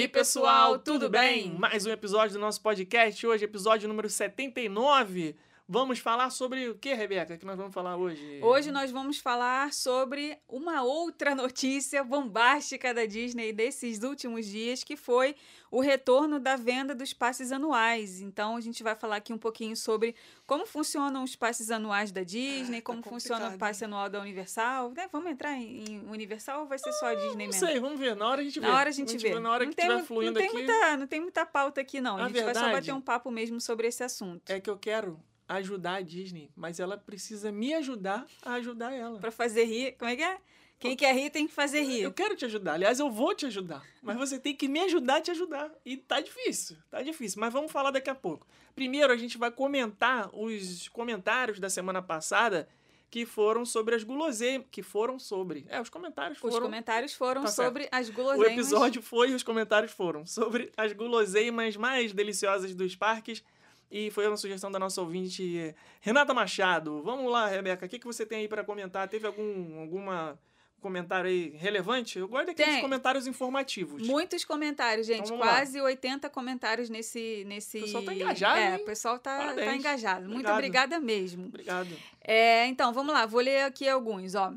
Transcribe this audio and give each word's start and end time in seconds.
aí, 0.00 0.08
pessoal, 0.08 0.78
tudo 0.78 1.10
bem? 1.10 1.54
Mais 1.58 1.84
um 1.84 1.90
episódio 1.90 2.32
do 2.32 2.40
nosso 2.40 2.58
podcast. 2.62 3.26
Hoje, 3.26 3.44
episódio 3.44 3.86
número 3.86 4.08
79. 4.08 5.36
Vamos 5.72 6.00
falar 6.00 6.30
sobre 6.30 6.68
o 6.68 6.74
que, 6.74 6.92
Rebeca? 6.94 7.38
que 7.38 7.46
nós 7.46 7.56
vamos 7.56 7.72
falar 7.72 7.96
hoje? 7.96 8.40
Hoje 8.42 8.72
nós 8.72 8.90
vamos 8.90 9.20
falar 9.20 9.72
sobre 9.72 10.36
uma 10.48 10.82
outra 10.82 11.32
notícia 11.32 12.02
bombástica 12.02 12.92
da 12.92 13.06
Disney 13.06 13.52
desses 13.52 14.02
últimos 14.02 14.46
dias, 14.46 14.82
que 14.82 14.96
foi 14.96 15.36
o 15.70 15.80
retorno 15.80 16.40
da 16.40 16.56
venda 16.56 16.92
dos 16.92 17.12
passes 17.12 17.52
anuais. 17.52 18.20
Então 18.20 18.56
a 18.56 18.60
gente 18.60 18.82
vai 18.82 18.96
falar 18.96 19.14
aqui 19.18 19.32
um 19.32 19.38
pouquinho 19.38 19.76
sobre 19.76 20.16
como 20.44 20.66
funcionam 20.66 21.22
os 21.22 21.36
passes 21.36 21.70
anuais 21.70 22.10
da 22.10 22.24
Disney, 22.24 22.78
Ah, 22.78 22.80
tá 22.80 22.86
como 22.86 23.02
funciona 23.04 23.50
o 23.50 23.56
passe 23.56 23.84
anual 23.84 24.08
da 24.10 24.20
Universal. 24.20 24.90
Né? 24.90 25.08
Vamos 25.12 25.30
entrar 25.30 25.52
em, 25.56 26.02
Universal 26.10 26.62
ou 26.62 26.66
vai 26.66 26.80
ser 26.80 26.92
só 26.94 27.06
a 27.06 27.14
Disney 27.14 27.46
Não 27.46 27.52
mesmo? 27.52 27.64
sei, 27.68 27.78
vamos 27.78 28.00
ver. 28.00 28.16
Na 28.16 28.26
hora 28.28 28.40
a 28.40 28.44
gente 28.44 28.58
vê. 28.58 28.66
Na 28.66 28.76
hora 28.76 28.88
a 28.88 28.92
gente 28.92 29.16
vê. 29.16 29.38
Na 29.38 29.50
hora 29.52 29.64
não 29.64 29.70
que 29.70 29.76
tem, 29.76 29.84
estiver 29.86 30.00
mu- 30.00 30.04
fluindo 30.06 30.32
não 30.32 30.40
tem 30.40 30.48
aqui. 30.48 30.56
Muita, 30.56 30.96
não 30.96 31.06
tem 31.06 31.20
muita 31.20 31.46
pauta 31.46 31.80
aqui, 31.80 32.00
não. 32.00 32.16
A, 32.16 32.24
A 32.24 32.28
gente 32.28 32.42
vai 32.42 32.54
só 32.54 32.60
verdade 32.62 32.72
bater 32.88 32.92
um 32.92 33.00
papo 33.00 33.30
mesmo 33.30 33.60
sobre 33.60 33.86
esse 33.86 34.02
assunto. 34.02 34.50
É 34.50 34.58
que 34.58 34.68
eu 34.68 34.76
quero 34.76 35.16
ajudar 35.56 35.94
a 35.96 36.00
Disney, 36.00 36.50
mas 36.56 36.78
ela 36.80 36.96
precisa 36.96 37.50
me 37.50 37.74
ajudar 37.74 38.26
a 38.42 38.54
ajudar 38.54 38.92
ela. 38.92 39.18
Pra 39.18 39.30
fazer 39.32 39.64
rir. 39.64 39.92
Como 39.98 40.10
é 40.10 40.16
que 40.16 40.22
é? 40.22 40.38
Quem 40.78 40.96
quer 40.96 41.14
rir 41.14 41.28
tem 41.28 41.46
que 41.46 41.52
fazer 41.52 41.82
rir. 41.82 42.00
Eu 42.02 42.12
quero 42.12 42.34
te 42.34 42.44
ajudar. 42.46 42.72
Aliás, 42.74 42.98
eu 42.98 43.10
vou 43.10 43.34
te 43.34 43.44
ajudar. 43.44 43.84
Mas 44.00 44.16
você 44.16 44.38
tem 44.38 44.54
que 44.56 44.66
me 44.66 44.80
ajudar 44.80 45.16
a 45.16 45.20
te 45.20 45.30
ajudar. 45.30 45.70
E 45.84 45.96
tá 45.98 46.20
difícil. 46.22 46.76
Tá 46.88 47.02
difícil. 47.02 47.38
Mas 47.38 47.52
vamos 47.52 47.70
falar 47.70 47.90
daqui 47.90 48.08
a 48.08 48.14
pouco. 48.14 48.46
Primeiro, 48.74 49.12
a 49.12 49.16
gente 49.16 49.36
vai 49.36 49.50
comentar 49.50 50.30
os 50.32 50.88
comentários 50.88 51.60
da 51.60 51.68
semana 51.68 52.00
passada 52.00 52.66
que 53.10 53.26
foram 53.26 53.66
sobre 53.66 53.94
as 53.94 54.02
guloseimas. 54.04 54.68
Que 54.70 54.82
foram 54.82 55.18
sobre. 55.18 55.66
É, 55.68 55.78
os 55.80 55.90
comentários 55.90 56.38
Os 56.38 56.50
foram. 56.50 56.62
comentários 56.66 57.12
foram 57.12 57.42
Tá 57.42 57.48
sobre 57.48 57.86
as 57.92 58.08
O 58.08 58.12
guloseimas. 58.14 58.52
episódio 58.52 59.02
foi 59.02 59.30
e 59.30 59.34
os 59.34 59.42
comentários 59.42 59.92
foram 59.92 60.24
sobre 60.24 60.72
as 60.78 60.92
guloseimas 60.94 61.76
mais 61.76 62.12
deliciosas 62.14 62.74
dos 62.74 62.96
parques. 62.96 63.42
E 63.90 64.10
foi 64.10 64.26
uma 64.28 64.36
sugestão 64.36 64.70
da 64.70 64.78
nossa 64.78 65.00
ouvinte 65.00 65.74
Renata 66.00 66.32
Machado. 66.32 67.02
Vamos 67.02 67.30
lá, 67.30 67.48
Rebeca. 67.48 67.86
O 67.86 67.88
que, 67.88 67.98
que 67.98 68.06
você 68.06 68.24
tem 68.24 68.38
aí 68.40 68.48
para 68.48 68.62
comentar? 68.62 69.08
Teve 69.08 69.26
algum 69.26 69.80
alguma 69.80 70.38
comentário 70.80 71.28
aí 71.28 71.50
relevante? 71.56 72.18
Eu 72.18 72.26
gosto 72.26 72.46
daqueles 72.46 72.74
Tem. 72.74 72.80
comentários 72.80 73.26
informativos. 73.26 74.06
Muitos 74.06 74.44
comentários, 74.44 75.06
gente. 75.06 75.24
Então, 75.26 75.36
vamos 75.36 75.46
lá. 75.46 75.56
Quase 75.58 75.80
80 75.80 76.30
comentários 76.30 76.88
nesse. 76.88 77.44
nesse... 77.46 77.78
O 77.78 77.82
pessoal 77.82 78.04
tá 78.04 78.14
engajado, 78.14 78.58
É, 78.58 78.74
hein? 78.74 78.82
o 78.82 78.84
pessoal 78.84 79.18
tá, 79.18 79.54
tá 79.54 79.76
engajado. 79.76 80.22
Muito 80.22 80.50
Obrigado. 80.50 80.54
obrigada 80.54 81.00
mesmo. 81.00 81.46
Obrigado. 81.46 81.88
É, 82.22 82.66
então, 82.66 82.92
vamos 82.92 83.12
lá. 83.12 83.26
Vou 83.26 83.40
ler 83.40 83.62
aqui 83.62 83.88
alguns, 83.88 84.34
ó. 84.34 84.52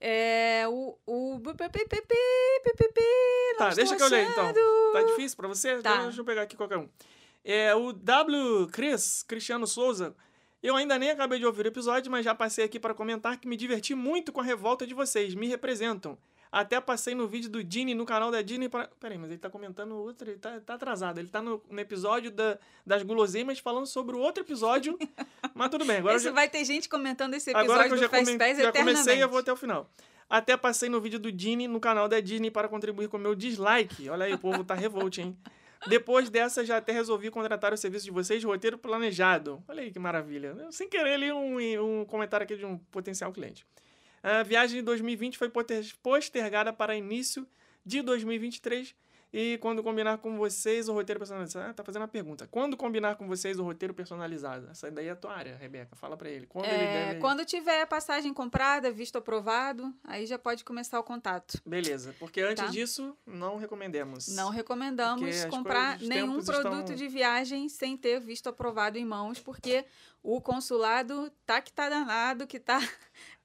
É, 0.00 0.64
o. 0.68 0.96
o... 1.06 1.40
Tá, 3.56 3.70
deixa 3.70 3.96
que 3.96 4.02
eu 4.02 4.08
leio 4.08 4.28
então. 4.28 4.52
Tá 4.92 5.02
difícil 5.02 5.36
pra 5.36 5.48
você? 5.48 5.78
Tá. 5.80 5.94
Então, 5.94 6.04
deixa 6.04 6.20
eu 6.20 6.24
pegar 6.24 6.42
aqui 6.42 6.56
qualquer 6.56 6.76
um. 6.76 6.88
É, 7.48 7.72
o 7.76 7.92
W. 7.92 8.66
Chris, 8.72 9.22
Cristiano 9.22 9.68
Souza. 9.68 10.16
Eu 10.60 10.74
ainda 10.74 10.98
nem 10.98 11.10
acabei 11.10 11.38
de 11.38 11.46
ouvir 11.46 11.64
o 11.64 11.68
episódio, 11.68 12.10
mas 12.10 12.24
já 12.24 12.34
passei 12.34 12.64
aqui 12.64 12.80
para 12.80 12.92
comentar 12.92 13.38
que 13.38 13.46
me 13.46 13.56
diverti 13.56 13.94
muito 13.94 14.32
com 14.32 14.40
a 14.40 14.44
revolta 14.44 14.84
de 14.84 14.92
vocês. 14.94 15.32
Me 15.32 15.46
representam. 15.46 16.18
Até 16.50 16.80
passei 16.80 17.14
no 17.14 17.28
vídeo 17.28 17.48
do 17.48 17.62
Dini 17.62 17.94
no 17.94 18.04
canal 18.04 18.32
da 18.32 18.42
Disney 18.42 18.68
para. 18.68 18.88
Peraí, 18.98 19.16
mas 19.16 19.30
ele 19.30 19.38
tá 19.38 19.48
comentando 19.48 19.94
outro. 19.94 20.28
Ele 20.28 20.38
tá, 20.38 20.58
tá 20.60 20.74
atrasado. 20.74 21.18
Ele 21.18 21.28
tá 21.28 21.40
no, 21.40 21.62
no 21.70 21.80
episódio 21.80 22.32
da, 22.32 22.58
das 22.84 23.04
guloseimas 23.04 23.60
falando 23.60 23.86
sobre 23.86 24.16
o 24.16 24.18
outro 24.18 24.42
episódio. 24.42 24.98
mas 25.54 25.70
tudo 25.70 25.84
bem, 25.84 25.98
agora 25.98 26.16
Esse 26.16 26.24
já- 26.24 26.32
vai 26.32 26.48
ter 26.48 26.64
gente 26.64 26.88
comentando 26.88 27.34
esse 27.34 27.50
Agora 27.50 27.64
episódio 27.64 27.88
que 27.88 27.92
eu 27.92 27.96
do 27.96 28.00
já, 28.00 28.08
Fast 28.08 28.24
come- 28.24 28.62
já 28.62 28.72
comecei, 28.72 29.22
eu 29.22 29.28
vou 29.28 29.38
até 29.38 29.52
o 29.52 29.56
final. 29.56 29.88
Até 30.28 30.56
passei 30.56 30.88
no 30.88 31.00
vídeo 31.00 31.20
do 31.20 31.30
Dini 31.30 31.68
no 31.68 31.78
canal 31.78 32.08
da 32.08 32.18
Disney 32.18 32.50
para 32.50 32.68
contribuir 32.68 33.08
com 33.08 33.16
o 33.16 33.20
meu 33.20 33.36
dislike. 33.36 34.08
Olha 34.08 34.26
aí, 34.26 34.34
o 34.34 34.38
povo 34.38 34.64
tá 34.64 34.74
revolt, 34.74 35.18
hein? 35.18 35.36
Depois 35.88 36.30
dessa, 36.30 36.64
já 36.64 36.78
até 36.78 36.92
resolvi 36.92 37.30
contratar 37.30 37.72
o 37.72 37.76
serviço 37.76 38.04
de 38.04 38.10
vocês, 38.10 38.42
roteiro 38.42 38.78
planejado. 38.78 39.62
Olha 39.68 39.82
aí 39.82 39.90
que 39.90 39.98
maravilha. 39.98 40.54
Sem 40.70 40.88
querer, 40.88 41.18
li 41.18 41.32
um, 41.32 42.00
um 42.00 42.04
comentário 42.04 42.44
aqui 42.44 42.56
de 42.56 42.64
um 42.64 42.78
potencial 42.78 43.32
cliente. 43.32 43.66
A 44.22 44.42
viagem 44.42 44.76
de 44.76 44.82
2020 44.82 45.38
foi 45.38 45.50
postergada 46.02 46.72
para 46.72 46.96
início 46.96 47.46
de 47.84 48.02
2023. 48.02 48.94
E 49.38 49.58
quando 49.58 49.82
combinar 49.82 50.16
com 50.16 50.34
vocês 50.38 50.88
o 50.88 50.94
roteiro 50.94 51.20
personalizado. 51.20 51.68
Ah, 51.70 51.74
tá 51.74 51.84
fazendo 51.84 52.04
a 52.04 52.08
pergunta. 52.08 52.46
Quando 52.50 52.74
combinar 52.74 53.16
com 53.16 53.26
vocês 53.28 53.58
o 53.58 53.62
roteiro 53.64 53.92
personalizado? 53.92 54.66
Essa 54.70 54.90
daí 54.90 55.08
é 55.08 55.10
a 55.10 55.16
tua 55.16 55.34
área, 55.36 55.56
Rebeca. 55.56 55.94
Fala 55.94 56.16
pra 56.16 56.30
ele. 56.30 56.46
Quando 56.46 56.64
ele 56.64 56.74
É, 56.84 57.06
deve. 57.08 57.20
quando 57.20 57.44
tiver 57.44 57.82
a 57.82 57.86
passagem 57.86 58.32
comprada, 58.32 58.90
visto 58.90 59.16
aprovado, 59.18 59.92
aí 60.04 60.24
já 60.24 60.38
pode 60.38 60.64
começar 60.64 60.98
o 60.98 61.02
contato. 61.02 61.60
Beleza, 61.66 62.14
porque 62.18 62.40
antes 62.40 62.64
Tá. 62.64 62.70
disso, 62.70 63.14
não 63.26 63.56
recomendemos. 63.58 64.28
Não 64.28 64.48
recomendamos 64.48 65.44
comprar 65.46 65.98
coisas, 65.98 66.08
nenhum 66.08 66.42
produto 66.42 66.78
estão- 66.80 66.96
de 66.96 67.06
viagem 67.08 67.68
sem 67.68 67.94
ter 67.94 68.18
visto 68.20 68.48
aprovado 68.48 68.96
em 68.96 69.04
mãos, 69.04 69.38
porque 69.38 69.84
o 70.22 70.40
consulado 70.40 71.30
tá 71.44 71.60
que 71.60 71.72
tá 71.72 71.90
danado, 71.90 72.46
que 72.46 72.58
tá. 72.58 72.80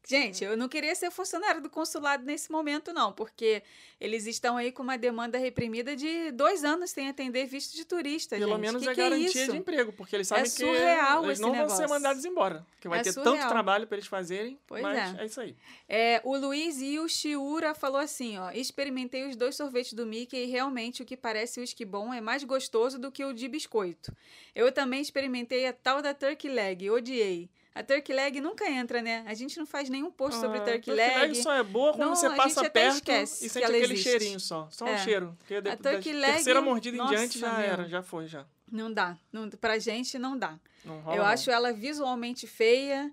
Gente, 0.07 0.43
eu 0.43 0.57
não 0.57 0.67
queria 0.67 0.95
ser 0.95 1.11
funcionário 1.11 1.61
do 1.61 1.69
consulado 1.69 2.23
nesse 2.25 2.51
momento, 2.51 2.91
não, 2.91 3.13
porque 3.13 3.61
eles 3.99 4.25
estão 4.25 4.57
aí 4.57 4.71
com 4.71 4.81
uma 4.81 4.97
demanda 4.97 5.37
reprimida 5.37 5.95
de 5.95 6.31
dois 6.31 6.63
anos 6.63 6.89
sem 6.89 7.07
atender 7.07 7.45
visto 7.45 7.75
de 7.75 7.85
turista. 7.85 8.35
Pelo 8.35 8.51
gente. 8.53 8.61
menos 8.61 8.83
que 8.83 8.89
é 8.89 8.93
que 8.95 8.99
é 8.99 9.03
garantia 9.09 9.43
isso? 9.43 9.51
de 9.51 9.57
emprego, 9.59 9.93
porque 9.93 10.15
eles 10.15 10.27
sabem 10.27 10.45
que 10.45 10.49
surreal 10.49 11.23
eles 11.25 11.39
não 11.39 11.49
vão 11.49 11.57
negócio. 11.61 11.77
ser 11.77 11.87
mandados 11.87 12.25
embora. 12.25 12.65
Porque 12.71 12.87
vai 12.89 12.99
É 12.99 13.03
ter 13.03 13.13
surreal. 13.13 13.35
tanto 13.37 13.47
trabalho 13.47 13.85
para 13.85 13.97
eles 13.97 14.07
fazerem, 14.07 14.59
Pois 14.67 14.81
mas 14.81 14.97
é. 15.19 15.21
é. 15.21 15.25
isso 15.25 15.39
aí. 15.39 15.55
É, 15.87 16.19
o 16.23 16.35
Luiz 16.35 16.81
Yushiura 16.81 17.75
falou 17.75 17.99
assim, 18.01 18.37
ó, 18.39 18.49
experimentei 18.51 19.27
os 19.29 19.35
dois 19.35 19.55
sorvetes 19.55 19.93
do 19.93 20.05
Mickey 20.05 20.35
e 20.43 20.45
realmente 20.47 21.03
o 21.03 21.05
que 21.05 21.15
parece 21.15 21.59
o 21.59 21.63
esquibom 21.63 22.11
é 22.13 22.19
mais 22.19 22.43
gostoso 22.43 22.97
do 22.97 23.11
que 23.11 23.23
o 23.23 23.33
de 23.33 23.47
biscoito. 23.47 24.11
Eu 24.55 24.71
também 24.71 24.99
experimentei 25.01 25.67
a 25.67 25.73
tal 25.73 26.01
da 26.01 26.13
turkey 26.13 26.49
leg, 26.49 26.89
odiei. 26.89 27.49
A 27.73 27.81
turkey 27.83 28.13
leg 28.13 28.41
nunca 28.41 28.69
entra, 28.69 29.01
né? 29.01 29.23
A 29.25 29.33
gente 29.33 29.57
não 29.57 29.65
faz 29.65 29.89
nenhum 29.89 30.11
post 30.11 30.39
sobre 30.41 30.57
Ah, 30.57 30.61
turkey 30.61 30.91
leg. 30.91 31.35
só 31.35 31.53
é 31.53 31.63
boa 31.63 31.93
quando 31.93 32.09
Não, 32.09 32.15
você 32.15 32.25
a 32.25 32.31
passa 32.35 32.69
perto 32.69 33.09
e 33.09 33.25
sente 33.27 33.63
aquele 33.63 33.83
existe. 33.85 34.03
cheirinho 34.03 34.39
só. 34.41 34.67
Só 34.69 34.83
um 34.85 34.89
É. 34.89 34.97
cheiro. 34.97 35.35
Porque 35.39 35.61
depois 35.61 35.79
da 35.79 35.91
turkey 35.91 36.11
leg, 36.13 36.33
terceira 36.33 36.61
mordida 36.61 36.97
nossa, 36.97 37.13
em 37.13 37.17
diante 37.17 37.39
já 37.39 37.53
meu. 37.53 37.61
era, 37.65 37.87
já 37.87 38.03
foi, 38.03 38.27
já. 38.27 38.45
Não 38.69 38.91
dá. 38.91 39.17
Não, 39.31 39.49
pra 39.49 39.79
gente 39.79 40.19
não 40.19 40.37
dá. 40.37 40.57
Não 40.83 40.99
rola 40.99 41.15
Eu 41.15 41.23
não. 41.23 41.29
acho 41.29 41.49
ela 41.49 41.71
visualmente 41.71 42.45
feia. 42.45 43.09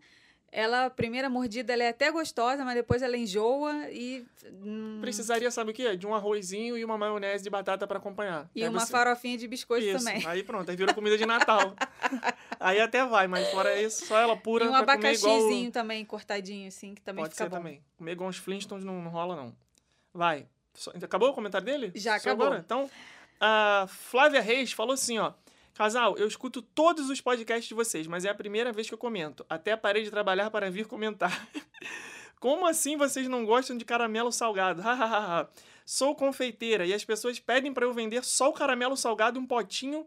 Ela, 0.50 0.86
a 0.86 0.91
primeira 0.91 1.28
mordida, 1.28 1.75
ela 1.75 1.82
é 1.84 1.88
até 1.91 2.10
gostosa, 2.10 2.64
mas 2.64 2.75
depois 2.75 3.03
ela 3.03 3.16
enjoa 3.19 3.91
e. 3.91 4.25
hum, 4.64 4.97
Precisaria, 5.00 5.50
sabe 5.50 5.72
o 5.72 5.75
quê? 5.75 5.94
De 5.94 6.06
um 6.06 6.14
arrozinho 6.14 6.76
e 6.78 6.82
uma 6.84 6.97
maionese 6.97 7.44
de 7.44 7.50
batata 7.50 7.86
para 7.86 7.98
acompanhar. 7.98 8.48
e 8.54 8.62
Aí 8.62 8.69
uma 8.70 8.81
você- 8.81 8.91
farofinha 8.91 9.37
de 9.37 9.47
biscoito 9.47 9.84
Isso. 9.87 10.03
também. 10.04 10.26
Aí 10.26 10.42
pronto, 10.42 10.70
aí 10.70 10.76
virou 10.76 10.94
comida 10.94 11.19
de 11.19 11.26
Natal. 11.26 11.75
aí 12.58 12.81
até 12.81 13.04
vai, 13.04 13.26
mas 13.28 13.47
fora 13.50 13.78
isso, 13.81 14.06
só 14.06 14.19
ela 14.19 14.37
pura 14.37 14.64
E 14.64 14.69
um 14.69 14.70
comer 14.72 14.82
igual... 14.84 14.94
abacaxizinho 15.34 15.70
também, 15.70 16.03
cortadinho, 16.06 16.69
assim, 16.69 16.94
que 16.94 17.03
também 17.03 17.25
Pode 17.25 17.34
fica 17.34 17.44
ser 17.44 17.50
bom. 17.50 17.56
também. 17.58 17.82
Comer 17.98 18.12
igual 18.12 18.31
uns 18.31 18.38
Flintstones 18.38 18.84
não, 18.87 19.03
não 19.03 19.10
rola, 19.10 19.37
não. 19.37 19.54
Vai. 20.14 20.47
Acabou 21.03 21.28
o 21.28 21.34
comentário 21.34 21.66
dele? 21.66 21.92
Já 21.94 22.19
Só 22.19 22.31
acabou. 22.31 22.47
Agora? 22.47 22.62
Então, 22.64 22.91
a 23.38 23.84
Flávia 23.87 24.41
Reis 24.41 24.72
falou 24.72 24.94
assim, 24.94 25.19
ó. 25.19 25.32
Casal, 25.78 26.19
eu 26.19 26.27
escuto 26.27 26.61
todos 26.61 27.09
os 27.09 27.21
podcasts 27.21 27.69
de 27.69 27.72
vocês, 27.72 28.09
mas 28.09 28.25
é 28.25 28.28
a 28.28 28.34
primeira 28.34 28.72
vez 28.72 28.89
que 28.89 28.94
eu 28.94 28.99
comento. 28.99 29.47
Até 29.49 29.77
parei 29.77 30.03
de 30.03 30.11
trabalhar 30.11 30.50
para 30.50 30.69
vir 30.69 30.89
comentar. 30.89 31.49
Como 32.41 32.66
assim 32.66 32.97
vocês 32.97 33.28
não 33.28 33.44
gostam 33.44 33.77
de 33.77 33.84
caramelo 33.84 34.33
salgado? 34.33 34.83
Hahaha. 34.83 35.49
Sou 35.87 36.17
confeiteira 36.17 36.85
e 36.85 36.93
as 36.93 37.05
pessoas 37.05 37.38
pedem 37.38 37.73
para 37.73 37.87
eu 37.87 37.94
vender 37.94 38.25
só 38.25 38.49
o 38.49 38.52
caramelo 38.52 38.97
salgado, 38.97 39.38
um 39.38 39.47
potinho 39.47 40.05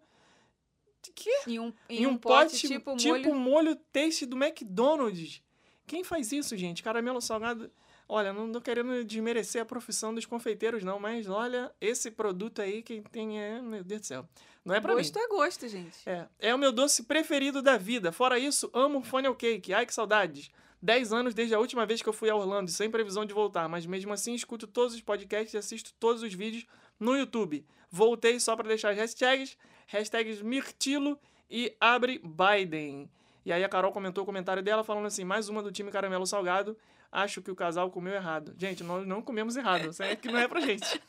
de 1.02 1.14
quê? 1.14 1.40
Em 1.48 1.58
um, 1.58 1.74
em 1.88 2.02
em 2.02 2.06
um, 2.06 2.10
um 2.12 2.18
pote, 2.18 2.52
pote 2.52 2.68
tipo, 2.68 2.98
tipo 2.98 3.34
molho. 3.34 3.36
molho 3.36 3.76
taste 3.94 4.26
do 4.26 4.36
McDonald's. 4.36 5.42
Quem 5.88 6.04
faz 6.04 6.34
isso, 6.34 6.58
gente? 6.58 6.84
Caramelo 6.84 7.22
salgado. 7.22 7.72
Olha, 8.10 8.34
não 8.34 8.52
tô 8.52 8.60
querendo 8.60 9.06
desmerecer 9.06 9.62
a 9.62 9.66
profissão 9.66 10.14
dos 10.14 10.26
confeiteiros, 10.26 10.84
não, 10.84 11.00
mas 11.00 11.30
olha, 11.30 11.74
esse 11.80 12.12
produto 12.12 12.62
aí, 12.62 12.84
quem 12.84 13.02
tem 13.02 13.42
é. 13.42 13.62
Meu 13.62 13.86
Deus 13.86 14.02
do 14.02 14.08
céu. 14.08 14.28
Não 14.64 14.76
é 14.76 14.80
pra 14.80 14.94
Gosto 14.94 15.18
mim. 15.18 15.26
é 15.26 15.28
gosto, 15.28 15.68
gente. 15.68 15.98
É, 16.08 16.28
é 16.40 16.56
o 16.56 16.58
meu 16.58 16.72
doce 16.72 17.04
preferido 17.04 17.62
da 17.62 17.78
vida. 17.78 18.12
Fora 18.12 18.38
isso, 18.38 18.70
amo 18.74 19.02
funnel 19.02 19.36
cake. 19.36 19.74
Ai, 19.74 19.86
que 19.86 19.94
saudades. 19.94 20.52
10 20.82 21.14
anos 21.14 21.34
desde 21.34 21.54
a 21.54 21.60
última 21.60 21.86
vez 21.86 22.02
que 22.02 22.10
eu 22.10 22.14
fui 22.14 22.30
a 22.30 22.36
Orlando, 22.36 22.70
sem 22.72 22.90
previsão 22.90 23.24
de 23.24 23.34
voltar, 23.34 23.70
mas 23.70 23.86
mesmo 23.86 24.12
assim 24.14 24.34
escuto 24.34 24.66
todos 24.66 24.96
os 24.96 25.02
podcasts 25.02 25.54
e 25.54 25.58
assisto 25.58 25.94
todos 26.00 26.24
os 26.24 26.34
vídeos 26.34 26.66
no 27.00 27.16
YouTube. 27.16 27.66
Voltei 27.90 28.40
só 28.40 28.56
para 28.56 28.68
deixar 28.68 28.90
as 28.92 28.98
hashtags, 28.98 29.58
hashtags 29.88 30.42
Mirtilo 30.42 31.20
e 31.50 31.76
Abre 31.80 32.20
Biden. 32.24 33.10
E 33.46 33.52
aí 33.52 33.64
a 33.64 33.70
Carol 33.70 33.92
comentou 33.92 34.24
o 34.24 34.26
comentário 34.26 34.64
dela 34.64 34.84
falando 34.84 35.06
assim, 35.06 35.24
mais 35.24 35.50
uma 35.50 35.62
do 35.62 35.72
time 35.72 35.92
Caramelo 35.92 36.26
Salgado, 36.26 36.76
acho 37.12 37.42
que 37.42 37.52
o 37.52 37.56
casal 37.56 37.92
comeu 37.92 38.14
errado. 38.14 38.56
Gente, 38.58 38.84
nós 38.84 39.06
não 39.06 39.22
comemos 39.22 39.56
errado, 39.56 39.90
isso 39.90 40.02
aí 40.02 40.12
é 40.12 40.16
que 40.16 40.30
não 40.32 40.40
é 40.40 40.48
pra 40.48 40.62
gente. 40.62 41.02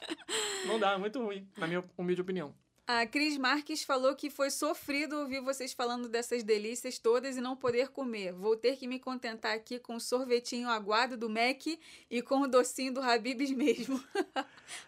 Não 0.67 0.79
dá, 0.79 0.93
é 0.93 0.97
muito 0.99 1.23
ruim, 1.23 1.49
na 1.57 1.67
minha 1.67 1.83
humilde 1.97 2.21
opinião. 2.21 2.55
A 2.85 3.07
Cris 3.07 3.39
Marques 3.39 3.85
falou 3.85 4.15
que 4.17 4.29
foi 4.29 4.51
sofrido 4.51 5.17
ouvir 5.17 5.41
vocês 5.41 5.73
falando 5.73 6.09
dessas 6.09 6.43
delícias 6.43 6.99
todas 6.99 7.37
e 7.37 7.41
não 7.41 7.57
poder 7.57 7.89
comer. 7.89 8.33
Vou 8.33 8.57
ter 8.57 8.77
que 8.77 8.89
me 8.89 8.99
contentar 8.99 9.55
aqui 9.55 9.79
com 9.79 9.95
o 9.95 10.01
sorvetinho 10.01 10.69
aguado 10.69 11.17
do 11.17 11.31
Mac 11.31 11.65
e 12.11 12.23
com 12.23 12.41
o 12.41 12.49
docinho 12.49 12.93
do 12.93 13.01
Habib's 13.01 13.51
mesmo. 13.55 14.03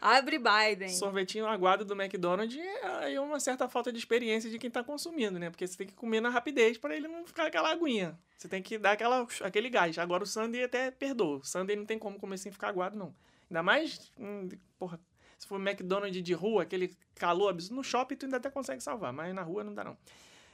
Abre 0.01 0.39
Biden. 0.39 0.89
Sorvetinho 0.89 1.47
aguado 1.47 1.85
do 1.85 1.95
McDonald's 1.95 2.59
é 3.03 3.21
uma 3.21 3.39
certa 3.39 3.69
falta 3.69 3.93
de 3.93 3.99
experiência 3.99 4.51
de 4.51 4.59
quem 4.59 4.71
tá 4.71 4.83
consumindo, 4.83 5.39
né? 5.39 5.49
Porque 5.49 5.67
você 5.67 5.77
tem 5.77 5.87
que 5.87 5.95
comer 5.95 6.21
na 6.21 6.31
rapidez 6.31 6.77
para 6.77 6.97
ele 6.97 7.07
não 7.07 7.25
ficar 7.25 7.47
aquela 7.47 7.71
aguinha. 7.71 8.19
Você 8.37 8.49
tem 8.49 8.61
que 8.61 8.77
dar 8.77 8.93
aquela, 8.93 9.27
aquele 9.41 9.71
gás. 9.71 9.97
Agora 9.99 10.25
o 10.25 10.27
Sunday 10.27 10.65
até 10.65 10.91
perdoa. 10.91 11.39
O 11.39 11.45
Sunday 11.45 11.77
não 11.77 11.87
tem 11.87 11.99
como 11.99 12.19
comer 12.19 12.39
sem 12.39 12.51
ficar 12.51 12.69
aguado, 12.69 12.99
não. 12.99 13.15
Ainda 13.49 13.63
mais, 13.63 14.11
hum, 14.19 14.49
porra, 14.79 14.99
se 15.39 15.47
for 15.47 15.61
McDonald's 15.61 16.23
de 16.23 16.33
rua, 16.33 16.63
aquele 16.63 16.97
calor 17.15 17.51
absurdo. 17.51 17.77
No 17.77 17.85
shopping 17.85 18.17
tu 18.17 18.27
ainda 18.27 18.37
até 18.37 18.51
consegue 18.51 18.83
salvar, 18.83 19.13
mas 19.13 19.35
na 19.35 19.43
rua 19.43 19.65
não 19.65 19.75
dá 19.75 19.85
não. 19.85 19.97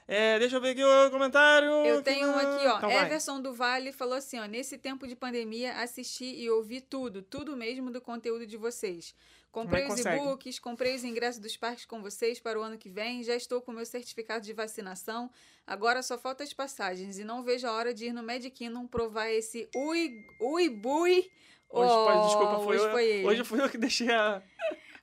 É, 0.07 0.37
deixa 0.39 0.57
eu 0.57 0.61
ver 0.61 0.71
aqui 0.71 0.83
o 0.83 1.11
comentário. 1.11 1.69
Eu 1.69 2.01
tenho 2.01 2.27
um 2.27 2.35
aqui, 2.35 2.67
ó. 2.67 2.77
Então. 2.77 2.91
Everson 2.91 3.41
do 3.41 3.53
Vale 3.53 3.93
falou 3.93 4.15
assim, 4.15 4.39
ó. 4.39 4.45
Nesse 4.45 4.77
tempo 4.77 5.07
de 5.07 5.15
pandemia, 5.15 5.73
assisti 5.73 6.25
e 6.25 6.49
ouvi 6.49 6.81
tudo, 6.81 7.21
tudo 7.21 7.55
mesmo 7.55 7.89
do 7.89 8.01
conteúdo 8.01 8.45
de 8.45 8.57
vocês. 8.57 9.15
Comprei 9.51 9.83
é 9.83 9.87
os 9.87 9.95
que 9.95 10.03
consegue? 10.03 10.21
e-books, 10.21 10.59
comprei 10.59 10.95
os 10.95 11.03
ingressos 11.03 11.41
dos 11.41 11.57
parques 11.57 11.85
com 11.85 12.01
vocês 12.01 12.39
para 12.39 12.57
o 12.57 12.61
ano 12.61 12.77
que 12.77 12.89
vem, 12.89 13.21
já 13.21 13.35
estou 13.35 13.61
com 13.61 13.73
meu 13.73 13.85
certificado 13.85 14.45
de 14.45 14.53
vacinação. 14.53 15.29
Agora 15.67 16.01
só 16.01 16.17
falta 16.17 16.43
as 16.43 16.53
passagens 16.53 17.19
e 17.19 17.23
não 17.25 17.43
vejo 17.43 17.67
a 17.67 17.71
hora 17.73 17.93
de 17.93 18.05
ir 18.05 18.13
no 18.13 18.23
Magic 18.23 18.51
Kingdom 18.51 18.87
provar 18.87 19.29
esse 19.29 19.69
ui, 19.75 20.25
ui 20.39 20.69
bui. 20.69 21.29
Hoje, 21.71 21.91
Oh, 21.93 22.25
desculpa, 22.27 22.59
foi, 22.63 22.75
hoje 22.75 22.85
eu, 22.85 22.91
foi 22.91 23.05
ele. 23.05 23.27
hoje 23.27 23.43
fui 23.43 23.61
eu 23.61 23.69
que 23.69 23.77
deixei 23.77 24.09
a. 24.11 24.41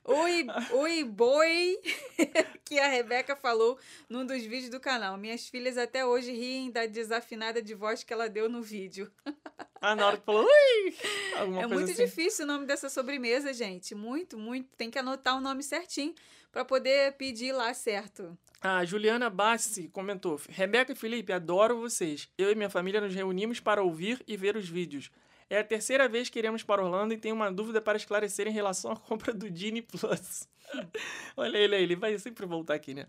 Ui, 0.05 0.47
ui 0.73 1.03
boi, 1.05 1.77
que 2.65 2.79
a 2.79 2.87
Rebeca 2.87 3.35
falou 3.35 3.77
num 4.09 4.25
dos 4.25 4.41
vídeos 4.43 4.69
do 4.69 4.79
canal. 4.79 5.17
Minhas 5.17 5.47
filhas 5.47 5.77
até 5.77 6.05
hoje 6.05 6.31
riem 6.31 6.71
da 6.71 6.85
desafinada 6.85 7.61
de 7.61 7.73
voz 7.75 8.03
que 8.03 8.13
ela 8.13 8.29
deu 8.29 8.47
no 8.49 8.61
vídeo. 8.61 9.11
Ah, 9.81 9.95
na 9.95 10.07
hora 10.07 10.17
que 10.17 10.25
falou, 10.25 10.43
ui! 10.43 10.93
Alguma 11.37 11.61
é 11.61 11.65
muito 11.65 11.91
assim. 11.91 12.03
difícil 12.03 12.43
o 12.43 12.47
nome 12.49 12.65
dessa 12.65 12.89
sobremesa, 12.89 13.53
gente. 13.53 13.95
Muito, 13.95 14.37
muito. 14.37 14.67
Tem 14.75 14.91
que 14.91 14.99
anotar 14.99 15.37
o 15.37 15.39
nome 15.39 15.63
certinho 15.63 16.13
para 16.51 16.65
poder 16.65 17.13
pedir 17.13 17.53
lá 17.53 17.73
certo. 17.73 18.37
A 18.61 18.83
Juliana 18.83 19.29
Bassi 19.29 19.87
comentou: 19.87 20.37
Rebeca 20.49 20.91
e 20.91 20.95
Felipe, 20.95 21.31
adoro 21.31 21.79
vocês. 21.79 22.27
Eu 22.37 22.51
e 22.51 22.55
minha 22.55 22.69
família 22.69 22.99
nos 22.99 23.15
reunimos 23.15 23.61
para 23.61 23.81
ouvir 23.81 24.21
e 24.27 24.35
ver 24.35 24.57
os 24.57 24.67
vídeos. 24.67 25.09
É 25.49 25.59
a 25.59 25.63
terceira 25.63 26.07
vez 26.07 26.29
que 26.29 26.37
iremos 26.37 26.61
para 26.61 26.83
Orlando 26.83 27.13
e 27.13 27.17
tenho 27.17 27.33
uma 27.33 27.51
dúvida 27.51 27.81
para 27.81 27.97
esclarecer 27.97 28.47
em 28.47 28.51
relação 28.51 28.91
à 28.91 28.95
compra 28.95 29.33
do 29.33 29.47
Genie 29.53 29.81
Plus. 29.81 30.47
Olha 31.35 31.57
ele 31.57 31.75
aí, 31.75 31.83
ele 31.83 31.95
vai 31.95 32.17
sempre 32.19 32.45
voltar 32.45 32.75
aqui, 32.75 32.93
né? 32.93 33.07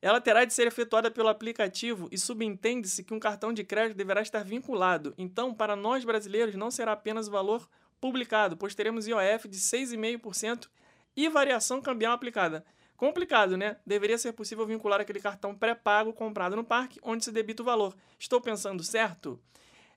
Ela 0.00 0.20
terá 0.20 0.44
de 0.44 0.52
ser 0.52 0.66
efetuada 0.66 1.10
pelo 1.10 1.28
aplicativo 1.28 2.08
e 2.10 2.18
subentende-se 2.18 3.02
que 3.02 3.14
um 3.14 3.18
cartão 3.18 3.52
de 3.52 3.64
crédito 3.64 3.96
deverá 3.96 4.22
estar 4.22 4.44
vinculado. 4.44 5.14
Então, 5.18 5.54
para 5.54 5.74
nós 5.74 6.04
brasileiros, 6.04 6.54
não 6.54 6.70
será 6.70 6.92
apenas 6.92 7.28
o 7.28 7.30
valor 7.30 7.68
publicado, 8.00 8.56
pois 8.56 8.74
teremos 8.74 9.06
IOF 9.06 9.48
de 9.48 9.58
6,5% 9.58 10.68
e 11.16 11.28
variação 11.28 11.80
cambial 11.80 12.12
aplicada. 12.12 12.64
Complicado, 12.96 13.56
né? 13.56 13.76
Deveria 13.86 14.16
ser 14.16 14.32
possível 14.32 14.66
vincular 14.66 15.00
aquele 15.00 15.20
cartão 15.20 15.54
pré-pago 15.54 16.12
comprado 16.12 16.56
no 16.56 16.64
parque, 16.64 16.98
onde 17.02 17.24
se 17.24 17.32
debita 17.32 17.62
o 17.62 17.66
valor. 17.66 17.94
Estou 18.18 18.40
pensando 18.40 18.82
certo? 18.82 19.40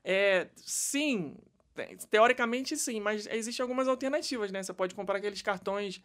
É, 0.03 0.47
sim, 0.55 1.35
teoricamente 2.09 2.75
sim, 2.77 2.99
mas 2.99 3.27
existem 3.27 3.63
algumas 3.63 3.87
alternativas, 3.87 4.51
né? 4.51 4.61
Você 4.63 4.73
pode 4.73 4.95
comprar 4.95 5.17
aqueles 5.17 5.41
cartões. 5.41 6.01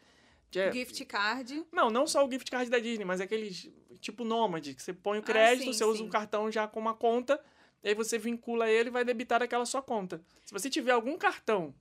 De, 0.50 0.71
Gift 0.73 1.05
card. 1.06 1.65
não, 1.73 1.91
não 1.91 2.06
só 2.06 2.25
o 2.25 2.31
gift 2.31 2.49
card 2.50 2.71
da 2.71 2.79
Disney, 2.79 3.05
mas 3.05 3.21
aqueles 3.21 3.69
tipo 4.00 4.23
Nômade, 4.25 4.75
que 4.75 4.82
você 4.82 4.93
põe 4.93 5.19
o 5.19 5.21
Ah, 5.21 5.25
crédito, 5.25 5.65
sim, 5.65 5.73
você 5.73 5.85
usa 5.85 5.99
sim. 5.99 6.06
o 6.06 6.11
cartão 6.11 6.50
já 6.53 6.69
com 6.69 6.79
uma 6.79 6.94
conta, 6.94 7.41
e 7.82 7.88
aí 7.88 7.94
você 7.94 8.19
vincula 8.19 8.69
ele 8.71 8.88
e 8.88 8.93
vai 8.93 9.05
debitar 9.05 9.43
aquela 9.43 9.65
sua 9.67 9.82
conta. 9.82 10.23
Se 10.44 10.53
você 10.53 10.69
tiver 10.71 10.93
algum 10.93 11.17
cartão 11.19 11.75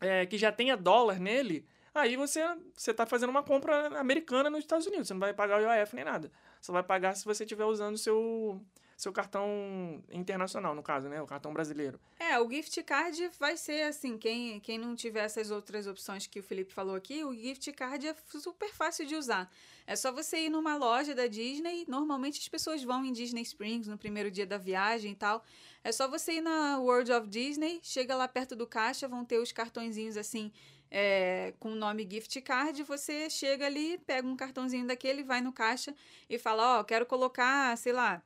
é, 0.00 0.26
que 0.26 0.36
já 0.38 0.50
tenha 0.50 0.76
dólar 0.76 1.20
nele, 1.20 1.66
aí 1.94 2.16
você 2.16 2.40
você 2.74 2.90
está 2.90 3.06
fazendo 3.06 3.30
uma 3.30 3.42
compra 3.42 3.98
americana 4.00 4.48
nos 4.50 4.60
Estados 4.60 4.86
Unidos. 4.86 5.06
Você 5.06 5.14
não 5.14 5.20
vai 5.20 5.34
pagar 5.34 5.60
o 5.60 5.62
IOF 5.80 5.94
nem 5.94 6.04
nada. 6.04 6.32
Você 6.60 6.72
vai 6.72 6.82
pagar 6.82 7.14
se 7.14 7.24
você 7.24 7.44
estiver 7.44 7.64
usando 7.66 7.94
o 7.94 7.98
seu, 7.98 8.60
seu 9.00 9.12
cartão 9.12 10.02
internacional, 10.12 10.74
no 10.74 10.82
caso, 10.82 11.08
né? 11.08 11.22
O 11.22 11.26
cartão 11.26 11.54
brasileiro. 11.54 11.98
É, 12.18 12.38
o 12.38 12.50
gift 12.50 12.82
card 12.82 13.30
vai 13.38 13.56
ser 13.56 13.84
assim, 13.84 14.18
quem, 14.18 14.60
quem 14.60 14.78
não 14.78 14.94
tiver 14.94 15.24
essas 15.24 15.50
outras 15.50 15.86
opções 15.86 16.26
que 16.26 16.38
o 16.38 16.42
Felipe 16.42 16.70
falou 16.70 16.94
aqui, 16.94 17.24
o 17.24 17.34
gift 17.34 17.72
card 17.72 18.06
é 18.06 18.14
super 18.38 18.70
fácil 18.74 19.06
de 19.06 19.16
usar. 19.16 19.50
É 19.86 19.96
só 19.96 20.12
você 20.12 20.40
ir 20.40 20.50
numa 20.50 20.76
loja 20.76 21.14
da 21.14 21.26
Disney, 21.26 21.86
normalmente 21.88 22.38
as 22.40 22.48
pessoas 22.48 22.84
vão 22.84 23.02
em 23.02 23.12
Disney 23.12 23.40
Springs 23.42 23.88
no 23.88 23.96
primeiro 23.96 24.30
dia 24.30 24.46
da 24.46 24.58
viagem 24.58 25.12
e 25.12 25.16
tal. 25.16 25.42
É 25.82 25.90
só 25.90 26.06
você 26.06 26.34
ir 26.34 26.42
na 26.42 26.78
World 26.78 27.10
of 27.10 27.26
Disney, 27.26 27.80
chega 27.82 28.14
lá 28.14 28.28
perto 28.28 28.54
do 28.54 28.66
caixa, 28.66 29.08
vão 29.08 29.24
ter 29.24 29.38
os 29.38 29.50
cartõezinhos 29.50 30.18
assim, 30.18 30.52
é, 30.90 31.54
com 31.58 31.72
o 31.72 31.74
nome 31.74 32.06
gift 32.10 32.38
card, 32.42 32.82
você 32.82 33.30
chega 33.30 33.64
ali, 33.64 33.96
pega 33.98 34.26
um 34.26 34.36
cartãozinho 34.36 34.86
daquele, 34.86 35.22
vai 35.22 35.40
no 35.40 35.52
caixa 35.52 35.94
e 36.28 36.38
fala, 36.38 36.80
ó, 36.80 36.84
quero 36.84 37.06
colocar, 37.06 37.76
sei 37.78 37.92
lá, 37.92 38.22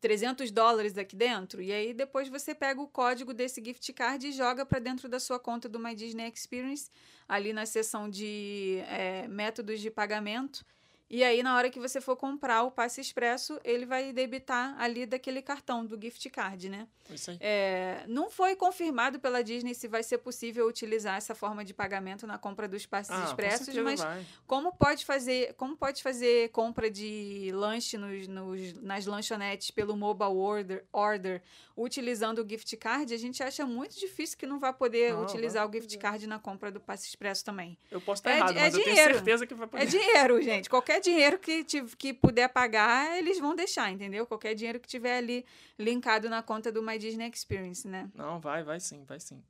300 0.00 0.50
dólares 0.50 0.96
aqui 0.96 1.14
dentro. 1.14 1.60
E 1.60 1.70
aí 1.72 1.92
depois 1.92 2.28
você 2.28 2.54
pega 2.54 2.80
o 2.80 2.88
código 2.88 3.34
desse 3.34 3.62
gift 3.64 3.92
card 3.92 4.26
e 4.26 4.32
joga 4.32 4.64
para 4.64 4.78
dentro 4.78 5.08
da 5.08 5.20
sua 5.20 5.38
conta 5.38 5.68
do 5.68 5.78
My 5.78 5.94
Disney 5.94 6.28
Experience, 6.28 6.90
ali 7.28 7.52
na 7.52 7.66
seção 7.66 8.08
de 8.08 8.82
é, 8.88 9.28
métodos 9.28 9.80
de 9.80 9.90
pagamento. 9.90 10.64
E 11.12 11.24
aí, 11.24 11.42
na 11.42 11.56
hora 11.56 11.68
que 11.68 11.80
você 11.80 12.00
for 12.00 12.14
comprar 12.14 12.62
o 12.62 12.70
passe 12.70 13.00
expresso, 13.00 13.58
ele 13.64 13.84
vai 13.84 14.12
debitar 14.12 14.76
ali 14.80 15.04
daquele 15.04 15.42
cartão 15.42 15.84
do 15.84 16.00
gift 16.00 16.30
card, 16.30 16.68
né? 16.68 16.86
Isso 17.10 17.32
aí. 17.32 17.36
É, 17.40 18.04
não 18.06 18.30
foi 18.30 18.54
confirmado 18.54 19.18
pela 19.18 19.42
Disney 19.42 19.74
se 19.74 19.88
vai 19.88 20.04
ser 20.04 20.18
possível 20.18 20.68
utilizar 20.68 21.16
essa 21.16 21.34
forma 21.34 21.64
de 21.64 21.74
pagamento 21.74 22.28
na 22.28 22.38
compra 22.38 22.68
dos 22.68 22.86
passes 22.86 23.10
Ah, 23.12 23.18
com 23.22 23.24
expressos, 23.24 23.66
certeza 23.66 23.82
mas 23.82 23.98
vai. 23.98 24.24
como 24.46 24.72
pode 24.72 25.04
fazer, 25.04 25.52
como 25.54 25.76
pode 25.76 26.00
fazer 26.00 26.50
compra 26.50 26.88
de 26.88 27.50
lanche 27.52 27.98
nos, 27.98 28.28
nos- 28.28 28.74
nas 28.74 29.04
lanchonetes 29.04 29.72
pelo 29.72 29.96
mobile 29.96 30.30
order, 30.30 30.84
order 30.92 31.42
utilizando 31.76 32.40
o 32.44 32.48
gift 32.48 32.76
card, 32.76 33.12
a 33.12 33.18
gente 33.18 33.42
acha 33.42 33.66
muito 33.66 33.98
difícil 33.98 34.38
que 34.38 34.46
não 34.46 34.60
vai 34.60 34.72
poder 34.72 35.14
Não, 35.14 35.22
utilizar 35.24 35.66
vai 35.66 35.70
o 35.78 35.82
gift 35.82 35.98
card 35.98 36.26
na 36.28 36.38
compra 36.38 36.70
do 36.70 36.78
passe 36.78 37.08
expresso 37.08 37.44
também. 37.44 37.76
Eu 37.90 38.00
posso 38.00 38.20
estar 38.20 38.30
É 38.32 38.36
errado, 38.36 38.56
é 38.56 38.60
mas 38.60 38.74
eu 38.74 38.80
tenho 38.84 38.94
dinheiro. 38.94 39.14
certeza 39.14 39.46
que 39.46 39.54
vai 39.54 39.66
poder. 39.66 39.82
É 39.82 39.86
dinheiro, 39.86 40.40
gente. 40.42 40.70
Qualquer 40.70 40.99
dinheiro 41.00 41.38
que, 41.38 41.64
que 41.64 42.12
puder 42.12 42.48
pagar, 42.48 43.18
eles 43.18 43.38
vão 43.38 43.54
deixar, 43.54 43.90
entendeu? 43.90 44.26
Qualquer 44.26 44.54
dinheiro 44.54 44.78
que 44.78 44.88
tiver 44.88 45.16
ali 45.16 45.44
linkado 45.78 46.28
na 46.28 46.42
conta 46.42 46.70
do 46.70 46.82
My 46.82 46.98
Disney 46.98 47.28
Experience, 47.28 47.88
né? 47.88 48.08
Não, 48.14 48.38
vai, 48.38 48.62
vai 48.62 48.78
sim, 48.78 49.04
vai 49.04 49.18
sim. 49.18 49.42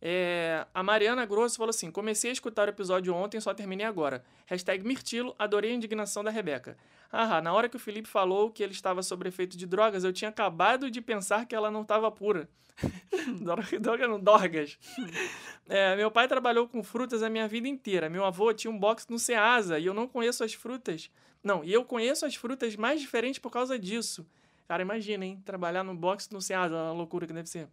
É, 0.00 0.64
a 0.72 0.82
Mariana 0.82 1.26
Grosso 1.26 1.56
falou 1.56 1.70
assim: 1.70 1.90
comecei 1.90 2.30
a 2.30 2.32
escutar 2.32 2.68
o 2.68 2.70
episódio 2.70 3.14
ontem, 3.14 3.40
só 3.40 3.52
terminei 3.52 3.86
agora. 3.86 4.24
Hashtag 4.46 4.86
Mirtilo, 4.86 5.34
adorei 5.38 5.72
a 5.72 5.74
indignação 5.74 6.22
da 6.22 6.30
Rebeca. 6.30 6.76
Ah, 7.10 7.40
na 7.40 7.52
hora 7.52 7.68
que 7.68 7.76
o 7.76 7.80
Felipe 7.80 8.08
falou 8.08 8.50
que 8.50 8.62
ele 8.62 8.72
estava 8.72 9.02
sob 9.02 9.26
efeito 9.26 9.56
de 9.56 9.66
drogas, 9.66 10.04
eu 10.04 10.12
tinha 10.12 10.28
acabado 10.28 10.90
de 10.90 11.00
pensar 11.00 11.46
que 11.46 11.54
ela 11.54 11.70
não 11.70 11.82
estava 11.82 12.10
pura. 12.10 12.48
droga, 13.42 13.80
droga 13.80 14.08
não, 14.08 14.20
dorgas. 14.20 14.78
É, 15.70 15.94
meu 15.96 16.10
pai 16.10 16.26
trabalhou 16.26 16.66
com 16.66 16.82
frutas 16.82 17.22
a 17.22 17.28
minha 17.28 17.46
vida 17.46 17.68
inteira. 17.68 18.08
Meu 18.08 18.24
avô 18.24 18.54
tinha 18.54 18.70
um 18.70 18.78
box 18.78 19.06
no 19.10 19.18
Ceasa 19.18 19.78
e 19.78 19.84
eu 19.84 19.92
não 19.92 20.08
conheço 20.08 20.42
as 20.42 20.54
frutas. 20.54 21.10
Não, 21.44 21.62
e 21.62 21.70
eu 21.70 21.84
conheço 21.84 22.24
as 22.24 22.34
frutas 22.36 22.74
mais 22.74 22.98
diferentes 23.02 23.38
por 23.38 23.50
causa 23.50 23.78
disso. 23.78 24.26
Cara, 24.66 24.80
imagina, 24.80 25.26
hein? 25.26 25.42
Trabalhar 25.44 25.84
no 25.84 25.94
box 25.94 26.30
no 26.30 26.40
Ceasa, 26.40 26.74
a 26.74 26.92
loucura 26.92 27.26
que 27.26 27.34
deve 27.34 27.50
ser. 27.50 27.68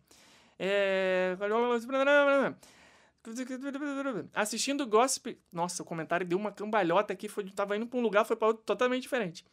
É... 0.57 1.38
Assistindo 4.33 4.85
Gossip. 4.85 5.39
Nossa, 5.51 5.81
o 5.81 5.85
comentário 5.85 6.25
deu 6.25 6.38
uma 6.38 6.51
cambalhota 6.51 7.13
aqui. 7.13 7.27
Foi... 7.27 7.43
Tava 7.51 7.75
indo 7.75 7.88
pra 7.88 8.00
um 8.00 8.01
lugar, 8.01 8.25
foi 8.25 8.35
pra 8.35 8.47
outro 8.50 8.63
totalmente 8.63 9.03
diferente. 9.03 9.45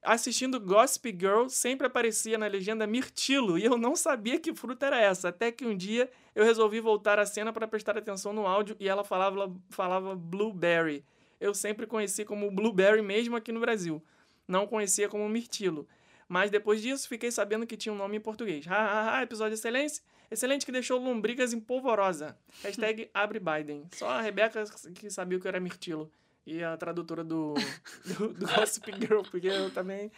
Assistindo 0.00 0.60
Gossip 0.60 1.10
Girl, 1.10 1.48
sempre 1.48 1.86
aparecia 1.86 2.38
na 2.38 2.46
legenda 2.46 2.86
Mirtilo 2.86 3.58
e 3.58 3.64
eu 3.64 3.76
não 3.76 3.96
sabia 3.96 4.38
que 4.38 4.54
fruta 4.54 4.86
era 4.86 5.00
essa. 5.00 5.28
Até 5.28 5.50
que 5.50 5.66
um 5.66 5.76
dia 5.76 6.08
eu 6.34 6.44
resolvi 6.44 6.78
voltar 6.80 7.18
à 7.18 7.26
cena 7.26 7.52
para 7.52 7.66
prestar 7.66 7.98
atenção 7.98 8.32
no 8.32 8.46
áudio 8.46 8.76
e 8.78 8.88
ela 8.88 9.02
falava, 9.02 9.52
falava 9.70 10.14
Blueberry. 10.14 11.04
Eu 11.40 11.52
sempre 11.52 11.86
conheci 11.86 12.24
como 12.24 12.50
Blueberry 12.50 13.02
mesmo 13.02 13.36
aqui 13.36 13.50
no 13.50 13.58
Brasil. 13.58 14.02
Não 14.46 14.66
conhecia 14.66 15.08
como 15.08 15.28
Mirtilo. 15.28 15.86
Mas 16.28 16.50
depois 16.50 16.80
disso, 16.80 17.08
fiquei 17.08 17.32
sabendo 17.32 17.66
que 17.66 17.76
tinha 17.76 17.92
um 17.92 17.96
nome 17.96 18.16
em 18.16 18.20
português. 18.20 18.66
Ha, 18.68 19.20
episódio 19.22 19.54
excelente. 19.54 20.00
Excelente 20.30 20.66
que 20.66 20.72
deixou 20.72 20.98
lombrigas 21.00 21.52
em 21.52 21.60
polvorosa. 21.60 22.36
Hashtag 22.62 23.08
abre 23.14 23.40
Biden. 23.40 23.84
Só 23.94 24.08
a 24.10 24.20
Rebeca 24.20 24.62
que 24.94 25.10
sabia 25.10 25.38
o 25.38 25.40
que 25.40 25.48
era 25.48 25.58
mirtilo. 25.60 26.10
E 26.46 26.62
a 26.62 26.76
tradutora 26.76 27.22
do, 27.24 27.54
do, 28.18 28.28
do 28.32 28.46
Gossip 28.54 28.90
Girl, 28.98 29.20
porque 29.30 29.46
eu 29.48 29.70
também 29.70 30.10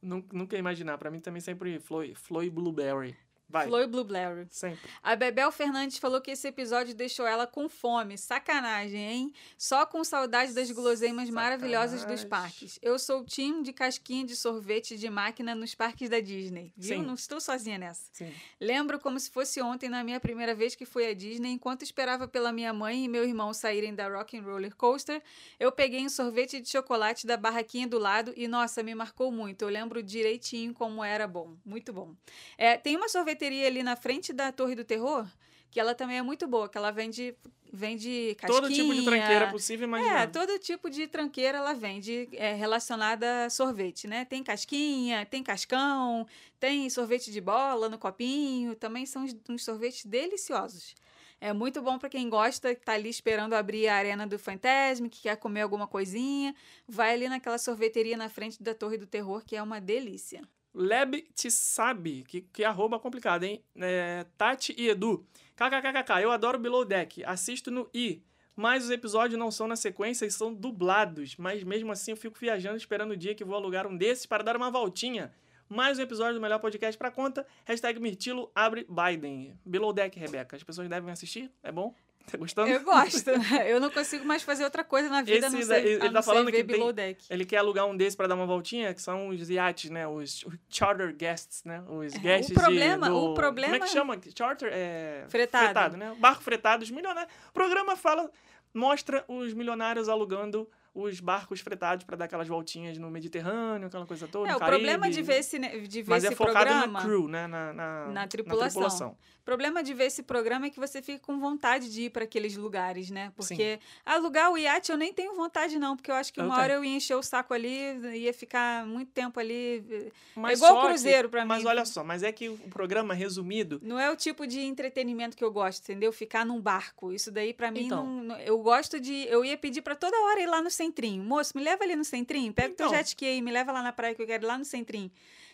nun- 0.00 0.24
nunca 0.32 0.56
ia 0.56 0.60
imaginar. 0.60 0.96
Pra 0.98 1.10
mim 1.10 1.20
também 1.20 1.40
sempre 1.40 1.78
foi, 1.78 2.14
foi 2.14 2.48
Blueberry. 2.48 3.14
Vai. 3.48 3.66
Flor 3.66 3.82
e 3.82 3.86
Blueberry. 3.86 4.46
Sempre. 4.50 4.90
A 5.02 5.14
Bebel 5.14 5.52
Fernandes 5.52 5.98
falou 5.98 6.20
que 6.20 6.30
esse 6.30 6.48
episódio 6.48 6.94
deixou 6.94 7.26
ela 7.26 7.46
com 7.46 7.68
fome. 7.68 8.18
Sacanagem, 8.18 9.00
hein? 9.00 9.32
Só 9.56 9.86
com 9.86 10.02
saudade 10.02 10.52
das 10.52 10.70
guloseimas 10.70 11.30
maravilhosas 11.30 12.04
dos 12.04 12.20
Sacanagem. 12.20 12.28
parques. 12.28 12.78
Eu 12.82 12.98
sou 12.98 13.20
o 13.20 13.24
time 13.24 13.62
de 13.62 13.72
casquinha 13.72 14.24
de 14.24 14.34
sorvete 14.34 14.96
de 14.96 15.08
máquina 15.08 15.54
nos 15.54 15.74
parques 15.74 16.08
da 16.08 16.20
Disney. 16.20 16.72
Viu? 16.76 16.98
Sim. 16.98 17.02
Não 17.04 17.14
estou 17.14 17.40
sozinha 17.40 17.78
nessa. 17.78 18.08
Sim. 18.12 18.32
Lembro 18.60 18.98
como 18.98 19.18
se 19.20 19.30
fosse 19.30 19.60
ontem, 19.62 19.88
na 19.88 20.02
minha 20.02 20.18
primeira 20.18 20.54
vez 20.54 20.74
que 20.74 20.84
fui 20.84 21.06
à 21.06 21.14
Disney, 21.14 21.52
enquanto 21.52 21.82
esperava 21.82 22.26
pela 22.26 22.52
minha 22.52 22.72
mãe 22.72 23.04
e 23.04 23.08
meu 23.08 23.24
irmão 23.24 23.52
saírem 23.54 23.94
da 23.94 24.08
Rock 24.08 24.36
and 24.36 24.42
Roller 24.42 24.74
Coaster, 24.74 25.22
eu 25.60 25.70
peguei 25.70 26.04
um 26.04 26.08
sorvete 26.08 26.60
de 26.60 26.68
chocolate 26.68 27.26
da 27.26 27.36
barraquinha 27.36 27.86
do 27.86 27.98
lado 27.98 28.32
e, 28.36 28.48
nossa, 28.48 28.82
me 28.82 28.94
marcou 28.94 29.30
muito. 29.30 29.62
Eu 29.62 29.68
lembro 29.68 30.02
direitinho 30.02 30.74
como 30.74 31.04
era 31.04 31.26
bom. 31.28 31.56
Muito 31.64 31.92
bom. 31.92 32.14
É, 32.58 32.76
tem 32.76 32.96
uma 32.96 33.08
sorveteria 33.44 33.66
ali 33.66 33.82
na 33.82 33.96
frente 33.96 34.32
da 34.32 34.50
Torre 34.50 34.74
do 34.74 34.84
Terror, 34.84 35.26
que 35.70 35.78
ela 35.78 35.94
também 35.94 36.18
é 36.18 36.22
muito 36.22 36.46
boa, 36.46 36.68
que 36.68 36.78
ela 36.78 36.90
vende, 36.90 37.34
vende 37.72 38.34
casquinha. 38.38 38.62
Todo 38.62 38.72
tipo 38.72 38.94
de 38.94 39.04
tranqueira 39.04 39.50
possível, 39.50 39.88
mas 39.88 40.06
É, 40.06 40.26
todo 40.26 40.58
tipo 40.58 40.88
de 40.88 41.06
tranqueira 41.06 41.58
ela 41.58 41.74
vende 41.74 42.28
é, 42.32 42.54
relacionada 42.54 43.46
a 43.46 43.50
sorvete, 43.50 44.06
né? 44.06 44.24
Tem 44.24 44.42
casquinha, 44.42 45.26
tem 45.26 45.42
cascão, 45.42 46.26
tem 46.58 46.88
sorvete 46.88 47.30
de 47.30 47.40
bola 47.40 47.88
no 47.88 47.98
copinho, 47.98 48.74
também 48.76 49.04
são 49.04 49.24
uns, 49.24 49.36
uns 49.48 49.64
sorvetes 49.64 50.06
deliciosos. 50.06 50.94
É 51.40 51.52
muito 51.52 51.82
bom 51.82 51.98
para 51.98 52.08
quem 52.08 52.30
gosta, 52.30 52.74
que 52.74 52.80
tá 52.80 52.92
ali 52.94 53.10
esperando 53.10 53.52
abrir 53.52 53.88
a 53.88 53.96
arena 53.96 54.26
do 54.26 54.38
Fantasma, 54.38 55.08
que 55.10 55.22
quer 55.22 55.36
comer 55.36 55.60
alguma 55.60 55.86
coisinha, 55.86 56.54
vai 56.88 57.12
ali 57.12 57.28
naquela 57.28 57.58
sorveteria 57.58 58.16
na 58.16 58.30
frente 58.30 58.62
da 58.62 58.74
Torre 58.74 58.96
do 58.96 59.06
Terror, 59.06 59.44
que 59.44 59.54
é 59.54 59.62
uma 59.62 59.78
delícia. 59.78 60.40
Leb 60.74 61.22
te 61.34 61.50
sabe, 61.50 62.24
que, 62.24 62.40
que 62.40 62.64
arroba 62.64 62.98
complicado, 62.98 63.44
hein? 63.44 63.62
É, 63.76 64.26
Tati 64.36 64.74
e 64.76 64.88
Edu. 64.88 65.24
KKKK, 65.54 66.22
eu 66.22 66.32
adoro 66.32 66.58
Below 66.58 66.84
Deck, 66.84 67.24
assisto 67.24 67.70
no 67.70 67.88
i, 67.94 68.20
mas 68.56 68.84
os 68.84 68.90
episódios 68.90 69.38
não 69.38 69.52
são 69.52 69.68
na 69.68 69.76
sequência 69.76 70.26
e 70.26 70.30
são 70.30 70.52
dublados. 70.52 71.36
Mas 71.36 71.62
mesmo 71.62 71.92
assim 71.92 72.10
eu 72.10 72.16
fico 72.16 72.38
viajando 72.38 72.76
esperando 72.76 73.12
o 73.12 73.16
dia 73.16 73.34
que 73.34 73.44
vou 73.44 73.54
alugar 73.54 73.86
um 73.86 73.96
desses 73.96 74.26
para 74.26 74.42
dar 74.42 74.56
uma 74.56 74.70
voltinha. 74.70 75.32
Mais 75.68 75.98
um 75.98 76.02
episódio 76.02 76.34
do 76.34 76.40
melhor 76.40 76.58
podcast 76.58 76.98
pra 76.98 77.10
conta. 77.10 77.46
Hashtag 77.64 77.98
Mirtilo 78.00 78.50
abre 78.54 78.86
Biden. 78.88 79.58
Below 79.64 79.92
Deck, 79.92 80.18
Rebeca. 80.18 80.56
As 80.56 80.62
pessoas 80.62 80.88
devem 80.88 81.10
assistir? 81.10 81.50
É 81.62 81.72
bom? 81.72 81.94
Tá 82.30 82.38
gostando? 82.38 82.70
Eu 82.70 82.80
gosto. 82.82 83.28
eu 83.66 83.78
não 83.80 83.90
consigo 83.90 84.24
mais 84.24 84.42
fazer 84.42 84.64
outra 84.64 84.82
coisa 84.82 85.08
na 85.08 85.22
vida, 85.22 85.48
não 85.50 85.58
Esse 85.58 85.68
ser, 85.68 85.74
daí- 85.74 85.86
ele 85.86 85.96
a 85.96 86.00
tá 86.06 86.10
não 86.12 86.22
falando 86.22 86.50
que 86.50 86.64
tem- 86.64 86.92
Deck. 86.94 87.24
Ele 87.28 87.44
quer 87.44 87.58
alugar 87.58 87.86
um 87.86 87.96
desses 87.96 88.16
pra 88.16 88.26
dar 88.26 88.34
uma 88.34 88.46
voltinha, 88.46 88.92
que 88.94 89.02
são 89.02 89.28
os 89.28 89.50
iates, 89.50 89.90
né? 89.90 90.06
Os, 90.06 90.42
os 90.44 90.54
charter 90.68 91.14
guests, 91.14 91.62
né? 91.64 91.82
Os 91.88 92.14
guests 92.14 92.56
É, 92.56 92.60
problema- 92.60 93.06
de, 93.06 93.12
do... 93.12 93.18
o 93.30 93.34
problema- 93.34 93.72
Como 93.74 93.84
é 93.84 93.86
que 93.86 93.92
chama? 93.92 94.18
Charter? 94.36 94.70
É... 94.72 95.24
Fretado. 95.28 95.96
né? 95.96 96.14
Barco 96.18 96.42
fretado, 96.42 96.82
os 96.82 96.90
milionários. 96.90 97.32
O 97.50 97.52
programa 97.52 97.94
fala... 97.96 98.30
Mostra 98.76 99.24
os 99.28 99.52
milionários 99.54 100.08
alugando 100.08 100.68
os 100.94 101.18
barcos 101.18 101.60
fretados 101.60 102.04
pra 102.04 102.16
dar 102.16 102.26
aquelas 102.26 102.46
voltinhas 102.46 102.96
no 102.98 103.10
Mediterrâneo, 103.10 103.88
aquela 103.88 104.06
coisa 104.06 104.28
toda, 104.28 104.48
É, 104.48 104.54
o 104.54 104.58
problema 104.60 105.00
Caribe. 105.00 105.16
de 105.16 105.22
ver 105.22 105.38
esse, 105.40 105.58
de 105.58 106.02
ver 106.02 106.10
Mas 106.10 106.22
esse 106.24 106.32
é 106.32 106.36
focado 106.36 106.58
programa... 106.66 106.86
na 106.86 107.02
crew, 107.02 107.26
né? 107.28 107.46
Na, 107.48 107.72
na, 107.72 108.06
Na 108.12 108.26
tripulação. 108.28 109.16
O 109.40 109.44
problema 109.44 109.82
de 109.82 109.92
ver 109.92 110.04
esse 110.06 110.22
programa 110.22 110.66
é 110.66 110.70
que 110.70 110.80
você 110.80 111.02
fica 111.02 111.18
com 111.18 111.38
vontade 111.38 111.92
de 111.92 112.04
ir 112.04 112.10
para 112.10 112.24
aqueles 112.24 112.56
lugares, 112.56 113.10
né? 113.10 113.30
Porque 113.36 113.78
alugar 114.06 114.50
o 114.50 114.56
iate 114.56 114.90
eu 114.90 114.96
nem 114.96 115.12
tenho 115.12 115.34
vontade, 115.34 115.78
não, 115.78 115.96
porque 115.96 116.10
eu 116.10 116.14
acho 116.14 116.32
que 116.32 116.40
Eu 116.40 116.44
uma 116.46 116.54
tenho. 116.54 116.64
hora 116.64 116.72
eu 116.74 116.84
ia 116.84 116.96
encher 116.96 117.14
o 117.14 117.22
saco 117.22 117.52
ali, 117.52 118.16
ia 118.16 118.32
ficar 118.32 118.86
muito 118.86 119.10
tempo 119.12 119.38
ali. 119.38 120.12
Mas 120.34 120.58
igual 120.58 120.72
só 120.76 120.80
que- 120.82 120.86
cruzeiro 120.88 121.28
pra 121.28 121.44
Mas 121.44 121.62
mim. 121.62 121.68
olha 121.68 121.84
só, 121.84 122.02
mas 122.02 122.22
é 122.22 122.32
que 122.32 122.48
o 122.48 122.56
programa 122.70 123.12
resumido 123.12 123.78
Não 123.82 123.98
é 123.98 124.10
o 124.10 124.16
tipo 124.16 124.46
de 124.46 124.60
entretenimento 124.60 125.36
que 125.36 125.44
eu 125.44 125.52
gosto, 125.52 125.82
entendeu? 125.82 126.10
Ficar 126.12 126.46
num 126.46 126.58
barco. 126.60 127.12
Isso 127.12 127.30
daí, 127.30 127.52
pra 127.52 127.70
mim, 127.70 127.84
Então. 127.86 128.06
não, 128.06 128.38
eu 128.40 128.58
gosto 128.60 128.98
de. 128.98 129.26
Eu 129.28 129.44
ia 129.44 129.58
pedir 129.58 129.82
pra 129.82 129.94
toda 129.94 130.16
hora 130.22 130.40
ir 130.40 130.46
lá 130.46 130.62
no 130.62 130.70
centrinho. 130.84 131.22
Moço, 131.22 131.56
me 131.56 131.62
leva 131.62 131.82
ali 131.84 131.96
no 131.96 132.04
centrinho. 132.04 132.52
Pega 132.52 132.68
o 132.68 132.72
Então. 132.72 132.88
teu 132.88 132.96
jet 132.96 133.06
ski 133.08 133.24
aí, 133.26 133.42
me 133.42 133.50
leva 133.50 133.72
lá 133.72 133.82
na 133.82 133.92
praia 133.92 134.14
que 134.14 134.22
eu 134.22 134.26
quero 134.26 134.44
ir 134.44 134.46
lá 134.46 134.58
no 134.58 134.64
centrinho. 134.64 135.10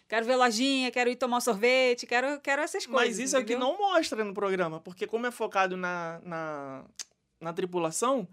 Quero 0.08 0.26
ver 0.26 0.34
lojinha, 0.37 0.90
quero 0.90 1.08
ir 1.08 1.16
tomar 1.16 1.37
um 1.37 1.40
sorvete, 1.40 2.04
quero, 2.06 2.40
quero 2.40 2.62
essas 2.62 2.84
coisas. 2.84 3.08
Mas 3.10 3.18
isso 3.20 3.37
é 3.37 3.38
o 3.38 3.44
que 3.44 3.52
entendeu? 3.54 3.68
não 3.72 3.78
mostra 3.78 4.25
no 4.25 4.34
programa, 4.34 4.80
porque 4.80 5.06
como 5.06 5.26
é 5.26 5.30
focado 5.30 5.76
na, 5.76 6.20
na, 6.25 6.84
na 7.40 7.52
tripulação, 7.52 8.26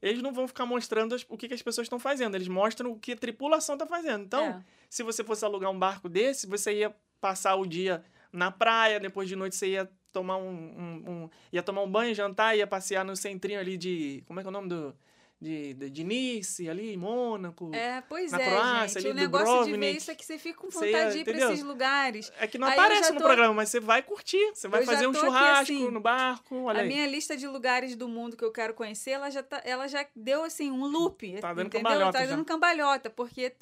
eles 0.00 0.22
não 0.22 0.32
vão 0.32 0.46
ficar 0.46 0.64
mostrando 0.64 1.12
as- 1.14 1.26
o 1.28 1.36
que, 1.36 1.48
que 1.48 1.54
as 1.54 1.62
pessoas 1.62 1.86
estão 1.86 1.98
fazendo. 1.98 2.36
Eles 2.36 2.46
mostram 2.46 2.92
o 2.92 2.98
que 2.98 3.12
a 3.12 3.16
tripulação 3.16 3.74
está 3.74 3.84
fazendo. 3.86 4.22
Então, 4.22 4.44
É. 4.44 4.62
se 4.88 5.02
você 5.02 5.24
fosse 5.24 5.44
alugar 5.44 5.70
um 5.72 5.78
barco 5.78 6.08
desse, 6.08 6.46
você 6.46 6.72
ia 6.72 6.94
passar 7.20 7.56
o 7.56 7.66
dia 7.66 8.04
na 8.32 8.50
praia, 8.52 9.00
depois 9.00 9.28
de 9.28 9.34
noite 9.34 9.56
você 9.56 9.68
ia 9.70 9.90
tomar 10.12 10.36
um, 10.36 10.48
um- 10.48 11.10
um- 11.24 11.30
ia 11.52 11.62
tomar 11.64 11.82
um 11.82 11.90
banho, 11.90 12.14
jantar, 12.14 12.56
ia 12.56 12.66
passear 12.66 13.04
no 13.04 13.16
centrinho 13.16 13.58
ali 13.58 13.76
de. 13.76 14.22
Como 14.28 14.38
é 14.38 14.42
que 14.44 14.46
é 14.46 14.50
o 14.50 14.52
nome 14.52 14.68
do. 14.68 14.94
De, 15.40 15.74
de, 15.74 15.90
de 15.90 16.04
Nice, 16.04 16.66
ali 16.70 16.96
Mônaco. 16.96 17.70
É, 17.74 18.00
pois 18.08 18.32
na 18.32 18.40
é, 18.40 18.48
Croácia, 18.48 19.00
gente. 19.00 19.10
O 19.10 19.12
ali, 19.12 19.20
negócio 19.20 19.46
de 19.46 19.52
ver 19.52 19.64
Dubrovnik. 19.72 19.96
isso 19.98 20.10
é 20.10 20.14
que 20.14 20.24
você 20.24 20.38
fica 20.38 20.58
com 20.58 20.70
Você 20.70 20.86
vontade 20.86 21.04
ia- 21.04 21.10
de 21.10 21.18
ir 21.18 21.24
pra 21.24 21.50
esses 21.52 21.62
lugares. 21.62 22.32
É 22.38 22.46
que 22.46 22.56
não 22.56 22.66
Aí 22.66 22.72
aparece 22.72 23.08
já 23.08 23.12
no 23.12 23.18
tô- 23.20 23.24
programa, 23.26 23.52
mas 23.52 23.68
você 23.68 23.78
vai 23.78 24.02
curtir. 24.02 24.42
Você 24.54 24.68
vai 24.68 24.80
Eu 24.80 24.86
já 24.86 24.92
fazer 24.92 25.06
um 25.06 25.12
tô 25.12 25.18
aqui 25.18 25.26
churrasco 25.26 25.60
assim. 25.74 25.90
no 25.90 26.00
barco. 26.00 26.56
Olha 26.62 26.78
a 26.78 26.82
aí. 26.82 26.88
minha 26.88 27.06
lista 27.06 27.36
de 27.36 27.46
lugares 27.46 27.94
do 27.94 28.08
mundo 28.08 28.38
que 28.38 28.44
eu 28.44 28.50
quero 28.52 28.72
conhecer, 28.72 29.10
ela 29.10 29.28
já, 29.28 29.42
tá, 29.42 29.60
ela 29.66 29.86
já 29.86 30.06
deu 30.16 30.44
assim 30.44 30.70
um 30.70 30.86
loop. 30.86 31.38
Tá 31.40 31.48
dando 31.52 31.66
entendeu? 31.66 31.82
cambalhota 31.90 32.12
Tá 32.18 32.24
já. 32.24 32.30
dando 32.36 32.44
cambalhota, 32.46 33.10
porque 33.10 33.52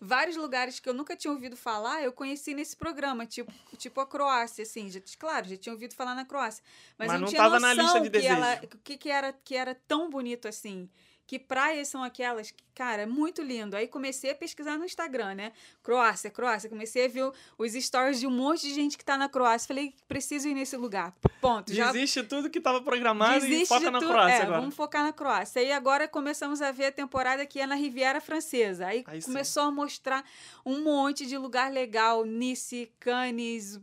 vários 0.00 0.36
lugares 0.36 0.80
que 0.80 0.88
eu 0.88 0.94
nunca 0.94 1.14
tinha 1.14 1.30
ouvido 1.32 1.56
falar, 1.56 2.02
eu 2.02 2.10
conheci 2.12 2.52
nesse 2.52 2.74
programa, 2.74 3.26
tipo, 3.26 3.52
tipo 3.76 4.00
a 4.00 4.06
Croácia, 4.06 4.62
assim. 4.62 4.90
Já, 4.90 4.98
claro, 5.16 5.46
já 5.48 5.56
tinha 5.56 5.72
ouvido 5.72 5.94
falar 5.94 6.16
na 6.16 6.24
Croácia. 6.24 6.64
Mas, 6.98 7.06
Mas 7.08 7.14
eu 7.14 7.20
não 7.20 7.28
tinha 7.28 7.40
tava 7.42 7.60
na 7.60 7.74
noção 7.76 8.02
lista 8.02 8.10
de 8.10 8.20
que 8.20 8.26
ela-. 8.26 8.60
O 8.64 8.78
que, 8.78 8.96
que, 8.96 9.08
era, 9.10 9.32
que 9.44 9.54
era 9.54 9.74
tão 9.86 10.10
bonito 10.10 10.48
assim. 10.48 10.88
Que 11.28 11.38
praias 11.38 11.88
são 11.88 12.02
aquelas 12.02 12.50
que, 12.50 12.64
cara, 12.74 13.02
é 13.02 13.06
muito 13.06 13.42
lindo. 13.42 13.76
Aí 13.76 13.86
comecei 13.86 14.30
a 14.30 14.34
pesquisar 14.34 14.78
no 14.78 14.84
Instagram, 14.86 15.34
né? 15.34 15.52
Croácia, 15.82 16.30
Croácia. 16.30 16.70
Comecei 16.70 17.04
a 17.04 17.08
ver 17.08 17.30
os 17.58 17.72
stories 17.74 18.18
de 18.18 18.26
um 18.26 18.30
monte 18.30 18.62
de 18.62 18.72
gente 18.72 18.96
que 18.96 19.04
tá 19.04 19.18
na 19.18 19.28
Croácia. 19.28 19.68
Falei, 19.68 19.94
preciso 20.08 20.48
ir 20.48 20.54
nesse 20.54 20.74
lugar. 20.74 21.14
Ponto. 21.38 21.70
Já 21.70 21.92
Desiste 21.92 22.22
tudo 22.22 22.48
que 22.48 22.58
tava 22.58 22.80
programado 22.80 23.44
e 23.44 23.48
Desiste 23.50 23.66
foca 23.66 23.84
de 23.84 23.90
na 23.90 23.98
tudo. 23.98 24.08
Croácia 24.08 24.36
é, 24.36 24.42
agora. 24.42 24.60
Vamos 24.60 24.74
focar 24.74 25.04
na 25.04 25.12
Croácia. 25.12 25.60
E 25.62 25.70
agora 25.70 26.08
começamos 26.08 26.62
a 26.62 26.72
ver 26.72 26.86
a 26.86 26.92
temporada 26.92 27.44
que 27.44 27.60
é 27.60 27.66
na 27.66 27.74
Riviera 27.74 28.22
Francesa. 28.22 28.86
Aí, 28.86 29.04
Aí 29.06 29.20
sim. 29.20 29.26
começou 29.26 29.64
a 29.64 29.70
mostrar 29.70 30.24
um 30.64 30.80
monte 30.80 31.26
de 31.26 31.36
lugar 31.36 31.70
legal. 31.70 32.24
Nice, 32.24 32.90
Cannes. 32.98 33.78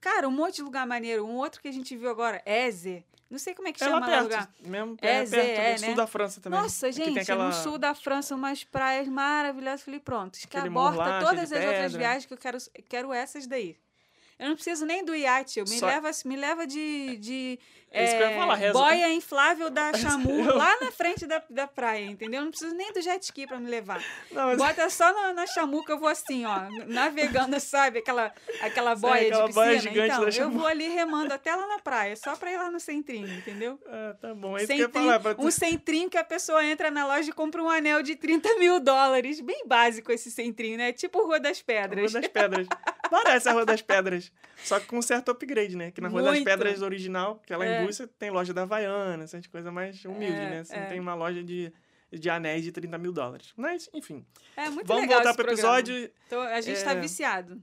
Cara, 0.00 0.28
um 0.28 0.32
monte 0.32 0.56
de 0.56 0.62
lugar 0.62 0.86
maneiro. 0.86 1.26
Um 1.26 1.34
outro 1.34 1.60
que 1.60 1.66
a 1.66 1.72
gente 1.72 1.96
viu 1.96 2.08
agora, 2.08 2.40
Eze. 2.46 3.04
Não 3.30 3.38
sei 3.38 3.54
como 3.54 3.68
é 3.68 3.72
que 3.72 3.82
É 3.82 3.86
chama 3.86 4.00
lá 4.00 4.06
perto, 4.06 4.22
lugar. 4.24 4.50
mesmo 4.60 4.96
É, 5.00 5.08
é, 5.18 5.24
Zé, 5.26 5.36
perto 5.36 5.60
é, 5.60 5.74
do 5.74 5.78
sul 5.80 5.88
né? 5.90 5.94
da 5.94 6.06
França 6.08 6.40
também. 6.40 6.60
Nossa, 6.60 6.86
Aqui 6.88 6.96
gente, 6.96 7.18
aquela... 7.20 7.46
no 7.46 7.52
sul 7.52 7.78
da 7.78 7.94
França, 7.94 8.34
umas 8.34 8.64
praias 8.64 9.06
maravilhosas. 9.06 9.82
Falei, 9.82 10.00
pronto, 10.00 10.36
morro 10.70 11.00
aborta 11.00 11.10
lá, 11.10 11.20
todas 11.20 11.52
as 11.52 11.64
outras 11.64 11.92
viagens 11.94 12.26
que 12.26 12.32
eu 12.34 12.38
quero, 12.38 12.58
quero 12.88 13.12
essas 13.12 13.46
daí. 13.46 13.76
Eu 14.36 14.48
não 14.48 14.54
preciso 14.54 14.84
nem 14.86 15.04
do 15.04 15.14
iate, 15.14 15.58
eu 15.60 15.66
me 15.68 15.78
Só- 15.78 15.86
leva, 15.86 16.10
me 16.24 16.34
leva 16.34 16.66
de, 16.66 17.18
de 17.18 17.58
É 17.92 18.04
isso 18.04 18.16
que 18.16 18.22
eu 18.22 18.30
ia 18.30 18.36
falar, 18.36 18.54
reza. 18.54 18.72
boia 18.72 19.12
inflável 19.12 19.68
da 19.68 19.92
Chamu, 19.98 20.30
Eu- 20.44 20.56
lá 20.56 20.76
na 20.80 20.92
frente 20.92 21.26
da, 21.26 21.42
da 21.50 21.66
praia, 21.66 22.04
entendeu? 22.04 22.40
Eu 22.40 22.44
não 22.44 22.50
preciso 22.52 22.72
nem 22.74 22.92
do 22.92 23.02
jet 23.02 23.20
ski 23.24 23.46
pra 23.48 23.58
me 23.58 23.68
levar. 23.68 24.00
Não, 24.30 24.46
mas- 24.46 24.58
Bota 24.58 24.88
só 24.88 25.12
na, 25.12 25.32
na 25.32 25.46
Chamu 25.46 25.84
que 25.84 25.90
eu 25.90 25.98
vou 25.98 26.08
assim, 26.08 26.44
ó, 26.44 26.60
navegando, 26.86 27.58
sabe? 27.60 27.98
Aquela, 27.98 28.32
aquela 28.60 28.94
Sei, 28.96 29.00
boia 29.10 29.26
aquela 29.28 29.46
de 29.48 29.52
boia 29.54 29.72
piscina. 29.74 29.92
gigante 29.92 30.06
então, 30.12 30.20
da 30.20 30.28
eu 30.28 30.32
Chamu. 30.32 30.58
vou 30.58 30.66
ali 30.68 30.88
remando 30.88 31.34
até 31.34 31.54
lá 31.54 31.66
na 31.66 31.78
praia, 31.80 32.14
só 32.14 32.36
pra 32.36 32.52
ir 32.52 32.56
lá 32.58 32.70
no 32.70 32.78
centrinho, 32.78 33.28
entendeu? 33.34 33.78
Ah, 33.92 34.14
tá 34.20 34.34
bom, 34.34 34.56
é 34.56 34.62
isso 34.62 34.66
que 34.68 34.72
eu 34.74 34.76
ia 34.78 34.84
Centrinho, 34.86 35.06
falar. 35.06 35.20
Pra 35.20 35.34
tu... 35.34 35.44
um 35.44 35.50
centrinho 35.50 36.08
que 36.08 36.16
a 36.16 36.22
pessoa 36.24 36.64
entra 36.64 36.90
na 36.92 37.06
loja 37.06 37.28
e 37.28 37.32
compra 37.32 37.60
um 37.62 37.68
anel 37.68 38.02
de 38.02 38.14
30 38.14 38.56
mil 38.58 38.78
dólares. 38.78 39.40
Bem 39.40 39.66
básico 39.66 40.12
esse 40.12 40.30
centrinho, 40.30 40.78
né? 40.78 40.92
Tipo 40.92 41.24
Rua 41.24 41.40
das 41.40 41.58
Rua 41.58 41.64
Pedras. 41.66 42.12
das 42.12 42.28
Pedras. 42.28 42.66
Parece 43.10 43.48
a 43.48 43.52
Rua 43.52 43.66
das 43.66 43.82
Pedras. 43.82 44.30
Só 44.64 44.78
que 44.78 44.86
com 44.86 44.98
um 44.98 45.02
certo 45.02 45.30
upgrade, 45.30 45.76
né? 45.76 45.90
Que 45.90 46.00
na 46.00 46.08
Rua 46.08 46.22
das 46.22 46.32
Muito. 46.34 46.44
Pedras 46.44 46.82
original, 46.82 47.40
aquela 47.42 47.66
É. 47.66 47.82
indústria, 47.82 48.08
tem 48.18 48.30
loja 48.30 48.52
da 48.54 48.62
Havaiana, 48.62 49.24
essas 49.24 49.46
coisas 49.46 49.72
mais 49.72 50.04
humildes, 50.04 50.38
É, 50.38 50.50
né? 50.50 50.64
Você 50.64 50.74
é. 50.76 50.86
tem 50.86 51.00
uma 51.00 51.14
loja 51.14 51.42
de, 51.42 51.72
de 52.12 52.30
anéis 52.30 52.62
de 52.64 52.70
30 52.72 52.98
mil 52.98 53.12
dólares. 53.12 53.52
Mas, 53.56 53.88
enfim. 53.92 54.24
É 54.56 54.68
muito 54.70 54.86
Vamos 54.86 55.02
legal 55.02 55.18
voltar 55.18 55.34
pro 55.34 55.44
programa. 55.44 55.78
episódio. 55.78 56.10
Então, 56.26 56.40
a 56.42 56.60
gente 56.60 56.82
tá 56.84 56.92
É. 56.92 57.00
viciado. 57.00 57.60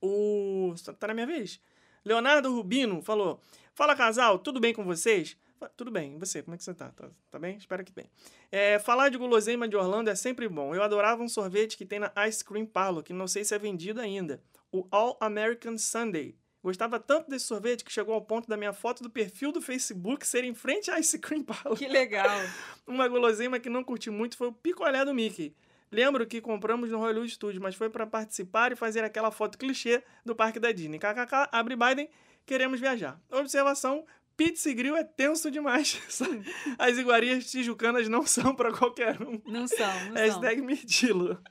O. 0.00 0.74
Tá 0.98 1.08
na 1.08 1.14
minha 1.14 1.26
vez? 1.26 1.60
Leonardo 2.04 2.52
Rubino 2.54 3.02
falou: 3.02 3.40
Fala 3.74 3.94
casal, 3.96 4.38
tudo 4.38 4.60
bem 4.60 4.72
com 4.72 4.84
vocês? 4.84 5.36
Tudo 5.76 5.90
bem, 5.90 6.14
e 6.14 6.18
você? 6.18 6.40
Como 6.40 6.54
é 6.54 6.58
que 6.58 6.62
você 6.62 6.72
tá? 6.72 6.90
Tá, 6.90 7.08
tá 7.32 7.38
bem? 7.38 7.56
Espero 7.56 7.84
que 7.84 7.90
bem. 7.92 8.08
É, 8.50 8.78
falar 8.78 9.08
de 9.08 9.18
guloseima 9.18 9.66
de 9.66 9.74
Orlando 9.76 10.08
é 10.08 10.14
sempre 10.14 10.48
bom. 10.48 10.72
Eu 10.72 10.84
adorava 10.84 11.20
um 11.20 11.28
sorvete 11.28 11.76
que 11.76 11.84
tem 11.84 11.98
na 11.98 12.12
Ice 12.28 12.44
Cream 12.44 12.64
Parlor, 12.64 13.02
que 13.02 13.12
não 13.12 13.26
sei 13.26 13.44
se 13.44 13.52
é 13.54 13.58
vendido 13.58 14.00
ainda. 14.00 14.40
O 14.72 14.86
All 14.90 15.16
American 15.20 15.78
Sunday. 15.78 16.36
Gostava 16.62 16.98
tanto 16.98 17.30
desse 17.30 17.46
sorvete 17.46 17.84
que 17.84 17.92
chegou 17.92 18.14
ao 18.14 18.20
ponto 18.20 18.48
da 18.48 18.56
minha 18.56 18.72
foto 18.72 19.02
do 19.02 19.08
perfil 19.08 19.52
do 19.52 19.62
Facebook 19.62 20.26
ser 20.26 20.44
em 20.44 20.52
frente 20.52 20.90
à 20.90 20.98
Ice 20.98 21.18
Cream 21.18 21.42
Parlor. 21.42 21.78
Que 21.78 21.86
legal. 21.86 22.38
Uma 22.86 23.06
guloseima 23.08 23.60
que 23.60 23.70
não 23.70 23.84
curti 23.84 24.10
muito 24.10 24.36
foi 24.36 24.48
o 24.48 24.52
picolé 24.52 25.04
do 25.04 25.14
Mickey. 25.14 25.54
Lembro 25.90 26.26
que 26.26 26.40
compramos 26.40 26.90
no 26.90 26.98
Hollywood 26.98 27.30
Studios, 27.30 27.62
mas 27.62 27.74
foi 27.74 27.88
para 27.88 28.06
participar 28.06 28.72
e 28.72 28.76
fazer 28.76 29.02
aquela 29.02 29.30
foto 29.30 29.56
clichê 29.56 30.02
do 30.24 30.34
parque 30.34 30.58
da 30.58 30.70
Disney. 30.70 30.98
KKK, 30.98 31.48
abre 31.50 31.76
Biden, 31.76 32.10
queremos 32.44 32.78
viajar. 32.78 33.18
Observação, 33.30 34.04
pizza 34.36 34.68
e 34.68 34.74
grill 34.74 34.96
é 34.96 35.04
tenso 35.04 35.50
demais. 35.50 36.00
As 36.78 36.98
iguarias 36.98 37.50
tijucanas 37.50 38.08
não 38.08 38.26
são 38.26 38.54
para 38.54 38.72
qualquer 38.72 39.20
um. 39.22 39.40
Não 39.46 39.66
são, 39.66 40.04
não 40.06 40.14
Hashtag 40.20 40.60
Mirtilo. 40.60 41.42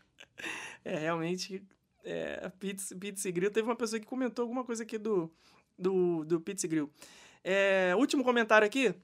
É, 0.86 1.00
realmente, 1.00 1.64
é, 2.08 2.50
pizza, 2.58 2.96
pizza 2.96 3.28
e 3.28 3.32
grill. 3.32 3.52
Teve 3.52 3.68
uma 3.68 3.76
pessoa 3.76 4.00
que 4.00 4.06
comentou 4.06 4.44
alguma 4.44 4.64
coisa 4.64 4.84
aqui 4.84 4.98
do, 4.98 5.30
do, 5.78 6.24
do 6.24 6.40
pizza 6.40 6.66
e 6.66 6.70
grill. 6.70 6.90
É, 7.44 7.94
último 7.98 8.24
comentário 8.24 8.66
aqui, 8.66 8.96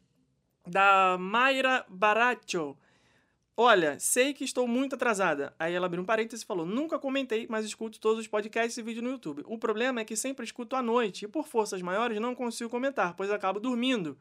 da 0.66 1.18
Mayra 1.20 1.86
Baracho. 1.90 2.78
Olha, 3.56 4.00
sei 4.00 4.34
que 4.34 4.44
estou 4.44 4.68
muito 4.68 4.96
atrasada. 4.96 5.54
Aí 5.60 5.74
ela 5.74 5.86
abriu 5.86 6.02
um 6.02 6.06
parênteses 6.06 6.44
e 6.44 6.46
falou: 6.46 6.66
Nunca 6.66 6.98
comentei, 6.98 7.46
mas 7.50 7.66
escuto 7.66 8.00
todos 8.00 8.20
os 8.20 8.28
podcasts 8.28 8.78
e 8.78 8.82
vídeos 8.82 9.04
no 9.04 9.12
YouTube. 9.12 9.44
O 9.46 9.58
problema 9.58 10.02
é 10.02 10.06
que 10.06 10.16
sempre 10.16 10.46
escuto 10.46 10.76
à 10.76 10.82
noite 10.82 11.26
e 11.26 11.28
por 11.28 11.48
forças 11.48 11.82
maiores 11.82 12.20
não 12.20 12.34
consigo 12.34 12.70
comentar, 12.70 13.14
pois 13.16 13.30
acabo 13.30 13.60
dormindo. 13.60 14.18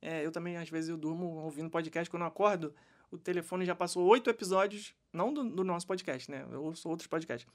É, 0.00 0.24
eu 0.24 0.32
também, 0.32 0.56
às 0.56 0.70
vezes, 0.70 0.88
eu 0.88 0.96
durmo 0.96 1.26
ouvindo 1.42 1.68
podcast 1.68 2.08
quando 2.08 2.22
eu 2.22 2.28
acordo. 2.28 2.72
O 3.10 3.18
telefone 3.18 3.66
já 3.66 3.74
passou 3.74 4.06
oito 4.06 4.30
episódios, 4.30 4.94
não 5.12 5.34
do, 5.34 5.44
do, 5.44 5.64
nosso 5.64 5.86
podcast, 5.86 6.30
né? 6.30 6.46
Eu 6.50 6.62
ouço 6.62 6.88
outros 6.88 7.08
podcasts. 7.08 7.46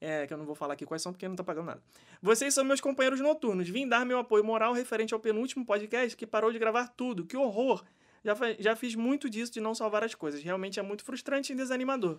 É, 0.00 0.26
que 0.26 0.32
eu 0.32 0.38
não 0.38 0.46
vou 0.46 0.54
falar 0.54 0.72
aqui 0.74 0.86
quais 0.86 1.02
são 1.02 1.12
porque 1.12 1.28
não 1.28 1.36
tá 1.36 1.44
pagando 1.44 1.66
nada. 1.66 1.82
Vocês 2.22 2.54
são 2.54 2.64
meus 2.64 2.80
companheiros 2.80 3.20
noturnos. 3.20 3.68
Vim 3.68 3.86
dar 3.86 4.06
meu 4.06 4.18
apoio 4.18 4.42
moral 4.42 4.72
referente 4.72 5.12
ao 5.12 5.20
penúltimo 5.20 5.64
podcast 5.64 6.16
que 6.16 6.26
parou 6.26 6.50
de 6.50 6.58
gravar 6.58 6.88
tudo. 6.88 7.26
Que 7.26 7.36
horror! 7.36 7.84
Já, 8.24 8.34
já 8.58 8.76
fiz 8.76 8.94
muito 8.94 9.28
disso 9.28 9.52
de 9.52 9.60
não 9.60 9.74
salvar 9.74 10.02
as 10.02 10.14
coisas. 10.14 10.42
Realmente 10.42 10.80
é 10.80 10.82
muito 10.82 11.04
frustrante 11.04 11.52
e 11.52 11.56
desanimador. 11.56 12.18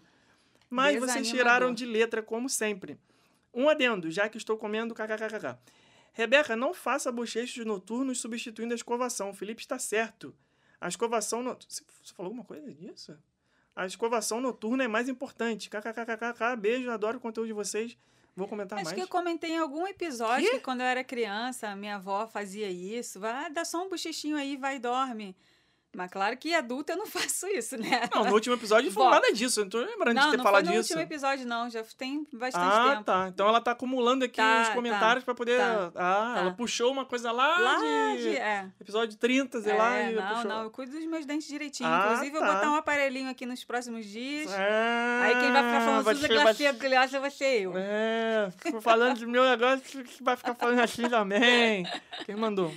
Mas 0.70 0.94
Desanimador. 0.94 1.24
vocês 1.24 1.30
tiraram 1.30 1.74
de 1.74 1.86
letra, 1.86 2.22
como 2.22 2.48
sempre. 2.48 3.00
Um 3.54 3.68
adendo, 3.68 4.10
já 4.10 4.30
que 4.30 4.38
estou 4.38 4.58
comendo 4.58 4.96
kkkk. 4.96 5.58
Rebeca, 6.14 6.56
não 6.56 6.74
faça 6.74 7.12
bochechos 7.12 7.66
noturnos 7.66 8.20
substituindo 8.20 8.74
a 8.74 8.76
escovação. 8.76 9.30
O 9.30 9.34
Felipe 9.34 9.62
está 9.62 9.80
certo. 9.80 10.36
A 10.80 10.88
escovação. 10.88 11.42
No... 11.42 11.58
Você 11.68 11.84
falou 12.16 12.30
alguma 12.30 12.44
coisa 12.44 12.72
disso? 12.74 13.18
A 13.76 13.86
escovação 13.86 14.42
noturna 14.42 14.84
é 14.84 14.88
mais 14.88 15.08
importante. 15.08 15.70
KKKKK. 15.70 16.56
Beijo, 16.58 16.92
adoro 16.92 17.18
o 17.18 17.22
conteúdo 17.22 17.48
de 17.48 17.54
vocês. 17.54 17.98
Vou 18.36 18.48
comentar 18.48 18.78
Acho 18.78 18.86
mais. 18.86 18.96
que 18.96 19.02
eu 19.02 19.08
comentei 19.08 19.52
em 19.52 19.58
algum 19.58 19.86
episódio 19.86 20.50
Quê? 20.50 20.58
que 20.58 20.64
quando 20.64 20.82
eu 20.82 20.88
era 20.88 21.04
criança, 21.04 21.76
minha 21.76 21.96
avó 21.96 22.26
fazia 22.28 22.70
isso. 22.70 23.20
Vai, 23.20 23.32
ah, 23.32 23.50
dá 23.50 23.66
só 23.66 23.86
um 23.86 23.90
bochechinho 23.90 24.38
aí, 24.38 24.56
vai 24.56 24.78
e 24.78 24.80
dorme. 24.80 25.36
Mas 25.94 26.10
claro 26.10 26.38
que 26.38 26.54
adulta 26.54 26.94
eu 26.94 26.98
não 26.98 27.06
faço 27.08 27.48
isso, 27.48 27.78
né? 27.78 28.08
Não, 28.14 28.24
no 28.26 28.34
último 28.34 28.56
episódio 28.56 28.86
não 28.86 28.94
foi 28.94 29.10
nada 29.10 29.32
disso. 29.34 29.60
Eu 29.60 29.64
não 29.66 29.70
tô 29.70 29.78
lembrando 29.80 30.16
não, 30.16 30.24
de 30.26 30.32
ter 30.32 30.38
não 30.38 30.44
falado 30.44 30.66
foi 30.66 30.76
no 30.76 30.82
disso. 30.82 30.94
último 30.94 31.02
episódio, 31.12 31.46
não. 31.46 31.70
Já 31.70 31.84
tem 31.98 32.26
bastante 32.32 32.64
Ah, 32.66 32.90
tempo. 32.92 33.04
tá. 33.04 33.28
Então 33.28 33.48
ela 33.48 33.60
tá 33.60 33.72
acumulando 33.72 34.24
aqui 34.24 34.38
Tá, 34.38 34.62
os 34.64 34.70
comentários 34.70 35.24
pra 35.26 35.36
poder. 35.36 35.60
tá, 35.60 35.92
ah, 35.96 36.34
tá. 36.36 36.40
ela 36.40 36.52
puxou 36.54 36.92
uma 36.92 37.04
coisa 37.06 37.32
lá, 37.32 37.58
Lá 37.60 37.76
de. 38.16 38.22
de... 38.24 38.38
É. 38.38 38.68
Episódio 38.80 39.18
30, 39.18 39.62
sei 39.62 39.76
lá. 39.78 39.98
É, 39.98 40.12
e 40.12 40.16
não, 40.16 40.28
puxou. 40.30 40.46
não, 40.50 40.64
eu 40.64 40.72
cuido 40.72 40.94
dos 40.94 41.06
meus 41.06 41.26
dentes 41.26 41.48
direitinho. 41.48 41.90
Ah, 41.90 42.04
Inclusive, 42.12 42.36
eu 42.36 42.40
tá. 42.40 42.46
vou 42.46 42.56
botar 42.56 42.72
um 42.72 42.76
aparelhinho 42.76 43.30
aqui 43.30 43.46
nos 43.46 43.64
próximos 43.66 44.06
dias. 44.06 44.50
Ah, 44.54 45.22
Aí 45.24 45.40
quem 45.40 45.52
vai 45.52 45.64
ficar 45.64 45.82
falando 45.82 46.04
vai 46.04 46.16
Suza 46.16 46.28
vai- 46.28 46.38
Garcia 46.46 46.72
Gliosa 46.72 47.20
vai 47.20 47.32
ser 47.32 47.62
eu. 47.64 47.74
É, 47.76 48.50
fico 48.60 48.80
falando 48.80 49.20
do 49.20 49.28
meu 49.28 49.44
negócio 49.44 50.04
que 50.06 50.24
vai 50.24 50.36
ficar 50.38 50.56
falando 50.56 50.80
assim 50.82 51.10
também. 51.10 51.86
Quem 52.26 52.36
mandou? 52.36 52.72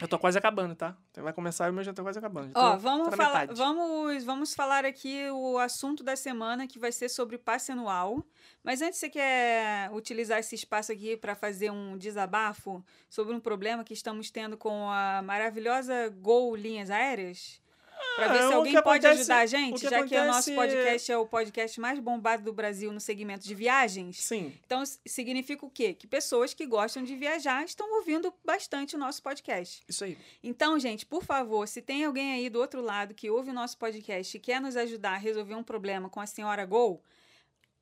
Eu 0.00 0.06
tô 0.06 0.18
quase 0.18 0.38
acabando, 0.38 0.74
tá? 0.76 0.96
Vai 1.16 1.32
começar 1.32 1.66
e 1.66 1.70
o 1.70 1.72
meu 1.74 1.82
já 1.82 1.92
tá 1.92 2.02
quase 2.02 2.18
acabando. 2.18 2.52
Ó, 2.54 2.72
tô- 2.72 2.78
vamos 2.78 3.08
tô 3.10 3.16
falar, 3.16 3.40
metade. 3.40 3.58
vamos, 3.58 4.24
vamos 4.24 4.54
falar 4.54 4.84
aqui 4.84 5.28
o 5.30 5.58
assunto 5.58 6.04
da 6.04 6.14
semana 6.14 6.66
que 6.68 6.78
vai 6.78 6.92
ser 6.92 7.08
sobre 7.08 7.36
passe 7.36 7.72
anual. 7.72 8.24
Mas 8.62 8.80
antes 8.80 8.98
você 9.00 9.08
quer 9.10 9.90
utilizar 9.92 10.38
esse 10.38 10.54
espaço 10.54 10.92
aqui 10.92 11.16
para 11.16 11.34
fazer 11.34 11.70
um 11.70 11.96
desabafo 11.98 12.84
sobre 13.10 13.34
um 13.34 13.40
problema 13.40 13.82
que 13.82 13.92
estamos 13.92 14.30
tendo 14.30 14.56
com 14.56 14.88
a 14.90 15.20
maravilhosa 15.22 16.08
Gol 16.10 16.54
Linhas 16.54 16.90
Aéreas? 16.90 17.60
Para 18.16 18.28
ver 18.32 18.38
Ah, 18.38 18.48
se 18.48 18.48
o 18.48 18.56
alguém 18.56 18.72
pode 18.82 19.06
acontece- 19.06 19.20
ajudar 19.20 19.38
a 19.38 19.46
gente, 19.46 19.80
que 19.80 19.88
já 19.88 20.04
que 20.06 20.14
o 20.16 20.24
nosso 20.24 20.50
acontece- 20.50 20.54
podcast 20.54 21.12
é 21.12 21.16
o 21.18 21.26
podcast 21.26 21.80
mais 21.80 21.98
bombado 22.00 22.42
do 22.42 22.52
Brasil 22.52 22.92
no 22.92 23.00
segmento 23.00 23.46
de 23.46 23.54
viagens. 23.54 24.18
Sim. 24.24 24.52
Então, 24.66 24.82
significa 25.06 25.64
o 25.64 25.70
quê? 25.70 25.94
Que 25.94 26.06
pessoas 26.06 26.52
que 26.52 26.66
gostam 26.66 27.04
de 27.04 27.14
viajar 27.14 27.64
estão 27.64 27.96
ouvindo 27.98 28.34
bastante 28.44 28.96
o 28.96 28.98
nosso 28.98 29.22
podcast. 29.22 29.82
Isso 29.88 30.02
aí. 30.04 30.18
Então, 30.42 30.78
gente, 30.78 31.06
por 31.06 31.22
favor, 31.22 31.66
se 31.68 31.80
tem 31.80 32.04
alguém 32.04 32.32
aí 32.32 32.50
do 32.50 32.58
outro 32.58 32.80
lado 32.80 33.14
que 33.14 33.30
ouve 33.30 33.50
o 33.50 33.54
nosso 33.54 33.78
podcast 33.78 34.36
e 34.36 34.40
quer 34.40 34.60
nos 34.60 34.76
ajudar 34.76 35.12
a 35.12 35.18
resolver 35.18 35.54
um 35.54 35.62
problema 35.62 36.08
com 36.08 36.20
a 36.20 36.26
senhora 36.26 36.64
Gol, 36.66 37.00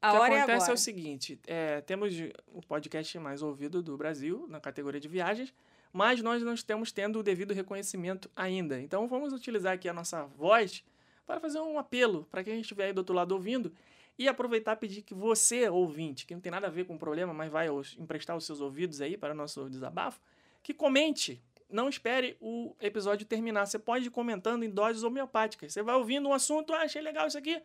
a 0.03 0.11
o 0.11 0.13
que 0.17 0.19
hora 0.21 0.35
é 0.35 0.37
acontece 0.39 0.57
agora. 0.57 0.71
é 0.73 0.75
o 0.75 0.77
seguinte: 0.77 1.41
é, 1.47 1.81
temos 1.81 2.15
o 2.49 2.61
podcast 2.61 3.19
mais 3.19 3.43
ouvido 3.43 3.83
do 3.83 3.97
Brasil 3.97 4.47
na 4.49 4.61
categoria 4.61 5.01
de 5.01 5.09
viagens, 5.09 5.53
mas 5.97 6.21
nós 6.21 6.43
não 6.43 6.53
estamos 6.53 6.93
tendo 6.93 7.21
o 7.21 7.23
devido 7.23 7.55
reconhecimento 7.55 8.31
ainda. 8.37 8.79
Então 8.79 9.09
vamos 9.09 9.33
utilizar 9.33 9.73
aqui 9.73 9.89
a 9.89 9.95
nossa 9.95 10.25
voz 10.25 10.85
para 11.27 11.41
fazer 11.41 11.59
um 11.59 11.79
apelo 11.79 12.29
para 12.31 12.45
quem 12.45 12.61
estiver 12.61 12.85
aí 12.85 12.93
do 12.93 12.99
outro 12.99 13.15
lado 13.15 13.33
ouvindo 13.33 13.73
e 14.19 14.29
aproveitar 14.29 14.75
e 14.75 14.77
pedir 14.77 15.01
que 15.01 15.15
você, 15.15 15.67
ouvinte, 15.71 16.27
que 16.27 16.35
não 16.35 16.41
tem 16.43 16.53
nada 16.53 16.67
a 16.67 16.71
ver 16.71 16.85
com 16.85 16.97
o 16.97 16.99
problema, 16.99 17.33
mas 17.33 17.51
vai 17.51 17.69
emprestar 17.99 18.37
os 18.37 18.45
seus 18.45 18.61
ouvidos 18.61 19.01
aí 19.01 19.17
para 19.17 19.33
o 19.33 19.35
nosso 19.35 19.71
desabafo, 19.71 20.21
que 20.63 20.75
comente. 20.75 21.43
Não 21.69 21.89
espere 21.89 22.37
o 22.43 22.77
episódio 22.79 23.27
terminar. 23.27 23.65
Você 23.65 23.79
pode 23.79 24.09
ir 24.09 24.11
comentando 24.11 24.65
em 24.65 24.71
doses 24.71 25.03
homeopáticas. 25.03 25.73
Você 25.73 25.83
vai 25.83 25.95
ouvindo 25.95 26.29
um 26.29 26.35
assunto, 26.35 26.75
ah, 26.75 26.83
achei 26.83 27.01
legal 27.01 27.27
isso 27.27 27.39
aqui. 27.39 27.61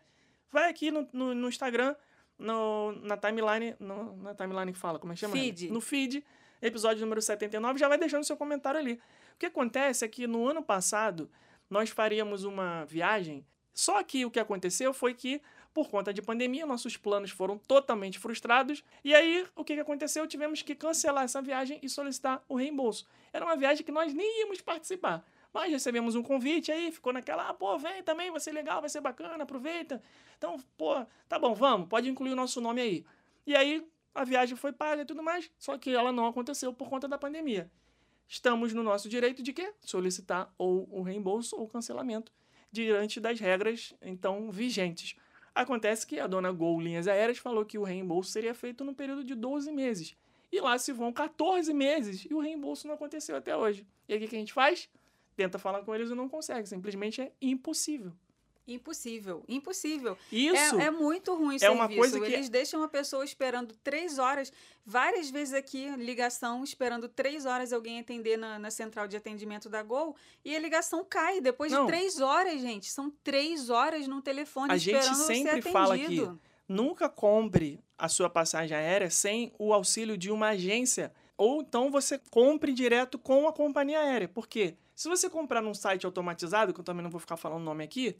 Vai 0.49 0.69
aqui 0.69 0.89
no, 0.89 1.05
no, 1.11 1.35
no 1.35 1.49
Instagram, 1.49 1.95
no, 2.39 2.93
na 2.93 3.17
timeline, 3.17 3.75
no, 3.77 4.15
na 4.23 4.33
timeline 4.33 4.71
que 4.71 4.79
fala, 4.79 4.97
como 4.97 5.11
é 5.11 5.15
que 5.15 5.19
chama? 5.19 5.33
Feed. 5.33 5.69
No 5.69 5.81
feed, 5.81 6.23
episódio 6.61 7.01
número 7.01 7.21
79, 7.21 7.79
já 7.79 7.87
vai 7.87 7.97
deixando 7.97 8.23
seu 8.23 8.37
comentário 8.37 8.79
ali. 8.79 8.93
O 9.35 9.39
que 9.39 9.45
acontece 9.45 10.05
é 10.05 10.07
que 10.07 10.27
no 10.27 10.47
ano 10.47 10.61
passado 10.61 11.29
nós 11.69 11.89
faríamos 11.89 12.43
uma 12.43 12.85
viagem, 12.85 13.45
só 13.73 14.03
que 14.03 14.25
o 14.25 14.31
que 14.31 14.39
aconteceu 14.39 14.93
foi 14.93 15.13
que, 15.13 15.41
por 15.73 15.89
conta 15.89 16.13
de 16.13 16.21
pandemia, 16.21 16.65
nossos 16.65 16.97
planos 16.97 17.31
foram 17.31 17.57
totalmente 17.57 18.19
frustrados, 18.19 18.83
e 19.03 19.15
aí 19.15 19.45
o 19.55 19.63
que 19.63 19.73
aconteceu? 19.73 20.27
Tivemos 20.27 20.61
que 20.61 20.75
cancelar 20.75 21.23
essa 21.23 21.41
viagem 21.41 21.79
e 21.81 21.89
solicitar 21.89 22.43
o 22.47 22.55
reembolso. 22.55 23.07
Era 23.31 23.45
uma 23.45 23.55
viagem 23.55 23.85
que 23.85 23.91
nós 23.91 24.13
nem 24.13 24.41
íamos 24.41 24.61
participar. 24.61 25.25
Mas 25.53 25.71
recebemos 25.71 26.15
um 26.15 26.23
convite 26.23 26.71
aí, 26.71 26.91
ficou 26.91 27.11
naquela, 27.11 27.49
ah, 27.49 27.53
pô, 27.53 27.77
vem 27.77 28.01
também, 28.03 28.31
vai 28.31 28.39
ser 28.39 28.53
legal, 28.53 28.79
vai 28.79 28.89
ser 28.89 29.01
bacana, 29.01 29.43
aproveita. 29.43 30.01
Então, 30.37 30.57
pô, 30.77 31.05
tá 31.27 31.37
bom, 31.37 31.53
vamos, 31.53 31.89
pode 31.89 32.09
incluir 32.09 32.31
o 32.31 32.35
nosso 32.35 32.61
nome 32.61 32.79
aí. 32.81 33.05
E 33.45 33.53
aí 33.55 33.85
a 34.13 34.23
viagem 34.23 34.55
foi 34.55 34.73
paga 34.73 35.01
e 35.01 35.05
tudo 35.05 35.23
mais, 35.23 35.49
só 35.57 35.77
que 35.77 35.93
ela 35.93 36.11
não 36.11 36.25
aconteceu 36.25 36.73
por 36.73 36.89
conta 36.89 37.07
da 37.07 37.17
pandemia. 37.17 37.71
Estamos 38.27 38.73
no 38.73 38.83
nosso 38.83 39.09
direito 39.09 39.43
de 39.43 39.51
quê? 39.51 39.73
Solicitar 39.81 40.53
ou 40.57 40.87
o 40.91 41.01
reembolso 41.01 41.57
ou 41.57 41.67
cancelamento 41.67 42.31
diante 42.71 43.19
das 43.19 43.39
regras 43.39 43.93
então 44.01 44.49
vigentes. 44.49 45.15
Acontece 45.53 46.07
que 46.07 46.19
a 46.19 46.27
dona 46.27 46.51
Gol 46.51 46.79
Linhas 46.79 47.07
Aéreas 47.07 47.37
falou 47.37 47.65
que 47.65 47.77
o 47.77 47.83
reembolso 47.83 48.31
seria 48.31 48.53
feito 48.53 48.85
no 48.85 48.95
período 48.95 49.23
de 49.23 49.35
12 49.35 49.71
meses. 49.71 50.15
E 50.49 50.59
lá 50.61 50.77
se 50.77 50.93
vão 50.93 51.11
14 51.11 51.73
meses 51.73 52.25
e 52.29 52.33
o 52.33 52.39
reembolso 52.39 52.87
não 52.87 52.95
aconteceu 52.95 53.35
até 53.35 53.55
hoje. 53.55 53.85
E 54.07 54.13
aí 54.13 54.23
o 54.23 54.27
que 54.27 54.35
a 54.35 54.39
gente 54.39 54.53
faz? 54.53 54.89
Tenta 55.35 55.59
falar 55.59 55.81
com 55.83 55.93
eles 55.93 56.09
e 56.09 56.15
não 56.15 56.29
consegue. 56.29 56.67
Simplesmente 56.67 57.21
é 57.21 57.31
impossível. 57.41 58.13
Impossível, 58.67 59.43
impossível. 59.47 60.17
Isso 60.31 60.79
É, 60.79 60.85
é 60.85 60.91
muito 60.91 61.33
ruim 61.35 61.57
o 61.57 61.63
é 61.65 61.69
uma 61.69 61.87
serviço. 61.87 61.99
coisa 61.99 62.19
que- 62.19 62.31
Eles 62.31 62.49
deixam 62.49 62.83
a 62.83 62.87
pessoa 62.87 63.25
esperando 63.25 63.75
três 63.83 64.17
horas, 64.19 64.51
várias 64.85 65.29
vezes 65.29 65.53
aqui, 65.53 65.89
ligação, 65.97 66.63
esperando 66.63 67.09
três 67.09 67.45
horas 67.45 67.73
alguém 67.73 67.99
atender 67.99 68.37
na, 68.37 68.57
na 68.59 68.71
central 68.71 69.07
de 69.07 69.17
atendimento 69.17 69.67
da 69.67 69.81
Gol, 69.83 70.15
e 70.45 70.55
a 70.55 70.59
ligação 70.59 71.03
cai. 71.03 71.41
Depois 71.41 71.71
Não. 71.71 71.85
de 71.85 71.91
três 71.91 72.21
horas, 72.21 72.61
gente, 72.61 72.89
são 72.89 73.11
três 73.23 73.69
horas 73.69 74.07
no 74.07 74.21
telefone 74.21 74.71
A 74.71 74.77
gente 74.77 74.95
esperando 74.97 75.25
sempre 75.25 75.61
ser 75.63 75.71
fala 75.71 75.95
atendido. 75.95 76.39
nunca 76.67 77.09
compre 77.09 77.79
a 77.97 78.07
sua 78.07 78.29
passagem 78.29 78.75
aérea 78.77 79.09
sem 79.09 79.51
o 79.59 79.73
auxílio 79.73 80.17
de 80.17 80.31
uma 80.31 80.49
agência. 80.49 81.11
Ou 81.37 81.61
então 81.61 81.89
você 81.89 82.19
compre 82.29 82.71
direto 82.73 83.17
com 83.17 83.47
a 83.47 83.53
companhia 83.53 83.99
aérea. 83.99 84.27
Por 84.27 84.47
quê? 84.47 84.75
Se 84.95 85.09
você 85.09 85.27
comprar 85.29 85.59
num 85.61 85.73
site 85.73 86.05
automatizado, 86.05 86.71
que 86.73 86.79
eu 86.79 86.83
também 86.83 87.01
não 87.03 87.09
vou 87.09 87.19
ficar 87.19 87.35
falando 87.35 87.61
o 87.61 87.65
nome 87.65 87.83
aqui, 87.83 88.15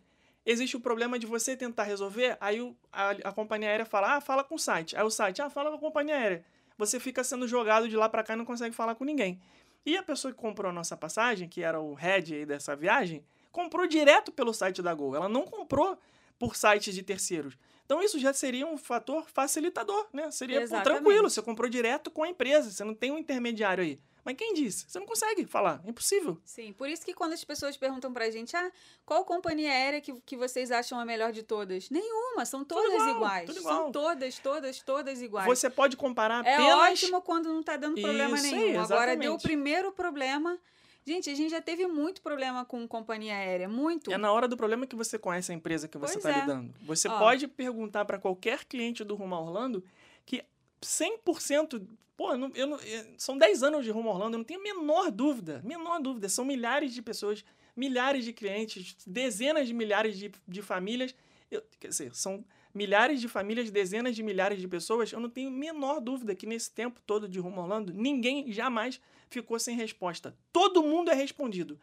existe 0.46 0.76
o 0.76 0.80
problema 0.80 1.18
de 1.20 1.26
você 1.28 1.56
tentar 1.56 1.84
resolver, 1.84 2.38
aí 2.40 2.62
o- 2.62 2.76
a, 2.92 3.12
a 3.12 3.32
companhia 3.32 3.70
aérea 3.70 3.86
fala, 3.86 4.16
ah, 4.16 4.22
fala 4.22 4.44
com 4.44 4.56
o 4.56 4.60
site. 4.60 4.96
Aí 4.98 5.04
o 5.04 5.10
site, 5.10 5.42
ah, 5.42 5.50
fala 5.50 5.70
com 5.70 5.76
a 5.78 5.80
companhia 5.80 6.16
aérea. 6.16 6.46
Você 6.78 7.00
fica 7.00 7.24
sendo 7.24 7.48
jogado 7.48 7.88
de 7.88 7.96
lá 7.96 8.10
para 8.10 8.24
cá 8.24 8.34
e 8.34 8.38
não 8.38 8.46
consegue 8.46 8.76
falar 8.76 8.96
com 8.96 9.04
ninguém. 9.04 9.40
E 9.86 9.98
a 9.98 10.04
pessoa 10.04 10.34
que 10.34 10.40
comprou 10.40 10.70
a 10.70 10.74
nossa 10.74 10.96
passagem, 10.98 11.48
que 11.48 11.62
era 11.64 11.80
o 11.80 11.94
head 11.94 12.34
aí 12.36 12.46
dessa 12.46 12.76
viagem, 12.76 13.24
comprou 13.52 13.86
direto 13.88 14.32
pelo 14.32 14.54
site 14.54 14.82
da 14.82 14.94
Gol. 14.94 15.16
Ela 15.16 15.28
não 15.30 15.44
comprou 15.46 15.98
por 16.40 16.56
sites 16.56 16.94
de 16.96 17.04
terceiros. 17.04 17.58
Então 17.86 18.02
isso 18.02 18.18
já 18.18 18.32
seria 18.34 18.66
um 18.66 18.78
fator 18.78 19.28
facilitador, 19.30 20.08
né? 20.14 20.32
Seria 20.32 20.60
pô, 20.62 20.76
tranquilo, 20.84 21.30
você 21.30 21.42
comprou 21.42 21.70
direto 21.70 22.10
com 22.10 22.24
a 22.24 22.30
empresa, 22.30 22.72
você 22.72 22.84
não 22.84 22.94
tem 22.96 23.12
um 23.12 23.18
intermediário 23.18 23.84
aí. 23.84 24.00
Mas 24.24 24.36
quem 24.36 24.54
disse? 24.54 24.86
Você 24.88 25.00
não 25.00 25.06
consegue 25.06 25.46
falar. 25.46 25.82
É 25.86 25.90
impossível. 25.90 26.38
Sim, 26.46 26.74
por 26.74 26.88
isso 26.88 27.04
que 27.04 27.14
quando 27.14 27.34
as 27.34 27.44
pessoas 27.44 27.76
perguntam 27.76 28.14
pra 28.14 28.30
gente, 28.30 28.56
ah, 28.56 28.72
qual 29.06 29.26
companhia 29.26 29.72
aérea 29.72 30.02
que, 30.02 30.14
que 30.22 30.38
vocês 30.38 30.72
acham 30.72 31.00
a 31.00 31.06
melhor 31.06 31.32
de 31.32 31.44
todas? 31.44 31.90
Nenhuma, 31.90 32.46
são 32.46 32.64
todas 32.64 32.94
igual, 32.94 33.16
iguais. 33.16 33.46
tudo 33.48 33.60
igual. 33.60 33.76
São 33.76 33.92
todas, 33.92 34.40
todas, 34.40 34.80
todas 34.82 35.22
iguais. 35.22 35.48
Você 35.48 35.70
pode 35.70 35.98
comparar 35.98 36.46
é 36.46 36.54
apenas... 36.54 36.92
ótimo 36.92 37.22
quando 37.22 37.52
não 37.52 37.64
tá 37.64 37.78
dando 37.78 38.00
problema 38.00 38.38
Isso 38.38 38.46
aí, 38.46 38.52
nenhum. 38.52 38.82
Agora 38.82 39.16
deu 39.18 39.34
o 39.34 39.42
primeiro 39.42 39.92
problema. 39.92 40.60
Gente, 41.04 41.32
a 41.32 41.36
gente 41.36 41.50
já 41.50 41.62
teve 41.62 41.88
muito 41.88 42.22
problema 42.22 42.64
com 42.64 42.88
companhia 42.88 43.34
aérea, 43.34 43.68
muito. 43.68 44.12
É 44.12 44.18
na 44.18 44.32
hora 44.32 44.48
do 44.48 44.56
problema 44.56 44.86
que 44.86 44.96
você 44.96 45.18
conhece 45.18 45.52
a 45.52 45.56
empresa 45.56 45.88
que 45.88 45.98
você 45.98 46.18
está 46.18 46.30
é. 46.30 46.42
lidando. 46.42 46.74
Você 46.84 47.08
Ó. 47.08 47.18
pode 47.18 47.48
perguntar 47.48 48.06
para 48.06 48.20
qualquer 48.20 48.66
cliente 48.66 49.04
do 49.04 49.16
Rumo 49.16 49.36
Orlando 49.36 49.84
que 50.26 50.44
100%. 50.82 51.88
Pô, 52.22 52.34
eu 52.34 52.38
não- 52.38 52.52
eu 52.54 52.68
não- 52.68 52.78
eh, 52.80 53.08
são 53.18 53.36
10 53.36 53.64
anos 53.64 53.84
de 53.84 53.90
Rumo 53.90 54.10
Orlando, 54.10 54.36
eu 54.36 54.38
não 54.38 54.44
tenho 54.46 54.60
a 54.60 54.64
menor 54.64 55.10
dúvida. 55.10 55.60
Menor 55.66 56.00
dúvida. 56.00 56.30
São 56.30 56.46
milhares 56.46 56.94
de 56.94 57.02
pessoas, 57.02 57.44
milhares 57.76 58.24
de 58.24 58.32
clientes, 58.32 58.96
dezenas 59.08 59.68
de 59.68 59.74
milhares 59.74 60.16
de, 60.20 60.32
de 60.48 60.62
famílias. 60.62 61.16
Eu- 61.50 61.64
quer 61.80 61.88
dizer, 61.88 62.14
são 62.16 62.46
milhares 62.76 63.20
de 63.20 63.28
famílias, 63.28 63.72
dezenas 63.72 64.16
de 64.16 64.22
milhares 64.22 64.60
de 64.60 64.68
pessoas. 64.68 65.12
Eu 65.12 65.20
não 65.20 65.32
tenho 65.32 65.50
menor 65.50 66.00
dúvida 66.00 66.36
que 66.36 66.46
nesse 66.46 66.72
tempo 66.72 67.02
todo 67.08 67.28
de 67.28 67.40
Rumo 67.40 67.60
Orlando, 67.60 67.92
ninguém 67.92 68.52
jamais 68.52 69.02
ficou 69.28 69.58
sem 69.58 69.76
resposta. 69.76 70.38
Todo 70.54 70.84
mundo 70.84 71.10
é 71.10 71.16
respondido. 71.16 71.80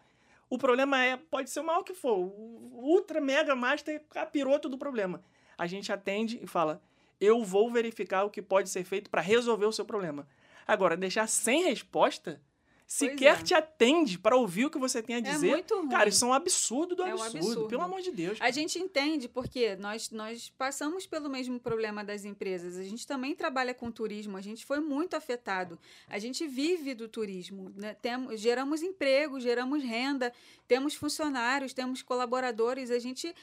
O 0.48 0.56
problema 0.56 1.02
é, 1.02 1.16
pode 1.16 1.50
ser 1.50 1.58
o 1.58 1.64
maior 1.64 1.82
que 1.82 1.94
for, 1.94 2.16
o 2.16 2.70
ultra 2.80 3.20
mega 3.20 3.56
master 3.56 4.04
capiroto 4.08 4.68
do 4.68 4.78
problema. 4.78 5.20
A 5.58 5.66
gente 5.66 5.90
atende 5.92 6.38
e 6.40 6.46
fala: 6.46 6.80
"Eu 7.20 7.44
vou 7.44 7.70
verificar 7.70 8.24
o 8.24 8.30
que 8.30 8.42
pode 8.42 8.68
ser 8.70 8.84
feito 8.84 9.10
para 9.10 9.20
resolver 9.20 9.66
o 9.66 9.72
seu 9.72 9.84
problema". 9.84 10.26
Agora, 10.66 10.96
deixar 10.96 11.26
sem 11.26 11.64
resposta, 11.64 12.40
sequer 12.86 13.38
é. 13.40 13.42
te 13.42 13.52
atende 13.54 14.18
para 14.18 14.34
ouvir 14.34 14.64
o 14.64 14.70
que 14.70 14.78
você 14.78 15.02
tem 15.02 15.16
a 15.16 15.18
É 15.18 15.22
dizer. 15.22 15.50
muito 15.50 15.76
ruim. 15.76 15.88
Cara, 15.90 16.08
isso 16.08 16.24
é 16.24 16.28
um 16.28 16.32
absurdo 16.32 16.96
do 16.96 17.02
É 17.02 17.14
um 17.14 17.22
absurdo, 17.22 17.36
absurdo. 17.46 17.68
pelo 17.68 17.82
amor 17.82 18.00
de 18.00 18.10
Deus. 18.10 18.36
A 18.36 18.40
cara. 18.40 18.52
gente 18.52 18.78
entende 18.78 19.28
porque 19.28 19.76
nós, 19.76 20.10
nós 20.10 20.48
passamos 20.56 21.06
pelo 21.06 21.28
mesmo 21.28 21.60
problema 21.60 22.02
das 22.02 22.24
empresas. 22.24 22.78
A 22.78 22.82
gente 22.82 23.06
também 23.06 23.34
trabalha 23.34 23.74
com 23.74 23.90
turismo, 23.90 24.38
a 24.38 24.40
gente 24.40 24.64
foi 24.64 24.80
muito 24.80 25.14
afetado. 25.14 25.78
A 26.08 26.18
gente 26.18 26.46
vive 26.46 26.94
do 26.94 27.08
turismo. 27.08 27.70
Né? 27.76 27.94
Temos, 28.00 28.40
geramos 28.40 28.82
emprego, 28.82 29.38
geramos 29.38 29.82
renda, 29.82 30.32
temos 30.66 30.94
funcionários, 30.94 31.74
temos 31.74 32.02
colaboradores. 32.02 32.90
A 32.90 32.98
gente 32.98 33.34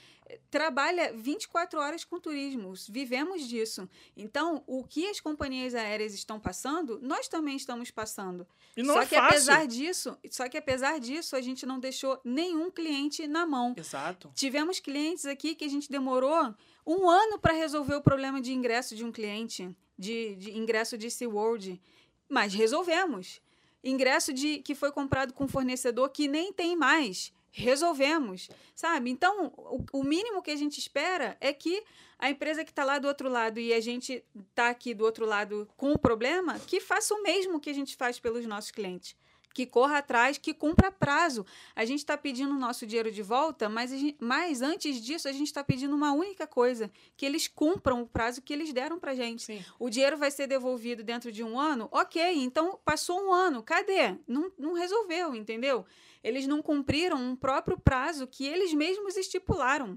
trabalha 0.49 1.13
24 1.13 1.79
horas 1.79 2.03
com 2.03 2.19
turismo, 2.19 2.73
vivemos 2.89 3.47
disso. 3.47 3.87
Então, 4.15 4.63
o 4.65 4.83
que 4.83 5.07
as 5.07 5.19
companhias 5.19 5.75
aéreas 5.75 6.13
estão 6.13 6.39
passando, 6.39 6.99
nós 7.01 7.27
também 7.27 7.55
estamos 7.55 7.91
passando. 7.91 8.47
E 8.75 8.83
não 8.83 8.95
só 8.95 9.01
é 9.01 9.05
que 9.05 9.15
fácil. 9.15 9.27
apesar 9.27 9.67
disso, 9.67 10.17
só 10.29 10.49
que 10.49 10.57
apesar 10.57 10.99
disso, 10.99 11.35
a 11.35 11.41
gente 11.41 11.65
não 11.65 11.79
deixou 11.79 12.19
nenhum 12.23 12.71
cliente 12.71 13.27
na 13.27 13.45
mão. 13.45 13.73
Exato. 13.77 14.31
Tivemos 14.35 14.79
clientes 14.79 15.25
aqui 15.25 15.55
que 15.55 15.65
a 15.65 15.69
gente 15.69 15.89
demorou 15.89 16.53
um 16.85 17.09
ano 17.09 17.39
para 17.39 17.53
resolver 17.53 17.95
o 17.95 18.01
problema 18.01 18.41
de 18.41 18.53
ingresso 18.53 18.95
de 18.95 19.03
um 19.03 19.11
cliente, 19.11 19.69
de, 19.97 20.35
de 20.35 20.57
ingresso 20.57 20.97
de 20.97 21.09
SeaWorld, 21.09 21.81
mas 22.27 22.53
resolvemos. 22.53 23.41
Ingresso 23.83 24.33
de 24.33 24.59
que 24.59 24.73
foi 24.73 24.91
comprado 24.91 25.33
com 25.33 25.45
um 25.45 25.47
fornecedor 25.47 26.09
que 26.09 26.27
nem 26.27 26.51
tem 26.51 26.75
mais. 26.75 27.31
Resolvemos, 27.57 28.49
sabe? 28.75 29.09
Então, 29.09 29.45
o, 29.55 29.83
o 29.93 30.03
mínimo 30.03 30.41
que 30.41 30.51
a 30.51 30.55
gente 30.57 30.77
espera 30.77 31.37
é 31.39 31.53
que 31.53 31.81
a 32.19 32.29
empresa 32.29 32.65
que 32.65 32.69
está 32.71 32.83
lá 32.83 32.99
do 32.99 33.07
outro 33.07 33.29
lado 33.29 33.61
e 33.61 33.73
a 33.73 33.79
gente 33.79 34.21
está 34.51 34.69
aqui 34.69 34.93
do 34.93 35.05
outro 35.05 35.25
lado 35.25 35.65
com 35.77 35.93
o 35.93 35.97
problema, 35.97 36.59
que 36.59 36.81
faça 36.81 37.13
o 37.13 37.23
mesmo 37.23 37.59
que 37.59 37.69
a 37.69 37.73
gente 37.73 37.95
faz 37.95 38.19
pelos 38.19 38.45
nossos 38.45 38.71
clientes. 38.71 39.15
Que 39.53 39.65
corra 39.65 39.99
atrás, 39.99 40.37
que 40.37 40.53
cumpra 40.53 40.91
prazo. 40.91 41.45
A 41.73 41.85
gente 41.85 41.99
está 41.99 42.17
pedindo 42.17 42.51
o 42.53 42.59
nosso 42.59 42.85
dinheiro 42.85 43.09
de 43.09 43.21
volta, 43.21 43.69
mas, 43.69 43.89
gente- 43.89 44.17
mas 44.19 44.61
antes 44.61 45.01
disso, 45.01 45.29
a 45.29 45.31
gente 45.31 45.47
está 45.47 45.63
pedindo 45.63 45.95
uma 45.95 46.11
única 46.11 46.45
coisa: 46.45 46.91
que 47.15 47.25
eles 47.25 47.47
cumpram 47.47 48.01
o 48.01 48.05
prazo 48.05 48.41
que 48.41 48.51
eles 48.51 48.73
deram 48.73 48.99
para 48.99 49.15
gente. 49.15 49.43
Sim. 49.43 49.63
O 49.79 49.89
dinheiro 49.89 50.17
vai 50.17 50.29
ser 50.29 50.45
devolvido 50.45 51.03
dentro 51.05 51.31
de 51.31 51.41
um 51.41 51.57
ano? 51.57 51.87
Ok, 51.89 52.21
então 52.35 52.77
passou 52.83 53.17
um 53.27 53.31
ano, 53.31 53.63
cadê? 53.63 54.15
Não, 54.27 54.51
não 54.59 54.73
resolveu, 54.73 55.33
entendeu? 55.33 55.85
Eles 56.25 56.47
não 56.47 56.59
cumpriram 56.59 57.17
um 57.17 57.35
próprio 57.35 57.79
prazo 57.79 58.25
que 58.25 58.47
eles 58.47 58.73
mesmos 58.73 59.15
estipularam, 59.15 59.95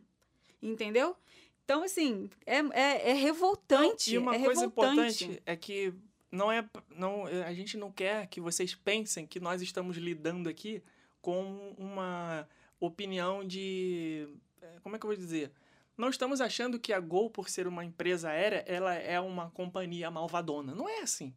entendeu? 0.60 1.16
Então, 1.64 1.82
assim, 1.82 2.28
é, 2.44 2.58
é, 2.58 3.10
é 3.10 3.12
revoltante. 3.14 4.12
E 4.14 4.18
uma 4.18 4.36
é 4.36 4.44
coisa 4.44 4.60
revoltante. 4.60 5.24
importante 5.24 5.42
é 5.46 5.56
que 5.56 5.94
não 6.30 6.52
é, 6.52 6.68
não, 6.94 7.24
a 7.24 7.54
gente 7.54 7.78
não 7.78 7.90
quer 7.90 8.26
que 8.26 8.42
vocês 8.42 8.74
pensem 8.74 9.26
que 9.26 9.40
nós 9.40 9.62
estamos 9.62 9.96
lidando 9.96 10.50
aqui 10.50 10.82
com 11.22 11.74
uma 11.78 12.46
opinião 12.78 13.42
de. 13.42 14.28
eh, 14.60 14.78
Como 14.82 14.96
é 14.96 14.98
que 14.98 15.06
eu 15.06 15.08
vou 15.08 15.16
dizer? 15.16 15.50
Não 15.96 16.10
estamos 16.10 16.42
achando 16.42 16.78
que 16.78 16.92
a 16.92 17.00
Gol, 17.00 17.30
por 17.30 17.48
ser 17.48 17.66
uma 17.66 17.86
empresa 17.86 18.28
aérea, 18.28 18.62
ela 18.66 18.94
é 18.94 19.18
uma 19.18 19.50
companhia 19.52 20.10
malvadona. 20.10 20.74
Não 20.74 20.86
é 20.86 21.00
assim. 21.00 21.34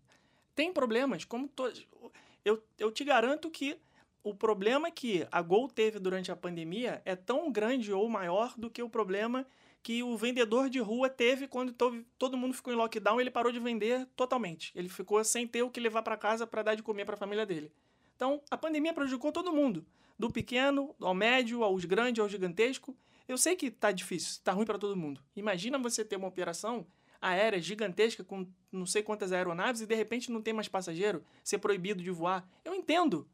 Tem 0.54 0.74
problemas, 0.74 1.24
como 1.24 1.48
todos. 1.48 1.88
Eu, 2.44 2.62
eu 2.78 2.92
te 2.92 3.06
garanto 3.06 3.50
que 3.50 3.80
o 4.24 4.34
problema 4.34 4.92
que 4.92 5.28
a 5.32 5.42
Gol 5.42 5.68
teve 5.68 6.00
durante 6.00 6.32
a 6.32 6.36
pandemia 6.36 7.02
é 7.06 7.16
tão 7.16 7.52
grande 7.52 7.92
ou 7.92 8.08
maior 8.08 8.54
do 8.58 8.70
que 8.70 8.84
o 8.84 8.90
problema 8.90 9.46
que 9.84 10.04
o 10.04 10.16
vendedor 10.16 10.70
de 10.70 10.80
rua 10.80 11.10
teve 11.10 11.48
quando 11.48 11.74
to- 11.74 12.06
todo 12.18 12.38
mundo 12.38 12.54
ficou 12.54 12.72
em 12.72 12.76
lockdown, 12.76 13.20
ele 13.20 13.32
parou 13.32 13.52
de 13.52 13.60
vender 13.60 14.08
totalmente. 14.16 14.72
Ele 14.76 14.88
ficou 14.90 15.24
sem 15.24 15.48
ter 15.48 15.64
o 15.64 15.72
que 15.72 15.80
levar 15.80 16.04
para 16.04 16.16
casa 16.16 16.46
para 16.46 16.62
dar 16.62 16.76
de 16.76 16.84
comer 16.84 17.06
para 17.06 17.16
a 17.16 17.18
família 17.18 17.46
dele. 17.46 17.72
Então, 18.16 18.42
a 18.52 18.58
pandemia 18.58 18.94
prejudicou 18.94 19.32
todo 19.32 19.52
mundo, 19.52 19.84
do 20.20 20.30
pequeno 20.30 20.96
ao 21.02 21.16
médio, 21.16 21.64
aos 21.64 21.84
grandes, 21.86 22.22
ao 22.22 22.30
gigantesco. 22.30 22.96
Eu 23.28 23.38
sei 23.38 23.56
que 23.56 23.72
tá 23.72 23.92
difícil, 23.92 24.40
tá 24.44 24.52
ruim 24.52 24.66
para 24.66 24.78
todo 24.78 24.96
mundo. 24.96 25.20
Imagina 25.36 25.80
você 25.80 26.06
ter 26.06 26.18
uma 26.18 26.28
operação 26.28 26.86
aérea 27.20 27.60
gigantesca 27.60 28.24
com 28.24 28.48
não 28.72 28.86
sei 28.86 29.02
quantas 29.02 29.32
aeronaves 29.32 29.82
e 29.82 29.88
de 29.88 29.96
repente 29.96 30.32
não 30.32 30.42
tem 30.42 30.54
mais 30.54 30.68
passageiro, 30.68 31.24
ser 31.44 31.58
proibido 31.58 32.04
de 32.04 32.12
voar. 32.12 32.48
Eu 32.64 32.76
entendo. 32.76 33.28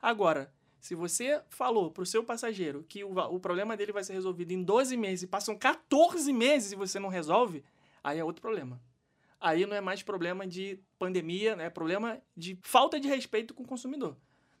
Agora, 0.00 0.52
se 0.80 0.94
você 0.94 1.42
falou 1.48 1.90
pro 1.90 2.06
seu 2.06 2.22
passageiro 2.22 2.84
que 2.88 3.02
o, 3.02 3.18
o 3.18 3.40
problema 3.40 3.76
dele 3.76 3.92
vai 3.92 4.04
ser 4.04 4.12
resolvido 4.12 4.52
em 4.52 4.62
12 4.62 4.96
meses 4.96 5.24
e 5.24 5.26
passam 5.26 5.56
14 5.56 6.32
meses 6.32 6.72
e 6.72 6.76
você 6.76 6.98
não 6.98 7.08
resolve, 7.08 7.64
aí 8.02 8.18
é 8.18 8.24
outro 8.24 8.40
problema. 8.40 8.80
Aí 9.40 9.66
não 9.66 9.76
é 9.76 9.80
mais 9.80 10.02
problema 10.02 10.46
de 10.46 10.80
pandemia, 10.98 11.54
né? 11.56 11.66
é 11.66 11.70
problema 11.70 12.20
de 12.36 12.58
falta 12.62 12.98
de 12.98 13.08
respeito 13.08 13.54
com 13.54 13.62
o 13.62 13.66
consumidor. 13.66 14.16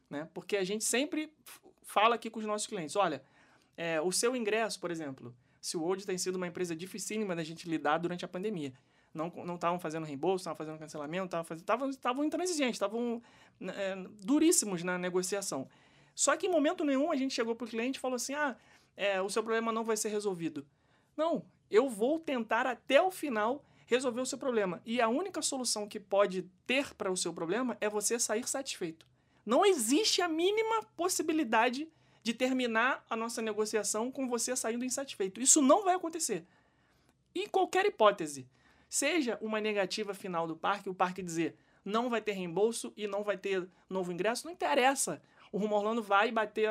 Né? 0.08 0.28
Porque 0.32 0.56
a 0.56 0.64
gente 0.64 0.84
sempre 0.84 1.32
fala 1.82 2.14
aqui 2.14 2.30
com 2.30 2.38
os 2.38 2.46
nossos 2.46 2.66
clientes, 2.66 2.94
olha, 2.94 3.22
é, 3.76 4.00
o 4.00 4.12
seu 4.12 4.36
ingresso, 4.36 4.78
por 4.78 4.90
exemplo, 4.90 5.34
se 5.60 5.76
o 5.76 5.82
World 5.82 6.04
tem 6.04 6.18
sido 6.18 6.36
uma 6.36 6.46
empresa 6.46 6.74
dificílima 6.74 7.34
da 7.34 7.44
gente 7.44 7.68
lidar 7.68 7.98
durante 7.98 8.24
a 8.24 8.28
pandemia. 8.28 8.72
Não 9.12 9.54
estavam 9.54 9.80
fazendo 9.80 10.04
reembolso, 10.04 10.42
estavam 10.42 10.56
fazendo 10.56 10.78
cancelamento, 10.78 11.36
estavam 11.90 12.24
intransigentes, 12.24 12.76
estavam 12.76 13.22
é, 13.60 13.96
duríssimos 14.22 14.82
na 14.82 14.98
negociação. 14.98 15.68
Só 16.14 16.36
que 16.36 16.46
em 16.46 16.50
momento 16.50 16.84
nenhum 16.84 17.10
a 17.10 17.16
gente 17.16 17.34
chegou 17.34 17.54
para 17.54 17.64
o 17.64 17.68
cliente 17.68 17.98
e 17.98 18.00
falou 18.00 18.16
assim: 18.16 18.34
ah, 18.34 18.56
é, 18.96 19.20
o 19.22 19.28
seu 19.28 19.42
problema 19.42 19.72
não 19.72 19.84
vai 19.84 19.96
ser 19.96 20.08
resolvido. 20.08 20.66
Não, 21.16 21.44
eu 21.70 21.88
vou 21.88 22.18
tentar 22.18 22.66
até 22.66 23.00
o 23.00 23.10
final 23.10 23.64
resolver 23.86 24.20
o 24.20 24.26
seu 24.26 24.36
problema. 24.36 24.82
E 24.84 25.00
a 25.00 25.08
única 25.08 25.40
solução 25.40 25.88
que 25.88 25.98
pode 25.98 26.42
ter 26.66 26.94
para 26.94 27.10
o 27.10 27.16
seu 27.16 27.32
problema 27.32 27.76
é 27.80 27.88
você 27.88 28.18
sair 28.18 28.46
satisfeito. 28.46 29.06
Não 29.46 29.64
existe 29.64 30.20
a 30.20 30.28
mínima 30.28 30.82
possibilidade 30.96 31.88
de 32.22 32.34
terminar 32.34 33.02
a 33.08 33.16
nossa 33.16 33.40
negociação 33.40 34.12
com 34.12 34.28
você 34.28 34.54
saindo 34.54 34.84
insatisfeito. 34.84 35.40
Isso 35.40 35.62
não 35.62 35.84
vai 35.84 35.94
acontecer. 35.94 36.44
Em 37.34 37.46
qualquer 37.46 37.86
hipótese, 37.86 38.46
seja 38.88 39.38
uma 39.40 39.60
negativa 39.60 40.14
final 40.14 40.46
do 40.46 40.56
parque, 40.56 40.88
o 40.88 40.94
parque 40.94 41.22
dizer 41.22 41.56
não 41.84 42.10
vai 42.10 42.20
ter 42.20 42.32
reembolso 42.32 42.92
e 42.96 43.06
não 43.06 43.24
vai 43.24 43.36
ter 43.36 43.66
novo 43.88 44.12
ingresso, 44.12 44.46
não 44.46 44.52
interessa. 44.52 45.22
O 45.50 45.58
Rumo 45.58 45.74
Orlando 45.74 46.02
vai 46.02 46.30
bater, 46.30 46.70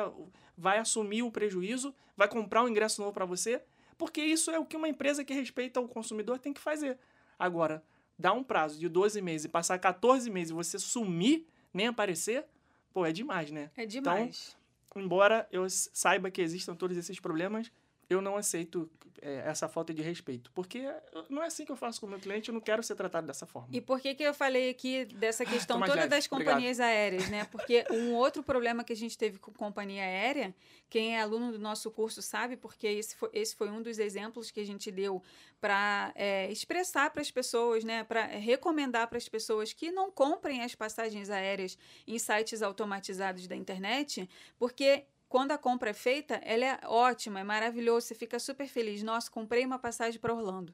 vai 0.56 0.78
assumir 0.78 1.22
o 1.22 1.30
prejuízo, 1.30 1.94
vai 2.16 2.28
comprar 2.28 2.62
um 2.62 2.68
ingresso 2.68 3.00
novo 3.00 3.12
para 3.12 3.24
você, 3.24 3.62
porque 3.96 4.22
isso 4.22 4.50
é 4.50 4.58
o 4.58 4.64
que 4.64 4.76
uma 4.76 4.88
empresa 4.88 5.24
que 5.24 5.34
respeita 5.34 5.80
o 5.80 5.88
consumidor 5.88 6.38
tem 6.38 6.52
que 6.52 6.60
fazer. 6.60 6.98
Agora, 7.36 7.82
dar 8.16 8.32
um 8.32 8.44
prazo 8.44 8.78
de 8.78 8.88
12 8.88 9.20
meses 9.20 9.46
e 9.46 9.48
passar 9.48 9.78
14 9.78 10.30
meses 10.30 10.50
e 10.50 10.54
você 10.54 10.78
sumir, 10.78 11.46
nem 11.74 11.88
aparecer, 11.88 12.46
pô, 12.92 13.04
é 13.04 13.12
demais, 13.12 13.50
né? 13.50 13.70
É 13.76 13.84
demais. 13.84 14.56
embora 14.94 15.48
eu 15.50 15.66
saiba 15.68 16.30
que 16.30 16.40
existam 16.40 16.74
todos 16.74 16.96
esses 16.96 17.18
problemas, 17.20 17.70
eu 18.08 18.20
não 18.20 18.36
aceito 18.36 18.90
é, 19.20 19.42
essa 19.46 19.68
falta 19.68 19.92
de 19.92 20.02
respeito. 20.02 20.50
Porque 20.52 20.88
não 21.28 21.42
é 21.42 21.46
assim 21.46 21.64
que 21.64 21.72
eu 21.72 21.76
faço 21.76 22.00
com 22.00 22.06
o 22.06 22.10
meu 22.10 22.18
cliente, 22.18 22.48
eu 22.48 22.54
não 22.54 22.60
quero 22.60 22.82
ser 22.82 22.94
tratado 22.94 23.26
dessa 23.26 23.46
forma. 23.46 23.68
E 23.72 23.80
por 23.80 24.00
que, 24.00 24.14
que 24.14 24.22
eu 24.22 24.32
falei 24.32 24.70
aqui 24.70 25.04
dessa 25.04 25.44
questão 25.44 25.78
mais 25.78 25.90
toda 25.90 26.02
leve, 26.02 26.10
das 26.10 26.26
companhias 26.26 26.80
aéreas, 26.80 27.28
né? 27.28 27.44
Porque 27.46 27.84
um 27.90 28.14
outro 28.14 28.42
problema 28.42 28.84
que 28.84 28.92
a 28.92 28.96
gente 28.96 29.16
teve 29.18 29.38
com 29.38 29.52
companhia 29.52 30.02
aérea, 30.02 30.54
quem 30.88 31.16
é 31.16 31.20
aluno 31.20 31.52
do 31.52 31.58
nosso 31.58 31.90
curso 31.90 32.22
sabe, 32.22 32.56
porque 32.56 32.86
esse 32.86 33.16
foi, 33.16 33.30
esse 33.32 33.56
foi 33.56 33.68
um 33.68 33.82
dos 33.82 33.98
exemplos 33.98 34.50
que 34.50 34.60
a 34.60 34.66
gente 34.66 34.90
deu 34.90 35.22
para 35.60 36.12
é, 36.14 36.50
expressar 36.50 37.10
para 37.10 37.20
as 37.20 37.30
pessoas, 37.30 37.84
né? 37.84 38.04
Para 38.04 38.26
recomendar 38.26 39.08
para 39.08 39.18
as 39.18 39.28
pessoas 39.28 39.72
que 39.72 39.90
não 39.90 40.10
comprem 40.10 40.62
as 40.62 40.74
passagens 40.74 41.28
aéreas 41.28 41.76
em 42.06 42.18
sites 42.18 42.62
automatizados 42.62 43.46
da 43.46 43.56
internet, 43.56 44.28
porque 44.58 45.04
quando 45.28 45.52
a 45.52 45.58
compra 45.58 45.90
é 45.90 45.94
feita, 45.94 46.34
ela 46.44 46.64
é 46.64 46.80
ótima, 46.84 47.40
é 47.40 47.44
maravilhoso, 47.44 48.06
você 48.06 48.14
fica 48.14 48.38
super 48.38 48.66
feliz. 48.66 49.02
Nossa, 49.02 49.30
comprei 49.30 49.64
uma 49.64 49.78
passagem 49.78 50.18
para 50.20 50.34
Orlando. 50.34 50.72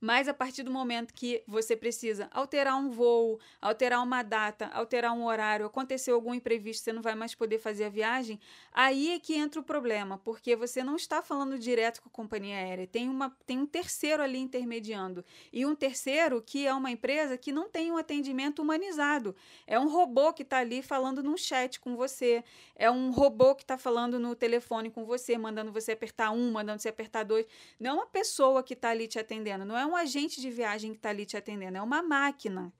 Mas 0.00 0.28
a 0.28 0.34
partir 0.34 0.62
do 0.62 0.70
momento 0.70 1.12
que 1.12 1.42
você 1.46 1.76
precisa 1.76 2.28
alterar 2.32 2.76
um 2.76 2.90
voo, 2.90 3.38
alterar 3.60 4.02
uma 4.02 4.22
data, 4.22 4.68
alterar 4.68 5.12
um 5.12 5.26
horário, 5.26 5.66
aconteceu 5.66 6.14
algum 6.14 6.32
imprevisto, 6.32 6.84
você 6.84 6.92
não 6.92 7.02
vai 7.02 7.14
mais 7.14 7.34
poder 7.34 7.58
fazer 7.58 7.84
a 7.84 7.88
viagem, 7.90 8.40
aí 8.72 9.10
é 9.10 9.18
que 9.18 9.34
entra 9.34 9.60
o 9.60 9.64
problema, 9.64 10.16
porque 10.18 10.56
você 10.56 10.82
não 10.82 10.96
está 10.96 11.20
falando 11.20 11.58
direto 11.58 12.00
com 12.00 12.08
a 12.08 12.12
companhia 12.12 12.56
aérea, 12.56 12.86
tem, 12.86 13.10
uma, 13.10 13.36
tem 13.46 13.58
um 13.58 13.66
terceiro 13.66 14.22
ali 14.22 14.38
intermediando. 14.38 15.22
E 15.52 15.66
um 15.66 15.74
terceiro 15.74 16.40
que 16.40 16.66
é 16.66 16.72
uma 16.72 16.90
empresa 16.90 17.36
que 17.36 17.52
não 17.52 17.68
tem 17.68 17.92
um 17.92 17.98
atendimento 17.98 18.62
humanizado. 18.62 19.36
É 19.66 19.78
um 19.78 19.88
robô 19.88 20.32
que 20.32 20.42
está 20.42 20.58
ali 20.58 20.80
falando 20.82 21.22
num 21.22 21.36
chat 21.36 21.78
com 21.78 21.94
você, 21.94 22.42
é 22.74 22.90
um 22.90 23.10
robô 23.10 23.54
que 23.54 23.62
está 23.62 23.76
falando 23.76 24.18
no 24.18 24.34
telefone 24.34 24.90
com 24.90 25.04
você, 25.04 25.36
mandando 25.36 25.70
você 25.70 25.92
apertar 25.92 26.30
um, 26.30 26.52
mandando 26.52 26.80
você 26.80 26.88
apertar 26.88 27.24
dois. 27.24 27.46
Não 27.78 27.90
é 27.90 27.92
uma 27.92 28.06
pessoa 28.06 28.62
que 28.62 28.72
está 28.72 28.88
ali 28.90 29.06
te 29.06 29.18
atendendo, 29.18 29.64
não 29.64 29.76
é 29.76 29.84
um 29.84 29.89
agente 29.96 30.40
de 30.40 30.50
viagem 30.50 30.92
que 30.92 30.98
está 30.98 31.10
ali 31.10 31.24
te 31.24 31.36
atendendo, 31.36 31.78
é 31.78 31.82
uma 31.82 32.02
máquina. 32.02 32.72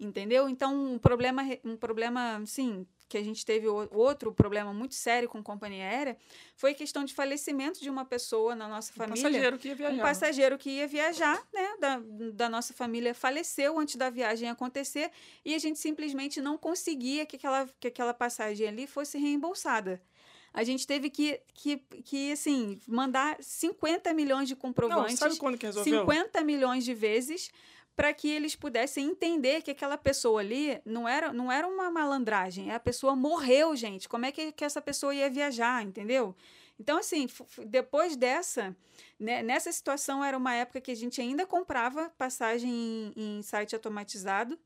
Entendeu? 0.00 0.48
Então, 0.48 0.94
um 0.94 0.98
problema, 0.98 1.42
um 1.64 1.76
problema, 1.76 2.40
sim, 2.46 2.86
que 3.08 3.16
a 3.16 3.22
gente 3.22 3.44
teve 3.44 3.66
outro 3.66 4.32
problema 4.32 4.72
muito 4.72 4.94
sério 4.94 5.28
com 5.28 5.42
companhia 5.42 5.84
aérea 5.84 6.16
foi 6.54 6.72
a 6.72 6.74
questão 6.74 7.04
de 7.04 7.14
falecimento 7.14 7.80
de 7.80 7.88
uma 7.88 8.04
pessoa 8.04 8.54
na 8.54 8.68
nossa 8.68 8.92
família. 8.92 9.20
Um 9.20 9.24
passageiro 9.24 9.58
que 9.58 9.68
ia 9.68 9.74
viajar. 9.74 9.96
Um 9.96 10.00
passageiro 10.00 10.58
que 10.58 10.70
ia 10.70 10.86
viajar, 10.86 11.42
né? 11.52 11.76
Da, 11.80 12.02
da 12.32 12.48
nossa 12.48 12.74
família 12.74 13.14
faleceu 13.14 13.78
antes 13.78 13.96
da 13.96 14.10
viagem 14.10 14.48
acontecer 14.48 15.10
e 15.44 15.54
a 15.54 15.58
gente 15.58 15.78
simplesmente 15.78 16.40
não 16.40 16.58
conseguia 16.58 17.24
que 17.24 17.36
aquela, 17.36 17.66
que 17.80 17.88
aquela 17.88 18.12
passagem 18.12 18.68
ali 18.68 18.86
fosse 18.86 19.18
reembolsada 19.18 20.00
a 20.58 20.64
gente 20.64 20.88
teve 20.88 21.08
que, 21.08 21.40
que, 21.54 21.76
que 22.04 22.32
assim, 22.32 22.80
mandar 22.84 23.36
50 23.40 24.12
milhões 24.12 24.48
de 24.48 24.56
comprovantes. 24.56 25.12
Não, 25.12 25.16
sabe 25.16 25.36
quando 25.36 25.56
que 25.56 25.66
resolveu? 25.66 26.00
50 26.00 26.42
milhões 26.42 26.84
de 26.84 26.92
vezes 26.92 27.52
para 27.94 28.12
que 28.12 28.28
eles 28.28 28.56
pudessem 28.56 29.06
entender 29.06 29.62
que 29.62 29.70
aquela 29.70 29.96
pessoa 29.96 30.40
ali 30.40 30.80
não 30.84 31.06
era, 31.08 31.32
não 31.32 31.50
era 31.52 31.64
uma 31.64 31.88
malandragem. 31.92 32.72
A 32.72 32.80
pessoa 32.80 33.14
morreu, 33.14 33.76
gente. 33.76 34.08
Como 34.08 34.26
é 34.26 34.32
que, 34.32 34.50
que 34.50 34.64
essa 34.64 34.82
pessoa 34.82 35.14
ia 35.14 35.30
viajar, 35.30 35.84
entendeu? 35.84 36.34
Então, 36.76 36.98
assim, 36.98 37.28
depois 37.64 38.16
dessa, 38.16 38.76
né, 39.16 39.44
nessa 39.44 39.70
situação 39.70 40.24
era 40.24 40.36
uma 40.36 40.54
época 40.54 40.80
que 40.80 40.90
a 40.90 40.96
gente 40.96 41.20
ainda 41.20 41.46
comprava 41.46 42.10
passagem 42.18 43.12
em, 43.16 43.38
em 43.38 43.42
site 43.42 43.76
automatizado. 43.76 44.58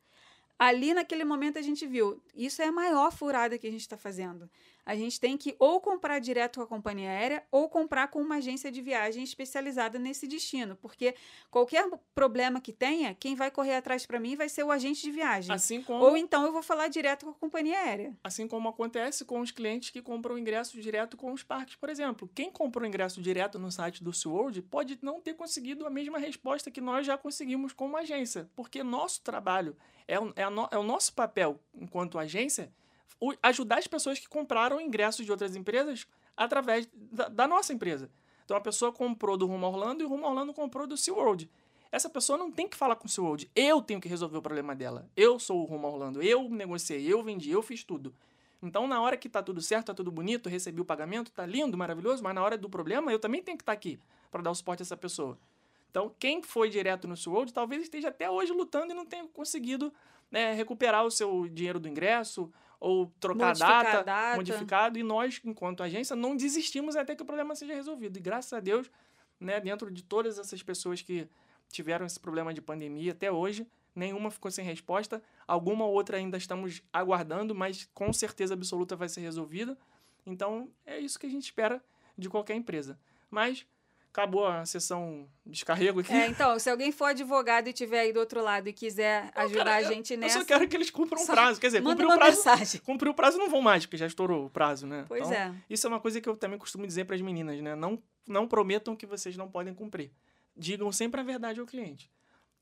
Ali, 0.58 0.94
naquele 0.94 1.24
momento, 1.24 1.58
a 1.58 1.62
gente 1.62 1.86
viu, 1.86 2.22
isso 2.34 2.62
é 2.62 2.66
a 2.66 2.72
maior 2.72 3.12
furada 3.12 3.58
que 3.58 3.66
a 3.66 3.70
gente 3.70 3.80
está 3.82 3.98
fazendo 3.98 4.48
a 4.84 4.94
gente 4.94 5.20
tem 5.20 5.36
que 5.36 5.54
ou 5.58 5.80
comprar 5.80 6.18
direto 6.18 6.56
com 6.56 6.62
a 6.62 6.66
companhia 6.66 7.08
aérea 7.08 7.44
ou 7.50 7.68
comprar 7.68 8.08
com 8.08 8.20
uma 8.20 8.36
agência 8.36 8.70
de 8.70 8.82
viagem 8.82 9.22
especializada 9.22 9.98
nesse 9.98 10.26
destino, 10.26 10.76
porque 10.76 11.14
qualquer 11.50 11.88
problema 12.14 12.60
que 12.60 12.72
tenha, 12.72 13.14
quem 13.14 13.34
vai 13.34 13.50
correr 13.50 13.76
atrás 13.76 14.04
para 14.04 14.18
mim 14.18 14.36
vai 14.36 14.48
ser 14.48 14.64
o 14.64 14.70
agente 14.70 15.02
de 15.02 15.10
viagem. 15.10 15.54
Assim 15.54 15.82
como... 15.82 16.04
Ou 16.04 16.16
então 16.16 16.44
eu 16.44 16.52
vou 16.52 16.62
falar 16.62 16.88
direto 16.88 17.26
com 17.26 17.30
a 17.30 17.34
companhia 17.34 17.78
aérea. 17.78 18.16
Assim 18.24 18.48
como 18.48 18.68
acontece 18.68 19.24
com 19.24 19.40
os 19.40 19.50
clientes 19.50 19.90
que 19.90 20.02
compram 20.02 20.38
ingresso 20.38 20.80
direto 20.80 21.16
com 21.16 21.32
os 21.32 21.42
parques, 21.42 21.76
por 21.76 21.88
exemplo. 21.88 22.28
Quem 22.34 22.50
comprou 22.50 22.86
ingresso 22.86 23.22
direto 23.22 23.58
no 23.58 23.70
site 23.70 24.02
do 24.02 24.12
SeaWorld 24.12 24.62
pode 24.62 24.98
não 25.02 25.20
ter 25.20 25.34
conseguido 25.34 25.86
a 25.86 25.90
mesma 25.90 26.18
resposta 26.18 26.70
que 26.70 26.80
nós 26.80 27.06
já 27.06 27.16
conseguimos 27.16 27.72
como 27.72 27.96
agência, 27.96 28.50
porque 28.54 28.82
nosso 28.82 29.22
trabalho 29.22 29.76
é 30.08 30.18
o, 30.18 30.32
é, 30.34 30.48
no, 30.50 30.68
é 30.70 30.78
o 30.78 30.82
nosso 30.82 31.12
papel 31.14 31.60
enquanto 31.74 32.18
agência 32.18 32.72
ajudar 33.42 33.78
as 33.78 33.86
pessoas 33.86 34.18
que 34.18 34.28
compraram 34.28 34.80
ingressos 34.80 35.24
de 35.24 35.30
outras 35.30 35.56
empresas 35.56 36.06
através 36.36 36.88
da, 36.94 37.28
da 37.28 37.48
nossa 37.48 37.72
empresa. 37.72 38.10
Então 38.44 38.56
a 38.56 38.60
pessoa 38.60 38.92
comprou 38.92 39.36
do 39.36 39.46
Rumo 39.46 39.66
Orlando 39.66 40.02
e 40.02 40.06
o 40.06 40.08
Rumo 40.08 40.26
Orlando 40.26 40.52
comprou 40.52 40.86
do 40.86 40.96
SeaWorld. 40.96 41.50
Essa 41.90 42.08
pessoa 42.08 42.38
não 42.38 42.50
tem 42.50 42.66
que 42.66 42.76
falar 42.76 42.96
com 42.96 43.06
o 43.06 43.08
SeaWorld. 43.08 43.50
Eu 43.54 43.82
tenho 43.82 44.00
que 44.00 44.08
resolver 44.08 44.38
o 44.38 44.42
problema 44.42 44.74
dela. 44.74 45.08
Eu 45.16 45.38
sou 45.38 45.60
o 45.62 45.64
Rumo 45.64 45.86
Orlando. 45.86 46.22
Eu 46.22 46.48
negociei, 46.48 47.06
eu 47.06 47.22
vendi, 47.22 47.50
eu 47.50 47.62
fiz 47.62 47.84
tudo. 47.84 48.14
Então, 48.62 48.86
na 48.86 49.00
hora 49.00 49.16
que 49.16 49.28
tá 49.28 49.42
tudo 49.42 49.60
certo, 49.60 49.86
tá 49.86 49.94
tudo 49.94 50.10
bonito, 50.10 50.48
recebi 50.48 50.80
o 50.80 50.84
pagamento, 50.84 51.32
tá 51.32 51.44
lindo, 51.44 51.76
maravilhoso, 51.76 52.22
mas 52.22 52.34
na 52.34 52.42
hora 52.42 52.56
do 52.56 52.70
problema, 52.70 53.10
eu 53.10 53.18
também 53.18 53.42
tenho 53.42 53.58
que 53.58 53.62
estar 53.62 53.72
tá 53.72 53.76
aqui 53.76 53.98
para 54.30 54.40
dar 54.40 54.52
o 54.52 54.54
suporte 54.54 54.82
a 54.82 54.84
essa 54.84 54.96
pessoa. 54.96 55.36
Então, 55.90 56.14
quem 56.18 56.42
foi 56.42 56.70
direto 56.70 57.08
no 57.08 57.16
SeaWorld 57.16 57.52
talvez 57.52 57.82
esteja 57.82 58.08
até 58.08 58.30
hoje 58.30 58.52
lutando 58.52 58.92
e 58.92 58.94
não 58.94 59.04
tenha 59.04 59.26
conseguido 59.28 59.92
né, 60.30 60.54
recuperar 60.54 61.04
o 61.04 61.10
seu 61.10 61.48
dinheiro 61.48 61.80
do 61.80 61.88
ingresso 61.88 62.50
ou 62.82 63.06
trocar 63.20 63.50
a 63.50 63.52
data, 63.52 63.98
a 64.00 64.02
data, 64.02 64.36
modificado, 64.36 64.98
e 64.98 65.04
nós, 65.04 65.40
enquanto 65.44 65.84
agência, 65.84 66.16
não 66.16 66.36
desistimos 66.36 66.96
até 66.96 67.14
que 67.14 67.22
o 67.22 67.24
problema 67.24 67.54
seja 67.54 67.72
resolvido. 67.72 68.18
E 68.18 68.20
graças 68.20 68.52
a 68.52 68.58
Deus, 68.58 68.90
né, 69.38 69.60
dentro 69.60 69.88
de 69.88 70.02
todas 70.02 70.36
essas 70.36 70.60
pessoas 70.64 71.00
que 71.00 71.28
tiveram 71.68 72.04
esse 72.04 72.18
problema 72.18 72.52
de 72.52 72.60
pandemia 72.60 73.12
até 73.12 73.30
hoje, 73.30 73.64
nenhuma 73.94 74.32
ficou 74.32 74.50
sem 74.50 74.64
resposta, 74.64 75.22
alguma 75.46 75.86
outra 75.86 76.16
ainda 76.16 76.36
estamos 76.36 76.82
aguardando, 76.92 77.54
mas 77.54 77.88
com 77.94 78.12
certeza 78.12 78.54
absoluta 78.54 78.96
vai 78.96 79.08
ser 79.08 79.20
resolvida. 79.20 79.78
Então, 80.26 80.68
é 80.84 80.98
isso 80.98 81.20
que 81.20 81.26
a 81.26 81.30
gente 81.30 81.44
espera 81.44 81.80
de 82.18 82.28
qualquer 82.28 82.56
empresa. 82.56 82.98
Mas 83.30 83.64
acabou 84.12 84.46
a 84.46 84.64
sessão 84.66 85.26
descarrego 85.44 86.00
aqui. 86.00 86.12
É, 86.12 86.26
então, 86.28 86.58
se 86.58 86.68
alguém 86.68 86.92
for 86.92 87.06
advogado 87.06 87.68
e 87.68 87.72
tiver 87.72 88.00
aí 88.00 88.12
do 88.12 88.20
outro 88.20 88.42
lado 88.42 88.68
e 88.68 88.72
quiser 88.72 89.32
Não, 89.34 89.42
ajudar 89.44 89.64
cara, 89.64 89.76
a 89.76 89.82
gente 89.82 90.16
nessa. 90.16 90.36
Eu 90.36 90.42
só 90.42 90.46
quero 90.46 90.68
que 90.68 90.76
eles 90.76 90.90
cumpram 90.90 91.22
o 91.22 91.26
prazo. 91.26 91.58
Quer 91.58 91.68
dizer, 91.68 91.82
cumprir 91.82 92.04
o 92.06 92.14
prazo. 92.14 92.36
mensagem. 92.36 92.80
Cumprir 92.82 93.08
o 93.08 93.14
prazo 93.14 93.38
não 93.38 93.48
vão 93.48 93.62
mais, 93.62 93.86
porque 93.86 93.96
já 93.96 94.06
estourou 94.06 94.46
o 94.46 94.50
prazo, 94.50 94.86
né? 94.86 95.06
Pois 95.08 95.22
Então, 95.22 95.32
é. 95.32 95.54
Isso 95.68 95.86
é 95.86 95.88
uma 95.88 95.98
coisa 95.98 96.20
que 96.20 96.28
eu 96.28 96.36
também 96.36 96.58
costumo 96.58 96.86
dizer 96.86 97.06
para 97.06 97.16
as 97.16 97.22
meninas, 97.22 97.58
né? 97.62 97.74
Não, 97.74 98.00
não 98.28 98.46
prometam 98.46 98.94
que 98.94 99.06
vocês 99.06 99.34
não 99.36 99.48
podem 99.48 99.74
cumprir. 99.74 100.12
Digam 100.54 100.92
sempre 100.92 101.20
a 101.20 101.24
verdade 101.24 101.58
ao 101.58 101.66
cliente. 101.66 102.10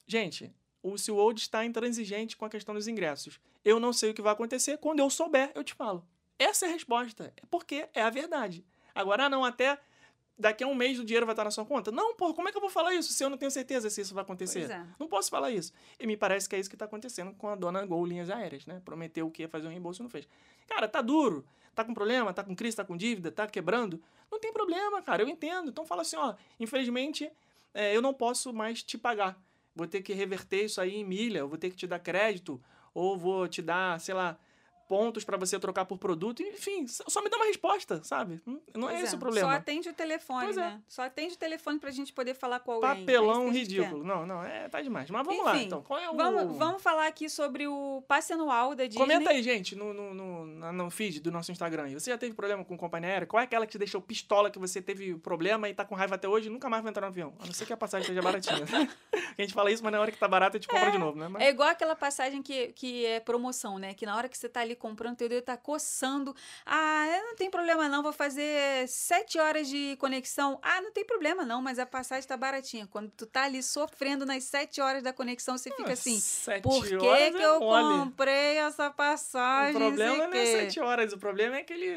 Gente, 0.07 0.55
o 0.81 0.97
SeaWorld 0.97 1.41
está 1.41 1.65
intransigente 1.65 2.37
com 2.37 2.45
a 2.45 2.49
questão 2.49 2.75
dos 2.75 2.87
ingressos. 2.87 3.41
Eu 3.65 3.81
não 3.81 3.93
sei 3.93 4.11
o 4.11 4.15
que 4.15 4.23
vai 4.23 4.33
acontecer. 4.33 4.79
Quando 4.79 5.01
eu 5.01 5.11
souber, 5.11 5.51
eu 5.55 5.65
te 5.65 5.75
falo. 5.75 6.07
Essa 6.39 6.67
é 6.67 6.69
a 6.69 6.73
resposta. 6.73 7.33
É 7.37 7.43
porque 7.51 7.89
é 7.93 8.03
a 8.03 8.09
verdade. 8.09 8.65
Agora, 8.95 9.27
ah, 9.27 9.29
não, 9.29 9.45
até 9.45 9.79
daqui 10.41 10.65
a 10.65 10.67
um 10.67 10.75
mês 10.75 10.99
o 10.99 11.05
dinheiro 11.05 11.27
vai 11.27 11.35
estar 11.35 11.45
na 11.45 11.51
sua 11.51 11.65
conta. 11.65 11.93
Não, 11.93 12.15
pô, 12.15 12.35
como 12.35 12.49
é 12.49 12.51
que 12.51 12.57
eu 12.57 12.61
vou 12.61 12.71
falar 12.71 12.95
isso 12.95 13.13
se 13.13 13.23
eu 13.23 13.31
não 13.31 13.37
tenho 13.37 13.51
certeza 13.51 13.91
se 13.91 14.01
isso 14.01 14.15
vai 14.15 14.23
acontecer? 14.23 14.71
É. 14.71 14.85
Não 14.99 15.07
posso 15.07 15.31
falar 15.31 15.51
isso. 15.51 15.73
E 15.99 16.07
me 16.07 16.17
parece 16.17 16.49
que 16.49 16.57
é 16.57 16.59
isso 16.59 16.69
que 16.69 16.75
está 16.75 16.87
acontecendo 16.87 17.33
com 17.35 17.49
a 17.49 17.55
dona 17.55 17.85
Gol 17.85 18.05
Linhas 18.07 18.31
Aéreas, 18.31 18.67
né? 18.67 18.81
Prometeu 18.85 19.31
que 19.31 19.43
ia 19.43 19.49
fazer 19.49 19.69
um 19.69 19.71
reembolso 19.71 20.03
e 20.03 20.05
não 20.05 20.11
fez. 20.11 20.27
Cara, 20.67 20.89
tá 20.89 21.01
duro. 21.01 21.45
Tá 21.75 21.85
com 21.85 21.95
problema, 21.95 22.33
tá 22.35 22.43
com 22.43 22.55
crise, 22.55 22.77
tá 22.77 22.85
com 22.85 22.97
dívida, 22.97 23.31
tá 23.31 23.47
quebrando. 23.47 24.03
Não 24.31 24.41
tem 24.41 24.53
problema, 24.53 25.01
cara, 25.03 25.23
eu 25.23 25.29
entendo. 25.29 25.71
Então 25.71 25.85
fala 25.85 26.03
assim, 26.03 26.17
ó, 26.17 26.35
infelizmente 26.59 27.31
é, 27.73 27.95
eu 27.95 28.03
não 28.03 28.13
posso 28.13 28.53
mais 28.53 28.83
te 28.83 28.99
pagar. 28.99 29.41
Vou 29.75 29.87
ter 29.87 30.03
que 30.03 30.13
reverter 30.13 30.65
isso 30.65 30.81
aí 30.81 30.97
em 30.97 31.05
milha, 31.05 31.39
eu 31.39 31.49
vou 31.49 31.57
ter 31.57 31.71
que 31.71 31.77
te 31.77 31.87
dar 31.87 31.99
crédito, 31.99 32.61
ou 32.93 33.17
vou 33.17 33.47
te 33.47 33.63
dar, 33.63 34.01
sei 34.01 34.15
lá, 34.15 34.37
pontos 34.91 35.23
para 35.23 35.37
você 35.37 35.57
trocar 35.57 35.85
por 35.85 35.99
produto. 35.99 36.43
Enfim, 36.43 36.85
só 36.89 37.23
me 37.23 37.31
dá 37.31 37.37
uma 37.37 37.47
resposta, 37.47 38.03
sabe? 38.03 38.43
Não 38.45 38.61
Pois 38.89 38.95
é 38.99 39.03
esse 39.03 39.15
é, 39.15 39.17
o 39.17 39.21
problema. 39.21 39.49
Só 39.49 39.55
atende 39.57 39.89
o 39.89 39.93
telefone, 39.93 40.45
Pois 40.47 40.57
é. 40.57 40.61
né? 40.63 40.83
Só 40.89 41.03
atende 41.03 41.35
o 41.35 41.37
telefone 41.39 41.79
pra 41.79 41.93
gente 41.93 42.13
poder 42.13 42.35
falar 42.35 42.59
com 42.59 42.73
alguém. 42.73 42.91
É 42.91 42.95
Papelão 42.97 43.53
gente 43.53 43.59
ridículo. 43.61 44.03
Não, 44.03 44.27
não, 44.27 44.43
é, 44.43 44.69
tá 44.69 44.83
demais. 44.83 45.09
Mas 45.09 45.25
vamos 45.25 45.45
lá, 45.45 45.55
Enfim, 45.57 45.67
então. 45.67 45.83
Qual 45.83 46.01
é 46.01 46.11
o... 46.11 46.17
Vamos, 46.17 46.59
vamos 46.59 46.83
falar 46.83 47.07
aqui 47.07 47.29
sobre 47.31 47.69
o 47.69 48.03
passe 48.09 48.33
anual 48.33 48.75
da 48.75 48.85
Disney. 48.85 49.01
Comenta 49.01 49.31
aí, 49.31 49.45
gente, 49.45 49.77
no, 49.77 49.95
no, 49.95 50.13
no, 50.13 50.47
na- 50.47 50.73
no 50.73 50.91
feed 50.91 51.21
do 51.21 51.31
nosso 51.31 51.53
Instagram. 51.53 51.89
Você 51.93 52.11
já 52.11 52.19
teve 52.19 52.35
problema 52.35 52.65
com 52.65 52.77
companhia 52.77 53.11
aérea? 53.11 53.27
Qual 53.29 53.41
é 53.41 53.45
aquela 53.45 53.67
que 53.67 53.73
te 53.73 53.79
deixou 53.79 54.01
pistola, 54.01 54.51
que 54.51 54.59
você 54.59 54.83
teve 54.83 55.15
problema 55.19 55.69
e 55.69 55.75
tá 55.75 55.85
com 55.85 55.95
raiva 55.95 56.17
até 56.17 56.29
hoje 56.29 56.49
e 56.49 56.51
nunca 56.51 56.69
mais 56.69 56.83
vai 56.83 56.91
entrar 56.91 57.03
no 57.03 57.13
avião? 57.13 57.33
A 57.39 57.47
não 57.47 57.53
ser 57.53 57.65
que 57.65 57.73
a 57.73 57.77
passagem 57.77 58.03
esteja 58.03 58.21
baratinha. 58.23 58.65
a 59.39 59.41
gente 59.41 59.55
fala 59.55 59.71
isso, 59.71 59.85
mas 59.85 59.93
na 59.93 60.01
hora 60.01 60.11
que 60.11 60.19
tá 60.19 60.27
barata, 60.27 60.57
a 60.57 60.61
gente 60.61 60.67
compra 60.69 60.91
de 60.91 60.99
novo, 60.99 61.17
né? 61.17 61.29
Mas- 61.29 61.43
É 61.45 61.51
igual 61.51 61.69
aquela 61.69 61.95
passagem 61.95 62.43
que, 62.43 62.73
que 62.73 63.07
é 63.07 63.21
promoção, 63.21 63.79
né? 63.79 63.95
Que 63.95 64.05
na 64.05 64.17
hora 64.17 64.29
que 64.29 64.37
você 64.37 64.49
tá 64.49 64.61
ali 64.61 64.75
comprando, 64.81 65.17
teu 65.17 65.29
dedo 65.29 65.45
tá 65.45 65.57
coçando. 65.57 66.35
Ah, 66.67 67.07
não 67.29 67.37
tem 67.37 67.49
problema 67.51 67.89
não, 67.89 68.03
vou 68.03 68.13
fazer 68.13 68.89
sete 68.89 69.39
horas 69.39 69.69
de 69.69 69.97
conexão. 70.01 70.59
Ah, 70.63 70.81
não 70.81 70.91
tem 70.91 71.05
problema 71.05 71.45
não, 71.45 71.63
mas 71.63 71.79
a 71.79 71.87
passagem 71.87 72.27
tá 72.27 72.37
baratinha. 72.37 72.87
Quando 72.89 73.11
tu 73.11 73.27
tá 73.27 73.45
ali 73.45 73.63
sofrendo 73.63 74.25
nas 74.27 74.45
sete 74.45 74.81
horas 74.81 75.03
da 75.03 75.13
conexão, 75.13 75.57
você 75.57 75.71
fica 75.71 75.93
assim, 75.93 76.19
Sete 76.19 76.63
por 76.63 76.83
que, 76.83 76.97
que 76.99 77.07
é 77.07 77.47
eu 77.47 77.61
mole. 77.61 77.99
comprei 78.01 78.57
essa 78.59 78.89
O 78.89 78.93
passagem? 78.95 79.75
problema 79.81 80.17
sei 80.17 80.27
não 80.27 80.35
é 80.35 80.47
sete 80.47 80.81
horas, 80.81 81.13
o 81.13 81.19
problema 81.19 81.57
é 81.57 81.61
aquele 81.61 81.89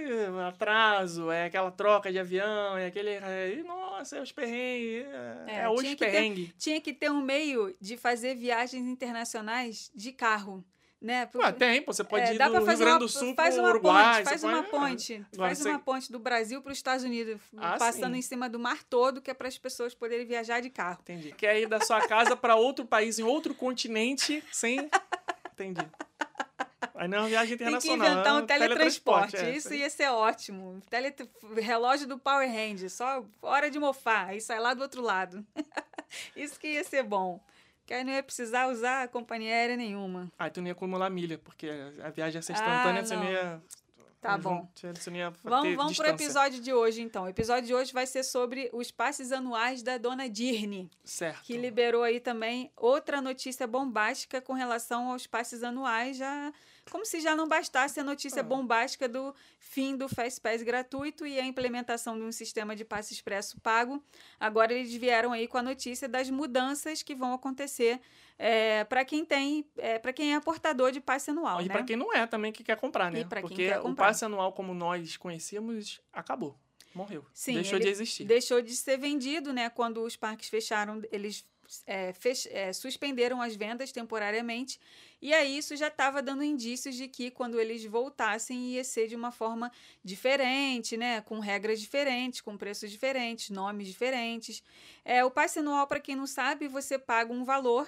atraso, 0.47 1.31
é 1.31 1.45
aquela 1.45 1.71
troca 1.71 2.11
de 2.11 2.19
avião, 2.19 2.77
é 2.77 2.87
aquele. 2.87 3.11
É, 3.11 3.63
nossa, 3.65 4.17
é 4.17 4.21
os 4.21 4.31
perrengues. 4.31 5.05
É, 5.05 5.43
É, 5.47 5.59
é 5.61 5.69
os 5.69 5.81
ter- 5.81 5.95
perrengues. 5.95 6.51
Tinha 6.57 6.81
que 6.81 6.93
ter 6.93 7.09
um 7.09 7.21
meio 7.21 7.75
de 7.79 7.95
fazer 7.97 8.35
viagens 8.35 8.85
internacionais 8.87 9.91
de 9.95 10.11
carro, 10.11 10.63
né? 11.03 11.25
Por- 11.27 11.41
Ué, 11.41 11.51
tem, 11.51 11.83
você 11.85 12.03
pode 12.03 12.23
É, 12.29 12.33
ir 12.33 12.37
do 12.39 12.65
Rio 12.65 12.77
Grande 12.77 12.99
do 12.99 13.09
Sul 13.09 13.35
faz 13.35 13.53
pro 13.55 13.63
uma 13.63 13.69
Uruguai. 13.71 14.15
ponte, 14.15 14.25
faz 14.29 14.41
você 14.41 14.47
uma 14.47 14.63
pode- 14.63 14.69
ponte, 14.71 15.13
Agora 15.33 15.47
faz 15.49 15.57
você- 15.59 15.69
uma 15.69 15.79
ponte 15.79 16.11
do 16.11 16.17
Brasil 16.19 16.61
para 16.61 16.71
os 16.71 16.77
Estados 16.77 17.03
Unidos, 17.03 17.41
Ah, 17.57 17.75
passando 17.77 18.13
sim. 18.13 18.19
em 18.19 18.21
cima 18.21 18.49
do 18.49 18.57
mar 18.57 18.81
todo, 18.85 19.21
que 19.21 19.29
é 19.29 19.33
para 19.33 19.47
as 19.47 19.57
pessoas 19.57 19.93
poderem 19.93 20.25
viajar 20.25 20.61
de 20.61 20.69
carro. 20.69 20.99
Entendi. 21.01 21.33
Quer 21.33 21.59
ir 21.61 21.67
da 21.67 21.81
sua 21.81 22.07
casa 22.07 22.35
pra 22.37 22.55
outro 22.55 22.85
país, 22.85 23.19
em 23.19 23.23
outro 23.23 23.53
continente, 23.53 24.43
sem. 24.51 24.79
Entendi. 25.53 25.85
Aí 26.95 27.07
não 27.07 27.17
é 27.17 27.21
uma 27.21 27.29
viagem 27.29 27.57
Tem 27.57 27.67
que 27.67 27.73
internacional. 27.73 28.07
inventar 28.11 28.33
é 28.39 28.43
um 28.43 28.45
teletransporte. 28.45 29.35
é. 29.37 29.55
Isso 29.55 29.73
ia 29.73 29.89
ser 29.89 30.09
ótimo. 30.09 30.79
Tele... 30.89 31.13
Relógio 31.59 32.07
do 32.07 32.17
Power 32.19 32.47
Ranger, 32.47 32.89
só 32.89 33.25
hora 33.41 33.69
de 33.69 33.79
mofar, 33.79 34.27
aí 34.29 34.39
sai 34.41 34.59
lá 34.59 34.73
do 34.73 34.81
outro 34.81 35.01
lado. 35.01 35.45
Isso 36.35 36.59
que 36.59 36.67
ia 36.67 36.83
ser 36.83 37.03
bom. 37.03 37.39
Que 37.93 37.97
aí 37.97 38.03
não 38.03 38.11
ia 38.13 38.23
precisar 38.23 38.67
usar 38.69 39.07
companhia 39.09 39.53
aérea 39.53 39.77
nenhuma. 39.77 40.31
Aí 40.39 40.49
tu 40.49 40.61
não 40.61 40.67
ia 40.67 40.73
acumular 40.73 41.11
milha, 41.11 41.37
porque 41.37 41.69
a 42.03 42.09
viagem 42.09 42.39
ia 42.39 42.41
ser 42.41 42.53
Ah, 42.53 42.55
instantânea, 42.55 43.05
você 43.05 43.15
não 43.15 43.23
ia. 43.29 43.61
Tá 44.19 44.35
bom. 44.37 44.67
Vamos, 45.43 45.75
vamos 45.75 45.97
pro 45.97 46.05
distância. 46.05 46.09
episódio 46.09 46.59
de 46.61 46.73
hoje, 46.73 47.01
então. 47.01 47.25
O 47.25 47.27
episódio 47.27 47.67
de 47.67 47.73
hoje 47.75 47.93
vai 47.93 48.07
ser 48.07 48.23
sobre 48.23 48.69
os 48.73 48.89
passes 48.89 49.31
anuais 49.31 49.83
da 49.83 49.97
dona 49.99 50.27
Disney. 50.27 50.89
Certo. 51.03 51.43
que 51.43 51.55
liberou 51.57 52.01
aí 52.03 52.19
também 52.19 52.71
outra 52.75 53.21
notícia 53.21 53.67
bombástica 53.67 54.41
com 54.41 54.53
relação 54.53 55.11
aos 55.11 55.27
passes 55.27 55.61
anuais, 55.61 56.17
já 56.17 56.51
como 56.91 57.05
se 57.05 57.19
já 57.21 57.35
não 57.35 57.47
bastasse 57.47 57.99
a 57.99 58.03
notícia 58.03 58.41
Ah. 58.41 58.43
bombástica 58.43 59.07
do 59.07 59.33
fim 59.59 59.95
do 59.95 60.07
Fastpass 60.09 60.61
gratuito 60.63 61.25
e 61.25 61.39
a 61.39 61.45
implementação 61.45 62.17
de 62.17 62.23
um 62.23 62.31
sistema 62.31 62.75
de 62.75 62.83
passe 62.85 63.13
expresso 63.13 63.59
pago. 63.61 64.03
Agora 64.39 64.73
eles 64.73 64.93
vieram 64.93 65.31
aí 65.31 65.47
com 65.47 65.57
a 65.57 65.61
notícia 65.63 66.07
das 66.07 66.29
mudanças 66.29 67.01
que 67.01 67.15
vão 67.15 67.33
acontecer 67.33 67.99
para 68.89 69.05
quem 69.05 69.23
tem, 69.23 69.65
para 70.01 70.11
quem 70.11 70.35
é 70.35 70.39
portador 70.39 70.91
de 70.91 70.99
passe 70.99 71.31
anual, 71.31 71.61
E 71.61 71.67
né? 71.67 71.73
pra 71.73 71.83
quem 71.83 71.95
não 71.95 72.13
é 72.13 72.25
também 72.27 72.51
que 72.51 72.63
quer 72.63 72.75
comprar, 72.77 73.11
né? 73.11 73.21
E 73.21 73.25
Porque 73.25 73.55
quer 73.55 73.79
o 73.79 73.83
comprar. 73.83 74.07
passe 74.07 74.25
anual 74.25 74.51
como 74.53 74.73
nós 74.73 75.15
conhecíamos 75.17 76.01
acabou. 76.11 76.57
Morreu. 76.93 77.25
Sim, 77.33 77.55
Deixou 77.55 77.79
de 77.79 77.87
existir. 77.87 78.23
Deixou 78.25 78.61
de 78.61 78.75
ser 78.75 78.97
vendido, 78.97 79.51
né? 79.51 79.67
Quando 79.69 80.03
os 80.03 80.15
parques 80.15 80.47
fecharam, 80.47 81.01
eles 81.11 81.43
é, 81.85 82.13
fech- 82.13 82.47
é, 82.51 82.71
suspenderam 82.73 83.41
as 83.41 83.55
vendas 83.55 83.91
temporariamente. 83.91 84.79
E 85.21 85.33
aí 85.33 85.57
isso 85.57 85.75
já 85.75 85.87
estava 85.87 86.21
dando 86.21 86.43
indícios 86.43 86.95
de 86.95 87.07
que 87.07 87.31
quando 87.31 87.59
eles 87.59 87.85
voltassem 87.85 88.71
ia 88.73 88.83
ser 88.83 89.07
de 89.07 89.15
uma 89.15 89.31
forma 89.31 89.71
diferente, 90.03 90.97
né? 90.97 91.21
Com 91.21 91.39
regras 91.39 91.79
diferentes, 91.79 92.41
com 92.41 92.57
preços 92.57 92.91
diferentes, 92.91 93.49
nomes 93.49 93.87
diferentes. 93.87 94.61
É, 95.05 95.23
o 95.23 95.31
passe 95.31 95.59
anual, 95.59 95.87
para 95.87 95.99
quem 95.99 96.15
não 96.15 96.27
sabe, 96.27 96.67
você 96.67 96.97
paga 96.99 97.31
um 97.33 97.43
valor. 97.43 97.87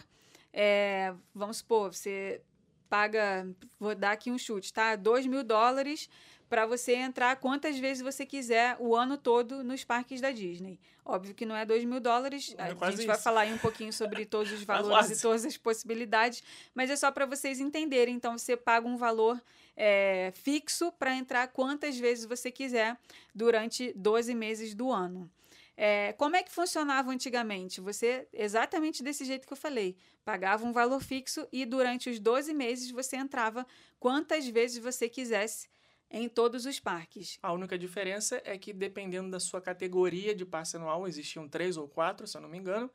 é, 0.54 1.14
vamos 1.34 1.58
supor, 1.58 1.94
você 1.94 2.42
paga, 2.90 3.48
vou 3.80 3.94
dar 3.96 4.12
aqui 4.12 4.32
um 4.32 4.38
chute, 4.38 4.72
tá? 4.72 4.96
2 4.96 5.26
mil 5.26 5.44
dólares 5.44 6.10
para 6.50 6.66
você 6.66 6.94
entrar 6.94 7.36
quantas 7.38 7.78
vezes 7.78 8.04
você 8.04 8.26
quiser 8.26 8.78
o 8.80 8.96
ano 8.96 9.18
todo 9.18 9.64
nos 9.64 9.84
parques 9.84 10.22
da 10.22 10.32
Disney. 10.32 10.80
Óbvio 11.04 11.36
que 11.36 11.46
não 11.46 11.56
é 11.56 11.66
2 11.66 11.84
mil 11.86 12.00
dólares, 12.00 12.56
É 12.58 12.64
a 12.64 12.92
gente 12.92 13.06
vai 13.06 13.16
isso. 13.16 13.24
falar 13.24 13.42
aí 13.42 13.54
um 13.54 13.58
pouquinho 13.58 13.92
sobre 13.94 14.26
todos 14.26 14.52
os 14.52 14.64
valores 14.64 15.18
e 15.18 15.22
todas 15.22 15.46
as 15.46 15.58
possibilidades, 15.58 16.44
mas 16.74 16.90
é 16.90 16.96
só 16.96 17.12
para 17.12 17.26
vocês 17.26 17.60
entenderem. 17.60 18.16
Então, 18.16 18.38
você 18.38 18.56
paga 18.56 18.88
um 18.88 18.98
valor 18.98 19.42
é, 19.76 20.32
fixo 20.36 20.92
para 20.94 21.14
entrar 21.16 21.48
quantas 21.50 21.98
vezes 21.98 22.26
você 22.26 22.52
quiser 22.52 22.98
durante 23.34 23.92
12 23.96 24.34
meses 24.34 24.74
do 24.74 24.92
ano. 24.92 25.30
É, 25.78 26.14
como 26.14 26.38
é 26.38 26.44
que 26.44 26.52
funcionava 26.52 27.12
antigamente? 27.12 27.82
Você, 27.82 28.28
exatamente 28.32 29.04
desse 29.04 29.26
jeito 29.26 29.46
que 29.46 29.52
eu 29.52 29.58
falei, 29.58 29.98
pagava 30.24 30.66
um 30.66 30.72
valor 30.72 31.02
fixo 31.02 31.46
e 31.52 31.66
durante 31.66 32.10
os 32.10 32.18
12 32.18 32.54
meses 32.54 32.90
você 32.92 33.18
entrava 33.18 33.68
quantas 34.00 34.48
vezes 34.48 34.78
você 34.78 35.10
quisesse 35.10 35.68
em 36.10 36.30
todos 36.30 36.66
os 36.66 36.80
parques. 36.80 37.38
A 37.42 37.52
única 37.52 37.78
diferença 37.78 38.42
é 38.46 38.58
que, 38.58 38.72
dependendo 38.74 39.30
da 39.30 39.40
sua 39.40 39.62
categoria 39.62 40.36
de 40.36 40.46
passe 40.46 40.78
anual, 40.78 41.08
existiam 41.08 41.48
três 41.48 41.78
ou 41.78 41.88
quatro, 41.88 42.28
se 42.28 42.38
eu 42.38 42.42
não 42.42 42.50
me 42.50 42.58
engano, 42.58 42.90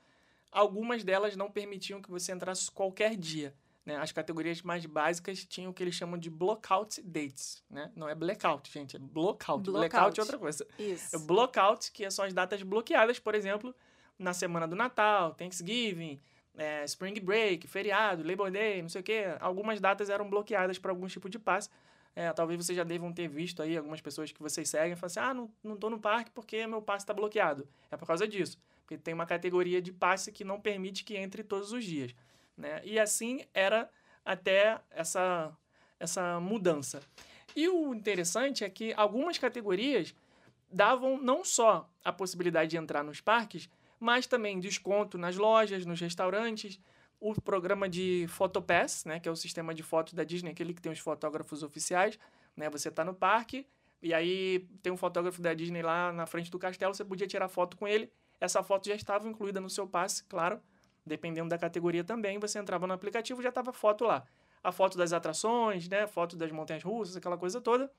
algumas 0.50 1.04
delas 1.04 1.36
não 1.36 1.50
permitiam 1.50 2.00
que 2.00 2.10
você 2.10 2.32
entrasse 2.32 2.70
qualquer 2.70 3.16
dia. 3.16 3.54
Né? 3.84 3.96
As 3.96 4.12
categorias 4.12 4.62
mais 4.62 4.84
básicas 4.86 5.44
tinham 5.44 5.70
o 5.70 5.74
que 5.74 5.82
eles 5.82 5.94
chamam 5.94 6.18
de 6.18 6.30
blockout 6.30 7.00
dates. 7.02 7.62
Né? 7.68 7.90
Não 7.96 8.08
é 8.08 8.14
blackout, 8.14 8.70
gente, 8.70 8.96
é 8.96 8.98
blockout. 8.98 9.64
Blockout. 9.64 9.90
Blackout 9.90 10.20
é 10.20 10.22
outra 10.22 10.38
coisa. 10.38 10.66
Isso. 10.78 11.16
É 11.16 11.18
blockout, 11.18 11.90
que 11.92 12.08
são 12.10 12.24
as 12.24 12.32
datas 12.32 12.62
bloqueadas, 12.62 13.18
por 13.18 13.34
exemplo, 13.34 13.74
na 14.18 14.32
semana 14.32 14.68
do 14.68 14.76
Natal, 14.76 15.34
Thanksgiving, 15.34 16.20
é, 16.56 16.84
Spring 16.84 17.18
Break, 17.20 17.66
feriado, 17.66 18.26
Labor 18.26 18.50
Day, 18.50 18.82
não 18.82 18.88
sei 18.88 19.00
o 19.00 19.04
quê. 19.04 19.24
Algumas 19.40 19.80
datas 19.80 20.10
eram 20.10 20.28
bloqueadas 20.28 20.78
para 20.78 20.90
algum 20.90 21.06
tipo 21.06 21.28
de 21.28 21.38
passe. 21.38 21.70
É, 22.14 22.32
talvez 22.32 22.64
vocês 22.64 22.76
já 22.76 22.84
devam 22.84 23.12
ter 23.12 23.28
visto 23.28 23.62
aí 23.62 23.76
algumas 23.76 24.00
pessoas 24.00 24.32
que 24.32 24.42
vocês 24.42 24.68
seguem 24.68 24.92
e 24.92 24.96
falam 24.96 25.06
assim: 25.06 25.20
ah, 25.20 25.34
não, 25.34 25.50
não 25.62 25.76
tô 25.76 25.88
no 25.88 25.98
parque 25.98 26.30
porque 26.30 26.66
meu 26.66 26.82
passe 26.82 27.04
está 27.04 27.14
bloqueado. 27.14 27.68
É 27.90 27.96
por 27.96 28.06
causa 28.06 28.26
disso. 28.26 28.58
Porque 28.82 28.98
tem 28.98 29.14
uma 29.14 29.26
categoria 29.26 29.80
de 29.80 29.92
passe 29.92 30.32
que 30.32 30.42
não 30.42 30.60
permite 30.60 31.04
que 31.04 31.16
entre 31.16 31.44
todos 31.44 31.72
os 31.72 31.84
dias. 31.84 32.14
Né? 32.56 32.80
E 32.84 32.98
assim 32.98 33.42
era 33.54 33.88
até 34.24 34.80
essa, 34.90 35.56
essa 35.98 36.40
mudança. 36.40 37.00
E 37.54 37.68
o 37.68 37.94
interessante 37.94 38.64
é 38.64 38.70
que 38.70 38.92
algumas 38.96 39.38
categorias 39.38 40.14
davam 40.70 41.20
não 41.20 41.44
só 41.44 41.88
a 42.04 42.12
possibilidade 42.12 42.70
de 42.70 42.76
entrar 42.76 43.02
nos 43.02 43.20
parques, 43.20 43.68
mas 43.98 44.26
também 44.26 44.60
desconto 44.60 45.18
nas 45.18 45.36
lojas, 45.36 45.84
nos 45.84 46.00
restaurantes, 46.00 46.80
o 47.20 47.38
programa 47.40 47.88
de 47.88 48.26
Photopass, 48.28 49.04
né, 49.04 49.20
que 49.20 49.28
é 49.28 49.32
o 49.32 49.36
sistema 49.36 49.74
de 49.74 49.82
fotos 49.82 50.14
da 50.14 50.24
Disney, 50.24 50.50
aquele 50.50 50.72
que 50.72 50.80
tem 50.80 50.90
os 50.90 50.98
fotógrafos 50.98 51.62
oficiais, 51.62 52.18
né, 52.56 52.70
você 52.70 52.88
está 52.88 53.04
no 53.04 53.14
parque 53.14 53.66
e 54.02 54.14
aí 54.14 54.66
tem 54.82 54.90
um 54.90 54.96
fotógrafo 54.96 55.42
da 55.42 55.52
Disney 55.52 55.82
lá 55.82 56.10
na 56.12 56.24
frente 56.24 56.50
do 56.50 56.58
castelo, 56.58 56.94
você 56.94 57.04
podia 57.04 57.26
tirar 57.26 57.48
foto 57.48 57.76
com 57.76 57.86
ele, 57.86 58.10
essa 58.40 58.62
foto 58.62 58.88
já 58.88 58.94
estava 58.94 59.28
incluída 59.28 59.60
no 59.60 59.68
seu 59.68 59.86
passe, 59.86 60.24
claro, 60.24 60.60
dependendo 61.04 61.50
da 61.50 61.58
categoria 61.58 62.02
também, 62.02 62.38
você 62.38 62.58
entrava 62.58 62.86
no 62.86 62.94
aplicativo 62.94 63.42
já 63.42 63.50
estava 63.50 63.70
a 63.70 63.74
foto 63.74 64.04
lá. 64.04 64.24
A 64.62 64.72
foto 64.72 64.96
das 64.96 65.12
atrações, 65.12 65.88
né, 65.88 66.06
foto 66.06 66.36
das 66.36 66.50
montanhas 66.50 66.82
russas, 66.82 67.16
aquela 67.16 67.36
coisa 67.36 67.60
toda. 67.60 67.90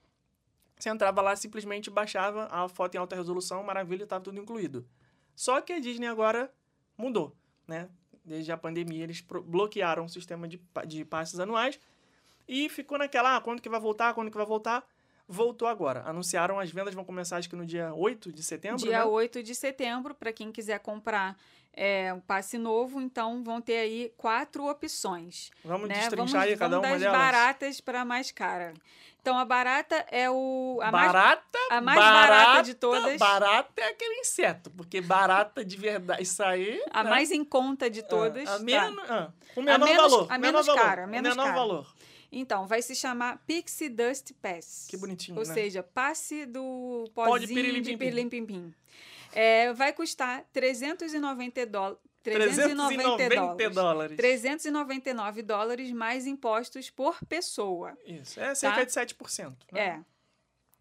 Você 0.78 0.90
entrava 0.90 1.22
lá, 1.22 1.36
simplesmente 1.36 1.90
baixava 1.92 2.48
a 2.52 2.68
foto 2.68 2.96
em 2.96 2.98
alta 2.98 3.16
resolução, 3.16 3.64
maravilha, 3.64 4.04
estava 4.04 4.24
tudo 4.24 4.40
incluído. 4.40 4.88
Só 5.36 5.62
que 5.62 5.74
a 5.74 5.80
Disney 5.80 6.08
agora 6.08 6.52
mudou, 6.98 7.36
né? 7.68 7.90
Desde 8.24 8.52
a 8.52 8.58
pandemia, 8.58 9.04
eles 9.04 9.22
bloquearam 9.46 10.06
o 10.06 10.10
sistema 10.10 10.48
de, 10.48 10.62
de 10.86 11.04
passes 11.04 11.40
anuais 11.40 11.80
e 12.48 12.70
ficou 12.70 12.98
naquela, 12.98 13.38
ah, 13.38 13.42
quando 13.42 13.62
que 13.62 13.70
vai 13.70 13.80
voltar, 13.80 14.14
quando 14.14 14.30
que 14.30 14.38
vai 14.38 14.46
voltar? 14.46 14.88
Voltou 15.32 15.66
agora. 15.68 16.04
Anunciaram, 16.06 16.60
as 16.60 16.70
vendas 16.70 16.94
vão 16.94 17.06
começar 17.06 17.38
acho 17.38 17.50
que 17.50 17.56
no 17.56 17.66
dia 17.66 17.94
8 17.94 18.34
de 18.34 18.44
setembro, 18.44 18.78
Dia 18.80 19.00
né? 19.00 19.06
8 19.06 19.42
de 19.42 19.56
setembro, 19.56 20.14
para 20.14 20.34
quem 20.34 20.52
quiser 20.52 20.80
comprar 20.80 21.38
é, 21.74 22.14
um 22.14 22.20
passe 22.20 22.58
novo, 22.58 23.00
então 23.00 23.42
vão 23.42 23.62
ter 23.62 23.78
aí 23.78 24.14
quatro 24.18 24.70
opções. 24.70 25.50
Vamos 25.64 25.88
né? 25.88 25.96
destrinchar 25.96 26.42
vamos, 26.42 26.48
aí 26.50 26.58
cada 26.58 26.76
vamos 26.76 26.90
uma 26.90 26.94
das 26.96 27.02
delas. 27.02 27.18
baratas 27.18 27.80
para 27.80 28.04
mais 28.04 28.30
cara. 28.30 28.74
Então 29.22 29.38
a 29.38 29.46
barata 29.46 30.06
é 30.10 30.30
o 30.30 30.80
a 30.82 30.92
mais 30.92 31.12
barata, 31.12 31.60
a 31.70 31.80
mais 31.80 31.98
barata 31.98 32.64
de 32.64 32.74
todas. 32.74 33.18
Barata 33.18 33.82
é 33.82 33.90
aquele 33.90 34.20
inseto, 34.20 34.70
porque 34.72 35.00
barata 35.00 35.64
de 35.64 35.78
verdade, 35.78 36.24
isso 36.24 36.44
aí... 36.44 36.84
a 36.92 37.04
né? 37.04 37.10
mais 37.10 37.32
em 37.32 37.46
conta 37.46 37.90
de 37.90 38.02
todas. 38.02 38.50
Ah, 38.50 38.56
a 38.56 38.58
tá? 38.58 38.64
men- 38.64 39.00
ah, 39.08 39.30
o 39.56 39.62
menor 39.62 39.86
menos- 39.86 40.12
valor. 40.12 40.28
a 40.30 40.38
menor 40.38 40.52
menos 40.54 40.66
valor, 40.68 40.82
cara, 40.82 41.06
o 41.06 41.08
menos 41.08 41.30
menor 41.30 41.44
cara. 41.46 41.56
valor. 41.56 41.94
Então, 42.32 42.66
vai 42.66 42.82
se 42.82 42.96
chamar 42.96 43.44
Pixie 43.46 43.90
Dust 43.90 44.32
Pass. 44.42 44.86
Que 44.90 44.96
bonitinho, 44.96 45.38
Ou 45.38 45.46
né? 45.46 45.54
seja, 45.54 45.84
passe 45.84 46.46
do 46.46 47.10
pozinho 47.14 47.40
de 47.48 47.54
pirilim-pim-pim. 47.54 47.98
pirilim-pim-pim. 47.98 48.74
É, 49.34 49.74
vai 49.74 49.92
custar 49.94 50.46
390 50.54 51.66
dólares. 51.66 52.00
390 52.24 53.70
dólares. 53.72 54.16
399 54.16 55.42
dólares 55.42 55.92
mais 55.92 56.28
impostos 56.28 56.90
por 56.90 57.18
pessoa. 57.26 57.98
Isso, 58.06 58.40
é 58.40 58.54
cerca 58.56 58.78
Tá? 58.78 58.84
de 58.84 58.92
7%. 58.92 59.56
Né? 59.72 59.80
É. 59.82 60.00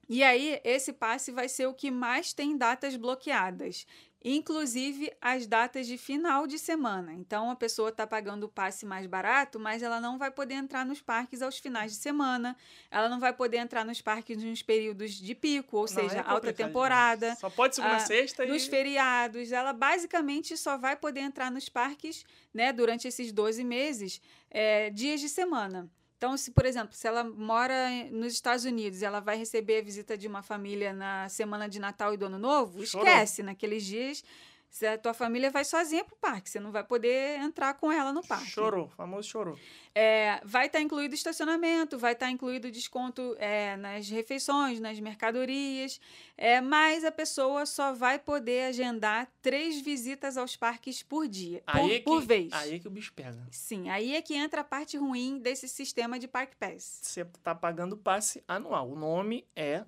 E 0.08 0.22
aí, 0.22 0.60
esse 0.64 0.92
passe 0.92 1.30
vai 1.30 1.48
ser 1.48 1.66
o 1.66 1.72
que 1.74 1.90
mais 1.90 2.32
tem 2.32 2.56
datas 2.56 2.96
bloqueadas. 2.96 3.86
Inclusive 4.22 5.10
as 5.20 5.46
datas 5.46 5.86
de 5.86 5.96
final 5.96 6.46
de 6.46 6.58
semana. 6.58 7.14
Então 7.14 7.50
a 7.50 7.56
pessoa 7.56 7.88
está 7.88 8.06
pagando 8.06 8.44
o 8.44 8.48
passe 8.48 8.84
mais 8.84 9.06
barato, 9.06 9.58
mas 9.58 9.82
ela 9.82 10.00
não 10.00 10.18
vai 10.18 10.30
poder 10.30 10.54
entrar 10.54 10.84
nos 10.84 11.00
parques 11.00 11.42
aos 11.42 11.58
finais 11.58 11.92
de 11.92 11.98
semana, 11.98 12.56
ela 12.90 13.08
não 13.08 13.18
vai 13.18 13.32
poder 13.32 13.58
entrar 13.58 13.84
nos 13.84 14.00
parques 14.00 14.36
nos 14.42 14.62
períodos 14.62 15.12
de 15.12 15.34
pico, 15.34 15.76
ou 15.78 15.82
Não, 15.82 15.88
seja, 15.88 16.18
é 16.18 16.24
alta 16.26 16.52
temporada. 16.52 17.34
Só 17.36 17.48
pode 17.48 17.74
segunda, 17.74 17.96
Ah, 17.96 18.00
sexta 18.00 18.44
Nos 18.46 18.66
e... 18.66 18.70
feriados, 18.70 19.52
ela 19.52 19.72
basicamente 19.72 20.56
só 20.56 20.76
vai 20.76 20.96
poder 20.96 21.20
entrar 21.20 21.50
nos 21.50 21.68
parques, 21.68 22.24
né, 22.52 22.72
durante 22.72 23.08
esses 23.08 23.32
12 23.32 23.64
meses, 23.64 24.20
é, 24.50 24.90
dias 24.90 25.20
de 25.20 25.28
semana. 25.28 25.88
Então, 26.20 26.36
se, 26.36 26.50
por 26.50 26.66
exemplo, 26.66 26.94
se 26.94 27.08
ela 27.08 27.24
mora 27.24 27.88
nos 28.10 28.34
Estados 28.34 28.66
Unidos 28.66 29.00
e 29.00 29.06
ela 29.06 29.20
vai 29.20 29.38
receber 29.38 29.78
a 29.78 29.82
visita 29.82 30.18
de 30.18 30.28
uma 30.28 30.42
família 30.42 30.92
na 30.92 31.26
semana 31.30 31.66
de 31.66 31.78
Natal 31.78 32.12
e 32.12 32.18
do 32.18 32.26
Ano 32.26 32.38
Novo, 32.38 32.84
Chorou. 32.84 33.06
esquece, 33.06 33.42
naqueles 33.42 33.82
dias, 33.86 34.22
se 34.70 34.86
a 34.86 34.96
tua 34.96 35.12
família 35.12 35.50
vai 35.50 35.64
sozinha 35.64 36.04
pro 36.04 36.14
parque, 36.16 36.48
você 36.48 36.60
não 36.60 36.70
vai 36.70 36.84
poder 36.84 37.40
entrar 37.40 37.74
com 37.74 37.90
ela 37.90 38.12
no 38.12 38.22
parque. 38.22 38.46
Chorou, 38.50 38.88
famoso 38.90 39.28
chorou. 39.28 39.58
É, 39.92 40.40
vai 40.44 40.66
estar 40.66 40.80
incluído 40.80 41.12
estacionamento, 41.12 41.98
vai 41.98 42.12
estar 42.12 42.30
incluído 42.30 42.70
desconto 42.70 43.34
é, 43.40 43.76
nas 43.76 44.08
refeições, 44.08 44.78
nas 44.78 45.00
mercadorias, 45.00 46.00
é, 46.36 46.60
mas 46.60 47.04
a 47.04 47.10
pessoa 47.10 47.66
só 47.66 47.92
vai 47.92 48.16
poder 48.16 48.66
agendar 48.66 49.28
três 49.42 49.80
visitas 49.80 50.36
aos 50.36 50.56
parques 50.56 51.02
por 51.02 51.26
dia, 51.26 51.62
por, 51.66 51.76
Aí 51.76 51.92
é 51.94 51.98
que, 51.98 52.04
por 52.04 52.22
vez. 52.22 52.52
Aí 52.52 52.76
é 52.76 52.78
que 52.78 52.86
o 52.86 52.90
bicho 52.90 53.12
pega. 53.12 53.44
Sim, 53.50 53.90
aí 53.90 54.14
é 54.14 54.22
que 54.22 54.34
entra 54.34 54.60
a 54.60 54.64
parte 54.64 54.96
ruim 54.96 55.40
desse 55.40 55.68
sistema 55.68 56.16
de 56.16 56.28
Park 56.28 56.52
Pass. 56.60 57.00
Você 57.02 57.24
tá 57.42 57.56
pagando 57.56 57.96
passe 57.96 58.44
anual. 58.46 58.88
O 58.88 58.94
nome 58.94 59.44
é 59.56 59.84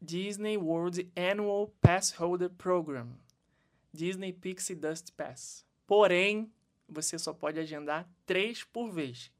Disney 0.00 0.56
World 0.56 1.10
Annual 1.14 1.70
Pass 1.80 2.12
Holder 2.12 2.50
Program. 2.50 3.08
Disney 3.96 4.32
Pixie 4.32 4.76
Dust 4.76 5.10
Pass. 5.16 5.64
Porém, 5.86 6.52
você 6.88 7.18
só 7.18 7.32
pode 7.32 7.58
agendar 7.58 8.08
três 8.24 8.62
por 8.62 8.90
vez. 8.92 9.32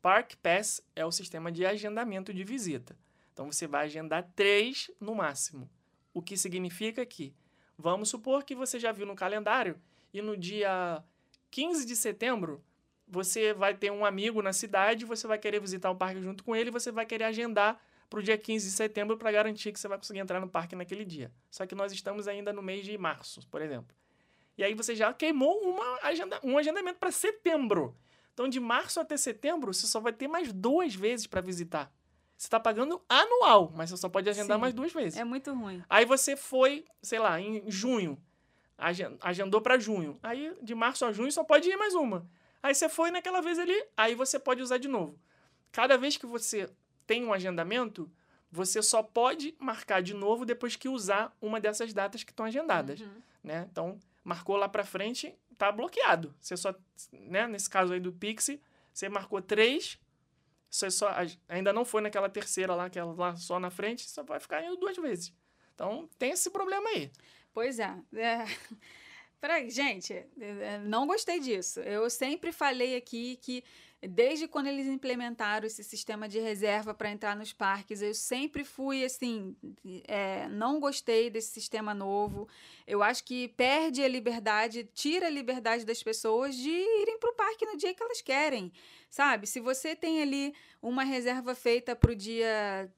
Park 0.00 0.34
Pass 0.42 0.82
é 0.96 1.04
o 1.04 1.12
sistema 1.12 1.52
de 1.52 1.64
agendamento 1.64 2.32
de 2.32 2.42
visita. 2.42 2.96
Então 3.32 3.50
você 3.50 3.66
vai 3.66 3.86
agendar 3.86 4.28
três 4.34 4.90
no 5.00 5.14
máximo. 5.14 5.70
O 6.12 6.22
que 6.22 6.36
significa 6.36 7.04
que, 7.04 7.34
vamos 7.76 8.08
supor 8.08 8.44
que 8.44 8.54
você 8.54 8.78
já 8.78 8.90
viu 8.90 9.06
no 9.06 9.14
calendário 9.14 9.78
e 10.12 10.22
no 10.22 10.36
dia 10.36 11.02
15 11.50 11.84
de 11.84 11.96
setembro 11.96 12.64
você 13.06 13.52
vai 13.52 13.74
ter 13.74 13.90
um 13.90 14.04
amigo 14.04 14.40
na 14.40 14.52
cidade, 14.52 15.04
você 15.04 15.26
vai 15.26 15.38
querer 15.38 15.60
visitar 15.60 15.90
o 15.90 15.96
parque 15.96 16.22
junto 16.22 16.42
com 16.42 16.56
ele, 16.56 16.70
você 16.70 16.90
vai 16.90 17.04
querer 17.04 17.24
agendar 17.24 17.80
para 18.14 18.20
o 18.20 18.22
dia 18.22 18.38
15 18.38 18.66
de 18.70 18.72
setembro 18.76 19.16
para 19.16 19.32
garantir 19.32 19.72
que 19.72 19.80
você 19.80 19.88
vai 19.88 19.98
conseguir 19.98 20.20
entrar 20.20 20.38
no 20.38 20.48
parque 20.48 20.76
naquele 20.76 21.04
dia. 21.04 21.32
Só 21.50 21.66
que 21.66 21.74
nós 21.74 21.92
estamos 21.92 22.28
ainda 22.28 22.52
no 22.52 22.62
mês 22.62 22.84
de 22.84 22.96
março, 22.96 23.40
por 23.50 23.60
exemplo. 23.60 23.92
E 24.56 24.62
aí 24.62 24.72
você 24.72 24.94
já 24.94 25.12
queimou 25.12 25.58
uma 25.62 25.98
agenda, 26.00 26.38
um 26.44 26.56
agendamento 26.56 27.00
para 27.00 27.10
setembro. 27.10 27.96
Então, 28.32 28.48
de 28.48 28.60
março 28.60 29.00
até 29.00 29.16
setembro, 29.16 29.74
você 29.74 29.88
só 29.88 29.98
vai 29.98 30.12
ter 30.12 30.28
mais 30.28 30.52
duas 30.52 30.94
vezes 30.94 31.26
para 31.26 31.40
visitar. 31.40 31.92
Você 32.36 32.46
está 32.46 32.60
pagando 32.60 33.02
anual, 33.08 33.72
mas 33.74 33.90
você 33.90 33.96
só 33.96 34.08
pode 34.08 34.30
agendar 34.30 34.58
Sim. 34.58 34.60
mais 34.60 34.72
duas 34.72 34.92
vezes. 34.92 35.18
É 35.18 35.24
muito 35.24 35.52
ruim. 35.52 35.82
Aí 35.90 36.04
você 36.04 36.36
foi, 36.36 36.84
sei 37.02 37.18
lá, 37.18 37.40
em 37.40 37.68
junho. 37.68 38.16
agen- 38.78 39.16
Agendou 39.20 39.60
para 39.60 39.76
junho. 39.76 40.20
Aí 40.22 40.56
de 40.62 40.74
março 40.74 41.04
a 41.04 41.10
junho 41.12 41.32
só 41.32 41.42
pode 41.42 41.68
ir 41.68 41.76
mais 41.76 41.94
uma. 41.94 42.28
Aí 42.62 42.74
você 42.76 42.88
foi 42.88 43.10
naquela 43.10 43.40
vez 43.40 43.58
ali, 43.58 43.74
aí 43.96 44.14
você 44.14 44.38
pode 44.38 44.62
usar 44.62 44.78
de 44.78 44.86
novo. 44.86 45.18
Cada 45.72 45.98
vez 45.98 46.16
que 46.16 46.26
você 46.26 46.68
tem 47.06 47.24
um 47.24 47.32
agendamento, 47.32 48.10
você 48.50 48.82
só 48.82 49.02
pode 49.02 49.54
marcar 49.58 50.02
de 50.02 50.14
novo 50.14 50.44
depois 50.44 50.76
que 50.76 50.88
usar 50.88 51.36
uma 51.40 51.60
dessas 51.60 51.92
datas 51.92 52.22
que 52.22 52.30
estão 52.30 52.46
agendadas, 52.46 53.00
Uhum. 53.00 53.22
né? 53.42 53.66
Então, 53.70 53.98
marcou 54.22 54.56
lá 54.56 54.68
para 54.68 54.84
frente, 54.84 55.34
tá 55.58 55.70
bloqueado. 55.72 56.34
Você 56.40 56.56
só, 56.56 56.74
né, 57.12 57.46
nesse 57.46 57.68
caso 57.68 57.92
aí 57.92 58.00
do 58.00 58.12
Pixie, 58.12 58.60
você 58.92 59.08
marcou 59.08 59.42
três, 59.42 59.98
você 60.70 60.90
só 60.90 61.12
ainda 61.48 61.72
não 61.72 61.84
foi 61.84 62.00
naquela 62.00 62.28
terceira 62.28 62.74
lá, 62.74 62.86
aquela 62.86 63.12
lá 63.12 63.36
só 63.36 63.58
na 63.60 63.70
frente, 63.70 64.08
só 64.08 64.22
vai 64.22 64.38
ficar 64.40 64.62
indo 64.64 64.76
duas 64.76 64.96
vezes. 64.96 65.32
Então, 65.74 66.08
tem 66.18 66.30
esse 66.30 66.50
problema 66.50 66.88
aí. 66.90 67.10
Pois 67.52 67.78
é. 67.78 67.94
é. 68.14 68.44
Pra, 69.40 69.68
gente, 69.68 70.12
é, 70.14 70.26
é, 70.40 70.78
não 70.78 71.06
gostei 71.06 71.38
disso. 71.38 71.78
Eu 71.80 72.08
sempre 72.08 72.50
falei 72.50 72.96
aqui 72.96 73.36
que, 73.42 73.62
desde 74.08 74.46
quando 74.48 74.66
eles 74.66 74.86
implementaram 74.86 75.66
esse 75.66 75.82
sistema 75.82 76.28
de 76.28 76.38
reserva 76.38 76.94
para 76.94 77.10
entrar 77.10 77.36
nos 77.36 77.52
parques, 77.52 78.02
eu 78.02 78.14
sempre 78.14 78.64
fui 78.64 79.04
assim. 79.04 79.56
é, 80.06 80.48
não 80.48 80.80
gostei 80.80 81.30
desse 81.30 81.52
sistema 81.52 81.94
novo. 81.94 82.48
Eu 82.86 83.02
acho 83.02 83.24
que 83.24 83.48
perde 83.48 84.02
a 84.02 84.08
liberdade, 84.08 84.84
tira 84.92 85.26
a 85.26 85.30
liberdade 85.30 85.84
das 85.84 86.02
pessoas 86.02 86.54
de 86.56 86.70
irem 86.70 87.18
para 87.18 87.30
o 87.30 87.34
parque 87.34 87.66
no 87.66 87.76
dia 87.76 87.94
que 87.94 88.02
elas 88.02 88.20
querem. 88.20 88.72
Sabe? 89.08 89.46
Se 89.46 89.60
você 89.60 89.94
tem 89.94 90.22
ali 90.22 90.54
uma 90.82 91.04
reserva 91.04 91.54
feita 91.54 91.94
para 91.94 92.12
o 92.12 92.16
dia 92.16 92.92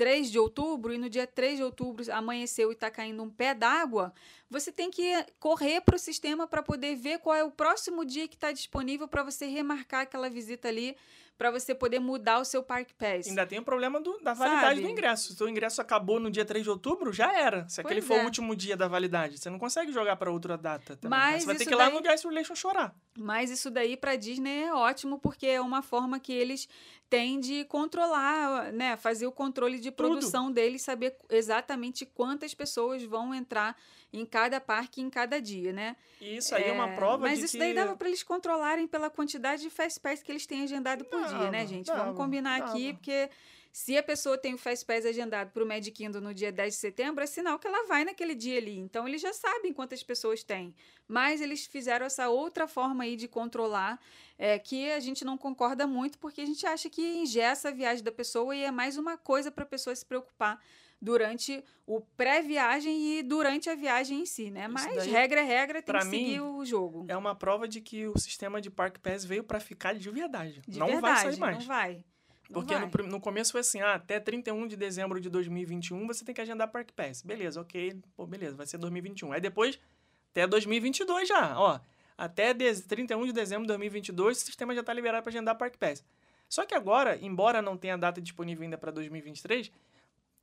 3 0.00 0.30
de 0.30 0.38
outubro 0.38 0.94
e 0.94 0.98
no 0.98 1.10
dia 1.10 1.26
3 1.26 1.58
de 1.58 1.62
outubro 1.62 2.02
amanheceu 2.10 2.70
e 2.70 2.72
está 2.72 2.90
caindo 2.90 3.22
um 3.22 3.28
pé 3.28 3.52
d'água, 3.52 4.14
você 4.48 4.72
tem 4.72 4.90
que 4.90 5.12
correr 5.38 5.82
para 5.82 5.94
o 5.96 5.98
sistema 5.98 6.46
para 6.46 6.62
poder 6.62 6.96
ver 6.96 7.18
qual 7.18 7.36
é 7.36 7.44
o 7.44 7.50
próximo 7.50 8.02
dia 8.02 8.26
que 8.26 8.34
está 8.34 8.50
disponível 8.50 9.06
para 9.06 9.22
você 9.22 9.44
remarcar 9.46 10.00
aquela 10.02 10.30
visita 10.30 10.68
ali, 10.68 10.96
para 11.36 11.50
você 11.50 11.74
poder 11.74 11.98
mudar 12.00 12.38
o 12.38 12.44
seu 12.44 12.62
Park 12.62 12.90
Pass. 12.98 13.26
Ainda 13.28 13.46
tem 13.46 13.58
o 13.58 13.62
problema 13.62 13.98
do- 14.00 14.18
da 14.22 14.32
validade 14.34 14.76
Sabe? 14.76 14.82
do 14.82 14.88
ingresso. 14.88 15.34
Se 15.34 15.42
o 15.42 15.48
ingresso 15.48 15.80
acabou 15.80 16.18
no 16.20 16.30
dia 16.30 16.44
3 16.44 16.64
de 16.64 16.70
outubro, 16.70 17.12
já 17.12 17.32
era. 17.38 17.66
Se 17.68 17.80
aquele 17.80 18.00
Pois 18.00 18.08
for 18.08 18.18
é. 18.18 18.22
o 18.22 18.24
último 18.24 18.54
dia 18.56 18.76
da 18.76 18.86
validade, 18.88 19.38
você 19.38 19.48
não 19.50 19.58
consegue 19.58 19.90
jogar 19.92 20.16
para 20.16 20.30
outra 20.30 20.56
data. 20.58 20.96
Também. 20.96 21.18
Mas 21.18 21.42
Você 21.42 21.46
vai 21.46 21.56
ter 21.56 21.64
que 21.66 21.72
ir 21.72 21.76
lá 21.76 21.86
daí- 21.86 21.94
no 21.94 22.02
Guest 22.02 22.24
Relation 22.24 22.54
chorar. 22.54 22.94
Mas 23.18 23.50
isso 23.50 23.70
daí 23.70 23.96
para 23.96 24.16
Disney 24.16 24.64
é 24.64 24.72
ótimo 24.74 25.18
porque 25.18 25.46
é 25.46 25.60
uma 25.62 25.80
forma 25.82 26.20
que 26.20 26.32
eles 26.32 26.68
têm 27.10 27.40
de 27.40 27.64
controlar, 27.64 28.72
né, 28.72 28.96
fazer 28.96 29.26
o 29.26 29.32
controle 29.32 29.80
de 29.80 29.90
produção 29.90 30.50
deles, 30.50 30.82
saber 30.82 31.16
exatamente 31.28 32.06
quantas 32.06 32.54
pessoas 32.54 33.02
vão 33.02 33.34
entrar 33.34 33.76
em 34.12 34.24
cada 34.24 34.60
parque 34.60 35.00
em 35.00 35.10
cada 35.10 35.40
dia, 35.40 35.72
né? 35.72 35.96
E 36.20 36.36
isso 36.36 36.54
aí 36.54 36.64
é, 36.64 36.72
uma 36.72 36.88
prova 36.94 37.26
Mas 37.26 37.40
de 37.40 37.44
isso 37.46 37.52
que... 37.52 37.58
daí 37.58 37.74
dava 37.74 37.96
para 37.96 38.08
eles 38.08 38.22
controlarem 38.22 38.86
pela 38.86 39.10
quantidade 39.10 39.62
de 39.62 39.70
Fast 39.70 39.98
Pass 40.00 40.22
que 40.22 40.30
eles 40.30 40.46
têm 40.46 40.62
agendado 40.62 41.04
por 41.04 41.24
dia, 41.26 41.50
né, 41.50 41.66
gente? 41.66 41.86
dava, 41.86 42.04
Vamos 42.04 42.16
combinar 42.16 42.62
aqui, 42.62 42.92
porque 42.94 43.28
se 43.72 43.96
a 43.96 44.02
pessoa 44.02 44.36
tem 44.36 44.54
o 44.54 44.58
Fast 44.58 44.84
Pass 44.84 45.06
agendado 45.06 45.50
para 45.52 45.62
o 45.62 45.92
Kingdom 45.92 46.20
no 46.20 46.34
dia 46.34 46.50
10 46.50 46.74
de 46.74 46.80
setembro, 46.80 47.22
é 47.22 47.26
sinal 47.26 47.58
que 47.58 47.66
ela 47.66 47.86
vai 47.86 48.04
naquele 48.04 48.34
dia 48.34 48.58
ali. 48.58 48.76
Então, 48.78 49.06
eles 49.06 49.20
já 49.20 49.32
sabem 49.32 49.72
quantas 49.72 50.02
pessoas 50.02 50.42
tem. 50.42 50.74
Mas 51.06 51.40
eles 51.40 51.66
fizeram 51.66 52.04
essa 52.04 52.28
outra 52.28 52.66
forma 52.66 53.04
aí 53.04 53.14
de 53.14 53.28
controlar, 53.28 54.00
é, 54.36 54.58
que 54.58 54.90
a 54.90 54.98
gente 54.98 55.24
não 55.24 55.38
concorda 55.38 55.86
muito, 55.86 56.18
porque 56.18 56.40
a 56.40 56.46
gente 56.46 56.66
acha 56.66 56.90
que 56.90 57.00
engessa 57.02 57.68
a 57.68 57.72
viagem 57.72 58.02
da 58.02 58.12
pessoa 58.12 58.54
e 58.54 58.64
é 58.64 58.70
mais 58.70 58.96
uma 58.96 59.16
coisa 59.16 59.50
para 59.50 59.64
a 59.64 59.66
pessoa 59.66 59.94
se 59.94 60.04
preocupar 60.04 60.60
durante 61.00 61.64
o 61.86 62.00
pré-viagem 62.00 63.18
e 63.18 63.22
durante 63.22 63.70
a 63.70 63.74
viagem 63.74 64.20
em 64.20 64.26
si, 64.26 64.50
né? 64.50 64.68
Mas 64.68 64.94
daí, 64.94 65.10
regra 65.10 65.40
é 65.40 65.44
regra, 65.44 65.82
tem 65.82 65.94
que 65.94 66.04
seguir 66.04 66.38
mim, 66.38 66.40
o 66.40 66.64
jogo. 66.64 67.06
É 67.08 67.16
uma 67.16 67.34
prova 67.34 67.66
de 67.66 67.80
que 67.80 68.06
o 68.06 68.18
sistema 68.18 68.60
de 68.60 68.70
Park 68.70 68.98
Pass 68.98 69.24
veio 69.24 69.42
para 69.42 69.58
ficar 69.58 69.94
de 69.94 70.10
verdade. 70.10 70.60
De 70.68 70.78
não 70.78 70.88
verdade, 70.88 71.22
vai 71.22 71.32
sair 71.32 71.40
mais. 71.40 71.58
não 71.58 71.64
vai. 71.64 72.04
Porque 72.52 72.74
no, 72.78 73.08
no 73.08 73.20
começo 73.20 73.52
foi 73.52 73.60
assim, 73.60 73.80
ah, 73.80 73.94
até 73.94 74.18
31 74.18 74.66
de 74.66 74.76
dezembro 74.76 75.20
de 75.20 75.28
2021 75.30 76.06
você 76.06 76.24
tem 76.24 76.34
que 76.34 76.40
agendar 76.40 76.68
Park 76.70 76.90
Pass. 76.92 77.22
Beleza, 77.22 77.60
ok. 77.60 78.00
Pô, 78.16 78.26
beleza, 78.26 78.56
vai 78.56 78.66
ser 78.66 78.78
2021. 78.78 79.32
Aí 79.32 79.40
depois, 79.40 79.78
até 80.32 80.46
2022 80.46 81.28
já, 81.28 81.58
ó. 81.58 81.80
Até 82.18 82.52
de- 82.52 82.82
31 82.82 83.24
de 83.26 83.32
dezembro 83.32 83.62
de 83.62 83.68
2022 83.68 84.38
o 84.42 84.44
sistema 84.44 84.74
já 84.74 84.80
está 84.80 84.92
liberado 84.92 85.22
para 85.22 85.30
agendar 85.30 85.56
Park 85.56 85.76
Pass. 85.78 86.04
Só 86.48 86.66
que 86.66 86.74
agora, 86.74 87.16
embora 87.22 87.62
não 87.62 87.76
tenha 87.76 87.96
data 87.96 88.20
disponível 88.20 88.64
ainda 88.64 88.76
para 88.76 88.90
2023, 88.90 89.70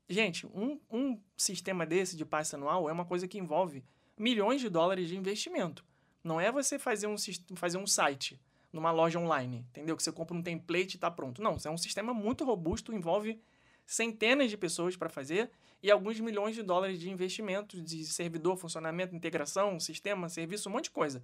gente, 0.10 0.48
um, 0.48 0.80
um 0.90 1.20
sistema 1.36 1.86
desse 1.86 2.16
de 2.16 2.24
passe 2.26 2.56
anual 2.56 2.90
é 2.90 2.94
uma 2.94 3.06
coisa 3.06 3.28
que 3.28 3.38
envolve 3.38 3.84
milhões 4.18 4.62
de 4.62 4.70
dólares 4.70 5.10
de 5.10 5.18
investimento. 5.18 5.84
Não 6.24 6.40
é 6.40 6.52
você 6.52 6.80
fazer 6.80 7.08
um, 7.08 7.16
fazer 7.56 7.78
um 7.78 7.86
site 7.86 8.40
numa 8.78 8.92
loja 8.92 9.20
online, 9.20 9.66
entendeu? 9.70 9.98
Que 9.98 10.04
você 10.04 10.12
compra 10.12 10.36
um 10.36 10.42
template 10.42 10.96
e 10.96 10.98
está 10.98 11.12
pronto. 11.12 11.42
Não, 11.42 11.56
isso 11.56 11.68
é 11.68 11.72
um 11.72 11.78
sistema 11.78 12.14
muito 12.14 12.46
robusto, 12.46 12.94
envolve 12.94 13.42
centenas 13.86 14.50
de 14.50 14.58
pessoas 14.58 14.96
para 14.96 15.10
fazer 15.10 15.50
e 15.82 15.92
alguns 15.92 16.20
milhões 16.20 16.56
de 16.56 16.64
dólares 16.64 17.00
de 17.00 17.10
investimento 17.10 17.82
de 17.82 18.06
servidor, 18.06 18.58
funcionamento, 18.58 19.16
integração, 19.16 19.80
sistema, 19.80 20.30
serviço, 20.30 20.70
um 20.70 20.74
monte 20.74 20.86
de 20.86 20.92
coisa. 20.92 21.24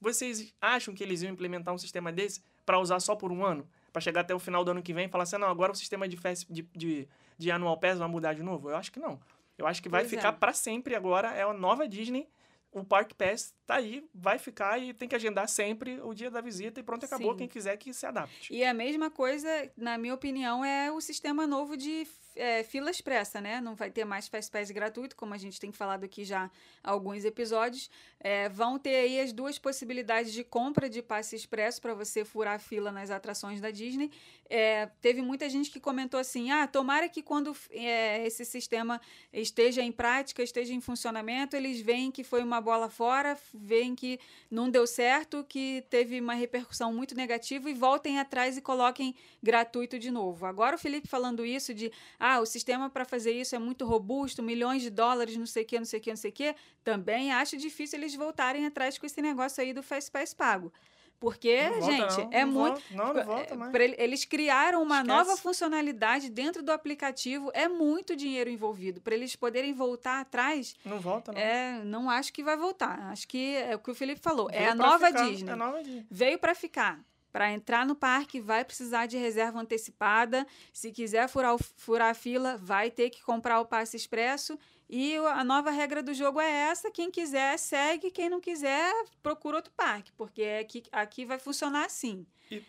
Vocês 0.00 0.52
acham 0.60 0.94
que 0.94 1.02
eles 1.02 1.22
iam 1.22 1.32
implementar 1.32 1.72
um 1.72 1.78
sistema 1.78 2.12
desse 2.12 2.42
para 2.66 2.78
usar 2.78 3.00
só 3.00 3.14
por 3.14 3.32
um 3.32 3.44
ano? 3.44 3.66
Para 3.92 4.02
chegar 4.02 4.20
até 4.20 4.34
o 4.34 4.38
final 4.38 4.64
do 4.64 4.70
ano 4.70 4.82
que 4.82 4.92
vem 4.92 5.06
e 5.06 5.08
falar 5.08 5.24
assim, 5.24 5.38
não, 5.38 5.48
agora 5.48 5.72
o 5.72 5.74
sistema 5.74 6.06
de, 6.06 6.16
fast, 6.16 6.52
de, 6.52 6.62
de, 6.74 7.08
de 7.38 7.50
Annual 7.50 7.78
Pass 7.78 7.98
vai 7.98 8.08
mudar 8.08 8.34
de 8.34 8.42
novo? 8.42 8.68
Eu 8.68 8.76
acho 8.76 8.92
que 8.92 9.00
não. 9.00 9.20
Eu 9.56 9.66
acho 9.66 9.82
que 9.82 9.88
vai 9.88 10.02
Pois 10.02 10.12
é. 10.12 10.16
ficar 10.16 10.32
para 10.32 10.52
sempre 10.52 10.94
agora, 10.94 11.32
é 11.32 11.42
a 11.42 11.52
nova 11.52 11.88
Disney. 11.88 12.28
O 12.74 12.84
Park 12.84 13.12
Pass 13.14 13.54
tá 13.66 13.76
aí, 13.76 14.04
vai 14.12 14.36
ficar 14.36 14.78
e 14.80 14.92
tem 14.92 15.08
que 15.08 15.14
agendar 15.14 15.48
sempre 15.48 16.00
o 16.00 16.12
dia 16.12 16.28
da 16.28 16.40
visita 16.40 16.80
e 16.80 16.82
pronto, 16.82 17.06
acabou. 17.06 17.30
Sim. 17.32 17.38
Quem 17.38 17.48
quiser 17.48 17.76
que 17.76 17.94
se 17.94 18.04
adapte. 18.04 18.52
E 18.52 18.64
a 18.64 18.74
mesma 18.74 19.10
coisa, 19.10 19.48
na 19.76 19.96
minha 19.96 20.12
opinião, 20.12 20.64
é 20.64 20.90
o 20.90 21.00
sistema 21.00 21.46
novo 21.46 21.76
de 21.76 22.04
é, 22.36 22.62
fila 22.62 22.90
expressa, 22.90 23.40
né? 23.40 23.60
Não 23.60 23.74
vai 23.74 23.90
ter 23.90 24.04
mais 24.04 24.28
Fast 24.28 24.50
Pass 24.50 24.70
gratuito, 24.70 25.16
como 25.16 25.34
a 25.34 25.38
gente 25.38 25.60
tem 25.60 25.72
falado 25.72 26.04
aqui 26.04 26.24
já 26.24 26.50
há 26.82 26.90
alguns 26.90 27.24
episódios. 27.24 27.90
É, 28.20 28.48
vão 28.48 28.78
ter 28.78 28.96
aí 28.96 29.20
as 29.20 29.32
duas 29.32 29.58
possibilidades 29.58 30.32
de 30.32 30.42
compra 30.42 30.88
de 30.88 31.02
passe 31.02 31.36
expresso 31.36 31.80
para 31.80 31.94
você 31.94 32.24
furar 32.24 32.54
a 32.54 32.58
fila 32.58 32.90
nas 32.90 33.10
atrações 33.10 33.60
da 33.60 33.70
Disney. 33.70 34.10
É, 34.48 34.86
teve 35.00 35.22
muita 35.22 35.48
gente 35.48 35.70
que 35.70 35.80
comentou 35.80 36.18
assim: 36.18 36.50
ah, 36.50 36.66
tomara 36.66 37.08
que 37.08 37.22
quando 37.22 37.56
é, 37.70 38.26
esse 38.26 38.44
sistema 38.44 39.00
esteja 39.32 39.82
em 39.82 39.92
prática, 39.92 40.42
esteja 40.42 40.72
em 40.74 40.80
funcionamento, 40.80 41.56
eles 41.56 41.80
veem 41.80 42.10
que 42.10 42.24
foi 42.24 42.42
uma 42.42 42.60
bola 42.60 42.88
fora, 42.88 43.38
veem 43.52 43.94
que 43.94 44.18
não 44.50 44.68
deu 44.68 44.86
certo, 44.86 45.44
que 45.48 45.84
teve 45.88 46.20
uma 46.20 46.34
repercussão 46.34 46.92
muito 46.92 47.14
negativa 47.14 47.70
e 47.70 47.74
voltem 47.74 48.18
atrás 48.18 48.56
e 48.56 48.60
coloquem 48.60 49.14
gratuito 49.42 49.98
de 49.98 50.10
novo. 50.10 50.46
Agora 50.46 50.76
o 50.76 50.78
Felipe 50.78 51.08
falando 51.08 51.44
isso 51.44 51.72
de 51.72 51.90
ah, 52.26 52.40
o 52.40 52.46
sistema 52.46 52.88
para 52.88 53.04
fazer 53.04 53.32
isso 53.32 53.54
é 53.54 53.58
muito 53.58 53.84
robusto, 53.84 54.42
milhões 54.42 54.80
de 54.82 54.90
dólares, 54.90 55.36
não 55.36 55.46
sei 55.46 55.62
o 55.62 55.66
que, 55.66 55.78
não 55.78 55.84
sei 55.84 55.98
o 56.00 56.02
que, 56.02 56.10
não 56.10 56.16
sei 56.16 56.30
o 56.30 56.34
que, 56.34 56.54
também 56.82 57.32
acho 57.32 57.56
difícil 57.56 57.98
eles 57.98 58.14
voltarem 58.14 58.64
atrás 58.66 58.96
com 58.98 59.04
esse 59.06 59.20
negócio 59.20 59.62
aí 59.62 59.72
do 59.72 59.82
Fast 59.82 60.10
Pass 60.10 60.32
pago. 60.32 60.72
Porque, 61.20 61.70
Não 61.70 61.80
volta, 61.80 61.92
gente, 62.10 62.18
não. 62.24 62.30
é 62.32 62.44
Não 62.44 62.52
muito. 62.52 62.74
volta. 62.74 62.82
Não, 62.90 63.14
não 63.14 63.24
volta 63.24 63.54
é, 63.54 63.56
mais. 63.56 63.74
Eles 63.98 64.24
criaram 64.24 64.82
uma 64.82 64.96
Esquece. 65.00 65.08
nova 65.08 65.36
funcionalidade 65.36 66.28
dentro 66.28 66.62
do 66.62 66.70
aplicativo, 66.72 67.50
é 67.54 67.66
muito 67.68 68.14
dinheiro 68.16 68.50
envolvido. 68.50 69.00
Para 69.00 69.14
eles 69.14 69.34
poderem 69.36 69.72
voltar 69.72 70.20
atrás, 70.20 70.74
Não 70.84 70.98
volta, 71.00 71.32
não. 71.32 71.40
é, 71.40 71.82
não 71.84 72.10
acho 72.10 72.32
que 72.32 72.42
vai 72.42 72.56
voltar. 72.56 72.98
Acho 73.12 73.26
que 73.28 73.54
é 73.56 73.74
o 73.74 73.78
que 73.78 73.90
o 73.90 73.94
Felipe 73.94 74.20
falou. 74.20 74.48
é 74.50 74.58
Veio 74.58 74.72
a 74.72 74.76
pra 74.76 74.86
nova 74.86 75.06
ficar. 75.06 75.28
Disney. 75.30 75.48
É 75.50 75.52
a 75.52 75.56
nova 75.56 75.82
Disney. 75.82 76.06
Veio 76.10 76.38
para 76.38 76.54
ficar. 76.54 77.00
Para 77.34 77.50
entrar 77.52 77.84
no 77.84 77.96
parque, 77.96 78.40
vai 78.40 78.64
precisar 78.64 79.06
de 79.06 79.16
reserva 79.16 79.58
antecipada. 79.60 80.46
Se 80.72 80.92
quiser 80.92 81.28
furar, 81.28 81.56
furar 81.76 82.10
a 82.10 82.14
fila, 82.14 82.56
vai 82.58 82.92
ter 82.92 83.10
que 83.10 83.24
comprar 83.24 83.58
o 83.58 83.66
passe 83.66 83.96
expresso. 83.96 84.56
E 84.88 85.16
a 85.16 85.42
nova 85.42 85.72
regra 85.72 86.00
do 86.00 86.14
jogo 86.14 86.40
é 86.40 86.48
essa: 86.48 86.92
quem 86.92 87.10
quiser 87.10 87.58
segue, 87.58 88.12
quem 88.12 88.30
não 88.30 88.40
quiser 88.40 88.88
procura 89.20 89.56
outro 89.56 89.72
parque, 89.76 90.12
porque 90.12 90.44
aqui, 90.60 90.84
aqui 90.92 91.24
vai 91.26 91.40
funcionar 91.40 91.86
assim. 91.86 92.24
E 92.52 92.62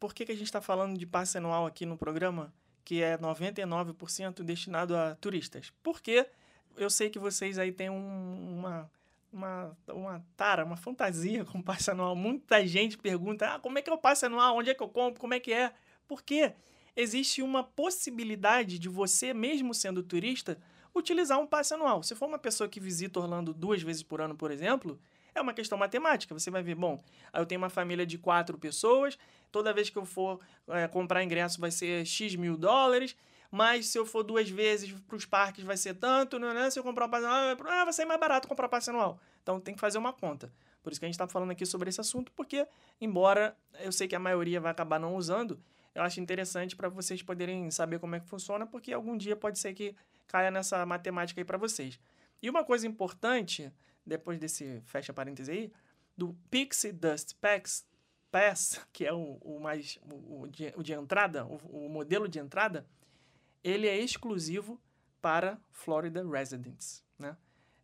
por 0.00 0.14
que, 0.14 0.24
que 0.24 0.32
a 0.32 0.34
gente 0.34 0.46
está 0.46 0.62
falando 0.62 0.96
de 0.96 1.04
passe 1.06 1.36
anual 1.36 1.66
aqui 1.66 1.84
no 1.84 1.98
programa, 1.98 2.54
que 2.86 3.02
é 3.02 3.18
99% 3.18 4.42
destinado 4.42 4.96
a 4.96 5.14
turistas? 5.16 5.70
Porque 5.82 6.26
eu 6.78 6.88
sei 6.88 7.10
que 7.10 7.18
vocês 7.18 7.58
aí 7.58 7.70
têm 7.70 7.90
um- 7.90 8.56
uma, 8.60 8.90
uma, 9.32 9.76
uma 9.88 10.24
tara, 10.36 10.64
uma 10.64 10.76
fantasia 10.76 11.44
com 11.44 11.60
passe 11.60 11.90
anual. 11.90 12.16
Muita 12.16 12.66
gente 12.66 12.96
pergunta, 12.98 13.54
ah, 13.54 13.58
como 13.58 13.78
é 13.78 13.82
que 13.82 13.90
é 13.90 13.92
o 13.92 13.98
passe 13.98 14.26
anual? 14.26 14.56
Onde 14.56 14.70
é 14.70 14.74
que 14.74 14.82
eu 14.82 14.88
compro? 14.88 15.20
Como 15.20 15.34
é 15.34 15.40
que 15.40 15.52
é? 15.52 15.72
Porque 16.08 16.52
existe 16.94 17.42
uma 17.42 17.62
possibilidade 17.62 18.78
de 18.78 18.88
você, 18.88 19.34
mesmo 19.34 19.74
sendo 19.74 20.02
turista, 20.02 20.58
utilizar 20.94 21.38
um 21.38 21.46
passe 21.46 21.74
anual. 21.74 22.02
Se 22.02 22.14
for 22.14 22.26
uma 22.26 22.38
pessoa 22.38 22.68
que 22.68 22.80
visita 22.80 23.20
Orlando 23.20 23.52
duas 23.52 23.82
vezes 23.82 24.02
por 24.02 24.20
ano, 24.20 24.34
por 24.34 24.50
exemplo, 24.50 24.98
é 25.34 25.40
uma 25.40 25.52
questão 25.52 25.76
matemática. 25.76 26.32
Você 26.32 26.50
vai 26.50 26.62
ver, 26.62 26.74
bom, 26.74 27.02
eu 27.34 27.44
tenho 27.44 27.60
uma 27.60 27.68
família 27.68 28.06
de 28.06 28.16
quatro 28.16 28.56
pessoas, 28.56 29.18
toda 29.52 29.74
vez 29.74 29.90
que 29.90 29.98
eu 29.98 30.06
for 30.06 30.40
é, 30.68 30.88
comprar 30.88 31.22
ingresso 31.22 31.60
vai 31.60 31.70
ser 31.70 32.06
X 32.06 32.34
mil 32.34 32.56
dólares, 32.56 33.14
mas 33.50 33.86
se 33.86 33.98
eu 33.98 34.06
for 34.06 34.22
duas 34.22 34.48
vezes 34.48 34.92
para 35.06 35.16
os 35.16 35.24
parques 35.24 35.64
vai 35.64 35.76
ser 35.76 35.94
tanto, 35.94 36.38
não 36.38 36.48
é? 36.50 36.70
se 36.70 36.78
eu 36.78 36.82
comprar 36.82 37.06
um 37.06 37.10
passe 37.10 37.24
anual, 37.24 37.56
ah, 37.68 37.84
vai 37.84 37.92
sair 37.92 38.06
mais 38.06 38.20
barato 38.20 38.48
comprar 38.48 38.68
passe 38.68 38.90
anual. 38.90 39.18
Então 39.42 39.60
tem 39.60 39.74
que 39.74 39.80
fazer 39.80 39.98
uma 39.98 40.12
conta. 40.12 40.52
Por 40.82 40.92
isso 40.92 41.00
que 41.00 41.04
a 41.04 41.08
gente 41.08 41.14
está 41.14 41.26
falando 41.26 41.50
aqui 41.50 41.66
sobre 41.66 41.88
esse 41.88 42.00
assunto, 42.00 42.30
porque, 42.32 42.66
embora 43.00 43.56
eu 43.80 43.90
sei 43.90 44.06
que 44.06 44.14
a 44.14 44.20
maioria 44.20 44.60
vai 44.60 44.70
acabar 44.70 45.00
não 45.00 45.16
usando, 45.16 45.60
eu 45.94 46.02
acho 46.02 46.20
interessante 46.20 46.76
para 46.76 46.88
vocês 46.88 47.22
poderem 47.22 47.70
saber 47.70 47.98
como 47.98 48.14
é 48.14 48.20
que 48.20 48.26
funciona, 48.26 48.66
porque 48.66 48.92
algum 48.92 49.16
dia 49.16 49.34
pode 49.34 49.58
ser 49.58 49.74
que 49.74 49.96
caia 50.26 50.50
nessa 50.50 50.84
matemática 50.84 51.40
aí 51.40 51.44
para 51.44 51.58
vocês. 51.58 51.98
E 52.42 52.50
uma 52.50 52.64
coisa 52.64 52.86
importante, 52.86 53.72
depois 54.04 54.38
desse 54.38 54.80
fecha 54.84 55.12
parênteses 55.12 55.48
aí, 55.48 55.72
do 56.16 56.36
Pixie 56.50 56.92
Dust 56.92 57.34
Pass, 57.40 57.86
Pass 58.30 58.80
que 58.92 59.06
é 59.06 59.12
o, 59.12 59.38
o 59.40 59.58
mais 59.58 59.98
o, 60.10 60.42
o 60.42 60.48
de, 60.48 60.72
o 60.76 60.82
de 60.82 60.92
entrada, 60.92 61.46
o, 61.46 61.86
o 61.86 61.88
modelo 61.88 62.28
de 62.28 62.38
entrada, 62.38 62.86
ele 63.66 63.88
é 63.88 63.98
exclusivo 63.98 64.80
para 65.20 65.58
Florida 65.72 66.24
Residents, 66.24 67.02
né? 67.18 67.36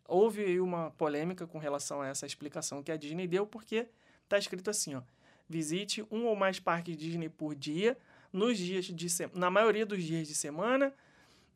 Houve 0.07 0.61
uma 0.61 0.93
polêmica 0.93 1.45
com 1.45 1.59
relação 1.59 2.01
a 2.01 2.07
essa 2.07 2.25
explicação 2.25 2.83
que 2.83 2.93
a 2.93 2.97
Disney 2.97 3.27
deu, 3.27 3.45
porque 3.45 3.89
tá 4.29 4.39
escrito 4.39 4.71
assim, 4.71 4.95
ó: 4.95 5.03
visite 5.49 6.07
um 6.09 6.27
ou 6.27 6.37
mais 6.37 6.61
parques 6.61 6.97
Disney 6.97 7.29
por 7.29 7.57
dia, 7.57 7.99
nos 8.33 8.59
dias 8.59 8.85
de 8.85 9.11
se... 9.11 9.29
na 9.35 9.51
maioria 9.51 9.85
dos 9.85 10.05
dias 10.05 10.29
de 10.29 10.35
semana. 10.37 10.95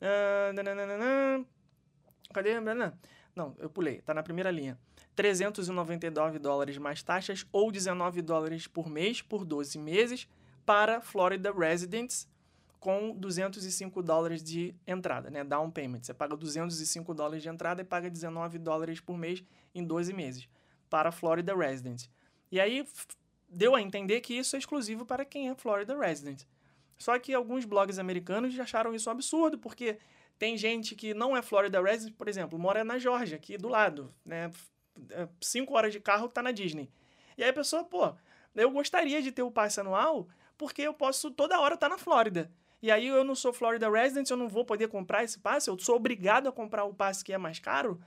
Ah. 0.01 1.43
Cadê? 2.33 2.51
Não, 3.33 3.55
eu 3.59 3.69
pulei, 3.69 4.01
tá 4.01 4.13
na 4.13 4.23
primeira 4.23 4.51
linha. 4.51 4.77
399 5.15 6.37
dólares 6.37 6.77
mais 6.77 7.01
taxas 7.01 7.45
ou 7.51 7.71
19 7.71 8.21
dólares 8.21 8.67
por 8.67 8.89
mês 8.89 9.21
por 9.21 9.45
12 9.45 9.77
meses 9.77 10.27
para 10.65 10.99
Florida 10.99 11.51
Residents 11.51 12.27
com 12.79 13.15
205 13.15 14.03
dólares 14.03 14.43
de 14.43 14.75
entrada, 14.85 15.29
né? 15.29 15.43
Down 15.43 15.71
payment. 15.71 16.03
Você 16.03 16.13
paga 16.13 16.35
205 16.35 17.13
dólares 17.13 17.43
de 17.43 17.49
entrada 17.49 17.81
e 17.81 17.85
paga 17.85 18.09
19 18.09 18.57
dólares 18.59 18.99
por 18.99 19.17
mês 19.17 19.43
em 19.73 19.83
12 19.83 20.13
meses 20.13 20.47
para 20.89 21.11
Florida 21.11 21.55
Residents. 21.55 22.09
E 22.51 22.59
aí 22.59 22.85
deu 23.49 23.75
a 23.75 23.81
entender 23.81 24.21
que 24.21 24.33
isso 24.33 24.55
é 24.55 24.59
exclusivo 24.59 25.05
para 25.05 25.25
quem 25.25 25.49
é 25.49 25.55
Florida 25.55 25.97
Resident. 25.97 26.43
Só 26.97 27.17
que 27.19 27.33
alguns 27.33 27.65
blogs 27.65 27.99
americanos 27.99 28.57
acharam 28.59 28.93
isso 28.93 29.09
absurdo, 29.09 29.57
porque 29.57 29.99
tem 30.37 30.57
gente 30.57 30.95
que 30.95 31.13
não 31.13 31.35
é 31.35 31.41
Florida 31.41 31.81
Resident, 31.81 32.15
por 32.15 32.27
exemplo, 32.27 32.57
mora 32.57 32.83
na 32.83 32.97
Georgia, 32.97 33.37
aqui 33.37 33.57
do 33.57 33.67
lado, 33.67 34.13
né? 34.25 34.51
É, 35.11 35.27
Cinco 35.41 35.75
horas 35.75 35.93
de 35.93 35.99
carro 35.99 36.27
tá 36.27 36.41
na 36.41 36.51
Disney. 36.51 36.89
E 37.37 37.43
aí 37.43 37.49
a 37.49 37.53
pessoa, 37.53 37.83
pô, 37.83 38.15
eu 38.55 38.71
gostaria 38.71 39.21
de 39.21 39.31
ter 39.31 39.43
o 39.43 39.51
passe 39.51 39.79
anual, 39.79 40.27
porque 40.57 40.81
eu 40.81 40.93
posso 40.93 41.29
toda 41.29 41.59
hora 41.59 41.75
estar 41.75 41.89
na 41.89 41.97
Flórida. 41.97 42.51
E 42.81 42.91
aí 42.91 43.07
eu 43.07 43.23
não 43.23 43.35
sou 43.35 43.51
Florida 43.51 43.89
Resident, 43.89 44.29
eu 44.29 44.37
não 44.37 44.47
vou 44.47 44.63
poder 44.63 44.87
comprar 44.87 45.23
esse 45.23 45.39
passe, 45.39 45.69
eu 45.69 45.77
sou 45.79 45.95
obrigado 45.95 46.47
a 46.47 46.51
comprar 46.51 46.83
o 46.83 46.93
passe 46.93 47.23
que 47.23 47.33
é 47.33 47.37
mais 47.37 47.59
caro. 47.59 47.99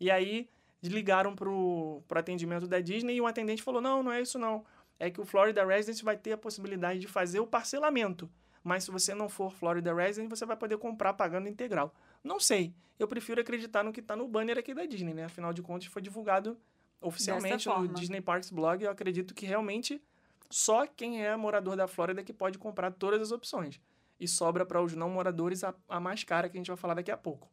E 0.00 0.10
aí 0.10 0.48
ligaram 0.82 1.34
pro, 1.34 2.02
pro 2.06 2.18
atendimento 2.18 2.66
da 2.66 2.80
Disney 2.80 3.16
e 3.16 3.20
o 3.20 3.26
atendente 3.26 3.62
falou: 3.62 3.80
não, 3.80 4.02
não 4.02 4.12
é 4.12 4.20
isso 4.20 4.38
não. 4.38 4.64
É 4.98 5.10
que 5.10 5.20
o 5.20 5.24
Florida 5.24 5.64
Resident 5.64 6.02
vai 6.02 6.16
ter 6.16 6.32
a 6.32 6.36
possibilidade 6.36 6.98
de 6.98 7.06
fazer 7.06 7.38
o 7.40 7.46
parcelamento. 7.46 8.28
Mas 8.64 8.84
se 8.84 8.90
você 8.90 9.14
não 9.14 9.28
for 9.28 9.52
Florida 9.52 9.94
Resident, 9.94 10.28
você 10.28 10.44
vai 10.44 10.56
poder 10.56 10.76
comprar 10.78 11.14
pagando 11.14 11.48
integral. 11.48 11.94
Não 12.22 12.40
sei. 12.40 12.74
Eu 12.98 13.06
prefiro 13.06 13.40
acreditar 13.40 13.84
no 13.84 13.92
que 13.92 14.00
está 14.00 14.16
no 14.16 14.26
banner 14.26 14.58
aqui 14.58 14.74
da 14.74 14.84
Disney, 14.84 15.14
né? 15.14 15.24
Afinal 15.24 15.52
de 15.52 15.62
contas, 15.62 15.86
foi 15.86 16.02
divulgado 16.02 16.58
oficialmente 17.00 17.68
no. 17.68 17.86
Disney 17.88 18.20
Parks 18.20 18.50
Blog. 18.50 18.82
Eu 18.82 18.90
acredito 18.90 19.34
que 19.34 19.46
realmente 19.46 20.02
só 20.50 20.86
quem 20.86 21.24
é 21.24 21.36
morador 21.36 21.76
da 21.76 21.86
Flórida 21.86 22.22
que 22.24 22.32
pode 22.32 22.58
comprar 22.58 22.90
todas 22.90 23.22
as 23.22 23.30
opções. 23.30 23.80
E 24.18 24.26
sobra 24.26 24.66
para 24.66 24.82
os 24.82 24.94
não 24.94 25.10
moradores 25.10 25.62
a, 25.62 25.74
a 25.88 26.00
mais 26.00 26.24
cara 26.24 26.48
que 26.48 26.56
a 26.56 26.60
gente 26.60 26.68
vai 26.68 26.76
falar 26.76 26.94
daqui 26.94 27.10
a 27.10 27.16
pouco. 27.16 27.48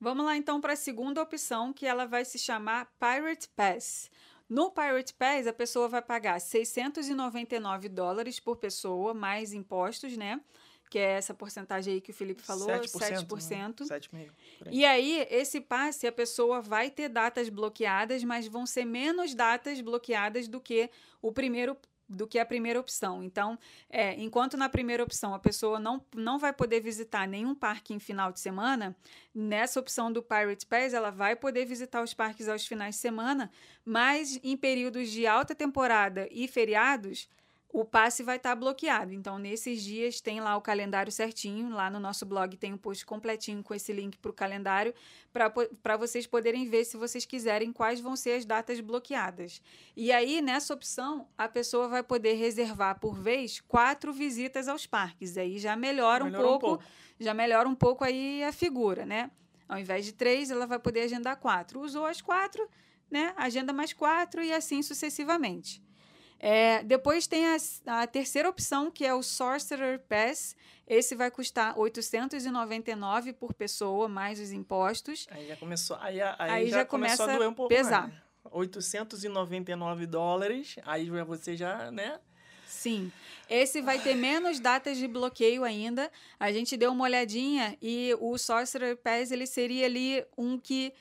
Vamos 0.00 0.24
lá 0.24 0.34
então 0.34 0.60
para 0.60 0.72
a 0.72 0.76
segunda 0.76 1.20
opção, 1.20 1.74
que 1.74 1.84
ela 1.84 2.06
vai 2.06 2.24
se 2.24 2.38
chamar 2.38 2.90
Pirate 2.98 3.48
Pass. 3.54 4.10
No 4.48 4.70
Pirate 4.70 5.12
Pass, 5.14 5.46
a 5.46 5.52
pessoa 5.52 5.88
vai 5.88 6.02
pagar 6.02 6.40
699 6.40 7.88
dólares 7.88 8.40
por 8.40 8.56
pessoa, 8.56 9.12
mais 9.12 9.52
impostos, 9.52 10.16
né? 10.16 10.40
Que 10.90 10.98
é 10.98 11.12
essa 11.12 11.32
porcentagem 11.34 11.94
aí 11.94 12.00
que 12.00 12.10
o 12.10 12.14
Felipe 12.14 12.42
falou, 12.42 12.66
7%. 12.66 13.26
7%. 13.26 13.74
7,5%. 13.86 14.30
por 14.58 14.68
aí. 14.68 14.74
E 14.74 14.84
aí, 14.84 15.24
esse 15.30 15.60
passe, 15.60 16.06
a 16.06 16.10
pessoa 16.10 16.60
vai 16.60 16.90
ter 16.90 17.08
datas 17.08 17.48
bloqueadas, 17.48 18.24
mas 18.24 18.48
vão 18.48 18.66
ser 18.66 18.84
menos 18.84 19.34
datas 19.34 19.80
bloqueadas 19.80 20.48
do 20.48 20.60
que 20.60 20.90
o 21.22 21.30
primeiro 21.30 21.76
do 22.10 22.26
que 22.26 22.38
a 22.38 22.44
primeira 22.44 22.80
opção. 22.80 23.22
Então, 23.22 23.56
é, 23.88 24.20
enquanto 24.20 24.56
na 24.56 24.68
primeira 24.68 25.02
opção 25.02 25.32
a 25.32 25.38
pessoa 25.38 25.78
não, 25.78 26.04
não 26.14 26.38
vai 26.38 26.52
poder 26.52 26.80
visitar 26.80 27.26
nenhum 27.28 27.54
parque 27.54 27.94
em 27.94 28.00
final 28.00 28.32
de 28.32 28.40
semana, 28.40 28.96
nessa 29.32 29.78
opção 29.78 30.12
do 30.12 30.20
Pirate 30.20 30.66
Pass 30.66 30.92
ela 30.92 31.10
vai 31.10 31.36
poder 31.36 31.64
visitar 31.64 32.02
os 32.02 32.12
parques 32.12 32.48
aos 32.48 32.66
finais 32.66 32.96
de 32.96 33.00
semana, 33.00 33.50
mas 33.84 34.40
em 34.42 34.56
períodos 34.56 35.08
de 35.10 35.24
alta 35.26 35.54
temporada 35.54 36.28
e 36.32 36.48
feriados, 36.48 37.28
o 37.72 37.84
passe 37.84 38.22
vai 38.22 38.36
estar 38.36 38.54
bloqueado. 38.54 39.12
Então, 39.12 39.38
nesses 39.38 39.82
dias, 39.82 40.20
tem 40.20 40.40
lá 40.40 40.56
o 40.56 40.60
calendário 40.60 41.12
certinho. 41.12 41.70
Lá 41.70 41.88
no 41.88 42.00
nosso 42.00 42.26
blog 42.26 42.56
tem 42.56 42.72
um 42.72 42.76
post 42.76 43.06
completinho 43.06 43.62
com 43.62 43.72
esse 43.72 43.92
link 43.92 44.18
para 44.18 44.30
o 44.30 44.34
calendário, 44.34 44.92
para 45.32 45.96
vocês 45.96 46.26
poderem 46.26 46.68
ver, 46.68 46.84
se 46.84 46.96
vocês 46.96 47.24
quiserem, 47.24 47.72
quais 47.72 48.00
vão 48.00 48.16
ser 48.16 48.32
as 48.32 48.44
datas 48.44 48.80
bloqueadas. 48.80 49.62
E 49.96 50.10
aí, 50.10 50.42
nessa 50.42 50.74
opção, 50.74 51.28
a 51.38 51.48
pessoa 51.48 51.88
vai 51.88 52.02
poder 52.02 52.34
reservar 52.34 52.98
por 52.98 53.14
vez 53.14 53.60
quatro 53.60 54.12
visitas 54.12 54.66
aos 54.66 54.86
parques. 54.86 55.36
Aí 55.36 55.58
já 55.58 55.76
melhora, 55.76 56.24
Melhora 56.24 56.44
um, 56.44 56.58
pouco, 56.58 56.82
já 57.20 57.32
melhora 57.32 57.68
um 57.68 57.74
pouco 57.74 58.02
aí 58.02 58.42
a 58.42 58.52
figura, 58.52 59.06
né? 59.06 59.30
Ao 59.68 59.78
invés 59.78 60.04
de 60.04 60.12
três, 60.12 60.50
ela 60.50 60.66
vai 60.66 60.80
poder 60.80 61.02
agendar 61.02 61.36
quatro. 61.36 61.80
Usou 61.80 62.04
as 62.04 62.20
quatro, 62.20 62.68
né? 63.08 63.32
Agenda 63.36 63.72
mais 63.72 63.92
quatro 63.92 64.42
e 64.42 64.52
assim 64.52 64.82
sucessivamente. 64.82 65.80
É, 66.42 66.82
depois 66.82 67.26
tem 67.26 67.44
a, 67.46 67.56
a 67.86 68.06
terceira 68.06 68.48
opção, 68.48 68.90
que 68.90 69.04
é 69.04 69.14
o 69.14 69.22
Sorcerer 69.22 70.00
Pass. 70.00 70.56
Esse 70.88 71.14
vai 71.14 71.30
custar 71.30 71.78
899 71.78 73.34
por 73.34 73.52
pessoa, 73.52 74.08
mais 74.08 74.40
os 74.40 74.50
impostos. 74.50 75.26
Aí 75.30 75.46
já 75.46 75.56
começou, 75.56 75.98
aí, 76.00 76.20
aí, 76.20 76.34
Aí 76.38 76.70
já, 76.70 76.78
já 76.78 76.84
começou 76.86 77.18
começa 77.18 77.34
a 77.34 77.36
doer 77.36 77.48
um 77.50 77.54
pouco 77.54 77.68
pesar. 77.68 78.08
mais. 78.08 78.30
899 78.50 80.06
dólares, 80.06 80.76
aí 80.84 81.10
você 81.10 81.54
já, 81.54 81.90
né? 81.90 82.18
Sim. 82.66 83.12
Esse 83.48 83.82
vai 83.82 83.98
ter 83.98 84.14
menos 84.14 84.58
datas 84.58 84.96
de 84.96 85.06
bloqueio 85.06 85.62
ainda. 85.62 86.10
A 86.38 86.50
gente 86.50 86.76
deu 86.76 86.92
uma 86.92 87.04
olhadinha 87.04 87.76
e 87.82 88.16
o 88.18 88.38
Sorcerer 88.38 88.96
Pass 88.96 89.30
ele 89.30 89.46
seria 89.46 89.84
ali 89.84 90.24
um 90.38 90.58
que 90.58 90.92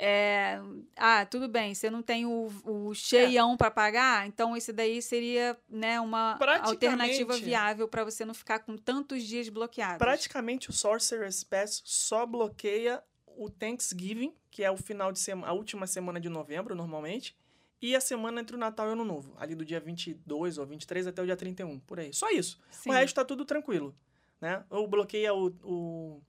é, 0.00 0.60
ah, 0.96 1.26
tudo 1.26 1.48
bem, 1.48 1.74
você 1.74 1.90
não 1.90 2.02
tem 2.02 2.24
o, 2.24 2.46
o 2.64 2.94
cheião 2.94 3.56
para 3.56 3.68
pagar, 3.68 4.28
então 4.28 4.56
esse 4.56 4.72
daí 4.72 5.02
seria 5.02 5.58
né, 5.68 5.98
uma 6.00 6.38
alternativa 6.62 7.36
viável 7.36 7.88
para 7.88 8.04
você 8.04 8.24
não 8.24 8.32
ficar 8.32 8.60
com 8.60 8.76
tantos 8.76 9.24
dias 9.24 9.48
bloqueados. 9.48 9.98
Praticamente 9.98 10.70
o 10.70 10.72
Sorcerer's 10.72 11.42
Pass 11.42 11.82
só 11.84 12.24
bloqueia 12.24 13.02
o 13.26 13.50
Thanksgiving, 13.50 14.32
que 14.52 14.62
é 14.62 14.70
o 14.70 14.76
final 14.76 15.10
de 15.10 15.18
semana, 15.18 15.48
a 15.48 15.52
última 15.52 15.86
semana 15.86 16.20
de 16.20 16.28
novembro, 16.28 16.76
normalmente, 16.76 17.36
e 17.82 17.96
a 17.96 18.00
semana 18.00 18.40
entre 18.40 18.54
o 18.54 18.58
Natal 18.58 18.86
e 18.86 18.90
o 18.90 18.92
Ano 18.92 19.04
Novo, 19.04 19.34
ali 19.36 19.56
do 19.56 19.64
dia 19.64 19.80
22 19.80 20.58
ou 20.58 20.66
23 20.66 21.08
até 21.08 21.22
o 21.22 21.26
dia 21.26 21.36
31, 21.36 21.80
por 21.80 21.98
aí. 21.98 22.12
Só 22.12 22.30
isso. 22.30 22.60
Sim. 22.70 22.90
O 22.90 22.92
resto 22.92 23.16
tá 23.16 23.24
tudo 23.24 23.44
tranquilo, 23.44 23.94
né? 24.40 24.64
Ou 24.70 24.86
bloqueia 24.86 25.34
o, 25.34 25.48
o, 25.64 26.22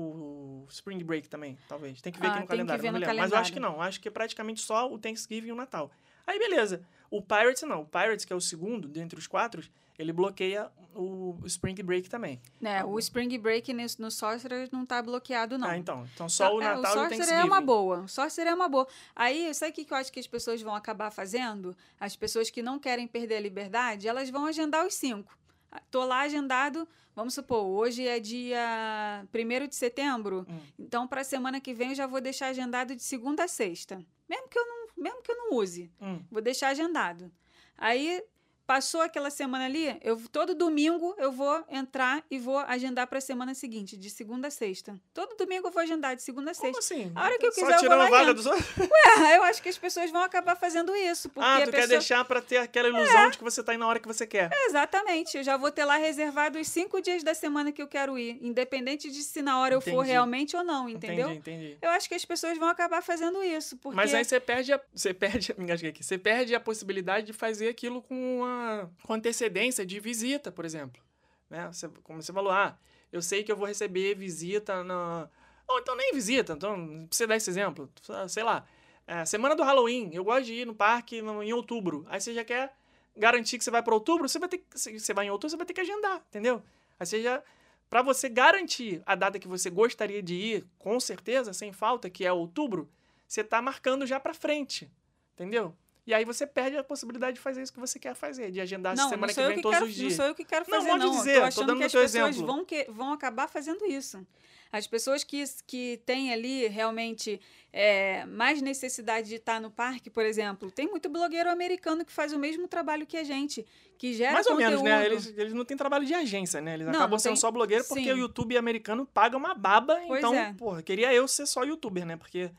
o 0.00 0.66
Spring 0.68 1.02
Break 1.02 1.28
também, 1.28 1.56
talvez. 1.68 2.00
Tem 2.00 2.12
que 2.12 2.20
ver 2.20 2.26
Ah, 2.26 2.30
aqui 2.30 2.40
no 2.40 2.46
calendário, 2.46 2.82
não 2.84 2.92
me 2.92 2.98
lembro. 2.98 3.16
Mas 3.16 3.32
eu 3.32 3.38
acho 3.38 3.52
que 3.52 3.58
calendário. 3.58 3.78
não. 3.78 3.88
Acho 3.88 4.00
que 4.00 4.08
é 4.08 4.10
praticamente 4.10 4.60
só 4.60 4.92
o 4.92 4.98
Thanksgiving 4.98 5.48
e 5.48 5.52
o 5.52 5.56
Natal. 5.56 5.90
Aí, 6.26 6.38
beleza. 6.38 6.82
O 7.10 7.22
Pirates 7.22 7.62
não. 7.62 7.82
O 7.82 7.86
Pirates, 7.86 8.24
que 8.24 8.32
é 8.32 8.36
o 8.36 8.40
segundo 8.40 8.88
dentre 8.88 9.18
os 9.18 9.26
quatro, 9.26 9.62
ele 9.98 10.12
bloqueia 10.12 10.70
o 10.94 11.38
Spring 11.44 11.74
Break 11.82 12.08
também. 12.08 12.40
né, 12.60 12.82
o 12.84 12.98
Spring 12.98 13.38
Break 13.38 13.72
no, 13.72 13.82
no 13.98 14.10
Sorcerer 14.10 14.68
não 14.72 14.84
tá 14.84 15.00
bloqueado, 15.02 15.56
não. 15.58 15.68
Ah, 15.68 15.76
então. 15.78 16.06
Então 16.14 16.28
só 16.28 16.54
o 16.54 16.60
É, 16.60 16.64
Natal 16.74 16.82
e 16.82 17.06
o 17.06 17.08
Sorcerer 17.08 17.40
é 17.40 17.44
uma 17.44 17.60
boa. 17.60 18.00
O 18.00 18.08
Sorcerer 18.08 18.52
é 18.52 18.54
uma 18.54 18.68
boa. 18.68 18.86
Aí, 19.14 19.52
sabe 19.54 19.70
o 19.72 19.74
que 19.74 19.86
eu 19.92 19.96
acho 19.96 20.12
que 20.12 20.18
as 20.20 20.26
pessoas 20.26 20.60
vão 20.60 20.74
acabar 20.74 21.10
fazendo? 21.10 21.76
As 22.00 22.16
pessoas 22.16 22.50
que 22.50 22.60
não 22.62 22.78
querem 22.78 23.06
perder 23.06 23.36
a 23.36 23.40
liberdade, 23.40 24.08
elas 24.08 24.28
vão 24.30 24.46
agendar 24.46 24.84
os 24.86 24.94
cinco. 24.94 25.36
Ah, 25.70 25.80
Tô 25.90 26.04
lá 26.04 26.20
agendado, 26.20 26.86
vamos 27.14 27.34
supor, 27.34 27.64
hoje 27.64 28.06
é 28.06 28.18
dia 28.20 29.24
1 29.32 29.66
de 29.68 29.74
setembro, 29.76 30.46
Hum. 30.48 30.60
então 30.78 31.06
para 31.08 31.20
a 31.22 31.24
semana 31.24 31.60
que 31.60 31.74
vem 31.74 31.90
eu 31.90 31.94
já 31.94 32.06
vou 32.06 32.20
deixar 32.20 32.48
agendado 32.48 32.94
de 32.94 33.02
segunda 33.02 33.44
a 33.44 33.48
sexta. 33.48 34.00
Mesmo 34.28 34.48
que 34.48 34.58
eu 34.58 34.66
não, 34.66 34.86
mesmo 35.02 35.22
que 35.22 35.30
eu 35.30 35.36
não 35.36 35.54
use, 35.56 35.90
Hum. 36.00 36.20
vou 36.30 36.40
deixar 36.42 36.68
agendado. 36.68 37.30
Aí 37.76 38.22
passou 38.66 39.00
aquela 39.00 39.30
semana 39.30 39.64
ali, 39.66 39.96
eu 40.02 40.20
todo 40.30 40.54
domingo 40.54 41.14
eu 41.18 41.30
vou 41.32 41.64
entrar 41.70 42.22
e 42.30 42.38
vou 42.38 42.58
agendar 42.58 43.06
para 43.06 43.18
a 43.18 43.20
semana 43.20 43.54
seguinte, 43.54 43.96
de 43.96 44.10
segunda 44.10 44.48
a 44.48 44.50
sexta. 44.50 44.98
Todo 45.14 45.36
domingo 45.36 45.68
eu 45.68 45.70
vou 45.70 45.82
agendar 45.82 46.16
de 46.16 46.22
segunda 46.22 46.50
a 46.50 46.54
Como 46.54 46.74
sexta. 46.74 46.94
assim? 46.94 47.12
A 47.14 47.24
hora 47.24 47.38
que 47.38 47.46
eu 47.46 47.52
Só 47.52 47.60
quiser, 47.60 47.76
eu 47.76 47.88
vou 47.88 47.96
lá 47.98 48.06
a 48.06 48.10
vaga 48.10 48.34
dos 48.34 48.46
outros? 48.46 48.66
É, 49.26 49.38
eu 49.38 49.42
acho 49.44 49.62
que 49.62 49.68
as 49.70 49.78
pessoas 49.78 50.10
vão 50.10 50.20
acabar 50.22 50.54
fazendo 50.56 50.94
isso, 50.94 51.28
porque 51.30 51.48
Ah, 51.48 51.56
tu 51.60 51.70
quer 51.70 51.70
pessoa... 51.72 51.88
deixar 51.88 52.24
pra 52.24 52.40
ter 52.42 52.58
aquela 52.58 52.88
ilusão 52.88 53.30
de 53.30 53.38
que 53.38 53.44
você 53.44 53.62
tá 53.62 53.72
indo 53.72 53.80
na 53.80 53.86
hora 53.88 53.98
que 53.98 54.06
você 54.06 54.26
quer. 54.26 54.50
Exatamente, 54.66 55.38
eu 55.38 55.42
já 55.42 55.56
vou 55.56 55.70
ter 55.70 55.84
lá 55.84 55.96
reservado 55.96 56.58
os 56.58 56.68
cinco 56.68 57.00
dias 57.00 57.22
da 57.22 57.32
semana 57.34 57.72
que 57.72 57.80
eu 57.80 57.88
quero 57.88 58.18
ir, 58.18 58.38
independente 58.42 59.10
de 59.10 59.22
se 59.22 59.40
na 59.42 59.58
hora 59.60 59.74
eu 59.74 59.80
for 59.80 59.90
Entendi. 59.90 60.10
realmente 60.10 60.56
ou 60.56 60.62
não, 60.62 60.88
entendeu? 60.88 61.30
Entendi, 61.30 61.38
entendi. 61.56 61.78
Eu 61.80 61.90
acho 61.90 62.08
que 62.08 62.14
as 62.14 62.24
pessoas 62.24 62.58
vão 62.58 62.68
acabar 62.68 63.02
fazendo 63.02 63.42
isso, 63.42 63.76
porque 63.78 63.96
Mas 63.96 64.12
aí 64.12 64.24
você 64.24 64.38
perde 64.38 64.72
a. 64.74 64.80
Você 64.94 65.14
perde. 65.14 65.54
Me 65.56 65.64
engasguei 65.64 65.90
aqui. 65.90 66.04
Você 66.04 66.18
perde 66.18 66.54
a 66.54 66.60
possibilidade 66.60 67.26
de 67.26 67.32
fazer 67.32 67.68
aquilo 67.68 68.02
com, 68.02 68.44
a, 68.44 68.55
com 69.02 69.14
antecedência 69.14 69.84
de 69.86 69.98
visita, 70.00 70.50
por 70.52 70.64
exemplo. 70.64 71.02
Né? 71.50 71.66
Você, 71.72 71.88
como 72.02 72.22
você 72.22 72.32
falou, 72.32 72.52
ah, 72.52 72.76
eu 73.12 73.22
sei 73.22 73.42
que 73.42 73.50
eu 73.52 73.56
vou 73.56 73.66
receber 73.66 74.14
visita 74.14 74.82
na. 74.84 75.28
Ou 75.68 75.78
então 75.80 75.96
nem 75.96 76.12
visita, 76.12 76.52
então 76.52 76.76
não 76.76 77.06
precisa 77.06 77.26
dar 77.26 77.36
esse 77.36 77.50
exemplo. 77.50 77.90
Sei 78.28 78.42
lá. 78.42 78.64
é, 79.06 79.24
semana 79.24 79.54
do 79.54 79.62
Halloween, 79.62 80.10
eu 80.12 80.24
gosto 80.24 80.44
de 80.46 80.54
ir 80.54 80.66
no 80.66 80.74
parque 80.74 81.22
no- 81.22 81.42
em 81.42 81.52
outubro. 81.52 82.04
Aí 82.08 82.20
você 82.20 82.34
já 82.34 82.44
quer 82.44 82.72
garantir 83.16 83.58
que 83.58 83.64
você 83.64 83.70
vai 83.70 83.82
para 83.82 83.94
outubro, 83.94 84.28
você 84.28 84.38
vai 84.38 84.48
ter 84.48 84.58
que. 84.58 84.78
Você 84.78 85.14
vai 85.14 85.26
em 85.26 85.30
outubro, 85.30 85.50
você 85.50 85.56
vai 85.56 85.66
ter 85.66 85.74
que 85.74 85.80
agendar, 85.80 86.24
entendeu? 86.28 86.62
Aí 86.98 87.06
você 87.06 87.22
já. 87.22 87.42
Pra 87.88 88.02
você 88.02 88.28
garantir 88.28 89.00
a 89.06 89.14
data 89.14 89.38
que 89.38 89.46
você 89.46 89.70
gostaria 89.70 90.20
de 90.20 90.34
ir, 90.34 90.66
com 90.76 90.98
certeza, 90.98 91.52
sem 91.52 91.72
falta, 91.72 92.10
que 92.10 92.24
é 92.26 92.32
outubro, 92.32 92.90
você 93.28 93.44
tá 93.44 93.62
marcando 93.62 94.04
já 94.04 94.18
pra 94.18 94.34
frente, 94.34 94.90
entendeu? 95.34 95.72
E 96.06 96.14
aí 96.14 96.24
você 96.24 96.46
perde 96.46 96.76
a 96.76 96.84
possibilidade 96.84 97.34
de 97.34 97.40
fazer 97.40 97.62
isso 97.62 97.72
que 97.72 97.80
você 97.80 97.98
quer 97.98 98.14
fazer, 98.14 98.50
de 98.52 98.60
agendar 98.60 98.96
não, 98.96 99.08
semana 99.08 99.26
não 99.26 99.34
que 99.34 99.46
vem 99.48 99.56
que 99.56 99.62
todos 99.62 99.76
quero, 99.78 99.90
os 99.90 99.96
não 99.96 100.02
dias. 100.04 100.14
sou 100.14 100.24
eu 100.26 100.34
que 100.36 100.44
quero 100.44 100.64
Não, 100.68 100.78
fazer 100.78 100.88
pode 100.90 101.04
não. 101.04 101.10
dizer, 101.10 101.30
eu 101.30 101.34
tô 101.34 101.40
tô 101.40 101.46
achando 101.48 101.66
dando 101.66 101.78
que 101.78 101.84
as 101.84 101.92
teu 101.92 102.00
pessoas 102.02 102.28
exemplo. 102.36 102.46
vão 102.46 102.64
que 102.64 102.86
vão 102.90 103.12
acabar 103.12 103.48
fazendo 103.48 103.84
isso. 103.86 104.24
As 104.70 104.86
pessoas 104.86 105.24
que, 105.24 105.42
que 105.66 106.00
têm 106.06 106.32
ali 106.32 106.66
realmente 106.68 107.40
é, 107.72 108.24
mais 108.26 108.60
necessidade 108.62 109.28
de 109.28 109.36
estar 109.36 109.60
no 109.60 109.70
parque, 109.70 110.08
por 110.10 110.24
exemplo, 110.24 110.70
tem 110.70 110.86
muito 110.88 111.08
blogueiro 111.08 111.50
americano 111.50 112.04
que 112.04 112.12
faz 112.12 112.32
o 112.32 112.38
mesmo 112.38 112.68
trabalho 112.68 113.06
que 113.06 113.16
a 113.16 113.24
gente, 113.24 113.64
que 113.98 114.12
gera 114.12 114.32
Mais 114.34 114.46
ou 114.46 114.52
conteúdo. 114.52 114.82
menos, 114.82 115.00
né? 115.00 115.06
Eles, 115.06 115.34
eles 115.36 115.52
não 115.52 115.64
têm 115.64 115.76
trabalho 115.76 116.04
de 116.04 116.14
agência, 116.14 116.60
né? 116.60 116.74
Eles 116.74 116.86
Não, 116.86 116.94
acabam 116.94 117.12
não 117.12 117.18
sendo 117.18 117.32
tem- 117.32 117.40
só 117.40 117.50
blogueiro 117.50 117.84
porque 117.84 118.04
Sim. 118.04 118.12
o 118.12 118.16
YouTube 118.18 118.56
americano 118.56 119.06
paga 119.06 119.36
uma 119.36 119.54
baba. 119.54 120.00
Pois 120.06 120.18
então, 120.18 120.34
é. 120.34 120.52
porra, 120.54 120.82
queria 120.82 121.12
eu 121.12 121.26
ser 121.28 121.46
só 121.46 121.64
youtuber, 121.64 122.04
né? 122.04 122.16
Porque 122.16 122.50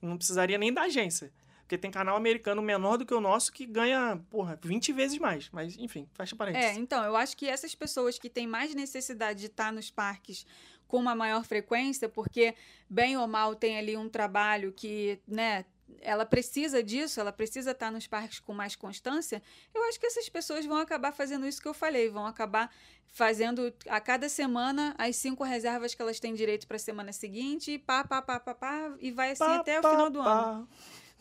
não 0.00 0.16
precisaria 0.16 0.58
nem 0.58 0.72
da 0.72 0.82
agência. 0.82 1.32
Porque 1.72 1.78
tem 1.80 1.90
canal 1.90 2.18
americano 2.18 2.60
menor 2.60 2.98
do 2.98 3.06
que 3.06 3.14
o 3.14 3.20
nosso 3.20 3.50
que 3.50 3.64
ganha, 3.64 4.20
porra, 4.28 4.58
20 4.62 4.92
vezes 4.92 5.16
mais. 5.16 5.48
Mas, 5.50 5.74
enfim, 5.78 6.06
fecha 6.12 6.34
É, 6.34 6.36
parênteses. 6.36 6.76
então, 6.76 7.02
eu 7.02 7.16
acho 7.16 7.34
que 7.34 7.48
essas 7.48 7.74
pessoas 7.74 8.18
que 8.18 8.28
têm 8.28 8.46
mais 8.46 8.74
necessidade 8.74 9.40
de 9.40 9.46
estar 9.46 9.72
nos 9.72 9.90
parques 9.90 10.44
com 10.86 10.98
uma 10.98 11.14
maior 11.14 11.42
frequência, 11.44 12.10
porque 12.10 12.54
bem 12.90 13.16
ou 13.16 13.26
mal 13.26 13.54
tem 13.54 13.78
ali 13.78 13.96
um 13.96 14.06
trabalho 14.06 14.70
que, 14.70 15.18
né, 15.26 15.64
ela 16.02 16.26
precisa 16.26 16.82
disso, 16.82 17.18
ela 17.18 17.32
precisa 17.32 17.70
estar 17.70 17.90
nos 17.90 18.06
parques 18.06 18.38
com 18.38 18.52
mais 18.52 18.76
constância, 18.76 19.42
eu 19.74 19.82
acho 19.84 19.98
que 19.98 20.04
essas 20.04 20.28
pessoas 20.28 20.66
vão 20.66 20.76
acabar 20.76 21.10
fazendo 21.10 21.46
isso 21.46 21.62
que 21.62 21.68
eu 21.68 21.72
falei, 21.72 22.10
vão 22.10 22.26
acabar 22.26 22.70
fazendo 23.06 23.72
a 23.88 23.98
cada 23.98 24.28
semana 24.28 24.94
as 24.98 25.16
cinco 25.16 25.42
reservas 25.42 25.94
que 25.94 26.02
elas 26.02 26.20
têm 26.20 26.34
direito 26.34 26.66
para 26.66 26.76
a 26.76 26.80
semana 26.80 27.14
seguinte, 27.14 27.70
e 27.72 27.78
pá, 27.78 28.04
pá, 28.04 28.20
pá, 28.20 28.38
pá, 28.38 28.54
pá, 28.54 28.94
e 29.00 29.10
vai 29.10 29.30
assim 29.30 29.42
Pá, 29.44 29.56
até 29.56 29.78
o 29.78 29.82
pá, 29.82 29.90
final 29.90 30.10
do 30.10 30.22
pá. 30.22 30.40
ano. 30.42 30.68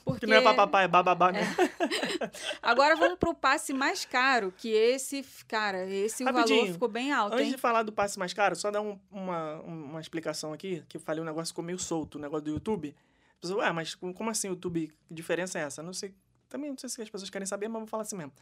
Porque... 0.04 0.22
Que 0.22 0.26
não 0.28 0.38
é 0.38 0.42
papapá, 0.42 0.82
é 0.84 0.88
bababá, 0.88 1.32
né? 1.32 1.42
Agora 2.62 2.96
vamos 2.96 3.18
pro 3.18 3.34
passe 3.34 3.74
mais 3.74 4.06
caro, 4.06 4.52
que 4.56 4.70
esse, 4.70 5.24
cara, 5.48 5.86
esse 5.90 6.24
o 6.24 6.26
valor 6.26 6.40
Rapidinho, 6.40 6.74
ficou 6.74 6.88
bem 6.88 7.12
alto, 7.12 7.34
Antes 7.34 7.46
hein? 7.48 7.52
de 7.52 7.58
falar 7.58 7.84
do 7.84 7.92
passe 7.92 8.18
mais 8.18 8.34
caro, 8.34 8.56
só 8.56 8.72
dar 8.72 8.82
um- 8.82 9.00
uma, 9.12 9.60
uma 9.62 10.00
explicação 10.02 10.54
aqui, 10.54 10.84
que 10.90 10.98
eu 10.98 11.02
falei 11.02 11.22
um 11.22 11.26
negócio 11.26 11.52
ficou 11.52 11.64
meio 11.64 11.80
solto, 11.80 12.16
o 12.16 12.22
negócio 12.22 12.46
do 12.46 12.52
YouTube. 12.52 12.96
As 13.36 13.40
pessoas, 13.42 13.60
ué, 13.66 13.72
mas 13.72 13.96
como 13.96 14.30
assim 14.30 14.48
YouTube? 14.48 14.92
Que 15.08 15.14
diferença 15.14 15.60
é 15.60 15.64
essa? 15.64 15.82
Não 15.84 15.94
sei. 15.94 16.14
Também 16.50 16.70
não 16.70 16.78
sei 16.78 16.90
se 16.90 17.02
as 17.02 17.10
pessoas 17.10 17.30
querem 17.30 17.46
saber, 17.46 17.68
mas 17.68 17.80
vou 17.80 17.88
falar 17.88 18.04
assim 18.04 18.16
mesmo. 18.18 18.34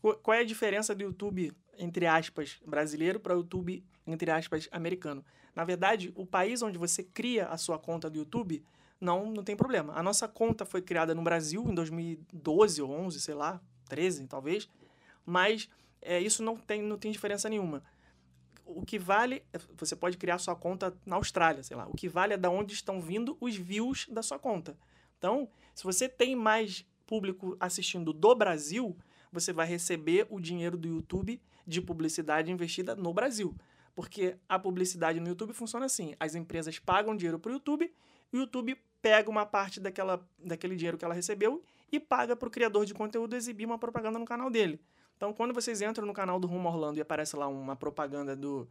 Qu- 0.00 0.14
Qual 0.22 0.34
é 0.34 0.40
a 0.40 0.44
diferença 0.44 0.94
do 0.94 1.02
YouTube, 1.02 1.52
entre 1.76 2.06
aspas, 2.06 2.58
brasileiro 2.66 3.20
para 3.20 3.34
o 3.34 3.38
YouTube, 3.38 3.84
entre 4.06 4.30
aspas, 4.30 4.68
americano? 4.72 5.24
Na 5.54 5.64
verdade, 5.64 6.12
o 6.14 6.24
país 6.24 6.62
onde 6.62 6.78
você 6.78 7.02
cria 7.02 7.46
a 7.46 7.56
sua 7.56 7.78
conta 7.78 8.08
do 8.08 8.18
YouTube, 8.18 8.64
não, 9.00 9.30
não 9.30 9.42
tem 9.42 9.56
problema. 9.56 9.92
A 9.94 10.02
nossa 10.02 10.26
conta 10.26 10.64
foi 10.64 10.82
criada 10.82 11.14
no 11.14 11.22
Brasil 11.22 11.64
em 11.68 11.74
2012 11.74 12.82
ou 12.82 12.90
11, 12.90 13.20
sei 13.20 13.34
lá, 13.34 13.60
13 13.88 14.26
talvez, 14.26 14.68
mas 15.24 15.68
é, 16.02 16.20
isso 16.20 16.42
não 16.42 16.56
tem, 16.56 16.82
não 16.82 16.98
tem 16.98 17.10
diferença 17.12 17.48
nenhuma. 17.48 17.82
O 18.64 18.84
que 18.84 18.98
vale, 18.98 19.42
é- 19.52 19.58
você 19.76 19.96
pode 19.96 20.16
criar 20.16 20.38
sua 20.38 20.54
conta 20.54 20.94
na 21.06 21.16
Austrália, 21.16 21.62
sei 21.62 21.76
lá. 21.76 21.86
O 21.86 21.94
que 21.94 22.08
vale 22.08 22.34
é 22.34 22.36
da 22.36 22.50
onde 22.50 22.74
estão 22.74 23.00
vindo 23.00 23.36
os 23.40 23.56
views 23.56 24.06
da 24.10 24.22
sua 24.22 24.38
conta. 24.38 24.76
Então, 25.16 25.48
se 25.74 25.84
você 25.84 26.08
tem 26.08 26.36
mais 26.36 26.84
público 27.06 27.56
assistindo 27.58 28.12
do 28.12 28.34
Brasil, 28.34 28.96
você 29.32 29.52
vai 29.52 29.66
receber 29.66 30.26
o 30.30 30.38
dinheiro 30.38 30.76
do 30.76 30.88
YouTube 30.88 31.40
de 31.66 31.80
publicidade 31.80 32.50
investida 32.52 32.94
no 32.94 33.12
Brasil. 33.12 33.54
Porque 33.94 34.36
a 34.48 34.58
publicidade 34.58 35.18
no 35.18 35.28
YouTube 35.28 35.52
funciona 35.52 35.86
assim: 35.86 36.14
as 36.20 36.34
empresas 36.34 36.78
pagam 36.78 37.16
dinheiro 37.16 37.38
para 37.38 37.50
o 37.50 37.54
YouTube, 37.54 37.92
o 38.32 38.36
YouTube 38.36 38.78
pega 39.08 39.30
uma 39.30 39.46
parte 39.46 39.80
daquela, 39.80 40.20
daquele 40.38 40.76
dinheiro 40.76 40.98
que 40.98 41.04
ela 41.04 41.14
recebeu 41.14 41.62
e 41.90 41.98
paga 41.98 42.36
para 42.36 42.46
o 42.46 42.50
criador 42.50 42.84
de 42.84 42.92
conteúdo 42.92 43.34
exibir 43.34 43.64
uma 43.64 43.78
propaganda 43.78 44.18
no 44.18 44.26
canal 44.26 44.50
dele. 44.50 44.78
Então, 45.16 45.32
quando 45.32 45.54
vocês 45.54 45.80
entram 45.80 46.06
no 46.06 46.12
canal 46.12 46.38
do 46.38 46.46
Rumo 46.46 46.68
Orlando 46.68 46.98
e 46.98 47.00
aparece 47.00 47.34
lá 47.34 47.48
uma 47.48 47.74
propaganda 47.74 48.36
do, 48.36 48.68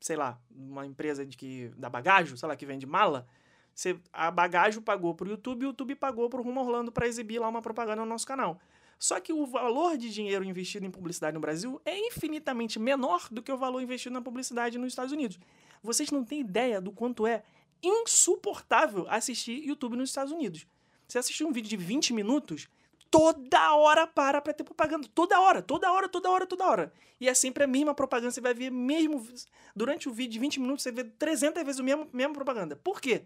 sei 0.00 0.16
lá, 0.16 0.40
uma 0.50 0.86
empresa 0.86 1.26
de 1.26 1.36
que 1.36 1.70
da 1.76 1.90
Bagajo, 1.90 2.38
sei 2.38 2.48
lá, 2.48 2.56
que 2.56 2.64
vende 2.64 2.86
mala, 2.86 3.28
você, 3.74 4.00
a 4.10 4.30
Bagajo 4.30 4.80
pagou 4.80 5.14
para 5.14 5.28
o 5.28 5.30
YouTube 5.30 5.62
e 5.62 5.66
o 5.66 5.68
YouTube 5.68 5.94
pagou 5.94 6.30
para 6.30 6.40
o 6.40 6.42
Rumo 6.42 6.60
Orlando 6.60 6.90
para 6.90 7.06
exibir 7.06 7.38
lá 7.38 7.46
uma 7.46 7.60
propaganda 7.60 8.00
no 8.00 8.08
nosso 8.08 8.26
canal. 8.26 8.58
Só 8.98 9.20
que 9.20 9.30
o 9.30 9.44
valor 9.44 9.98
de 9.98 10.10
dinheiro 10.10 10.42
investido 10.42 10.86
em 10.86 10.90
publicidade 10.90 11.34
no 11.34 11.40
Brasil 11.40 11.78
é 11.84 11.98
infinitamente 12.08 12.78
menor 12.78 13.28
do 13.30 13.42
que 13.42 13.52
o 13.52 13.58
valor 13.58 13.82
investido 13.82 14.14
na 14.14 14.22
publicidade 14.22 14.78
nos 14.78 14.88
Estados 14.88 15.12
Unidos. 15.12 15.38
Vocês 15.82 16.10
não 16.10 16.24
têm 16.24 16.40
ideia 16.40 16.80
do 16.80 16.90
quanto 16.90 17.26
é 17.26 17.42
insuportável 17.82 19.06
assistir 19.08 19.64
YouTube 19.64 19.96
nos 19.96 20.10
Estados 20.10 20.32
Unidos. 20.32 20.66
Você 21.06 21.18
assistir 21.18 21.44
um 21.44 21.52
vídeo 21.52 21.68
de 21.68 21.76
20 21.76 22.12
minutos, 22.12 22.68
toda 23.10 23.74
hora 23.76 24.06
para 24.06 24.40
pra 24.40 24.52
ter 24.52 24.64
propaganda. 24.64 25.08
Toda 25.14 25.40
hora, 25.40 25.62
toda 25.62 25.90
hora, 25.90 26.08
toda 26.08 26.30
hora, 26.30 26.46
toda 26.46 26.66
hora. 26.66 26.92
E 27.20 27.28
é 27.28 27.34
sempre 27.34 27.64
a 27.64 27.66
mesma 27.66 27.94
propaganda. 27.94 28.30
Você 28.30 28.40
vai 28.40 28.54
ver 28.54 28.70
mesmo. 28.70 29.26
Durante 29.74 30.08
o 30.08 30.12
vídeo 30.12 30.32
de 30.32 30.38
20 30.38 30.60
minutos, 30.60 30.82
você 30.82 30.92
vê 30.92 31.04
300 31.04 31.62
vezes 31.62 31.80
a 31.80 31.84
mesma, 31.84 32.08
mesma 32.12 32.34
propaganda. 32.34 32.76
Por 32.76 33.00
quê? 33.00 33.22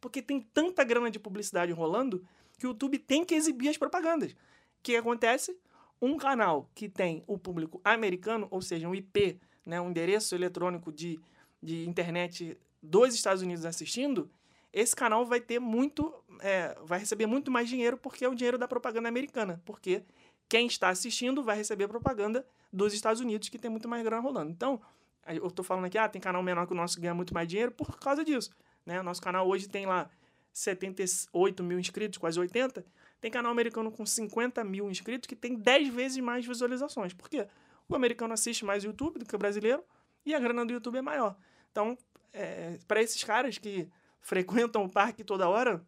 Porque 0.00 0.22
tem 0.22 0.40
tanta 0.40 0.84
grana 0.84 1.10
de 1.10 1.18
publicidade 1.18 1.72
rolando 1.72 2.24
que 2.58 2.66
o 2.66 2.68
YouTube 2.68 2.98
tem 2.98 3.24
que 3.24 3.34
exibir 3.34 3.68
as 3.68 3.76
propagandas. 3.76 4.32
O 4.32 4.36
que 4.82 4.96
acontece? 4.96 5.58
Um 6.00 6.16
canal 6.16 6.70
que 6.74 6.88
tem 6.88 7.24
o 7.26 7.38
público 7.38 7.80
americano, 7.82 8.46
ou 8.50 8.60
seja, 8.60 8.88
um 8.88 8.94
IP, 8.94 9.40
né, 9.64 9.80
um 9.80 9.90
endereço 9.90 10.34
eletrônico 10.34 10.92
de, 10.92 11.18
de 11.62 11.88
internet 11.88 12.56
dos 12.84 13.14
Estados 13.14 13.42
Unidos 13.42 13.64
assistindo, 13.64 14.30
esse 14.72 14.94
canal 14.94 15.24
vai 15.24 15.40
ter 15.40 15.58
muito, 15.58 16.12
é, 16.40 16.76
vai 16.84 16.98
receber 16.98 17.26
muito 17.26 17.50
mais 17.50 17.68
dinheiro 17.68 17.96
porque 17.96 18.24
é 18.24 18.28
o 18.28 18.34
dinheiro 18.34 18.58
da 18.58 18.68
propaganda 18.68 19.08
americana, 19.08 19.62
porque 19.64 20.02
quem 20.48 20.66
está 20.66 20.88
assistindo 20.88 21.42
vai 21.42 21.56
receber 21.56 21.88
propaganda 21.88 22.46
dos 22.72 22.92
Estados 22.92 23.20
Unidos, 23.20 23.48
que 23.48 23.58
tem 23.58 23.70
muito 23.70 23.88
mais 23.88 24.02
grana 24.02 24.20
rolando. 24.20 24.50
Então, 24.50 24.80
eu 25.26 25.46
estou 25.46 25.64
falando 25.64 25.86
aqui, 25.86 25.96
ah, 25.96 26.08
tem 26.08 26.20
canal 26.20 26.42
menor 26.42 26.66
que 26.66 26.72
o 26.72 26.76
nosso 26.76 26.96
que 26.96 27.02
ganha 27.02 27.14
muito 27.14 27.32
mais 27.32 27.48
dinheiro 27.48 27.72
por 27.72 27.98
causa 27.98 28.24
disso. 28.24 28.50
Né? 28.84 29.00
Nosso 29.00 29.22
canal 29.22 29.48
hoje 29.48 29.68
tem 29.68 29.86
lá 29.86 30.10
78 30.52 31.62
mil 31.62 31.78
inscritos, 31.78 32.18
quase 32.18 32.38
80. 32.38 32.84
Tem 33.20 33.30
canal 33.30 33.52
americano 33.52 33.90
com 33.90 34.04
50 34.04 34.62
mil 34.64 34.90
inscritos 34.90 35.26
que 35.26 35.34
tem 35.34 35.54
10 35.54 35.88
vezes 35.94 36.18
mais 36.18 36.44
visualizações. 36.44 37.14
Por 37.14 37.30
quê? 37.30 37.46
O 37.88 37.94
americano 37.94 38.34
assiste 38.34 38.64
mais 38.64 38.84
YouTube 38.84 39.18
do 39.18 39.24
que 39.24 39.34
o 39.34 39.38
brasileiro 39.38 39.82
e 40.26 40.34
a 40.34 40.38
grana 40.38 40.66
do 40.66 40.72
YouTube 40.72 40.98
é 40.98 41.02
maior. 41.02 41.36
Então, 41.70 41.96
é, 42.34 42.78
para 42.86 43.00
esses 43.00 43.22
caras 43.22 43.56
que 43.56 43.88
frequentam 44.20 44.84
o 44.84 44.88
parque 44.88 45.22
toda 45.22 45.48
hora, 45.48 45.82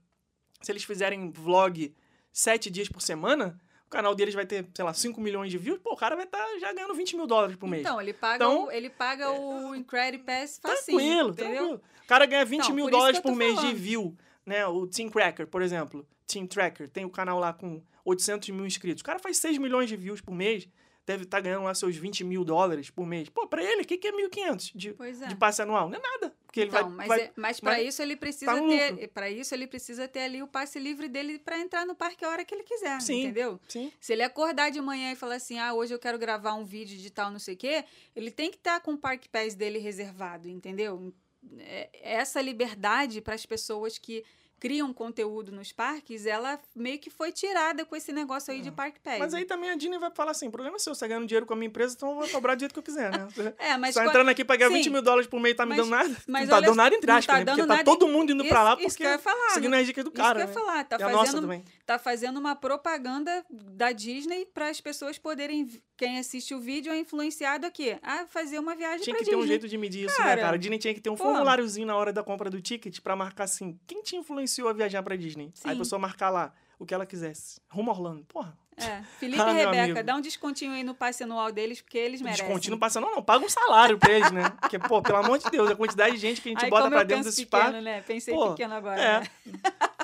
se 0.63 0.73
eles 0.73 0.85
fizerem 0.85 1.31
vlog 1.31 1.95
sete 2.33 2.71
dias 2.71 2.89
por 2.89 3.03
semana, 3.03 3.59
o 3.87 3.91
canal 3.91 4.15
deles 4.15 4.35
vai 4.35 4.47
ter, 4.47 4.67
sei 4.75 4.85
lá, 4.85 4.93
5 4.93 5.21
milhões 5.21 5.51
de 5.51 5.59
views, 5.59 5.79
pô, 5.79 5.93
o 5.93 5.97
cara 5.97 6.17
vai 6.17 6.25
estar 6.25 6.39
tá 6.39 6.59
já 6.59 6.73
ganhando 6.73 6.95
20 6.95 7.17
mil 7.17 7.27
dólares 7.27 7.57
por 7.57 7.69
mês. 7.69 7.83
Então, 7.83 8.01
ele 8.01 8.13
paga, 8.13 8.37
então, 8.37 8.65
o, 8.65 8.71
ele 8.71 8.91
paga 8.91 9.31
o 9.31 9.75
Incredipass 9.75 10.59
facinho, 10.61 10.99
Tranquilo, 10.99 11.31
entendeu? 11.31 11.55
tranquilo. 11.55 11.83
O 12.03 12.07
cara 12.07 12.27
ganha 12.27 12.45
20 12.45 12.61
Então, 12.63 12.75
mil 12.75 12.85
por 12.87 12.91
dólares 12.91 13.21
por 13.21 13.35
mês 13.35 13.55
falando. 13.55 13.69
de 13.69 13.75
view, 13.75 14.17
né? 14.45 14.67
O 14.67 14.87
Team 14.87 15.09
Cracker, 15.09 15.47
por 15.47 15.63
exemplo. 15.63 16.07
Team 16.27 16.47
Tracker, 16.47 16.89
tem 16.89 17.05
o 17.05 17.11
canal 17.11 17.39
lá 17.39 17.53
com 17.53 17.81
800 18.05 18.51
mil 18.51 18.67
inscritos. 18.67 19.03
O 19.03 19.05
cara 19.05 19.19
faz 19.19 19.39
6 19.39 19.59
milhões 19.59 19.89
de 19.89 19.97
views 19.97 20.21
por 20.21 20.35
mês, 20.35 20.69
deve 21.07 21.23
estar 21.23 21.41
ganhando 21.41 21.65
lá 21.65 21.75
seus 21.75 21.97
20 21.97 22.25
mil 22.25 22.45
dólares 22.45 22.91
por 22.91 23.07
mês. 23.07 23.29
Pô, 23.29 23.47
pra 23.47 23.63
ele, 23.63 23.83
o 23.83 23.85
que, 23.85 23.97
que 23.97 24.09
é 24.09 24.13
1.500 24.13 24.73
de, 24.75 24.97
é. 24.99 25.27
de 25.29 25.37
passe 25.37 25.63
anual? 25.63 25.89
Não 25.89 25.97
é 25.97 26.03
nada. 26.03 26.36
Porque 26.57 26.61
ele 26.61 26.69
então, 26.71 26.89
vai... 26.89 26.97
mas, 26.97 27.09
vai 27.09 27.21
é- 27.21 27.33
mas 27.37 27.61
para 27.61 27.83
isso 27.83 28.03
ele 28.03 28.17
precisa 28.17 28.55
tá 28.55 28.61
ter, 28.67 29.09
para 29.09 29.31
isso 29.31 29.55
ele 29.55 29.67
precisa 29.67 30.09
ter 30.09 30.21
ali 30.21 30.43
o 30.43 30.47
passe 30.47 30.79
livre 30.79 31.07
dele 31.09 31.39
para 31.39 31.59
entrar 31.59 31.85
no 31.85 31.95
parque 31.95 32.25
a 32.25 32.31
hora 32.31 32.45
que 32.45 32.55
ele 32.55 32.63
quiser, 32.63 32.99
Sim. 33.03 33.21
entendeu? 33.25 33.61
Sim. 33.69 33.93
Se 34.01 34.15
ele 34.15 34.23
acordar 34.23 34.71
de 34.71 34.81
manhã 34.81 35.13
e 35.13 35.17
falar 35.17 35.35
assim, 35.35 35.59
ah, 35.59 35.75
hoje 35.75 35.93
eu 35.93 35.99
quero 35.99 36.19
gravar 36.19 36.55
um 36.55 36.65
vídeo 36.65 36.97
de 36.97 37.11
tal, 37.11 37.31
não 37.31 37.39
sei 37.39 37.55
o 37.55 37.57
quê, 37.59 37.85
ele 38.15 38.31
tem 38.31 38.51
que 38.51 38.57
estar 38.57 38.81
com 38.81 38.93
o 38.93 38.99
Park 38.99 39.27
Pass 39.31 39.55
dele 39.55 39.79
reservado, 39.79 40.49
entendeu? 40.49 41.13
É- 41.59 41.91
Essa 41.93 42.41
liberdade 42.41 43.21
para 43.21 43.35
as 43.35 43.45
pessoas 43.45 43.99
que 43.99 44.25
criam 44.59 44.93
conteúdo 44.93 45.53
nos 45.53 45.71
parques, 45.73 46.27
ela 46.27 46.59
meio 46.75 46.99
que 46.99 47.11
foi 47.11 47.31
tirada 47.33 47.85
com 47.85 47.95
esse 47.95 48.13
negócio 48.13 48.53
aí 48.53 48.61
de 48.63 48.71
Park 48.71 48.97
Pass. 49.03 49.15
É. 49.15 49.19
Mas 49.19 49.35
aí 49.35 49.45
também 49.45 49.71
a 49.71 49.77
Disney 49.77 49.99
vai 49.99 50.11
falar 50.11 50.31
assim: 50.33 50.51
problema 50.51 50.77
é 50.77 50.79
seu, 50.79 50.95
você 50.95 51.01
tá 51.01 51.07
ganhando 51.09 51.27
dinheiro 51.27 51.47
com 51.47 51.53
a 51.53 51.57
minha 51.57 51.69
empresa, 51.69 51.95
então 51.97 52.11
eu 52.11 52.15
vou 52.17 52.29
cobrar 52.29 52.55
do 52.55 52.61
jeito 52.61 52.73
que 52.73 52.79
eu 52.79 52.83
quiser, 52.83 53.11
né? 53.11 53.27
É, 53.59 53.77
mas 53.77 53.95
tá 53.95 54.05
entrando 54.07 54.29
aqui 54.29 54.45
pra 54.45 54.57
ganhar 54.57 54.71
Sim. 54.71 54.77
20 54.77 54.91
mil 54.91 55.03
dólares 55.03 55.27
por 55.29 55.39
mês 55.41 55.55
e 55.55 55.57
tá 55.57 55.65
me 55.67 55.71
Mas- 55.71 55.79
dando 55.79 55.91
nada? 55.91 56.17
mas 56.27 56.43
não 56.49 56.55
tá 56.57 56.61
dando 56.61 56.77
nada 56.77 56.95
entre 56.95 57.11
aspas, 57.11 57.27
tá 57.27 57.39
né? 57.39 57.45
Porque 57.45 57.61
tá 57.63 57.67
nada- 57.67 57.85
todo 57.85 58.09
mundo 58.09 58.33
indo 58.33 58.45
pra 58.47 58.63
lá 58.63 58.73
Isso- 58.75 58.81
isso 58.81 58.89
porque 58.91 59.03
que 59.03 59.09
eu 59.09 59.13
ia 59.13 59.19
falar, 59.19 59.51
seguindo 59.51 59.71
não- 59.73 59.79
as 59.79 59.87
dicas 59.87 60.05
do 60.05 60.11
Isso 60.11 60.17
cara. 60.17 60.35
que 60.35 60.41
eu 60.43 60.43
ia 60.43 60.47
né? 60.47 60.53
falar, 60.67 60.85
tá 60.85 60.99
fazendo, 60.99 61.63
tá 61.85 61.99
fazendo 61.99 62.39
uma 62.39 62.55
propaganda 62.57 63.45
da 63.51 63.93
Disney 63.93 64.47
para 64.53 64.69
as 64.69 64.81
pessoas 64.81 65.19
poderem, 65.19 65.69
quem 65.97 66.19
assiste 66.19 66.55
o 66.55 66.61
vídeo 66.61 66.93
é 66.93 66.99
influenciado 66.99 67.67
aqui, 67.67 67.97
a 68.03 68.27
fazer 68.27 68.59
uma 68.59 68.75
viagem 68.77 69.01
Tinha 69.03 69.17
que 69.17 69.25
ter 69.25 69.35
um 69.35 69.39
Disney. 69.41 69.49
jeito 69.49 69.69
de 69.69 69.79
medir 69.79 70.07
isso, 70.07 70.17
Cara, 70.17 70.37
né, 70.37 70.43
cara? 70.43 70.55
A 70.55 70.59
Disney 70.59 70.79
tinha 70.79 70.95
que 70.95 71.01
ter 71.01 71.11
um 71.11 71.17
pô. 71.17 71.25
formuláriozinho 71.25 71.87
na 71.87 71.97
hora 71.97 72.13
da 72.13 72.23
compra 72.23 72.51
do 72.51 72.61
ticket 72.61 73.01
pra 73.01 73.17
marcar 73.17 73.45
assim: 73.45 73.79
quem 73.87 74.03
te 74.03 74.17
influenciou 74.17 74.69
a 74.69 74.73
viajar 74.73 75.03
pra 75.03 75.17
Disney? 75.17 75.53
Aí 75.65 75.71
a 75.71 75.73
Sim. 75.75 75.79
pessoa 75.79 75.99
marcar 75.99 76.31
lá 76.31 76.53
o 76.79 76.85
que 76.85 76.93
ela 76.93 77.07
quisesse. 77.07 77.61
Rumo 77.71 77.91
Orlando. 77.91 78.25
Porra. 78.27 78.57
É, 78.77 79.03
Felipe 79.19 79.41
Ah, 79.41 79.53
e 79.53 79.55
Rebeca, 79.55 80.05
dá 80.05 80.15
um 80.17 80.21
descontinho 80.21 80.73
aí 80.73 80.85
no 80.85 80.95
passe 80.95 81.23
anual 81.25 81.51
deles, 81.51 81.81
porque 81.81 81.97
eles 81.97 82.21
merecem. 82.21 82.45
Descontinho 82.45 82.73
não 82.73 82.79
passa, 82.79 83.01
não, 83.01 83.15
não. 83.15 83.23
Paga 83.23 83.43
um 83.45 83.49
salário 83.49 83.97
pra 83.99 84.13
eles, 84.13 84.31
né? 84.31 84.51
Porque, 84.61 84.79
pô, 84.79 85.01
pelo 85.01 85.17
amor 85.17 85.39
de 85.39 85.49
Deus, 85.51 85.71
a 85.71 85.75
quantidade 85.75 86.13
de 86.17 86.21
gente 86.21 86.43
que 86.43 86.51
a 86.51 86.53
gente 86.53 86.69
bota 86.69 86.91
pra 86.91 87.03
dentro 87.03 87.25
desses 87.25 87.43
pequeno, 87.43 87.63
parques. 87.63 87.83
né? 87.83 88.03
Pensei 88.03 88.35
Pô, 88.35 88.51
pequeno 88.51 88.75
agora. 88.75 89.01
É. 89.01 89.21
né? 89.21 89.27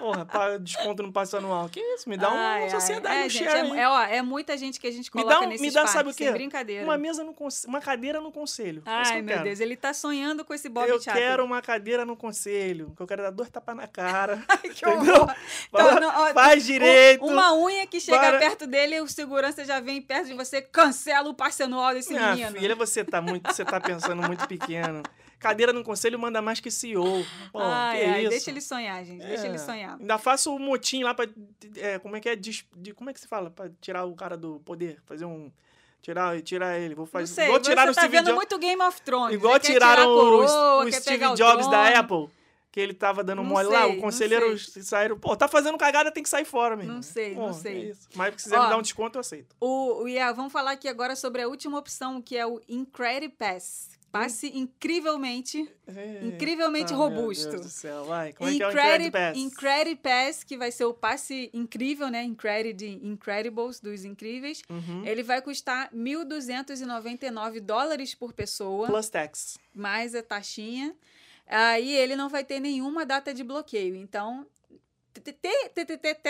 Porra, 0.02 0.26
pra 0.26 0.58
desconto 0.58 1.00
no 1.00 1.12
passe 1.12 1.36
anual. 1.36 1.68
Que 1.68 1.78
isso? 1.78 2.08
Me 2.08 2.16
dá 2.16 2.28
uma 2.28 2.36
Ai, 2.54 2.62
ai. 2.64 2.70
sociedade, 2.70 3.14
é, 3.14 3.24
um 3.26 3.28
gente, 3.28 3.44
share 3.44 3.70
é, 3.70 3.80
é, 3.82 3.88
ó, 3.88 4.02
é 4.02 4.20
muita 4.20 4.58
gente 4.58 4.80
que 4.80 4.86
a 4.88 4.90
gente 4.90 5.04
Me 5.14 5.22
coloca 5.22 5.34
dá, 5.34 5.40
um- 5.46 5.48
nesses 5.48 5.60
me 5.60 5.70
dá 5.70 5.80
parques, 5.82 5.92
sabe 5.92 6.10
o 6.10 6.14
quê? 6.14 6.30
brincadeira. 6.32 6.82
Uma 6.84 6.98
mesa 6.98 7.22
no 7.22 7.32
conselho, 7.32 7.68
uma 7.70 7.80
cadeira 7.80 8.20
no 8.20 8.32
conselho. 8.32 8.82
É 8.84 8.90
Ai, 8.90 9.18
eu 9.20 9.22
meu 9.22 9.34
quero. 9.34 9.44
Deus, 9.44 9.60
ele 9.60 9.76
tá 9.76 9.94
sonhando 9.94 10.44
com 10.44 10.52
esse 10.52 10.68
Bob 10.68 10.88
eu 10.88 10.98
quero 10.98 11.44
uma 11.44 11.62
cadeira 11.62 12.04
no 12.04 12.16
conselho, 12.16 12.92
que 12.96 13.02
eu 13.02 13.06
quero 13.06 13.22
dar 13.22 13.30
dois 13.30 13.48
tapas 13.48 13.76
na 13.76 13.86
cara. 13.86 14.42
Que 14.74 14.84
entendeu? 14.84 15.26
Então, 15.72 16.00
não, 16.00 16.08
ó, 16.08 16.32
Faz 16.34 16.64
direito. 16.64 17.24
Uma 17.24 17.54
unha 17.54 17.86
que 17.86 18.00
chega 18.00 18.18
Para- 18.18 18.38
perto 18.40 18.66
dele, 18.66 19.00
o 19.00 19.06
segurança 19.06 19.64
já 19.64 19.78
vem 19.78 20.02
perto 20.02 20.26
de 20.26 20.34
você, 20.34 20.60
cancela 20.60 21.28
o 21.28 21.34
passe 21.34 21.62
anual 21.62 21.94
desse 21.94 22.12
Minha 22.12 22.34
menino. 22.34 22.58
filha, 22.58 22.74
você 22.74 23.04
tá 23.04 23.20
muito, 23.22 23.52
você 23.52 23.64
tá 23.64 23.80
pensando 23.80 24.20
muito 24.22 24.48
pequeno. 24.48 25.02
Cadeira 25.42 25.72
no 25.72 25.82
conselho 25.82 26.18
manda 26.18 26.40
mais 26.40 26.60
que 26.60 26.70
CEO. 26.70 27.24
Pô, 27.52 27.58
ai, 27.60 27.98
que 27.98 28.04
ai, 28.06 28.20
isso? 28.22 28.30
deixa 28.30 28.50
ele 28.50 28.60
sonhar, 28.60 29.04
gente. 29.04 29.20
Deixa 29.26 29.44
É. 29.46 29.48
ele 29.48 29.58
sonhar. 29.58 29.98
Ainda 29.98 30.16
faço 30.18 30.54
o 30.54 30.58
motim 30.58 31.02
lá 31.02 31.12
pra. 31.14 31.26
é, 31.76 31.98
como 31.98 32.16
é 32.16 32.20
que 32.20 32.28
é? 32.28 32.36
Dis- 32.36 32.64
de, 32.76 32.94
como 32.94 33.10
é 33.10 33.12
que 33.12 33.20
se 33.20 33.26
fala? 33.28 33.50
Pra 33.50 33.68
tirar 33.80 34.04
o 34.04 34.14
cara 34.14 34.36
do 34.36 34.60
poder. 34.64 34.98
Fazer 35.04 35.24
um. 35.24 35.50
Tirar, 36.00 36.40
tirar 36.42 36.78
ele. 36.78 36.94
Vou 36.94 37.04
Não 37.04 37.10
fazer. 37.10 37.32
sei, 37.32 37.44
igual 37.44 37.60
você 37.62 37.70
tiraram 37.70 37.92
o 37.92 37.94
tá 37.94 38.00
Steve 38.02 38.16
vendo 38.16 38.24
Jobs. 38.26 38.36
muito 38.36 38.58
Game 38.58 38.82
of 38.82 39.02
Thrones. 39.02 39.34
Igual 39.34 39.52
né? 39.54 39.58
Tirar 39.60 39.94
tiraram 39.96 40.12
o- 40.12 40.20
coroa, 40.20 40.82
o, 40.82 40.90
quer 40.90 41.00
Steve 41.00 41.24
o 41.26 41.34
Jobs 41.34 41.68
da. 41.70 41.98
Apple. 41.98 42.28
Que 42.72 42.80
ele 42.80 42.94
tava 42.94 43.22
dando 43.22 43.42
Não 43.42 43.44
mole 43.44 43.68
lá. 43.68 43.82
sei, 43.82 43.90
O 43.90 43.94
não 43.96 44.00
conselheiro 44.00 44.58
saíram. 44.58 45.18
Pô, 45.18 45.36
tá 45.36 45.46
fazendo 45.46 45.76
cagada, 45.76 46.10
tem 46.10 46.22
que 46.22 46.28
sair 46.28 46.46
fora, 46.46 46.74
meu 46.74 46.86
Não 46.86 47.02
sei, 47.02 47.34
Pô, 47.34 47.42
não 47.48 47.52
sei. 47.52 47.90
é. 47.90 47.94
Mas 48.14 48.30
se 48.36 48.44
quiser 48.44 48.58
Ó, 48.58 48.62
me 48.64 48.70
dar 48.70 48.78
um 48.78 48.82
desconto, 48.82 49.18
eu 49.18 49.20
aceito. 49.20 49.54
O, 49.60 50.04
o 50.04 50.08
Ia, 50.08 50.32
vamos 50.32 50.50
falar 50.50 50.70
aqui 50.72 50.88
agora 50.88 51.14
sobre 51.14 51.42
a 51.42 51.48
última 51.48 51.78
opção, 51.78 52.22
que 52.22 52.34
é 52.34 52.46
o 52.46 52.62
Incredipass. 52.66 53.90
Passe 54.12 54.48
incrivelmente, 54.54 55.66
incrivelmente 56.22 56.92
Eita, 56.92 56.94
robusto. 56.94 57.44
Meu 57.44 57.52
Deus 57.52 57.66
do 57.66 57.72
céu, 57.72 58.04
vai. 58.04 58.34
Como 58.34 58.50
é 58.50 58.54
que 58.54 58.62
é 58.62 58.66
o 58.66 58.70
Incredipass? 58.70 59.38
Incredipass, 59.38 60.44
que 60.44 60.58
vai 60.58 60.70
ser 60.70 60.84
o 60.84 60.92
passe 60.92 61.48
incrível, 61.54 62.08
né? 62.10 62.22
Incred 62.22 63.00
Incredibles, 63.02 63.80
dos 63.80 64.04
incríveis. 64.04 64.60
Uhum. 64.68 65.02
Ele 65.06 65.22
vai 65.22 65.40
custar 65.40 65.90
1.299 65.94 67.60
dólares 67.60 68.14
por 68.14 68.34
pessoa, 68.34 68.86
Plus 68.86 69.08
tax. 69.08 69.58
mais 69.74 70.14
a 70.14 70.22
taxinha. 70.22 70.94
Aí 71.46 71.90
ele 71.96 72.14
não 72.14 72.28
vai 72.28 72.44
ter 72.44 72.60
nenhuma 72.60 73.06
data 73.06 73.32
de 73.32 73.42
bloqueio. 73.42 73.96
Então, 73.96 74.46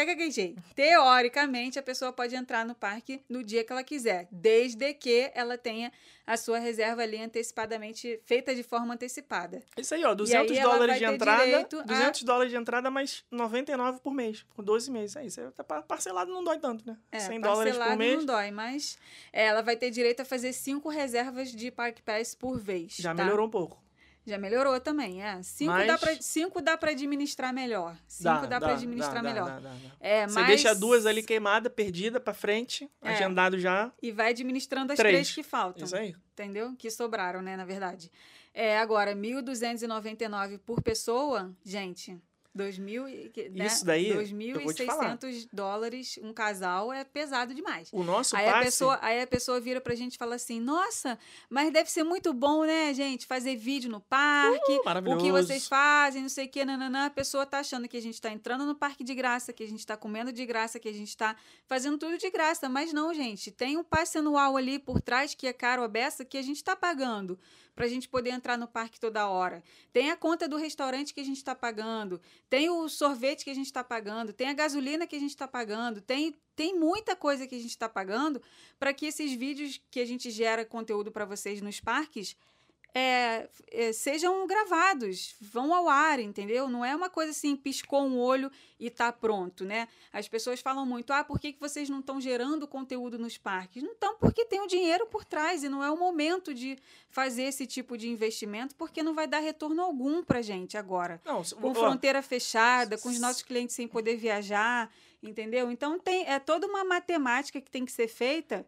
gaguejei. 0.04 0.56
teoricamente, 0.74 1.78
a 1.78 1.82
pessoa 1.82 2.12
pode 2.12 2.34
entrar 2.34 2.64
no 2.64 2.74
parque 2.74 3.22
no 3.28 3.42
dia 3.42 3.64
que 3.64 3.72
ela 3.72 3.82
quiser, 3.84 4.28
desde 4.30 4.92
que 4.94 5.30
ela 5.34 5.56
tenha 5.58 5.92
a 6.26 6.36
sua 6.36 6.58
reserva 6.58 7.02
ali 7.02 7.18
antecipadamente, 7.20 8.20
feita 8.24 8.54
de 8.54 8.62
forma 8.62 8.94
antecipada. 8.94 9.60
Isso 9.76 9.94
aí, 9.94 10.04
ó. 10.04 10.14
200 10.14 10.56
aí 10.56 10.62
dólares 10.62 10.98
de 10.98 11.04
entrada. 11.04 11.44
direito 11.44 11.78
a- 11.80 11.82
200 11.82 12.22
dólares 12.22 12.52
de 12.52 12.56
entrada, 12.58 12.90
mais 12.90 13.24
99 13.30 13.98
por 14.00 14.14
mês. 14.14 14.44
Por 14.54 14.62
12 14.64 14.90
meses. 14.90 15.16
É 15.16 15.24
isso. 15.26 15.40
Tá 15.52 15.64
pa- 15.64 15.82
parcelado 15.82 16.30
não 16.32 16.44
dói 16.44 16.58
tanto, 16.58 16.86
né? 16.86 16.96
É, 17.10 17.18
100 17.18 17.40
dólares 17.40 17.76
por 17.76 17.96
mês. 17.96 18.18
não 18.18 18.24
dói, 18.26 18.50
mas 18.52 18.98
ela 19.32 19.62
vai 19.62 19.76
ter 19.76 19.90
direito 19.90 20.20
a 20.20 20.24
fazer 20.24 20.52
cinco 20.52 20.88
reservas 20.88 21.50
de 21.50 21.70
Park 21.70 21.98
Pass 22.04 22.34
por 22.36 22.58
vez. 22.58 22.96
Já 22.98 23.14
tá? 23.14 23.24
melhorou 23.24 23.46
um 23.48 23.50
pouco. 23.50 23.81
Já 24.24 24.38
melhorou 24.38 24.78
também, 24.80 25.22
é. 25.22 25.42
Cinco 25.42 25.72
Mas- 25.72 25.86
dá 25.86 25.98
pra, 25.98 26.14
cinco 26.20 26.62
dá 26.62 26.76
pra 26.76 26.90
administrar 26.92 27.52
melhor. 27.52 27.96
Cinco 28.06 28.46
dá, 28.46 28.60
pra 28.60 28.72
administrar 28.74 29.14
dá, 29.14 29.22
melhor. 29.22 29.46
dá, 29.48 29.58
dá, 29.58 29.70
dá. 29.70 29.90
É, 29.98 30.28
Você 30.28 30.34
mas... 30.34 30.46
deixa 30.46 30.74
duas 30.74 31.06
ali 31.06 31.22
queimadas, 31.24 31.72
perdida 31.72 32.20
pra 32.20 32.32
frente, 32.32 32.88
É. 33.02 33.10
agendado 33.14 33.58
já. 33.58 33.90
E 34.00 34.12
vai 34.12 34.30
administrando 34.30 34.92
as 34.92 34.96
Três. 34.96 35.12
três, 35.12 35.34
que 35.34 35.42
faltam. 35.42 35.84
Isso 35.84 35.96
aí. 35.96 36.14
Entendeu? 36.34 36.74
Que 36.78 36.88
sobraram, 36.90 37.42
né, 37.42 37.56
na 37.56 37.64
verdade. 37.64 38.10
É, 38.54 38.78
agora, 38.78 39.14
1.299 39.14 40.58
por 40.58 40.80
pessoa, 40.82 41.50
gente... 41.64 42.16
2.000, 42.54 43.08
e- 43.08 43.30
que- 43.30 43.48
né? 43.48 43.66
Isso 43.66 43.84
daí, 43.84 44.10
eu 44.10 44.60
vou 44.60 44.74
te 44.74 44.84
falar. 44.84 45.16
2.600 45.16 45.48
dólares 45.52 46.18
um 46.22 46.32
casal 46.32 46.92
é 46.92 47.02
pesado 47.02 47.54
demais. 47.54 47.88
O 47.92 48.02
nosso 48.02 48.36
Aí 48.36 48.44
passe... 48.44 48.58
a, 48.58 48.62
pessoa, 48.62 48.98
aí 49.00 49.22
a 49.22 49.26
pessoa 49.26 49.60
vira 49.60 49.80
pra 49.80 49.94
gente 49.94 50.14
e 50.14 50.18
fala 50.18 50.34
assim: 50.34 50.60
Nossa, 50.60 51.18
mas 51.48 51.72
deve 51.72 51.90
ser 51.90 52.04
muito 52.04 52.32
bom, 52.34 52.64
né, 52.64 52.92
gente? 52.92 53.26
Fazer 53.26 53.56
vídeo 53.56 53.90
no 53.90 54.00
parque, 54.00 54.72
o 55.06 55.16
que 55.18 55.32
vocês 55.32 55.66
fazem, 55.66 56.22
não 56.22 56.28
sei 56.28 56.46
o 56.46 56.48
que, 56.48 56.64
nananã. 56.64 57.06
A 57.06 57.10
pessoa 57.10 57.46
tá 57.46 57.60
achando 57.60 57.88
que 57.88 57.96
a 57.96 58.02
gente 58.02 58.20
tá 58.20 58.30
entrando 58.30 58.66
no 58.66 58.74
parque 58.74 59.02
de 59.02 59.14
graça, 59.14 59.52
que 59.52 59.62
a 59.62 59.68
gente 59.68 59.86
tá 59.86 59.96
comendo 59.96 60.32
de 60.32 60.44
graça, 60.44 60.78
que 60.78 60.88
a 60.88 60.92
gente 60.92 61.16
tá 61.16 61.34
fazendo 61.66 61.96
tudo 61.96 62.18
de 62.18 62.30
graça. 62.30 62.68
Mas 62.68 62.92
não, 62.92 63.14
gente. 63.14 63.50
Tem 63.50 63.76
um 63.76 63.84
passe 63.84 64.18
anual 64.18 64.56
ali 64.56 64.78
por 64.78 65.00
trás 65.00 65.34
que 65.34 65.46
é 65.46 65.52
caro 65.52 65.82
a 65.82 65.88
beça 65.88 66.24
que 66.24 66.36
a 66.36 66.42
gente 66.42 66.62
tá 66.62 66.76
pagando 66.76 67.38
pra 67.74 67.88
gente 67.88 68.08
poder 68.08 68.30
entrar 68.30 68.58
no 68.58 68.68
parque 68.68 69.00
toda 69.00 69.28
hora. 69.28 69.62
Tem 69.92 70.10
a 70.10 70.16
conta 70.16 70.48
do 70.48 70.56
restaurante 70.56 71.14
que 71.14 71.20
a 71.20 71.24
gente 71.24 71.42
tá 71.42 71.54
pagando. 71.54 72.20
tem 72.48 72.68
o 72.70 72.88
sorvete 72.88 73.44
que 73.44 73.50
a 73.50 73.54
gente 73.54 73.66
está 73.66 73.82
pagando, 73.82 74.32
tem 74.32 74.48
a 74.48 74.54
gasolina 74.54 75.06
que 75.06 75.16
a 75.16 75.20
gente 75.20 75.30
está 75.30 75.48
pagando, 75.48 76.00
tem, 76.00 76.34
tem 76.54 76.78
muita 76.78 77.16
coisa 77.16 77.46
que 77.46 77.54
a 77.54 77.58
gente 77.58 77.70
está 77.70 77.88
pagando 77.88 78.42
para 78.78 78.92
que 78.92 79.06
esses 79.06 79.32
vídeos 79.32 79.80
que 79.90 80.00
a 80.00 80.06
gente 80.06 80.30
gera 80.30 80.64
conteúdo 80.64 81.10
para 81.10 81.24
vocês 81.24 81.60
nos 81.60 81.80
parques 81.80 82.36
é, 82.94 83.48
é, 83.70 83.92
sejam 83.92 84.46
gravados, 84.46 85.34
vão 85.40 85.72
ao 85.72 85.88
ar, 85.88 86.20
entendeu? 86.20 86.68
Não 86.68 86.84
é 86.84 86.94
uma 86.94 87.08
coisa 87.08 87.30
assim, 87.30 87.56
piscou 87.56 88.02
um 88.02 88.18
olho 88.18 88.50
e 88.78 88.90
tá 88.90 89.10
pronto, 89.10 89.64
né? 89.64 89.88
As 90.12 90.28
pessoas 90.28 90.60
falam 90.60 90.84
muito, 90.84 91.12
ah, 91.12 91.24
por 91.24 91.40
que, 91.40 91.54
que 91.54 91.60
vocês 91.60 91.88
não 91.88 92.00
estão 92.00 92.20
gerando 92.20 92.68
conteúdo 92.68 93.18
nos 93.18 93.38
parques? 93.38 93.82
Não 93.82 93.92
estão 93.92 94.18
porque 94.18 94.44
tem 94.44 94.60
o 94.60 94.66
dinheiro 94.66 95.06
por 95.06 95.24
trás 95.24 95.64
e 95.64 95.70
não 95.70 95.82
é 95.82 95.90
o 95.90 95.96
momento 95.96 96.52
de 96.52 96.78
fazer 97.08 97.44
esse 97.44 97.66
tipo 97.66 97.96
de 97.96 98.08
investimento 98.08 98.74
porque 98.76 99.02
não 99.02 99.14
vai 99.14 99.26
dar 99.26 99.40
retorno 99.40 99.80
algum 99.80 100.22
pra 100.22 100.42
gente 100.42 100.76
agora. 100.76 101.20
Não, 101.24 101.42
Com 101.42 101.70
ó, 101.70 101.74
fronteira 101.74 102.20
fechada, 102.20 102.98
com 102.98 103.08
os 103.08 103.18
nossos 103.18 103.42
clientes 103.42 103.74
sem 103.74 103.88
poder 103.88 104.16
viajar, 104.16 104.92
entendeu? 105.22 105.70
Então 105.70 105.98
tem 105.98 106.26
é 106.26 106.38
toda 106.38 106.66
uma 106.66 106.84
matemática 106.84 107.58
que 107.58 107.70
tem 107.70 107.86
que 107.86 107.92
ser 107.92 108.08
feita 108.08 108.66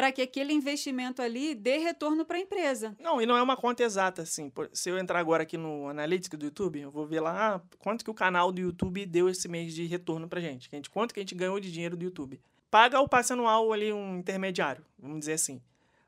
para 0.00 0.10
que 0.10 0.22
aquele 0.22 0.54
investimento 0.54 1.20
ali 1.20 1.54
dê 1.54 1.76
retorno 1.76 2.24
para 2.24 2.38
a 2.38 2.40
empresa. 2.40 2.96
Não, 2.98 3.20
e 3.20 3.26
não 3.26 3.36
é 3.36 3.42
uma 3.42 3.54
conta 3.54 3.82
exata, 3.82 4.22
assim. 4.22 4.50
Se 4.72 4.88
eu 4.88 4.96
entrar 4.96 5.18
agora 5.18 5.42
aqui 5.42 5.58
no 5.58 5.88
Analytics 5.88 6.38
do 6.38 6.46
YouTube, 6.46 6.80
eu 6.80 6.90
vou 6.90 7.06
ver 7.06 7.20
lá 7.20 7.56
ah, 7.56 7.60
quanto 7.78 8.02
que 8.02 8.10
o 8.10 8.14
canal 8.14 8.50
do 8.50 8.62
YouTube 8.62 9.04
deu 9.04 9.28
esse 9.28 9.46
mês 9.46 9.74
de 9.74 9.84
retorno 9.84 10.26
pra 10.26 10.40
gente. 10.40 10.70
Quanto 10.90 11.12
que 11.12 11.20
a 11.20 11.22
gente 11.22 11.34
ganhou 11.34 11.60
de 11.60 11.70
dinheiro 11.70 11.98
do 11.98 12.02
YouTube. 12.02 12.40
Paga 12.70 12.98
o 12.98 13.06
passe 13.06 13.34
anual 13.34 13.70
ali, 13.74 13.92
um 13.92 14.16
intermediário, 14.16 14.82
vamos 14.98 15.18
dizer 15.18 15.34
assim. 15.34 15.60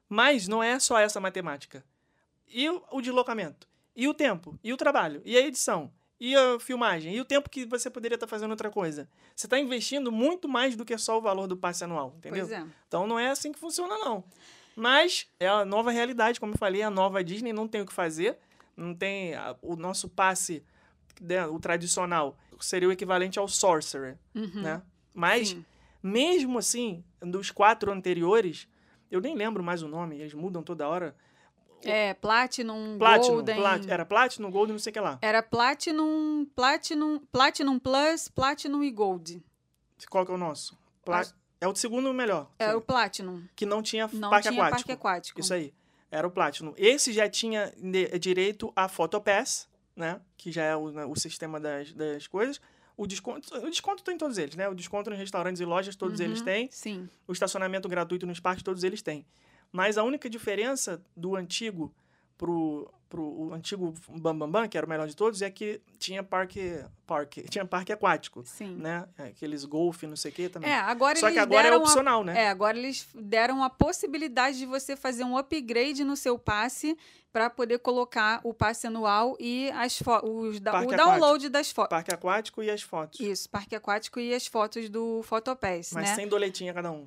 Mas 0.09 0.49
não 0.49 0.63
é 0.63 0.81
só 0.81 0.99
essa 0.99 1.21
matemática. 1.21 1.85
E 2.49 2.71
o 2.71 3.03
deslocamento? 3.03 3.69
E 3.95 4.09
o 4.09 4.15
tempo? 4.15 4.59
E 4.65 4.73
o 4.73 4.77
trabalho? 4.79 5.21
E 5.23 5.37
a 5.37 5.41
edição? 5.41 5.93
E 6.25 6.37
a 6.37 6.61
filmagem? 6.61 7.17
E 7.17 7.21
o 7.21 7.25
tempo 7.25 7.51
que 7.51 7.67
você 7.67 7.91
poderia 7.91 8.15
estar 8.15 8.29
fazendo 8.29 8.53
outra 8.53 8.71
coisa? 8.71 9.09
Você 9.35 9.49
está 9.49 9.59
investindo 9.59 10.13
muito 10.13 10.49
mais 10.49 10.77
do 10.77 10.85
que 10.85 10.97
só 10.97 11.19
o 11.19 11.21
valor 11.21 11.49
do 11.49 11.57
passe 11.57 11.83
anual, 11.83 12.15
entendeu? 12.17 12.49
É. 12.49 12.65
Então 12.87 13.09
não 13.09 13.19
é 13.19 13.31
assim 13.31 13.51
que 13.51 13.59
funciona, 13.59 13.99
não. 13.99 14.23
Mas 14.77 15.27
é 15.41 15.49
a 15.49 15.65
nova 15.65 15.91
realidade, 15.91 16.39
como 16.39 16.53
eu 16.55 16.59
falei, 16.59 16.81
a 16.81 16.89
nova 16.91 17.25
Disney 17.25 17.53
não 17.53 17.67
tem 17.67 17.81
o 17.81 17.87
que 17.87 17.93
fazer. 17.93 18.39
Não 18.77 18.95
tem 18.95 19.35
a- 19.35 19.57
o 19.61 19.75
nosso 19.75 20.09
passe, 20.09 20.63
né, 21.21 21.45
o 21.45 21.59
tradicional, 21.59 22.39
seria 22.61 22.89
o 22.89 22.93
equivalente 22.93 23.41
ao 23.41 23.49
Sorcerer, 23.49 24.17
né? 24.63 24.81
Mas, 25.13 25.49
Sim. 25.49 25.65
mesmo 26.01 26.57
assim, 26.57 27.03
dos 27.21 27.51
quatro 27.51 27.91
anteriores, 27.91 28.69
eu 29.11 29.21
nem 29.21 29.35
lembro 29.35 29.61
mais 29.61 29.83
o 29.83 29.89
nome, 29.89 30.21
eles 30.21 30.35
mudam 30.35 30.63
toda 30.63 30.89
hora. 30.89 31.17
É, 31.89 32.15
Platinum, 32.15 32.97
Platinum, 32.99 33.35
Golden. 33.37 33.57
Plat- 33.57 33.89
era 33.89 34.05
Platinum, 34.05 34.51
Gold, 34.51 34.73
não 34.73 34.79
sei 34.79 34.91
o 34.91 34.95
que 34.95 35.01
lá. 35.01 35.19
Era 35.23 35.43
Platinum, 35.43 36.47
Platinum, 36.55 37.19
Platinum 37.31 37.79
Plus, 37.79 38.29
Platinum 38.29 38.83
e 38.83 38.91
Gold. 38.91 39.43
Qual 40.11 40.25
que 40.27 40.33
é 40.33 40.35
o 40.35 40.39
nosso? 40.39 40.79
Pla- 41.05 41.23
É 41.61 41.67
o 41.69 41.75
segundo 41.75 42.13
melhor. 42.13 42.49
É 42.59 42.75
o 42.75 42.81
Platinum. 42.81 43.43
Que 43.55 43.65
não 43.65 43.83
tinha 43.83 44.09
Não 44.13 44.31
parque 44.31 44.49
tinha 44.49 44.61
aquático. 44.61 44.89
parque 44.89 44.93
aquático. 44.93 45.41
Isso 45.41 45.55
aí. 45.55 45.73
Era 46.11 46.27
o 46.27 46.31
Platinum. 46.31 46.75
Esse 46.77 47.13
já 47.13 47.29
tinha 47.29 47.73
direito 48.21 48.73
a 48.77 48.89
Photopass, 48.89 49.69
né? 49.97 50.21
Que 50.37 50.51
já 50.53 50.63
é 50.65 50.77
o, 50.77 50.91
né, 50.91 51.05
o 51.07 51.15
sistema 51.17 51.59
das, 51.61 51.93
das 51.93 52.27
coisas. 52.27 52.61
O 52.97 53.07
desconto, 53.07 53.55
o 53.57 53.71
desconto 53.71 54.03
tem 54.05 54.15
em 54.17 54.19
todos 54.19 54.37
eles, 54.39 54.55
né? 54.55 54.69
O 54.69 54.75
desconto 54.75 55.09
nos 55.09 55.19
restaurantes 55.19 55.61
e 55.61 55.65
lojas, 55.65 55.97
todos 55.97 56.21
eles 56.21 56.41
Uhum, 56.41 56.45
têm. 56.45 56.69
Sim. 56.71 57.09
O 57.27 57.33
estacionamento 57.33 57.89
gratuito 57.89 58.27
nos 58.27 58.39
parques, 58.41 58.63
todos 58.63 58.85
eles 58.85 59.01
têm. 59.01 59.25
Mas 59.73 59.97
a 59.97 60.05
única 60.05 60.29
diferença 60.29 61.03
do 61.17 61.35
antigo 61.35 61.93
pro, 62.37 62.93
pro 63.09 63.23
o 63.23 63.55
antigo 63.55 63.95
Bambambam, 64.09 64.51
Bam 64.51 64.61
Bam, 64.63 64.69
que 64.69 64.77
era 64.77 64.87
o 64.87 64.89
melhor 64.89 65.09
de 65.09 65.17
todos, 65.17 65.41
é 65.43 65.51
que 65.51 65.81
tinha 65.99 66.23
parque, 66.23 66.85
parque, 67.07 67.43
tinha 67.49 67.65
parque 67.65 67.93
aquático, 67.93 68.43
Sim. 68.45 68.77
né? 68.77 69.07
Aqueles 69.17 69.65
golfe, 69.65 70.07
não 70.07 70.17
sei 70.17 70.31
o 70.31 70.35
que 70.35 70.49
também. 70.49 70.71
É, 70.71 70.75
agora 70.75 71.19
Só 71.19 71.27
eles 71.29 71.35
que 71.37 71.41
agora 71.41 71.61
é 71.61 71.71
deram 71.71 71.77
a- 71.79 71.81
opcional, 71.81 72.23
né? 72.25 72.43
É, 72.43 72.49
agora 72.49 72.77
eles 72.77 73.09
deram 73.15 73.63
a 73.65 73.71
possibilidade 73.71 74.59
de 74.59 74.67
você 74.67 74.95
fazer 74.97 75.25
um 75.25 75.37
upgrade 75.39 76.05
no 76.05 76.17
seu 76.17 76.39
passe 76.39 76.97
para 77.33 77.49
poder 77.49 77.79
colocar 77.79 78.41
o 78.45 78.53
passe 78.53 78.87
anual 78.87 79.37
e 79.41 79.71
as 79.71 79.99
os 80.25 80.61
da- 80.61 80.73
Parque 80.73 80.93
o 80.93 80.97
download 80.99 81.49
das 81.49 81.71
fotos. 81.71 81.89
Parque 81.97 82.13
aquático 82.13 82.63
e 82.63 82.71
as 82.71 82.83
fotos. 82.83 83.19
Isso, 83.21 83.49
parque 83.49 83.75
aquático 83.75 84.21
e 84.21 84.35
as 84.35 84.47
fotos 84.47 84.91
do 84.91 85.23
Photopass, 85.23 85.93
Mas 85.95 86.11
né? 86.11 86.15
sem 86.15 86.29
doletinha 86.29 86.75
cada 86.75 86.91
um. 86.93 87.07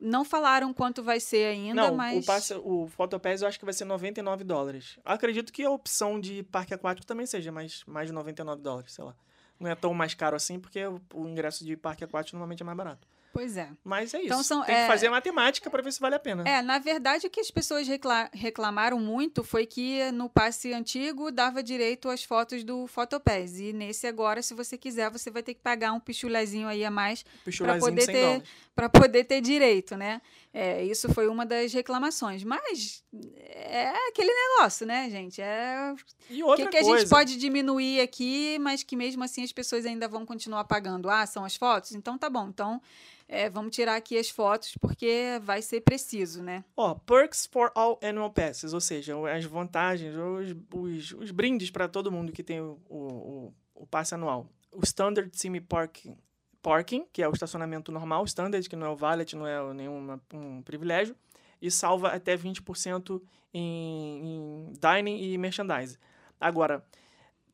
Não 0.00 0.24
falaram 0.24 0.72
quanto 0.72 1.02
vai 1.02 1.18
ser 1.18 1.46
ainda, 1.46 1.74
Não, 1.88 1.94
mas 1.96 2.22
o, 2.22 2.26
passe, 2.26 2.54
o 2.54 2.86
Photopass 2.88 3.42
eu 3.42 3.48
acho 3.48 3.58
que 3.58 3.64
vai 3.64 3.74
ser 3.74 3.84
99 3.84 4.44
dólares. 4.44 4.98
Acredito 5.04 5.52
que 5.52 5.64
a 5.64 5.70
opção 5.70 6.20
de 6.20 6.42
parque 6.44 6.72
aquático 6.72 7.06
também 7.06 7.26
seja 7.26 7.50
mais, 7.50 7.82
mais 7.86 8.06
de 8.06 8.12
99 8.12 8.62
dólares, 8.62 8.92
sei 8.92 9.04
lá. 9.04 9.14
Não 9.58 9.68
é 9.68 9.74
tão 9.74 9.92
mais 9.92 10.14
caro 10.14 10.36
assim, 10.36 10.60
porque 10.60 10.84
o, 10.86 11.00
o 11.14 11.26
ingresso 11.26 11.64
de 11.64 11.76
parque 11.76 12.04
aquático 12.04 12.36
normalmente 12.36 12.62
é 12.62 12.66
mais 12.66 12.78
barato. 12.78 13.08
pois 13.32 13.56
é. 13.56 13.68
Mas 13.84 14.14
é 14.14 14.18
isso. 14.18 14.26
Então 14.26 14.42
são- 14.44 14.62
Tem 14.64 14.72
é- 14.74 14.82
que 14.82 14.86
fazer 14.86 15.08
a 15.08 15.10
matemática 15.10 15.68
para 15.68 15.82
ver 15.82 15.92
se 15.92 15.98
vale 16.00 16.14
a 16.14 16.18
pena. 16.20 16.44
É, 16.48 16.62
na 16.62 16.78
verdade, 16.78 17.26
o 17.26 17.30
que 17.30 17.40
as 17.40 17.50
pessoas 17.50 17.86
recla- 17.88 18.30
reclamaram 18.32 19.00
muito 19.00 19.42
foi 19.42 19.66
que 19.66 20.10
no 20.12 20.28
passe 20.30 20.72
antigo 20.72 21.32
dava 21.32 21.60
direito 21.60 22.08
às 22.08 22.22
fotos 22.22 22.62
do 22.62 22.86
Photopass. 22.86 23.58
E 23.58 23.72
nesse 23.72 24.06
agora, 24.06 24.42
se 24.42 24.54
você 24.54 24.78
quiser, 24.78 25.10
você 25.10 25.28
vai 25.28 25.42
ter 25.42 25.54
que 25.54 25.60
pagar 25.60 25.92
um 25.92 25.98
pichulezinho 26.00 26.68
aí 26.68 26.84
a 26.84 26.90
mais 26.90 27.24
Pichulazinho 27.44 27.80
poder 27.80 27.96
de 28.00 28.04
100 28.06 28.14
ter- 28.14 28.22
dólares. 28.22 28.48
Para 28.78 28.88
poder 28.88 29.24
ter 29.24 29.40
direito, 29.40 29.96
né? 29.96 30.22
É, 30.54 30.84
isso 30.84 31.12
foi 31.12 31.26
uma 31.26 31.44
das 31.44 31.72
reclamações. 31.72 32.44
Mas 32.44 33.02
é 33.44 33.88
aquele 34.08 34.32
negócio, 34.32 34.86
né, 34.86 35.10
gente? 35.10 35.42
É 35.42 35.96
E 36.30 36.44
o 36.44 36.46
outra 36.46 36.66
que, 36.66 36.70
que 36.70 36.76
a 36.76 36.82
coisa, 36.82 37.00
gente 37.00 37.10
pode 37.10 37.36
diminuir 37.36 38.00
aqui, 38.00 38.56
mas 38.60 38.84
que 38.84 38.94
mesmo 38.94 39.24
assim 39.24 39.42
as 39.42 39.50
pessoas 39.50 39.84
ainda 39.84 40.06
vão 40.06 40.24
continuar 40.24 40.62
pagando. 40.62 41.10
Ah, 41.10 41.26
são 41.26 41.44
as 41.44 41.56
fotos? 41.56 41.90
Então 41.90 42.16
tá 42.16 42.30
bom. 42.30 42.46
Então 42.46 42.80
é, 43.26 43.50
vamos 43.50 43.74
tirar 43.74 43.96
aqui 43.96 44.16
as 44.16 44.30
fotos 44.30 44.76
porque 44.80 45.40
vai 45.42 45.60
ser 45.60 45.80
preciso, 45.80 46.40
né? 46.40 46.64
ó, 46.76 46.94
perks 46.94 47.46
for 47.46 47.72
all 47.74 47.98
annual 48.00 48.30
passes, 48.30 48.72
ou 48.72 48.80
seja, 48.80 49.16
as 49.28 49.44
vantagens, 49.44 50.14
os, 50.14 50.56
os, 50.72 51.12
os 51.14 51.30
brindes 51.32 51.68
para 51.68 51.88
todo 51.88 52.12
mundo 52.12 52.30
que 52.30 52.44
tem 52.44 52.60
o, 52.60 52.78
o, 52.88 53.52
o, 53.74 53.86
passe 53.88 54.14
anual. 54.14 54.48
O 54.70 54.84
Standard 54.84 55.36
Sim 55.36 55.60
Parking, 55.60 56.16
parking, 56.62 57.06
que 57.12 57.22
é 57.22 57.28
o 57.28 57.32
estacionamento 57.32 57.90
normal, 57.92 58.24
Standard, 58.24 58.68
que 58.68 58.76
não 58.76 58.86
é 58.86 58.90
o 58.90 58.96
valet, 58.96 59.34
não 59.34 59.46
é 59.46 59.72
nenhum 59.74 60.18
um 60.34 60.62
privilégio, 60.62 61.14
e 61.60 61.70
salva 61.70 62.08
até 62.08 62.36
20% 62.36 63.20
em, 63.52 64.70
em 64.70 64.72
dining 64.74 65.20
e 65.22 65.38
merchandise. 65.38 65.98
Agora, 66.40 66.84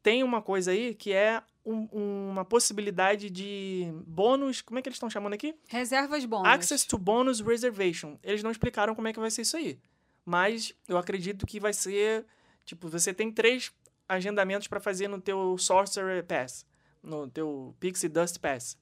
tem 0.02 0.22
uma 0.22 0.42
coisa 0.42 0.70
aí 0.72 0.94
que 0.94 1.12
é 1.12 1.42
um- 1.64 1.88
uma 2.30 2.44
possibilidade 2.44 3.30
de 3.30 3.90
bônus, 4.06 4.60
como 4.60 4.78
é 4.78 4.82
que 4.82 4.88
eles 4.88 4.96
estão 4.96 5.08
chamando 5.08 5.32
aqui? 5.32 5.54
Reservas 5.68 6.24
bônus. 6.26 6.48
Access 6.48 6.86
to 6.86 6.98
Bonus 6.98 7.40
Reservation. 7.40 8.18
Eles 8.22 8.42
não 8.42 8.50
explicaram 8.50 8.94
como 8.94 9.08
é 9.08 9.12
que 9.14 9.20
vai 9.20 9.30
ser 9.30 9.42
isso 9.42 9.56
aí. 9.56 9.78
Mas 10.26 10.74
eu 10.88 10.98
acredito 10.98 11.46
que 11.46 11.58
vai 11.60 11.72
ser. 11.72 12.26
Tipo, 12.66 12.88
você 12.88 13.14
tem 13.14 13.30
três 13.30 13.72
agendamentos 14.08 14.68
para 14.68 14.80
fazer 14.80 15.08
no 15.08 15.20
teu 15.20 15.56
Sorcerer 15.56 16.24
Pass. 16.24 16.66
No 17.02 17.28
teu 17.28 17.74
Pixie 17.80 18.08
Dust 18.08 18.38
Pass. 18.38 18.76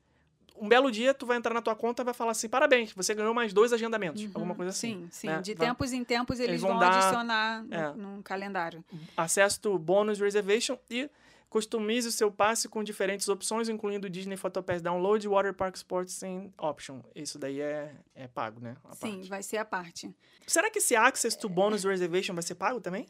Um 0.57 0.69
belo 0.69 0.91
dia, 0.91 1.13
tu 1.15 1.27
vai 1.27 1.37
entrar 1.37 1.53
na 1.55 1.63
tua 1.63 1.75
conta 1.75 2.03
e 2.03 2.05
vai 2.05 2.15
falar 2.15 2.33
assim: 2.33 2.49
parabéns, 2.49 2.93
você 2.93 3.15
ganhou 3.15 3.35
mais 3.35 3.53
dois 3.53 3.73
agendamentos. 3.73 4.25
Alguma 4.35 4.55
coisa 4.55 4.71
assim. 4.71 5.03
Sim, 5.05 5.09
sim. 5.11 5.27
né? 5.29 5.41
De 5.41 5.55
Vai- 5.55 5.67
tempos 5.69 5.93
em 5.93 6.05
tempos 6.05 6.39
eles, 6.39 6.51
eles 6.51 6.61
vão, 6.61 6.71
vão 6.73 6.79
dar- 6.81 6.99
adicionar 6.99 7.63
no, 7.65 7.75
é. 7.75 7.93
num 7.95 8.23
calendário. 8.23 8.85
Acesso 9.17 9.61
to 9.61 9.79
Bonus 9.79 10.21
Reservation 10.21 10.79
e 10.91 11.11
customize 11.49 12.09
o 12.09 12.13
seu 12.13 12.31
passe 12.31 12.67
com 12.69 12.83
diferentes 12.83 13.29
opções, 13.29 13.69
incluindo 13.69 14.09
Disney 14.09 14.37
Photopass 14.37 14.81
Download 14.81 15.25
e 15.25 15.29
Water 15.29 15.53
Park 15.53 15.77
Sports 15.77 16.21
Option. 16.57 17.01
Isso 17.15 17.39
daí 17.39 17.61
é, 17.61 17.95
é 18.15 18.27
pago, 18.27 18.59
né? 18.61 18.77
Sim, 18.93 19.17
parte. 19.17 19.29
vai 19.29 19.43
ser 19.43 19.59
a 19.59 19.65
parte. 19.65 20.15
Será 20.47 20.71
que 20.71 20.79
esse 20.79 20.97
Access 20.97 21.37
to 21.37 21.49
Bonus 21.49 21.85
Reservation 21.85 22.33
vai 22.35 22.43
ser 22.43 22.55
pago 22.55 22.81
também? 22.81 23.07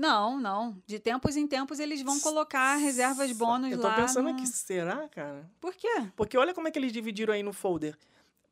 Não, 0.00 0.40
não. 0.40 0.82
De 0.86 0.98
tempos 0.98 1.36
em 1.36 1.46
tempos 1.46 1.78
eles 1.78 2.00
vão 2.00 2.18
colocar 2.20 2.76
reservas 2.76 3.30
bônus 3.32 3.70
Eu 3.72 3.80
tô 3.80 3.86
lá. 3.88 3.94
pensando 3.96 4.30
no- 4.30 4.34
aqui, 4.34 4.46
será, 4.46 5.06
cara? 5.10 5.50
Por 5.60 5.74
quê? 5.74 6.08
Porque 6.16 6.38
olha 6.38 6.54
como 6.54 6.66
é 6.66 6.70
que 6.70 6.78
eles 6.78 6.90
dividiram 6.90 7.34
aí 7.34 7.42
no 7.42 7.52
folder. 7.52 7.98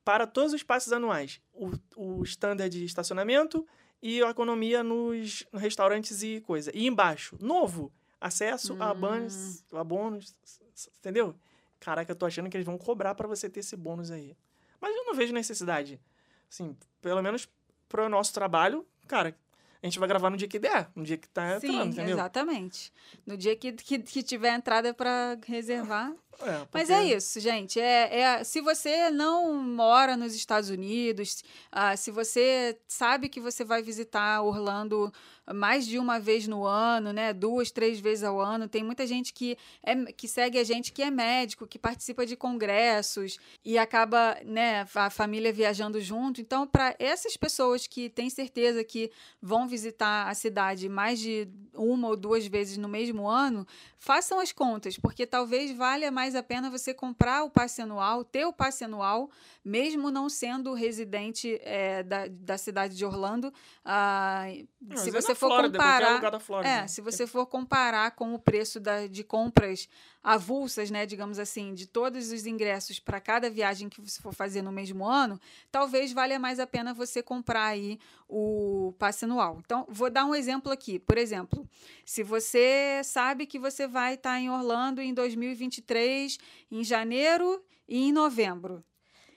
Para 0.05 0.27
todos 0.27 0.53
os 0.53 0.63
passes 0.63 0.93
anuais, 0.93 1.41
o, 1.55 1.71
o 1.97 2.23
standard 2.25 2.69
de 2.71 2.85
estacionamento 2.85 3.67
e 4.03 4.23
a 4.23 4.29
economia 4.29 4.83
nos 4.83 5.47
restaurantes 5.55 6.23
e 6.23 6.43
coisa. 6.43 6.71
E 6.75 6.87
embaixo, 6.87 7.35
novo, 7.41 7.91
acesso 8.21 8.77
a 8.79 8.93
Hum. 8.93 8.95
bônus, 9.01 9.65
a 9.73 9.83
bônus, 9.85 10.37
s- 10.45 10.61
s- 10.75 10.91
entendeu? 10.99 11.35
Caraca, 11.81 12.13
eu 12.13 12.17
tô 12.17 12.27
achando 12.27 12.51
que 12.51 12.57
eles 12.59 12.67
vão 12.67 12.77
cobrar 12.77 13.15
para 13.15 13.27
você 13.27 13.49
ter 13.49 13.61
esse 13.61 13.75
bônus 13.75 14.11
aí. 14.11 14.37
Mas 14.79 14.95
eu 14.95 15.05
não 15.07 15.15
vejo 15.15 15.33
necessidade. 15.33 15.99
Assim, 16.51 16.77
pelo 17.01 17.23
menos 17.23 17.49
pro 17.89 18.07
nosso 18.09 18.35
trabalho, 18.35 18.87
cara, 19.07 19.35
a 19.83 19.87
gente 19.87 19.99
vai 19.99 20.09
gravar 20.09 20.31
no 20.31 20.37
dia 20.37 20.49
que 20.49 20.59
der, 20.59 20.89
no 20.95 21.05
dia 21.05 21.17
que 21.17 21.29
tá 21.29 21.61
Sim, 21.61 21.69
entrando, 21.69 21.93
entendeu? 21.93 22.15
exatamente. 22.17 22.93
No 23.27 23.37
dia 23.37 23.55
que, 23.57 23.73
que, 23.73 23.99
que 23.99 24.23
tiver 24.23 24.55
entrada 24.55 24.93
para 24.93 25.39
reservar. 25.47 26.13
É, 26.41 26.67
Mas 26.73 26.89
porque- 26.89 26.93
é 26.93 27.05
isso, 27.17 27.41
gente. 27.41 27.81
É, 27.81 28.21
é- 28.21 28.45
se 28.45 28.61
você 28.61 29.11
não 29.11 29.55
mora 29.63 30.17
nos 30.17 30.35
Estados 30.35 30.71
Unidos, 30.71 31.43
ah, 31.71 31.97
se 31.97 32.11
você 32.11 32.79
sabe 32.87 33.29
que 33.29 33.41
você 33.41 33.65
vai 33.65 33.83
visitar 33.83 34.41
Orlando 34.43 35.13
mais 35.55 35.87
de 35.87 35.99
uma 35.99 36.21
vez 36.21 36.47
no 36.47 36.67
ano, 36.67 37.13
né? 37.13 37.33
Duas, 37.33 37.71
três 37.71 37.99
vezes 37.99 38.23
ao 38.23 38.39
ano. 38.41 38.69
Tem 38.69 38.85
muita 38.85 39.07
gente 39.07 39.33
que, 39.33 39.57
é, 39.83 39.97
que 40.13 40.29
segue 40.29 40.59
a 40.59 40.65
gente 40.65 40.93
que 40.93 41.03
é 41.03 41.11
médico, 41.11 41.67
que 41.67 41.79
participa 41.79 42.27
de 42.27 42.37
congressos 42.37 43.39
e 43.65 43.79
acaba, 43.79 44.37
né, 44.45 44.87
a 44.95 45.11
família 45.11 45.53
viajando 45.53 46.01
junto. 46.01 46.41
Então, 46.41 46.67
para 46.67 46.95
essas 46.99 47.37
pessoas 47.37 47.87
que 47.87 48.11
têm 48.11 48.29
certeza 48.29 48.85
que 48.85 49.11
vão 49.41 49.67
visitar 49.67 50.29
a 50.29 50.35
cidade 50.35 50.89
mais 50.89 51.19
de 51.19 51.49
uma 51.75 52.09
ou 52.09 52.17
duas 52.17 52.47
vezes 52.47 52.77
no 52.77 52.89
mesmo 52.89 53.27
ano, 53.27 53.67
façam 53.97 54.39
as 54.41 54.53
contas, 54.53 54.99
porque 54.99 55.27
talvez 55.27 55.75
valha 55.77 56.11
mais 56.11 56.28
a 56.35 56.43
pena 56.43 56.71
você 56.71 56.93
comprar 56.95 57.45
o 57.45 57.51
passe 57.51 57.83
anual, 57.83 58.25
ter 58.25 58.45
o 58.45 58.53
passe 58.53 58.85
anual, 58.85 59.31
mesmo 59.65 60.11
não 60.11 60.29
sendo 60.29 60.75
residente 60.75 61.61
eh, 61.63 62.03
da, 62.03 62.27
da 62.29 62.59
cidade 62.59 62.97
de 62.97 63.05
Orlando. 63.05 63.53
Ah, 63.85 64.45
Não, 64.81 64.97
se 64.97 65.11
mas 65.11 65.15
é 65.15 65.21
você 65.21 65.29
na 65.29 65.35
for 65.35 65.49
Flórida, 65.49 65.79
comparar. 65.79 66.41
Flórida. 66.41 66.69
É, 66.69 66.87
se 66.87 67.01
você 67.01 67.27
for 67.27 67.47
comparar 67.47 68.11
com 68.13 68.35
o 68.35 68.39
preço 68.39 68.81
da, 68.81 69.07
de 69.07 69.23
compras 69.25 69.89
avulsas, 70.23 70.91
né, 70.91 71.07
digamos 71.07 71.39
assim, 71.39 71.73
de 71.75 71.87
todos 71.87 72.31
os 72.33 72.45
ingressos 72.45 72.99
para 72.99 73.21
cada 73.21 73.49
viagem 73.49 73.89
que 73.89 74.01
você 74.01 74.21
for 74.21 74.35
fazer 74.35 74.63
no 74.63 74.73
mesmo 74.73 75.07
ano, 75.07 75.41
talvez 75.71 76.13
valha 76.13 76.39
mais 76.39 76.59
a 76.59 76.67
pena 76.67 76.93
você 76.93 77.23
comprar 77.23 77.67
aí 77.67 77.99
o 78.29 78.95
passe 78.99 79.25
anual. 79.25 79.59
Então, 79.65 79.87
vou 79.89 80.11
dar 80.11 80.25
um 80.27 80.35
exemplo 80.35 80.71
aqui. 80.71 80.99
Por 80.99 81.17
exemplo, 81.17 81.67
se 82.05 82.23
você 82.23 83.01
sabe 83.03 83.47
que 83.47 83.59
você 83.59 83.87
vai 83.87 84.15
estar 84.15 84.39
em 84.39 84.51
Orlando 84.51 85.01
em 85.01 85.15
2023, 85.15 86.39
em 86.71 86.85
janeiro 86.85 87.63
e 87.89 88.09
em 88.09 88.13
novembro. 88.13 88.85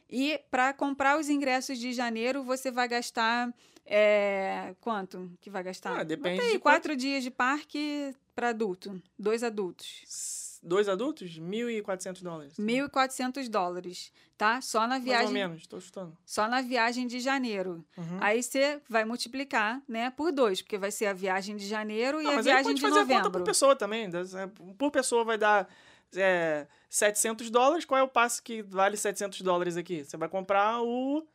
E 0.09 0.41
para 0.51 0.73
comprar 0.73 1.17
os 1.17 1.29
ingressos 1.29 1.79
de 1.79 1.93
janeiro, 1.93 2.43
você 2.43 2.69
vai 2.69 2.87
gastar. 2.87 3.53
é, 3.85 4.75
quanto 4.81 5.31
que 5.39 5.49
vai 5.49 5.63
gastar? 5.63 5.99
Ah, 5.99 6.03
depende 6.03 6.41
aí, 6.41 6.51
de 6.53 6.59
quatro 6.59 6.95
dias 6.95 7.23
de 7.23 7.31
parque 7.31 8.13
para 8.35 8.49
adulto. 8.49 9.01
Dois 9.17 9.43
adultos. 9.43 10.03
Dois 10.63 10.87
adultos, 10.87 11.39
1.400 11.39 12.21
dólares. 12.21 12.53
1.400 12.59 13.49
dólares, 13.49 14.13
tá? 14.37 14.61
Só 14.61 14.81
na 14.81 14.89
Mais 14.89 14.99
ou 15.01 15.05
viagem, 15.05 15.33
menos, 15.33 15.61
estou 15.61 15.81
chutando. 15.81 16.15
só 16.23 16.47
na 16.47 16.61
viagem 16.61 17.07
de 17.07 17.19
janeiro. 17.19 17.83
Uhum. 17.97 18.17
Aí 18.21 18.43
você 18.43 18.79
vai 18.87 19.03
multiplicar, 19.03 19.81
né, 19.87 20.11
por 20.11 20.31
dois, 20.31 20.61
porque 20.61 20.77
vai 20.77 20.91
ser 20.91 21.07
a 21.07 21.13
viagem 21.13 21.55
de 21.55 21.67
janeiro 21.67 22.21
e 22.21 22.23
Não, 22.25 22.31
a 22.31 22.35
mas 22.35 22.45
aí 22.45 22.53
viagem 22.53 22.63
pode 22.65 22.75
de 22.75 22.81
fazer 22.81 22.95
a 22.99 23.01
conta 23.01 23.13
novembro. 23.15 23.31
por 23.31 23.43
pessoa 23.43 23.75
também. 23.75 24.07
das- 24.09 24.35
é, 24.35 24.47
Por 24.77 24.91
pessoa 24.91 25.23
vai 25.23 25.37
dar 25.37 25.67
é, 26.15 26.67
700 26.89 27.49
dólares. 27.49 27.83
Qual 27.85 27.97
é 27.99 28.03
o 28.03 28.07
passe 28.07 28.41
que 28.41 28.61
vale 28.61 28.97
700 28.97 29.41
dólares 29.41 29.77
aqui? 29.77 30.03
Você 30.03 30.15
vai 30.17 30.29
comprar 30.29 30.81
o, 30.83 31.25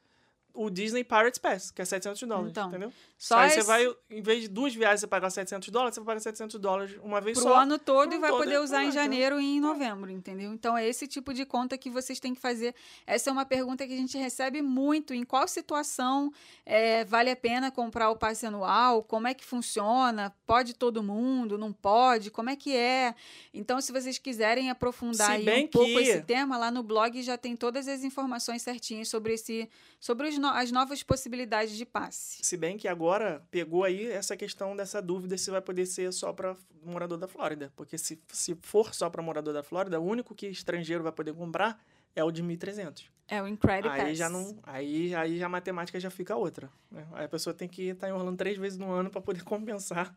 o 0.57 0.71
Disney 0.71 1.05
Pirates 1.05 1.39
Pass, 1.39 1.71
que 1.71 1.83
é 1.83 1.85
700 1.85 2.21
dólares, 2.29 2.51
Então, 2.51 2.69
entendeu? 2.69 2.93
Só 3.19 3.39
aí 3.39 3.51
você 3.51 3.59
esse- 3.61 3.67
vai, 3.67 3.87
em 4.11 4.21
vez 4.21 4.43
de 4.43 4.49
duas 4.49 4.75
viagens 4.75 5.01
você 5.01 5.07
pagar 5.07 5.31
700 5.31 5.69
dólares, 5.71 5.95
você 5.95 6.01
vai 6.01 6.07
pagar 6.07 6.21
700 6.21 6.61
dólares 6.61 6.97
uma 7.03 7.21
vez 7.21 7.39
pro 7.39 7.49
só. 7.49 7.55
ano 7.61 7.79
todo 7.79 8.09
pro 8.09 8.17
e 8.19 8.21
vai 8.21 8.31
todo, 8.31 8.43
poder 8.43 8.59
usar 8.61 8.85
em 8.85 8.91
janeiro 8.93 9.41
e 9.41 9.45
em 9.57 9.61
novembro, 9.61 10.11
entendeu? 10.11 10.53
Então 10.53 10.77
é 10.77 10.87
esse 10.87 11.07
tipo 11.07 11.33
de 11.33 11.45
conta 11.47 11.79
que 11.79 11.89
vocês 11.91 12.19
têm 12.21 12.35
que 12.35 12.41
fazer. 12.41 12.75
Essa 13.07 13.31
é 13.31 13.33
uma 13.33 13.45
pergunta 13.47 13.87
que 13.87 13.93
a 13.93 13.97
gente 13.97 14.19
recebe 14.19 14.61
muito. 14.63 15.15
Em 15.15 15.25
qual 15.25 15.47
situação 15.49 16.33
é, 16.65 17.05
vale 17.05 17.31
a 17.31 17.37
pena 17.37 17.71
comprar 17.71 18.11
o 18.11 18.17
passe 18.17 18.45
anual? 18.47 19.03
Como 19.03 19.27
é 19.29 19.35
que 19.35 19.45
funciona? 19.45 20.35
Pode 20.47 20.75
todo 20.75 21.03
mundo? 21.03 21.57
Não 21.59 21.73
pode? 21.73 22.31
Como 22.31 22.51
é 22.51 22.57
que 22.57 22.75
é? 22.77 23.15
Então, 23.53 23.81
se 23.81 23.93
vocês 23.93 24.19
quiserem 24.19 24.71
aprofundar 24.71 25.39
um 25.41 25.67
pouco 25.69 25.87
que- 25.89 25.99
esse 26.01 26.23
tema, 26.23 26.57
lá 26.59 26.71
no 26.71 26.83
blog 26.83 27.23
já 27.23 27.37
tem 27.39 27.57
todas 27.57 27.89
as 27.89 28.05
informações 28.05 28.63
certinhas 28.63 29.09
sobre 29.09 29.35
esse, 29.35 29.69
sobre 30.07 30.31
no- 30.39 30.47
as 30.49 30.71
novas 30.71 31.03
possibilidades 31.03 31.77
de 31.77 31.85
passe. 31.85 32.39
Se 32.45 32.57
bem 32.57 32.79
que 32.79 32.87
agora 32.87 33.45
pegou 33.51 33.83
aí 33.83 34.07
essa 34.07 34.37
questão 34.37 34.77
dessa 34.77 35.03
dúvida 35.03 35.37
se 35.37 35.51
vai 35.51 35.61
poder 35.61 35.85
ser 35.87 36.13
só 36.13 36.33
para 36.33 36.57
morador 36.85 37.19
da 37.19 37.27
Flórida. 37.27 37.73
Porque 37.75 37.99
se, 37.99 38.23
se 38.29 38.55
for 38.63 38.95
só 38.95 39.11
para 39.11 39.21
morador 39.21 39.53
da 39.53 39.63
Flórida, 39.65 39.99
o 40.01 40.05
único 40.05 40.35
que 40.35 40.47
estrangeiro 40.47 41.03
vai 41.03 41.13
poder 41.13 41.35
comprar 41.35 41.83
é 42.15 42.23
o 42.23 42.31
de 42.31 42.43
1.300. 42.43 43.11
É 43.29 43.43
o 43.43 43.49
Incredible 43.49 43.91
Aí 44.01 44.09
Pass. 44.11 44.19
já 44.19 44.29
não, 44.31 44.57
aí, 44.63 45.13
aí 45.15 45.37
já 45.39 45.47
a 45.47 45.49
matemática 45.49 45.99
já 45.99 46.09
fica 46.11 46.37
outra. 46.37 46.71
Né? 46.91 47.05
Aí 47.13 47.25
a 47.25 47.29
pessoa 47.29 47.53
tem 47.53 47.69
que 47.69 47.89
estar 47.89 48.09
em 48.09 48.13
Orlando 48.13 48.37
três 48.37 48.57
vezes 48.57 48.79
no 48.79 48.91
ano 48.93 49.11
para 49.11 49.21
poder 49.21 49.43
compensar, 49.45 50.15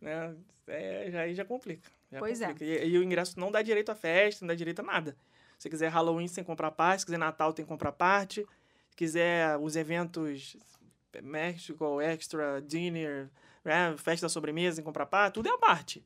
né? 0.00 0.36
É, 0.66 1.10
aí 1.22 1.34
já 1.34 1.44
complica. 1.44 1.90
já 2.12 2.18
Pois 2.18 2.40
é. 2.42 2.48
complica. 2.48 2.84
E, 2.84 2.90
e 2.90 2.98
o 2.98 3.02
ingresso 3.02 3.40
não 3.40 3.50
dá 3.50 3.62
direito 3.62 3.90
a 3.90 3.94
festa, 3.94 4.44
não 4.44 4.48
dá 4.48 4.54
direito 4.54 4.80
a 4.80 4.82
nada. 4.82 5.16
Se 5.58 5.68
quiser 5.70 5.88
Halloween 5.88 6.28
sem 6.28 6.44
comprar 6.44 6.70
parte, 6.70 7.00
se 7.00 7.06
quiser 7.06 7.18
Natal 7.18 7.52
tem 7.52 7.64
que 7.64 7.68
comprar 7.68 7.92
parte, 7.92 8.46
quiser 9.00 9.56
os 9.56 9.76
eventos 9.76 10.58
México 11.22 12.02
Extra, 12.02 12.60
Dinner, 12.60 13.30
né? 13.64 13.96
festa 13.96 14.26
da 14.26 14.28
sobremesa 14.28 14.82
comprar 14.84 15.06
parte, 15.06 15.34
tudo 15.34 15.48
é 15.48 15.52
a 15.52 15.56
parte. 15.56 16.04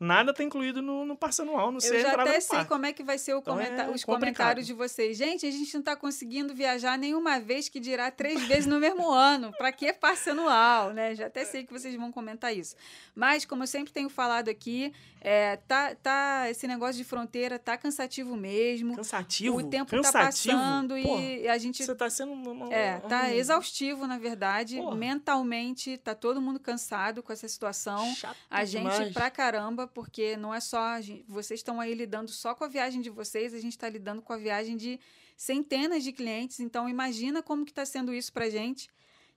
Nada 0.00 0.32
está 0.32 0.42
incluído 0.42 0.82
no, 0.82 1.04
no 1.06 1.16
passe 1.16 1.40
anual, 1.40 1.70
não 1.70 1.78
sei 1.78 1.98
Eu 1.98 2.02
já 2.02 2.12
até 2.20 2.34
no 2.34 2.40
sei 2.42 2.64
como 2.64 2.84
é 2.84 2.92
que 2.92 3.02
vai 3.04 3.16
ser 3.16 3.30
Então 3.36 3.54
comenta- 3.54 3.82
é 3.84 3.88
os 3.90 4.04
complicado. 4.04 4.06
comentários 4.06 4.66
de 4.66 4.72
vocês. 4.72 5.16
Gente, 5.16 5.46
a 5.46 5.50
gente 5.50 5.72
não 5.72 5.80
está 5.80 5.94
conseguindo 5.94 6.52
viajar 6.52 6.98
nenhuma 6.98 7.38
vez 7.38 7.68
que 7.68 7.78
dirá 7.78 8.10
três 8.10 8.42
vezes 8.48 8.66
no 8.66 8.80
mesmo 8.80 9.08
ano. 9.10 9.52
Para 9.56 9.70
que 9.70 9.92
passe 9.92 10.30
anual, 10.30 10.92
né? 10.92 11.14
Já 11.14 11.26
até 11.26 11.44
sei 11.44 11.64
que 11.64 11.72
vocês 11.72 11.94
vão 11.94 12.10
comentar 12.10 12.54
isso. 12.54 12.74
Mas, 13.14 13.44
como 13.44 13.62
eu 13.62 13.66
sempre 13.68 13.92
tenho 13.92 14.08
falado 14.10 14.48
aqui, 14.48 14.92
é, 15.20 15.56
tá, 15.68 15.94
tá, 15.94 16.50
esse 16.50 16.66
negócio 16.66 16.96
de 16.96 17.04
fronteira 17.04 17.58
tá 17.58 17.78
cansativo 17.78 18.36
mesmo. 18.36 18.96
Cansativo? 18.96 19.56
o 19.58 19.62
tempo 19.70 19.90
cansativo? 19.90 20.12
tá 20.12 20.60
passando 20.60 20.94
Porra, 21.02 21.22
e 21.22 21.48
a 21.48 21.56
gente 21.56 21.84
Você 21.84 21.94
tá 21.94 22.10
sendo. 22.10 22.32
uma- 22.32 22.50
uma- 22.50 22.74
é, 22.74 22.98
tá 22.98 23.22
um- 23.22 23.26
exaustivo, 23.28 24.06
na 24.08 24.18
verdade. 24.18 24.76
Porra. 24.76 24.96
Mentalmente, 24.96 25.96
tá 25.98 26.14
todo 26.14 26.40
mundo 26.42 26.58
cansado 26.58 27.22
com 27.22 27.32
essa 27.32 27.46
situação. 27.48 28.12
Chato 28.16 28.36
A 28.50 28.64
gente 28.64 28.82
demais. 28.90 29.12
pra 29.14 29.30
caramba, 29.30 29.83
porque 29.88 30.36
não 30.36 30.54
é 30.54 30.60
só. 30.60 30.78
a 30.80 31.00
gen- 31.00 31.24
Vocês 31.28 31.60
estão 31.60 31.80
aí 31.80 31.94
lidando 31.94 32.30
só 32.30 32.54
com 32.54 32.64
a 32.64 32.68
viagem 32.68 33.00
de 33.00 33.10
vocês, 33.10 33.52
a 33.54 33.58
gente 33.60 33.72
está 33.72 33.88
lidando 33.88 34.22
com 34.22 34.32
a 34.32 34.36
viagem 34.36 34.76
de 34.76 34.98
centenas 35.36 36.02
de 36.04 36.12
clientes. 36.12 36.60
Então, 36.60 36.88
imagina 36.88 37.42
como 37.42 37.64
que 37.64 37.72
está 37.72 37.84
sendo 37.84 38.12
isso 38.14 38.32
pra 38.32 38.48
gente. 38.50 38.88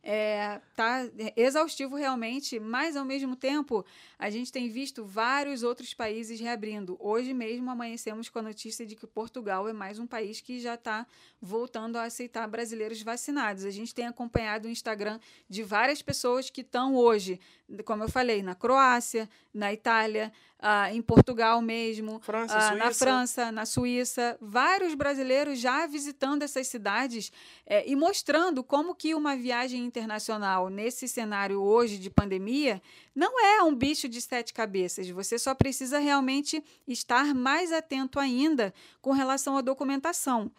É, 0.09 0.61
tá 0.73 1.05
exaustivo 1.35 1.97
realmente, 1.97 2.61
mas 2.61 2.95
ao 2.95 3.03
mesmo 3.03 3.35
tempo 3.35 3.85
a 4.17 4.29
gente 4.29 4.53
tem 4.53 4.69
visto 4.69 5.03
vários 5.03 5.63
outros 5.63 5.93
países 5.93 6.39
reabrindo. 6.39 6.95
Hoje 6.97 7.33
mesmo 7.33 7.69
amanhecemos 7.69 8.29
com 8.29 8.39
a 8.39 8.41
notícia 8.41 8.85
de 8.85 8.95
que 8.95 9.05
Portugal 9.05 9.67
é 9.67 9.73
mais 9.73 9.99
um 9.99 10.07
país 10.07 10.39
que 10.39 10.61
já 10.61 10.75
está 10.75 11.05
voltando 11.41 11.97
a 11.97 12.03
aceitar 12.03 12.47
brasileiros 12.47 13.01
vacinados. 13.01 13.65
A 13.65 13.69
gente 13.69 13.93
tem 13.93 14.07
acompanhado 14.07 14.69
o 14.69 14.71
Instagram 14.71 15.19
de 15.49 15.61
várias 15.61 16.01
pessoas 16.01 16.49
que 16.49 16.61
estão 16.61 16.95
hoje, 16.95 17.37
como 17.83 18.05
eu 18.05 18.09
falei, 18.09 18.41
na 18.41 18.55
Croácia, 18.55 19.29
na 19.53 19.73
Itália, 19.73 20.31
ah, 20.59 20.91
em 20.91 21.01
Portugal 21.01 21.61
mesmo, 21.61 22.19
França, 22.19 22.57
ah, 22.57 22.75
na. 22.75 22.93
França, 22.93 23.51
na 23.51 23.65
Suíça, 23.65 24.37
vários 24.41 24.95
brasileiros 24.95 25.59
já 25.59 25.85
visitando 25.85 26.41
essas 26.41 26.67
cidades 26.67 27.31
eh, 27.65 27.83
e 27.87 27.95
mostrando 27.95 28.63
como 28.63 28.95
que 28.95 29.13
uma 29.13 29.35
viagem 29.35 29.85
internacional 29.85 30.69
nesse 30.69 31.07
cenário 31.07 31.61
hoje 31.61 31.97
de 31.99 32.09
pandemia 32.09 32.81
não 33.13 33.39
é 33.39 33.61
um 33.61 33.75
bicho 33.75 34.09
de 34.09 34.19
sete 34.19 34.51
cabeças. 34.51 35.07
Você 35.09 35.37
só 35.37 35.53
precisa 35.53 35.99
realmente 35.99 36.63
estar 36.87 37.35
mais 37.35 37.71
atento 37.71 38.19
ainda 38.19 38.73
com 38.99 39.11
relação 39.11 39.57
à 39.57 39.61
documentação. 39.61 40.51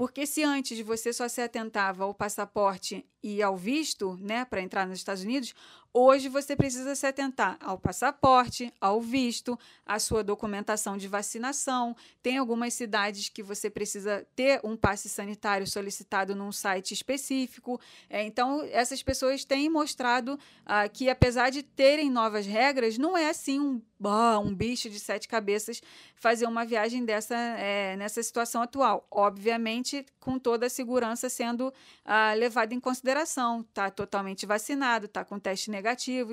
Porque 0.00 0.26
se 0.26 0.42
antes 0.42 0.80
você 0.80 1.12
só 1.12 1.28
se 1.28 1.42
atentava 1.42 2.04
ao 2.04 2.14
passaporte 2.14 3.04
e 3.22 3.42
ao 3.42 3.54
visto, 3.54 4.16
né, 4.18 4.46
para 4.46 4.62
entrar 4.62 4.86
nos 4.86 4.96
Estados 4.96 5.22
Unidos, 5.22 5.54
hoje 5.92 6.28
você 6.28 6.54
precisa 6.54 6.94
se 6.94 7.06
atentar 7.06 7.56
ao 7.60 7.78
passaporte, 7.78 8.72
ao 8.80 9.00
visto, 9.00 9.58
à 9.84 9.98
sua 9.98 10.22
documentação 10.22 10.96
de 10.96 11.08
vacinação. 11.08 11.96
Tem 12.22 12.38
algumas 12.38 12.74
cidades 12.74 13.28
que 13.28 13.42
você 13.42 13.68
precisa 13.68 14.26
ter 14.36 14.60
um 14.62 14.76
passe 14.76 15.08
sanitário 15.08 15.66
solicitado 15.66 16.34
num 16.34 16.52
site 16.52 16.94
específico. 16.94 17.80
É, 18.08 18.22
então, 18.22 18.62
essas 18.70 19.02
pessoas 19.02 19.44
têm 19.44 19.68
mostrado 19.68 20.38
ah, 20.64 20.88
que, 20.88 21.10
apesar 21.10 21.50
de 21.50 21.62
terem 21.62 22.10
novas 22.10 22.46
regras, 22.46 22.96
não 22.96 23.16
é 23.16 23.28
assim 23.28 23.58
um, 23.58 23.82
ah, 24.04 24.38
um 24.38 24.54
bicho 24.54 24.88
de 24.88 25.00
sete 25.00 25.26
cabeças 25.26 25.82
fazer 26.14 26.46
uma 26.46 26.64
viagem 26.64 27.04
dessa 27.04 27.36
é, 27.36 27.96
nessa 27.96 28.22
situação 28.22 28.62
atual. 28.62 29.06
Obviamente, 29.10 30.06
com 30.20 30.38
toda 30.38 30.66
a 30.66 30.70
segurança 30.70 31.28
sendo 31.28 31.72
ah, 32.04 32.32
levada 32.34 32.74
em 32.74 32.80
consideração. 32.80 33.60
Está 33.60 33.90
totalmente 33.90 34.46
vacinado, 34.46 35.06
está 35.06 35.24
com 35.24 35.38
teste 35.38 35.70
negativo 35.70 35.79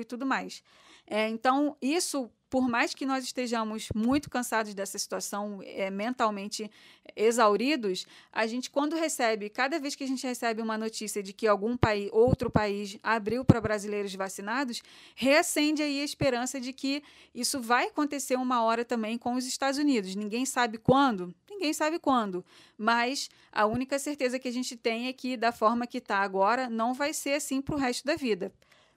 e 0.00 0.04
tudo 0.04 0.26
mais. 0.26 0.62
É, 1.06 1.28
então, 1.28 1.76
isso 1.80 2.30
por 2.50 2.68
mais 2.68 2.94
que 2.94 3.04
nós 3.04 3.24
estejamos 3.24 3.88
muito 3.94 4.30
cansados 4.30 4.72
dessa 4.74 4.98
situação, 4.98 5.60
é, 5.62 5.90
mentalmente 5.90 6.70
exauridos, 7.14 8.06
a 8.32 8.46
gente, 8.46 8.70
quando 8.70 8.96
recebe, 8.96 9.50
cada 9.50 9.78
vez 9.78 9.94
que 9.94 10.04
a 10.04 10.06
gente 10.06 10.26
recebe 10.26 10.62
uma 10.62 10.78
notícia 10.78 11.22
de 11.22 11.32
que 11.32 11.46
algum 11.46 11.76
país, 11.76 12.08
outro 12.12 12.50
país 12.50 12.98
abriu 13.02 13.44
para 13.44 13.60
brasileiros 13.60 14.14
vacinados, 14.14 14.82
reacende 15.14 15.82
aí 15.82 16.00
a 16.00 16.04
esperança 16.04 16.60
de 16.60 16.72
que 16.72 17.02
isso 17.34 17.60
vai 17.60 17.88
acontecer 17.88 18.36
uma 18.36 18.62
hora 18.62 18.84
também 18.84 19.18
com 19.18 19.34
os 19.34 19.46
Estados 19.46 19.78
Unidos. 19.78 20.16
Ninguém 20.16 20.46
sabe 20.46 20.78
quando, 20.78 21.34
ninguém 21.50 21.72
sabe 21.72 21.98
quando, 21.98 22.44
mas 22.78 23.28
a 23.52 23.66
única 23.66 23.98
certeza 23.98 24.38
que 24.38 24.48
a 24.48 24.52
gente 24.52 24.74
tem 24.76 25.08
é 25.08 25.12
que, 25.12 25.36
da 25.36 25.52
forma 25.52 25.86
que 25.86 25.98
está 25.98 26.18
agora, 26.18 26.70
não 26.70 26.94
vai 26.94 27.12
ser 27.12 27.34
assim 27.34 27.60
para 27.60 27.74
o 27.74 27.78
resto 27.78 28.06
da 28.06 28.14
vida 28.14 28.50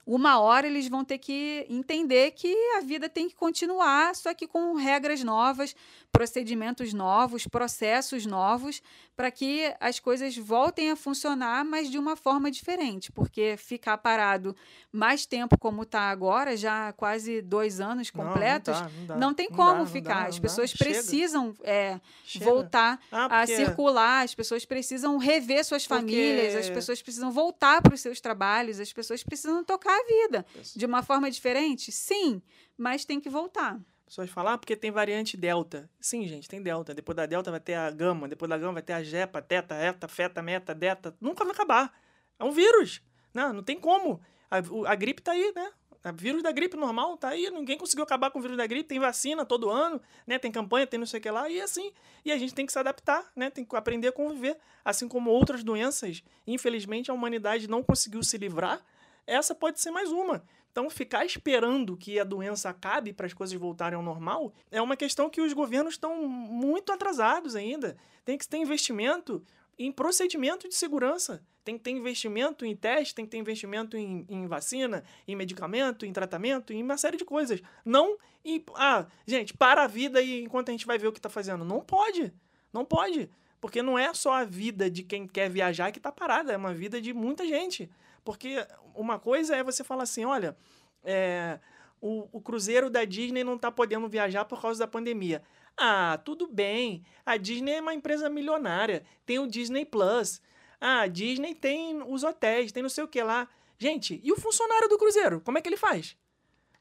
uma 0.06 0.40
hora 0.40 0.66
eles 0.66 0.88
vão 0.88 1.04
ter 1.04 1.18
que 1.18 1.66
entender 1.68 2.32
que 2.32 2.52
a 2.76 2.80
vida 2.80 3.08
tem 3.08 3.28
que 3.28 3.34
continuar, 3.34 4.14
só 4.14 4.34
que 4.34 4.46
com 4.46 4.74
regras 4.74 5.22
novas, 5.22 5.76
procedimentos 6.12 6.92
novos, 6.92 7.46
processos 7.46 8.26
novos, 8.26 8.82
para 9.16 9.30
que 9.30 9.74
as 9.80 9.98
coisas 9.98 10.36
voltem 10.36 10.90
a 10.90 10.96
funcionar, 10.96 11.64
mas 11.64 11.90
de 11.90 11.98
uma 11.98 12.16
forma 12.16 12.50
diferente, 12.50 13.10
porque 13.10 13.56
ficar 13.56 13.96
parado 13.98 14.54
mais 14.92 15.24
tempo 15.24 15.58
como 15.58 15.82
está 15.82 16.10
agora, 16.10 16.56
já 16.56 16.92
quase 16.92 17.40
dois 17.40 17.80
anos 17.80 18.10
completos, 18.10 18.78
não, 18.78 18.82
não, 18.82 18.90
não, 18.90 19.06
dá, 19.06 19.16
não 19.16 19.34
tem 19.34 19.48
como 19.48 19.84
dá, 19.84 19.86
ficar. 19.86 20.26
as 20.28 20.38
pessoas 20.38 20.72
precisam 20.74 21.54
é, 21.62 21.98
voltar 22.40 23.00
ah, 23.10 23.40
a 23.40 23.46
circular, 23.46 24.22
as 24.22 24.34
pessoas 24.34 24.66
precisam 24.66 25.16
rever 25.16 25.64
suas 25.64 25.86
porque... 25.86 26.02
famílias, 26.02 26.54
as 26.54 26.68
pessoas 26.68 27.00
precisam 27.00 27.32
voltar 27.32 27.80
para 27.80 27.94
os 27.94 28.00
seus 28.00 28.20
trabalhos, 28.20 28.78
as 28.78 28.92
pessoas 28.92 29.22
precisam 29.22 29.64
tocar 29.64 29.98
a 29.98 30.04
vida. 30.04 30.46
De 30.76 30.84
uma 30.84 31.02
forma 31.02 31.30
diferente? 31.30 31.90
Sim, 31.90 32.42
mas 32.76 33.04
tem 33.04 33.18
que 33.18 33.30
voltar 33.30 33.80
pessoas 34.12 34.28
falam, 34.28 34.52
ah, 34.52 34.58
porque 34.58 34.76
tem 34.76 34.90
variante 34.90 35.38
delta. 35.38 35.88
Sim, 35.98 36.28
gente, 36.28 36.46
tem 36.46 36.62
delta. 36.62 36.94
Depois 36.94 37.16
da 37.16 37.24
delta 37.24 37.50
vai 37.50 37.60
ter 37.60 37.72
a 37.72 37.90
gama, 37.90 38.28
depois 38.28 38.46
da 38.46 38.58
gama 38.58 38.74
vai 38.74 38.82
ter 38.82 38.92
a 38.92 39.02
jepa, 39.02 39.40
teta, 39.40 39.74
eta, 39.74 40.06
feta, 40.06 40.42
meta, 40.42 40.74
deta. 40.74 41.16
Nunca 41.18 41.44
vai 41.44 41.54
acabar. 41.54 41.98
É 42.38 42.44
um 42.44 42.50
vírus. 42.50 43.00
Não, 43.32 43.54
não 43.54 43.62
tem 43.62 43.80
como. 43.80 44.20
A, 44.50 44.58
a 44.90 44.94
gripe 44.94 45.22
tá 45.22 45.32
aí, 45.32 45.50
né? 45.56 45.72
O 46.04 46.12
vírus 46.14 46.42
da 46.42 46.52
gripe 46.52 46.76
normal 46.76 47.16
tá 47.16 47.28
aí, 47.28 47.48
ninguém 47.48 47.78
conseguiu 47.78 48.02
acabar 48.04 48.30
com 48.30 48.38
o 48.38 48.42
vírus 48.42 48.56
da 48.56 48.66
gripe, 48.66 48.88
tem 48.88 48.98
vacina 48.98 49.46
todo 49.46 49.70
ano, 49.70 49.98
né? 50.26 50.38
Tem 50.38 50.52
campanha, 50.52 50.86
tem 50.86 50.98
não 50.98 51.06
sei 51.06 51.18
o 51.18 51.22
que 51.22 51.30
lá, 51.30 51.48
e 51.48 51.60
assim. 51.60 51.90
E 52.22 52.32
a 52.32 52.36
gente 52.36 52.52
tem 52.52 52.66
que 52.66 52.72
se 52.72 52.78
adaptar, 52.78 53.30
né? 53.34 53.48
Tem 53.48 53.64
que 53.64 53.74
aprender 53.76 54.08
a 54.08 54.12
conviver. 54.12 54.58
Assim 54.84 55.08
como 55.08 55.30
outras 55.30 55.64
doenças, 55.64 56.22
infelizmente 56.46 57.10
a 57.10 57.14
humanidade 57.14 57.66
não 57.66 57.82
conseguiu 57.82 58.22
se 58.22 58.36
livrar, 58.36 58.84
essa 59.26 59.54
pode 59.54 59.80
ser 59.80 59.90
mais 59.90 60.10
uma. 60.10 60.44
Então, 60.72 60.88
ficar 60.88 61.24
esperando 61.26 61.98
que 61.98 62.18
a 62.18 62.24
doença 62.24 62.70
acabe 62.70 63.12
para 63.12 63.26
as 63.26 63.34
coisas 63.34 63.58
voltarem 63.58 63.94
ao 63.94 64.02
normal 64.02 64.54
é 64.70 64.80
uma 64.80 64.96
questão 64.96 65.28
que 65.28 65.42
os 65.42 65.52
governos 65.52 65.94
estão 65.94 66.26
muito 66.26 66.90
atrasados 66.90 67.54
ainda. 67.54 67.94
Tem 68.24 68.38
que 68.38 68.48
ter 68.48 68.56
investimento 68.56 69.44
em 69.78 69.92
procedimento 69.92 70.66
de 70.66 70.74
segurança. 70.74 71.44
Tem 71.62 71.76
que 71.76 71.84
ter 71.84 71.90
investimento 71.90 72.64
em 72.64 72.74
teste, 72.74 73.14
tem 73.14 73.26
que 73.26 73.30
ter 73.30 73.36
investimento 73.36 73.98
em, 73.98 74.24
em 74.28 74.46
vacina, 74.46 75.04
em 75.28 75.36
medicamento, 75.36 76.06
em 76.06 76.12
tratamento, 76.12 76.72
em 76.72 76.82
uma 76.82 76.96
série 76.96 77.18
de 77.18 77.24
coisas. 77.24 77.60
Não 77.84 78.16
em. 78.42 78.64
Ah, 78.74 79.06
gente, 79.26 79.54
para 79.54 79.84
a 79.84 79.86
vida 79.86 80.22
e 80.22 80.42
enquanto 80.42 80.70
a 80.70 80.72
gente 80.72 80.86
vai 80.86 80.96
ver 80.96 81.08
o 81.08 81.12
que 81.12 81.18
está 81.18 81.28
fazendo. 81.28 81.66
Não 81.66 81.80
pode. 81.80 82.32
Não 82.72 82.84
pode. 82.84 83.30
Porque 83.60 83.82
não 83.82 83.98
é 83.98 84.12
só 84.14 84.32
a 84.32 84.44
vida 84.44 84.90
de 84.90 85.02
quem 85.02 85.26
quer 85.26 85.48
viajar 85.50 85.92
que 85.92 85.98
está 85.98 86.10
parada, 86.10 86.52
é 86.52 86.56
uma 86.56 86.74
vida 86.74 87.00
de 87.00 87.12
muita 87.12 87.46
gente. 87.46 87.88
Porque 88.24 88.66
uma 88.94 89.18
coisa 89.18 89.56
é 89.56 89.62
você 89.62 89.82
falar 89.82 90.04
assim: 90.04 90.24
olha, 90.24 90.56
é, 91.04 91.58
o, 92.00 92.28
o 92.32 92.40
cruzeiro 92.40 92.90
da 92.90 93.04
Disney 93.04 93.44
não 93.44 93.56
está 93.56 93.70
podendo 93.70 94.08
viajar 94.08 94.44
por 94.44 94.60
causa 94.60 94.80
da 94.80 94.86
pandemia. 94.86 95.42
Ah, 95.76 96.20
tudo 96.24 96.46
bem. 96.46 97.04
A 97.24 97.36
Disney 97.36 97.74
é 97.74 97.80
uma 97.80 97.94
empresa 97.94 98.28
milionária. 98.28 99.04
Tem 99.24 99.38
o 99.38 99.46
Disney 99.46 99.84
Plus. 99.84 100.40
Ah, 100.80 101.02
a 101.02 101.06
Disney 101.06 101.54
tem 101.54 102.02
os 102.02 102.24
hotéis, 102.24 102.72
tem 102.72 102.82
não 102.82 102.90
sei 102.90 103.04
o 103.04 103.08
que 103.08 103.22
lá. 103.22 103.48
Gente, 103.78 104.20
e 104.22 104.32
o 104.32 104.36
funcionário 104.36 104.88
do 104.88 104.98
cruzeiro? 104.98 105.40
Como 105.40 105.58
é 105.58 105.60
que 105.60 105.68
ele 105.68 105.76
faz? 105.76 106.16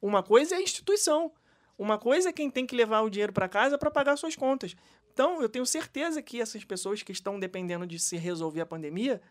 Uma 0.02 0.24
coisa 0.24 0.56
é 0.56 0.58
a 0.58 0.62
instituição. 0.62 1.32
Uma 1.78 1.98
coisa 1.98 2.30
é 2.30 2.34
quem 2.34 2.50
tem 2.50 2.66
que 2.66 2.76
levar 2.76 3.02
o 3.02 3.10
dinheiro 3.10 3.34
para 3.34 3.48
casa 3.48 3.78
para 3.78 3.90
pagar 3.90 4.18
suas 4.18 4.36
contas. 4.36 4.76
Então, 5.14 5.42
eu 5.42 5.50
tenho 5.50 5.66
certeza 5.66 6.22
que 6.22 6.40
essas 6.40 6.64
pessoas 6.64 7.04
que 7.04 7.12
estão 7.12 7.40
dependendo 7.40 7.86
de 7.86 8.00
se 8.00 8.18
resolver 8.18 8.62
a 8.62 8.66
pandemia 8.66 9.22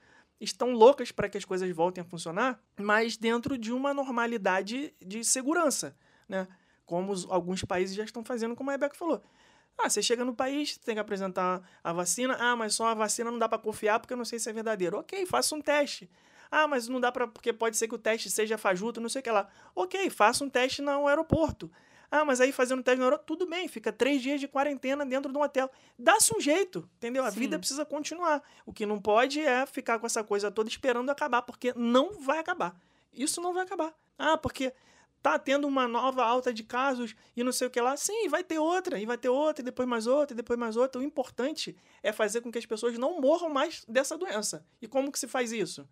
estão 0.41 0.73
loucas 0.73 1.13
para 1.13 1.29
que 1.29 1.37
as 1.37 1.45
coisas 1.45 1.71
voltem 1.71 2.03
a 2.03 2.05
funcionar, 2.05 2.59
mas 2.79 3.17
dentro 3.17 3.59
de 3.59 3.73
uma 3.73 3.93
normalidade 3.93 4.95
de 5.01 5.25
segurança, 5.25 5.97
né? 6.29 6.49
Como 6.87 7.13
os, 7.13 7.31
alguns 7.31 7.63
países 7.65 7.95
já 7.95 8.05
estão 8.05 8.25
fazendo, 8.25 8.57
como 8.57 8.71
a 8.71 8.73
Rebeca 8.73 8.97
falou. 8.97 9.23
Ah, 9.79 9.89
você 9.89 10.03
chega 10.03 10.25
no 10.25 10.35
país, 10.35 10.77
tem 10.79 10.95
que 10.95 11.01
apresentar 11.01 11.63
a 11.83 11.93
vacina. 11.93 12.37
Ah, 12.39 12.57
mas 12.57 12.75
só 12.75 12.89
a 12.89 12.95
vacina 12.95 13.31
não 13.31 13.39
dá 13.39 13.49
para 13.49 13.59
confiar 13.59 13.99
porque 13.99 14.13
eu 14.13 14.17
não 14.17 14.25
sei 14.25 14.39
se 14.39 14.51
é 14.51 14.53
verdadeiro. 14.53 14.99
Ok, 14.99 15.25
faça 15.25 15.55
um 15.55 15.61
teste. 15.61 16.11
Ah, 16.51 16.67
mas 16.67 16.89
não 16.89 17.01
dá 17.01 17.13
para 17.13 17.29
porque 17.29 17.53
pode 17.53 17.77
ser 17.77 17.87
que 17.89 17.95
o 17.95 17.99
teste 17.99 18.29
seja 18.29 18.59
fajuto, 18.59 19.01
não 19.01 19.09
sei 19.09 19.21
o 19.21 19.23
que 19.23 19.31
lá. 19.31 19.49
Ok, 19.75 20.11
faça 20.11 20.45
um 20.45 20.51
teste 20.51 20.83
no 20.83 21.07
aeroporto. 21.07 21.71
Ah, 22.11 22.25
mas 22.25 22.41
aí 22.41 22.51
fazendo 22.51 22.83
teste 22.83 22.99
no 22.99 23.05
aeroporto, 23.05 23.37
tudo 23.37 23.49
bem, 23.49 23.69
fica 23.69 23.93
três 23.93 24.21
dias 24.21 24.41
de 24.41 24.49
quarentena 24.49 25.07
dentro 25.07 25.31
de 25.31 25.39
um 25.39 25.43
hotel. 25.43 25.71
Dá-se 25.97 26.37
um 26.37 26.41
jeito, 26.41 26.89
entendeu? 26.97 27.25
A 27.25 27.31
Sim. 27.31 27.41
vida 27.41 27.59
precisa 27.59 27.85
continuar. 27.85 28.43
O 28.67 28.73
que 28.73 28.85
não 28.85 29.01
pode 29.01 29.41
é 29.41 29.65
ficar 29.65 29.99
com 29.99 30.07
essa 30.07 30.25
coisa 30.25 30.51
toda 30.51 30.69
esperando 30.69 31.09
acabar, 31.11 31.43
porque 31.43 31.73
não 31.77 32.21
vai 32.21 32.39
acabar. 32.39 32.75
Isso 33.13 33.41
não 33.41 33.55
vai 33.55 33.63
acabar. 33.63 33.95
Ah, 34.19 34.37
porque 34.37 34.73
tá 35.23 35.39
tendo 35.39 35.69
uma 35.69 35.87
nova 35.87 36.25
alta 36.25 36.53
de 36.53 36.65
casos 36.65 37.15
e 37.37 37.45
não 37.45 37.53
sei 37.53 37.69
o 37.69 37.71
que 37.71 37.81
lá. 37.81 37.97
Sim, 37.97 38.29
vai 38.29 38.43
ter 38.43 38.59
outra, 38.59 38.99
e 38.99 39.07
vai 39.07 39.17
ter 39.19 39.29
outra, 39.29 39.63
e 39.63 39.65
depois 39.65 39.89
mais 39.89 40.07
outra, 40.07 40.35
e 40.35 40.37
depois 40.37 40.59
mais 40.59 40.77
outra. 40.77 41.01
O 41.01 41.05
importante 41.05 41.77
é 42.03 42.13
fazer 42.13 42.41
com 42.41 42.51
que 42.51 42.59
as 42.59 42.67
pessoas 42.67 42.99
não 42.99 43.21
morram 43.21 43.51
mais 43.51 43.85
dessa 43.87 44.19
doença. 44.19 44.67
E 44.83 44.89
como 44.89 45.13
que 45.13 45.19
se 45.19 45.29
faz 45.29 45.53
isso? 45.53 45.89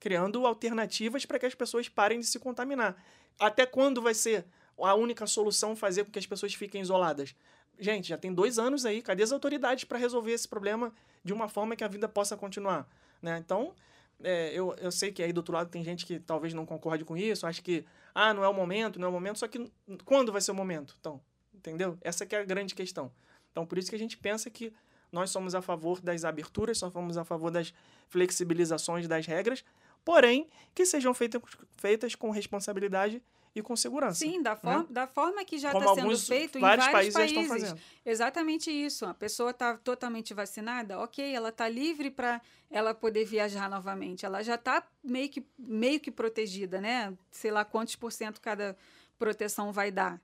Criando 0.00 0.44
alternativas 0.46 1.24
para 1.26 1.38
que 1.38 1.46
as 1.46 1.54
pessoas 1.54 1.88
parem 1.88 2.18
de 2.18 2.26
se 2.26 2.38
contaminar. 2.38 2.96
Até 3.38 3.66
quando 3.66 4.02
vai 4.02 4.14
ser 4.14 4.46
a 4.84 4.94
única 4.94 5.26
solução 5.26 5.76
fazer 5.76 6.04
com 6.04 6.10
que 6.10 6.18
as 6.18 6.26
pessoas 6.26 6.54
fiquem 6.54 6.80
isoladas? 6.80 7.34
Gente, 7.78 8.08
já 8.08 8.18
tem 8.18 8.32
dois 8.32 8.58
anos 8.58 8.84
aí, 8.84 9.00
cadê 9.00 9.22
as 9.22 9.32
autoridades 9.32 9.84
para 9.84 9.98
resolver 9.98 10.32
esse 10.32 10.46
problema 10.46 10.92
de 11.24 11.32
uma 11.32 11.48
forma 11.48 11.74
que 11.74 11.84
a 11.84 11.88
vida 11.88 12.08
possa 12.08 12.36
continuar? 12.36 12.88
Né? 13.22 13.38
Então, 13.38 13.74
é, 14.22 14.52
eu, 14.52 14.74
eu 14.78 14.92
sei 14.92 15.10
que 15.10 15.22
aí 15.22 15.32
do 15.32 15.38
outro 15.38 15.54
lado 15.54 15.70
tem 15.70 15.82
gente 15.82 16.04
que 16.04 16.18
talvez 16.18 16.52
não 16.52 16.66
concorde 16.66 17.04
com 17.04 17.16
isso, 17.16 17.46
acha 17.46 17.62
que, 17.62 17.84
ah, 18.14 18.34
não 18.34 18.44
é 18.44 18.48
o 18.48 18.54
momento, 18.54 18.98
não 18.98 19.06
é 19.06 19.08
o 19.08 19.12
momento, 19.12 19.38
só 19.38 19.48
que 19.48 19.70
quando 20.04 20.30
vai 20.30 20.40
ser 20.40 20.50
o 20.50 20.54
momento? 20.54 20.94
Então, 21.00 21.20
entendeu? 21.54 21.96
Essa 22.02 22.26
que 22.26 22.34
é 22.34 22.40
a 22.40 22.44
grande 22.44 22.74
questão. 22.74 23.10
Então, 23.50 23.66
por 23.66 23.78
isso 23.78 23.90
que 23.90 23.96
a 23.96 23.98
gente 23.98 24.16
pensa 24.16 24.50
que 24.50 24.72
nós 25.10 25.30
somos 25.30 25.54
a 25.54 25.62
favor 25.62 26.00
das 26.00 26.24
aberturas, 26.24 26.78
só 26.78 26.90
somos 26.90 27.16
a 27.16 27.24
favor 27.24 27.50
das 27.50 27.72
flexibilizações 28.08 29.08
das 29.08 29.26
regras, 29.26 29.64
porém, 30.04 30.48
que 30.74 30.84
sejam 30.84 31.12
feitas, 31.12 31.42
feitas 31.76 32.14
com 32.14 32.30
responsabilidade 32.30 33.22
e 33.54 33.62
com 33.62 33.74
segurança. 33.74 34.18
Sim, 34.18 34.42
da, 34.42 34.54
for 34.54 34.78
né? 34.80 34.86
da 34.88 35.06
forma 35.06 35.44
que 35.44 35.58
já 35.58 35.72
está 35.72 35.94
sendo 35.94 36.18
feito 36.18 36.58
em 36.58 36.60
vários 36.60 36.88
países. 36.88 37.14
países. 37.14 37.34
Já 37.34 37.42
estão 37.42 37.58
fazendo. 37.58 37.80
Exatamente 38.04 38.70
isso. 38.70 39.04
A 39.06 39.14
pessoa 39.14 39.50
está 39.50 39.76
totalmente 39.76 40.32
vacinada, 40.32 40.98
ok, 41.00 41.34
ela 41.34 41.48
está 41.48 41.68
livre 41.68 42.10
para 42.10 42.40
ela 42.70 42.94
poder 42.94 43.24
viajar 43.24 43.68
novamente. 43.68 44.24
Ela 44.24 44.42
já 44.42 44.54
está 44.54 44.86
meio 45.02 45.28
que, 45.28 45.44
meio 45.58 45.98
que 45.98 46.10
protegida, 46.10 46.80
né? 46.80 47.12
Sei 47.30 47.50
lá 47.50 47.64
quantos 47.64 47.96
por 47.96 48.12
cento 48.12 48.40
cada 48.40 48.76
proteção 49.18 49.72
vai 49.72 49.90
dar. 49.90 50.20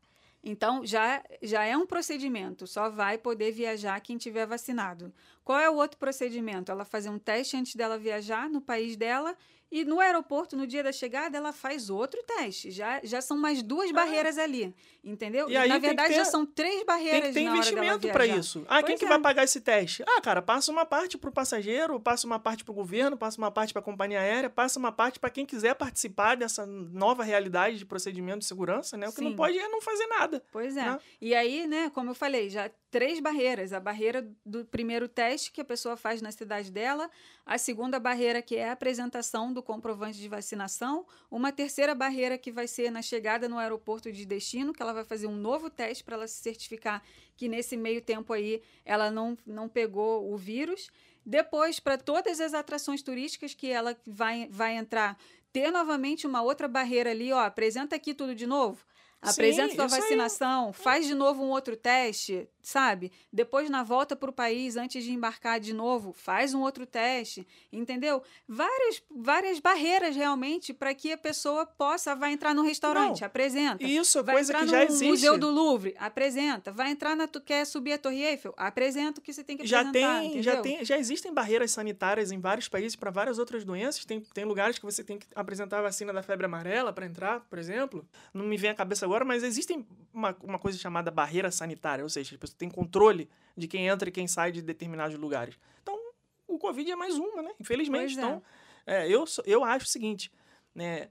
Então, 0.48 0.86
já, 0.86 1.24
já 1.42 1.64
é 1.64 1.76
um 1.76 1.84
procedimento, 1.84 2.68
só 2.68 2.88
vai 2.88 3.18
poder 3.18 3.50
viajar 3.50 4.00
quem 4.00 4.16
tiver 4.16 4.46
vacinado. 4.46 5.12
Qual 5.42 5.58
é 5.58 5.68
o 5.68 5.74
outro 5.74 5.98
procedimento? 5.98 6.70
Ela 6.70 6.84
fazer 6.84 7.08
um 7.08 7.18
teste 7.18 7.56
antes 7.56 7.74
dela 7.74 7.98
viajar 7.98 8.48
no 8.48 8.60
país 8.60 8.96
dela 8.96 9.36
e 9.70 9.84
no 9.84 9.98
aeroporto, 9.98 10.56
no 10.56 10.66
dia 10.66 10.82
da 10.82 10.92
chegada, 10.92 11.36
ela 11.36 11.52
faz 11.52 11.90
outro 11.90 12.22
teste. 12.22 12.70
Já, 12.70 13.00
já 13.02 13.20
são 13.20 13.36
mais 13.36 13.62
duas 13.62 13.90
ah. 13.90 13.92
barreiras 13.92 14.38
ali. 14.38 14.74
Entendeu? 15.02 15.48
E 15.48 15.56
aí 15.56 15.68
Na 15.68 15.78
verdade, 15.78 16.08
ter, 16.10 16.14
já 16.16 16.24
são 16.24 16.46
três 16.46 16.84
barreiras 16.84 17.32
Tem 17.32 17.32
que 17.32 17.50
ter 17.50 17.56
investimento 17.56 18.08
para 18.08 18.26
isso. 18.26 18.64
Ah, 18.68 18.80
pois 18.80 18.86
quem 18.86 18.94
é. 18.94 18.98
que 18.98 19.06
vai 19.06 19.20
pagar 19.20 19.44
esse 19.44 19.60
teste? 19.60 20.04
Ah, 20.06 20.20
cara, 20.20 20.40
passa 20.40 20.70
uma 20.70 20.84
parte 20.84 21.18
para 21.18 21.30
o 21.30 21.32
passageiro, 21.32 21.98
passa 21.98 22.26
uma 22.26 22.38
parte 22.38 22.64
para 22.64 22.72
o 22.72 22.74
governo, 22.74 23.16
passa 23.16 23.38
uma 23.38 23.50
parte 23.50 23.72
para 23.72 23.80
a 23.80 23.84
companhia 23.84 24.20
aérea, 24.20 24.48
passa 24.48 24.78
uma 24.78 24.92
parte 24.92 25.18
para 25.18 25.30
quem 25.30 25.44
quiser 25.44 25.74
participar 25.74 26.36
dessa 26.36 26.64
nova 26.66 27.22
realidade 27.22 27.78
de 27.78 27.84
procedimento 27.84 28.40
de 28.40 28.46
segurança, 28.46 28.96
né? 28.96 29.08
O 29.08 29.12
que 29.12 29.18
Sim. 29.18 29.24
não 29.30 29.36
pode 29.36 29.58
é 29.58 29.68
não 29.68 29.80
fazer 29.80 30.06
nada. 30.06 30.42
Pois 30.52 30.76
é. 30.76 30.82
Né? 30.82 30.98
E 31.20 31.34
aí, 31.34 31.66
né, 31.66 31.90
como 31.90 32.10
eu 32.10 32.14
falei, 32.14 32.48
já 32.50 32.70
três 32.96 33.20
barreiras. 33.20 33.74
A 33.74 33.78
barreira 33.78 34.26
do 34.42 34.64
primeiro 34.64 35.06
teste 35.06 35.52
que 35.52 35.60
a 35.60 35.64
pessoa 35.64 35.98
faz 35.98 36.22
na 36.22 36.32
cidade 36.32 36.72
dela, 36.72 37.10
a 37.44 37.58
segunda 37.58 38.00
barreira 38.00 38.40
que 38.40 38.56
é 38.56 38.70
a 38.70 38.72
apresentação 38.72 39.52
do 39.52 39.62
comprovante 39.62 40.18
de 40.18 40.26
vacinação, 40.26 41.04
uma 41.30 41.52
terceira 41.52 41.94
barreira 41.94 42.38
que 42.38 42.50
vai 42.50 42.66
ser 42.66 42.90
na 42.90 43.02
chegada 43.02 43.50
no 43.50 43.58
aeroporto 43.58 44.10
de 44.10 44.24
destino, 44.24 44.72
que 44.72 44.80
ela 44.80 44.94
vai 44.94 45.04
fazer 45.04 45.26
um 45.26 45.36
novo 45.36 45.68
teste 45.68 46.02
para 46.02 46.16
ela 46.16 46.26
se 46.26 46.42
certificar 46.42 47.02
que 47.36 47.48
nesse 47.48 47.76
meio 47.76 48.00
tempo 48.00 48.32
aí 48.32 48.62
ela 48.82 49.10
não, 49.10 49.36
não 49.46 49.68
pegou 49.68 50.32
o 50.32 50.38
vírus. 50.38 50.88
Depois, 51.22 51.78
para 51.78 51.98
todas 51.98 52.40
as 52.40 52.54
atrações 52.54 53.02
turísticas 53.02 53.52
que 53.52 53.70
ela 53.70 53.94
vai, 54.06 54.48
vai 54.50 54.74
entrar, 54.74 55.18
ter 55.52 55.70
novamente 55.70 56.26
uma 56.26 56.40
outra 56.40 56.66
barreira 56.66 57.10
ali, 57.10 57.30
ó, 57.30 57.40
apresenta 57.40 57.94
aqui 57.94 58.14
tudo 58.14 58.34
de 58.34 58.46
novo 58.46 58.86
Apresenta 59.20 59.70
Sim, 59.70 59.76
sua 59.76 59.86
isso 59.86 59.94
aí. 59.94 60.00
vacinação, 60.02 60.72
faz 60.72 61.06
de 61.06 61.14
novo 61.14 61.42
um 61.42 61.50
outro 61.50 61.76
teste, 61.76 62.48
sabe? 62.66 63.12
Depois, 63.32 63.70
na 63.70 63.84
volta 63.84 64.16
para 64.16 64.28
o 64.28 64.32
país, 64.32 64.76
antes 64.76 65.04
de 65.04 65.12
embarcar 65.12 65.60
de 65.60 65.72
novo, 65.72 66.12
faz 66.12 66.52
um 66.52 66.62
outro 66.62 66.84
teste, 66.84 67.46
entendeu? 67.72 68.20
Várias, 68.48 69.00
várias 69.08 69.60
barreiras 69.60 70.16
realmente 70.16 70.74
para 70.74 70.92
que 70.92 71.12
a 71.12 71.16
pessoa 71.16 71.64
possa. 71.64 72.16
Vai 72.16 72.32
entrar 72.32 72.54
no 72.54 72.62
restaurante, 72.62 73.20
Não, 73.20 73.26
apresenta. 73.28 73.84
Isso 73.84 74.18
é 74.18 74.22
Vai 74.24 74.34
coisa 74.34 74.52
que 74.52 74.64
no 74.64 74.66
já 74.66 74.84
existe. 74.84 75.06
Museu 75.06 75.38
do 75.38 75.48
Louvre, 75.48 75.94
apresenta. 75.96 76.72
Vai 76.72 76.90
entrar 76.90 77.14
na. 77.14 77.28
Tu 77.28 77.40
quer 77.40 77.64
subir 77.64 77.92
a 77.92 77.98
Torre 77.98 78.24
Eiffel? 78.24 78.52
Apresenta 78.56 79.20
o 79.20 79.22
que 79.22 79.32
você 79.32 79.44
tem 79.44 79.56
que 79.56 79.64
já 79.64 79.82
apresentar. 79.82 80.20
tem, 80.20 80.42
já 80.42 80.60
tem, 80.60 80.84
já 80.84 80.98
existem 80.98 81.32
barreiras 81.32 81.70
sanitárias 81.70 82.32
em 82.32 82.40
vários 82.40 82.68
países 82.68 82.96
para 82.96 83.12
várias 83.12 83.38
outras 83.38 83.64
doenças. 83.64 84.04
Tem, 84.04 84.20
tem 84.20 84.44
lugares 84.44 84.76
que 84.76 84.84
você 84.84 85.04
tem 85.04 85.18
que 85.18 85.26
apresentar 85.36 85.78
a 85.78 85.82
vacina 85.82 86.12
da 86.12 86.22
febre 86.22 86.46
amarela 86.46 86.92
para 86.92 87.06
entrar, 87.06 87.40
por 87.48 87.60
exemplo. 87.60 88.04
Não 88.34 88.44
me 88.44 88.56
vem 88.56 88.70
à 88.70 88.74
cabeça 88.74 89.06
agora, 89.06 89.24
mas 89.24 89.44
existem 89.44 89.86
uma, 90.12 90.36
uma 90.42 90.58
coisa 90.58 90.76
chamada 90.78 91.12
barreira 91.12 91.52
sanitária, 91.52 92.02
ou 92.02 92.08
seja, 92.08 92.34
pessoa 92.56 92.58
tem 92.58 92.68
controle 92.70 93.28
de 93.56 93.68
quem 93.68 93.86
entra 93.86 94.08
e 94.08 94.12
quem 94.12 94.26
sai 94.26 94.52
de 94.52 94.62
determinados 94.62 95.16
lugares. 95.18 95.58
Então, 95.82 95.98
o 96.46 96.58
Covid 96.58 96.90
é 96.90 96.96
mais 96.96 97.16
uma, 97.16 97.42
né? 97.42 97.52
Infelizmente. 97.60 98.14
Pois 98.14 98.18
é. 98.18 98.20
Então, 98.28 98.42
é, 98.86 99.08
eu, 99.08 99.26
sou- 99.26 99.44
eu 99.46 99.64
acho 99.64 99.86
o 99.86 99.88
seguinte, 99.88 100.30
né? 100.74 101.08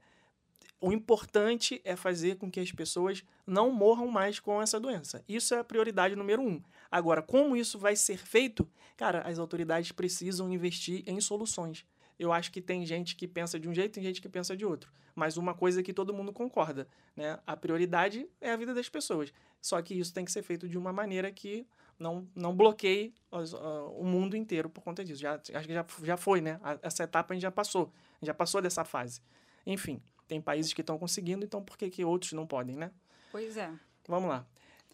O 0.78 0.92
importante 0.92 1.80
é 1.84 1.96
fazer 1.96 2.36
com 2.36 2.50
que 2.50 2.60
as 2.60 2.70
pessoas 2.70 3.24
não 3.46 3.70
morram 3.72 4.08
mais 4.08 4.38
com 4.38 4.60
essa 4.60 4.78
doença. 4.78 5.24
Isso 5.26 5.54
é 5.54 5.58
a 5.58 5.64
prioridade 5.64 6.14
número 6.14 6.42
um. 6.42 6.62
Agora, 6.90 7.22
como 7.22 7.56
isso 7.56 7.78
vai 7.78 7.96
ser 7.96 8.18
feito? 8.18 8.68
Cara, 8.96 9.22
as 9.22 9.38
autoridades 9.38 9.90
precisam 9.92 10.52
investir 10.52 11.02
em 11.06 11.18
soluções. 11.20 11.84
Eu 12.18 12.32
acho 12.32 12.50
que 12.50 12.60
tem 12.62 12.84
gente 12.86 13.14
que 13.16 13.28
pensa 13.28 13.58
de 13.60 13.68
um 13.68 13.74
jeito, 13.74 13.92
tem 13.94 14.02
gente 14.02 14.20
que 14.22 14.28
pensa 14.28 14.56
de 14.56 14.64
outro. 14.64 14.90
Mas 15.14 15.36
uma 15.36 15.54
coisa 15.54 15.82
que 15.82 15.92
todo 15.92 16.12
mundo 16.14 16.32
concorda, 16.32 16.86
né? 17.14 17.38
A 17.46 17.56
prioridade 17.56 18.28
é 18.40 18.50
a 18.52 18.56
vida 18.56 18.72
das 18.74 18.88
pessoas. 18.88 19.32
Só 19.60 19.80
que 19.82 19.94
isso 19.98 20.12
tem 20.14 20.24
que 20.24 20.32
ser 20.32 20.42
feito 20.42 20.68
de 20.68 20.76
uma 20.78 20.92
maneira 20.92 21.30
que 21.32 21.66
não, 21.98 22.26
não 22.34 22.54
bloqueie 22.54 23.14
os- 23.30 23.54
ah, 23.54 23.84
o 23.96 24.04
mundo 24.04 24.36
inteiro 24.36 24.68
por 24.70 24.82
conta 24.82 25.04
disso. 25.04 25.20
Já, 25.20 25.34
acho 25.34 25.66
que 25.66 25.72
já, 25.74 25.86
já 26.04 26.16
foi, 26.16 26.40
né? 26.40 26.58
A- 26.62 26.78
Essa 26.82 27.04
etapa 27.04 27.32
a 27.32 27.34
gente 27.34 27.42
já 27.42 27.50
passou. 27.50 27.84
A 27.84 28.14
gente 28.16 28.26
já 28.26 28.34
passou 28.34 28.60
dessa 28.62 28.84
fase. 28.84 29.20
Enfim, 29.66 30.02
tem 30.28 30.40
países 30.40 30.72
que 30.72 30.80
estão 30.80 30.98
conseguindo, 30.98 31.44
então 31.44 31.62
por 31.62 31.76
que, 31.76 31.88
que 31.90 32.04
outros 32.04 32.32
não 32.32 32.46
podem, 32.46 32.76
né? 32.76 32.90
Pois 33.32 33.56
é. 33.56 33.70
Vamos 34.08 34.28
lá. 34.28 34.46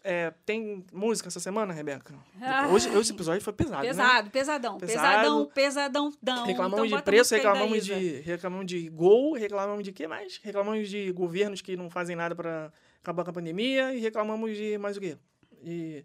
É, 0.03 0.33
tem 0.45 0.85
música 0.91 1.29
essa 1.29 1.39
semana, 1.39 1.73
Rebeca? 1.73 2.13
Ai. 2.41 2.69
Hoje, 2.69 2.89
hoje 2.89 2.99
esse 2.99 3.13
episódio 3.13 3.41
foi 3.41 3.53
pesado, 3.53 3.83
né? 3.83 3.87
Pesado, 3.87 4.29
pesadão. 4.29 4.77
Pesado. 4.77 5.01
Pesadão, 5.01 5.45
pesadão, 5.45 6.13
dão. 6.21 6.45
Reclamamos 6.45 6.87
então 6.87 6.97
de 6.97 7.03
preço, 7.05 7.33
reclamamos 7.33 7.85
de, 7.85 8.19
reclamamos 8.19 8.65
de 8.65 8.89
gol, 8.89 9.33
reclamamos 9.33 9.83
de 9.83 9.93
quê 9.93 10.05
mais? 10.05 10.41
Reclamamos 10.43 10.89
de 10.89 11.09
governos 11.13 11.61
que 11.61 11.77
não 11.77 11.89
fazem 11.89 12.17
nada 12.17 12.35
para 12.35 12.73
acabar 13.01 13.23
com 13.23 13.29
a 13.29 13.33
pandemia 13.33 13.93
e 13.93 13.99
reclamamos 14.01 14.57
de 14.57 14.77
mais 14.77 14.97
o 14.97 14.99
quê? 14.99 15.17
E 15.63 16.03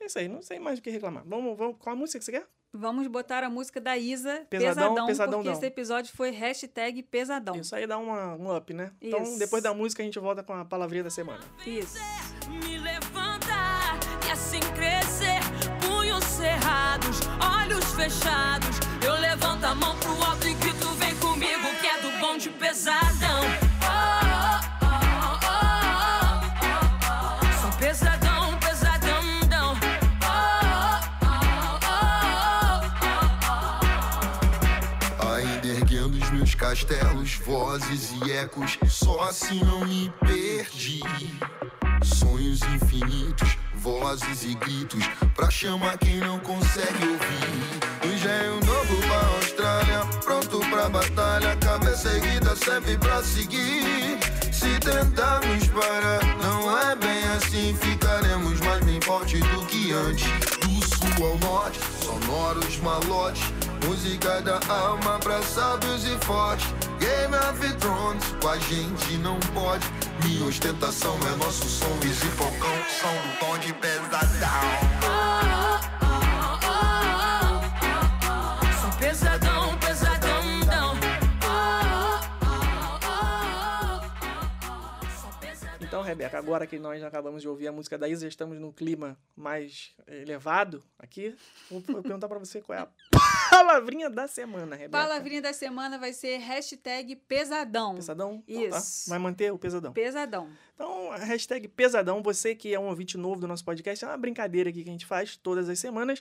é 0.00 0.06
isso 0.06 0.18
aí, 0.18 0.26
não 0.26 0.42
sei 0.42 0.58
mais 0.58 0.80
o 0.80 0.82
que 0.82 0.90
reclamar. 0.90 1.22
Vamos, 1.24 1.56
vamos, 1.56 1.76
qual 1.78 1.94
a 1.94 1.98
música 1.98 2.18
que 2.18 2.24
você 2.24 2.32
quer? 2.32 2.48
Vamos 2.72 3.06
botar 3.06 3.44
a 3.44 3.50
música 3.50 3.80
da 3.80 3.96
Isa, 3.98 4.46
Pesadão, 4.48 4.74
Pesadão, 4.74 5.06
Pesadão 5.06 5.38
porque 5.40 5.48
não. 5.50 5.56
esse 5.56 5.66
episódio 5.66 6.12
foi 6.12 6.30
hashtag 6.30 7.02
Pesadão. 7.04 7.54
Isso 7.54 7.76
aí 7.76 7.86
dá 7.86 7.98
uma, 7.98 8.34
um 8.34 8.56
up, 8.56 8.72
né? 8.72 8.90
Então, 9.00 9.22
Isso. 9.22 9.38
depois 9.38 9.62
da 9.62 9.72
música, 9.74 10.02
a 10.02 10.04
gente 10.06 10.18
volta 10.18 10.42
com 10.42 10.54
a 10.54 10.64
palavrinha 10.64 11.04
da 11.04 11.10
semana. 11.10 11.44
Isso. 11.66 11.98
Olhos 17.72 17.92
fechados. 17.92 18.80
Eu 19.04 19.14
levanto 19.18 19.64
a 19.64 19.74
mão 19.74 19.96
pro 19.96 20.22
alto 20.22 20.46
e 20.46 20.54
grito: 20.54 20.88
vem 20.94 21.14
comigo, 21.16 21.68
que 21.80 21.86
é 21.86 22.00
do 22.00 22.10
bom 22.20 22.36
de 22.36 22.50
pesadão. 22.50 23.42
Sou 27.60 27.72
pesadão, 27.78 28.58
pesadão, 28.58 29.22
dão. 29.48 29.76
Ainda 35.34 35.66
erguendo 35.66 36.22
os 36.22 36.30
meus 36.30 36.54
castelos, 36.54 37.34
vozes 37.34 38.12
e 38.24 38.32
ecos, 38.32 38.78
só 38.88 39.22
assim 39.28 39.64
não 39.64 39.84
me 39.84 40.12
perdi. 40.20 41.02
Sonhos 42.02 42.60
infinitos, 42.62 43.56
vozes 43.82 44.44
e 44.44 44.54
gritos, 44.54 45.04
pra 45.34 45.50
chamar 45.50 45.98
quem 45.98 46.18
não 46.18 46.38
consegue 46.38 47.04
ouvir. 47.04 48.14
Engenho 48.14 48.60
novo 48.64 48.96
pra 49.08 49.36
Austrália, 49.36 50.00
pronto 50.24 50.60
pra 50.70 50.88
batalha, 50.88 51.56
cabeça 51.56 52.08
erguida 52.10 52.54
sempre 52.54 52.96
pra 52.96 53.22
seguir. 53.24 54.18
Se 54.52 54.78
tentarmos 54.78 55.66
parar, 55.68 56.20
não 56.40 56.78
é 56.78 56.94
bem 56.94 57.24
assim, 57.36 57.76
ficaremos 57.80 58.60
mais 58.60 58.84
bem 58.84 59.00
forte 59.00 59.38
do 59.38 59.66
que 59.66 59.92
antes. 59.92 60.28
Do 60.60 60.86
sul 60.86 61.26
ao 61.26 61.38
norte, 61.38 61.80
sonoros 62.00 62.76
malotes, 62.78 63.42
música 63.84 64.40
da 64.42 64.60
alma 64.68 65.18
pra 65.18 65.42
sábios 65.42 66.04
e 66.06 66.16
fortes. 66.24 66.68
Game 67.00 67.34
of 67.34 67.76
Thrones, 67.78 68.24
com 68.40 68.48
a 68.48 68.58
gente 68.58 69.14
não 69.18 69.40
pode. 69.52 69.84
Minha 70.24 70.44
ostentação 70.44 71.16
é 71.32 71.36
nosso 71.36 71.68
som, 71.68 71.98
Easy 72.04 72.26
Falcão, 72.36 72.70
som 72.88 73.38
tom 73.40 73.58
de 73.58 73.72
pesadão. 73.72 74.91
Então, 86.02 86.08
Rebeca, 86.08 86.36
agora 86.36 86.66
que 86.66 86.80
nós 86.80 87.00
acabamos 87.04 87.42
de 87.42 87.48
ouvir 87.48 87.68
a 87.68 87.72
música 87.72 87.96
da 87.96 88.08
Isa, 88.08 88.26
estamos 88.26 88.58
num 88.58 88.72
clima 88.72 89.16
mais 89.36 89.94
elevado 90.08 90.82
aqui, 90.98 91.32
vou 91.70 91.80
perguntar 91.80 92.28
pra 92.28 92.40
você 92.40 92.60
qual 92.60 92.76
é 92.76 92.82
a 92.82 92.88
palavrinha 93.48 94.10
da 94.10 94.26
semana, 94.26 94.74
Rebeca. 94.74 94.98
Palavrinha 94.98 95.40
da 95.40 95.52
semana 95.52 95.98
vai 95.98 96.12
ser 96.12 96.38
hashtag 96.38 97.14
pesadão. 97.14 97.94
Pesadão? 97.94 98.42
Então 98.48 98.70
tá. 98.70 98.78
Isso. 98.78 99.10
Vai 99.10 99.20
manter 99.20 99.52
o 99.52 99.58
pesadão. 99.58 99.92
Pesadão. 99.92 100.50
Então, 100.74 101.10
hashtag 101.10 101.68
pesadão, 101.68 102.20
você 102.20 102.52
que 102.56 102.74
é 102.74 102.80
um 102.80 102.88
ouvinte 102.88 103.16
novo 103.16 103.40
do 103.40 103.46
nosso 103.46 103.64
podcast, 103.64 104.04
é 104.04 104.08
uma 104.08 104.16
brincadeira 104.16 104.70
aqui 104.70 104.82
que 104.82 104.88
a 104.88 104.92
gente 104.92 105.06
faz 105.06 105.36
todas 105.36 105.68
as 105.68 105.78
semanas. 105.78 106.20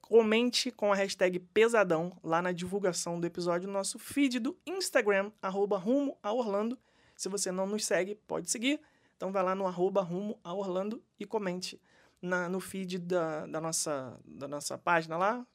Comente 0.00 0.70
com 0.70 0.94
a 0.94 0.96
hashtag 0.96 1.38
pesadão 1.38 2.18
lá 2.24 2.40
na 2.40 2.52
divulgação 2.52 3.20
do 3.20 3.26
episódio 3.26 3.66
no 3.66 3.74
nosso 3.74 3.98
feed 3.98 4.38
do 4.38 4.56
Instagram, 4.66 5.30
arroba 5.42 5.76
rumo 5.76 6.16
a 6.22 6.32
Orlando. 6.32 6.78
Se 7.14 7.28
você 7.28 7.52
não 7.52 7.66
nos 7.66 7.84
segue, 7.84 8.14
pode 8.14 8.50
seguir. 8.50 8.80
Então 9.20 9.30
vai 9.30 9.42
lá 9.42 9.54
no 9.54 9.66
arroba 9.66 10.00
rumo 10.00 10.40
a 10.42 10.54
Orlando 10.54 11.04
e 11.18 11.26
comente 11.26 11.78
na, 12.22 12.48
no 12.48 12.58
feed 12.58 12.96
da, 13.00 13.44
da, 13.44 13.60
nossa, 13.60 14.18
da 14.24 14.48
nossa 14.48 14.78
página 14.78 15.18
lá. 15.18 15.46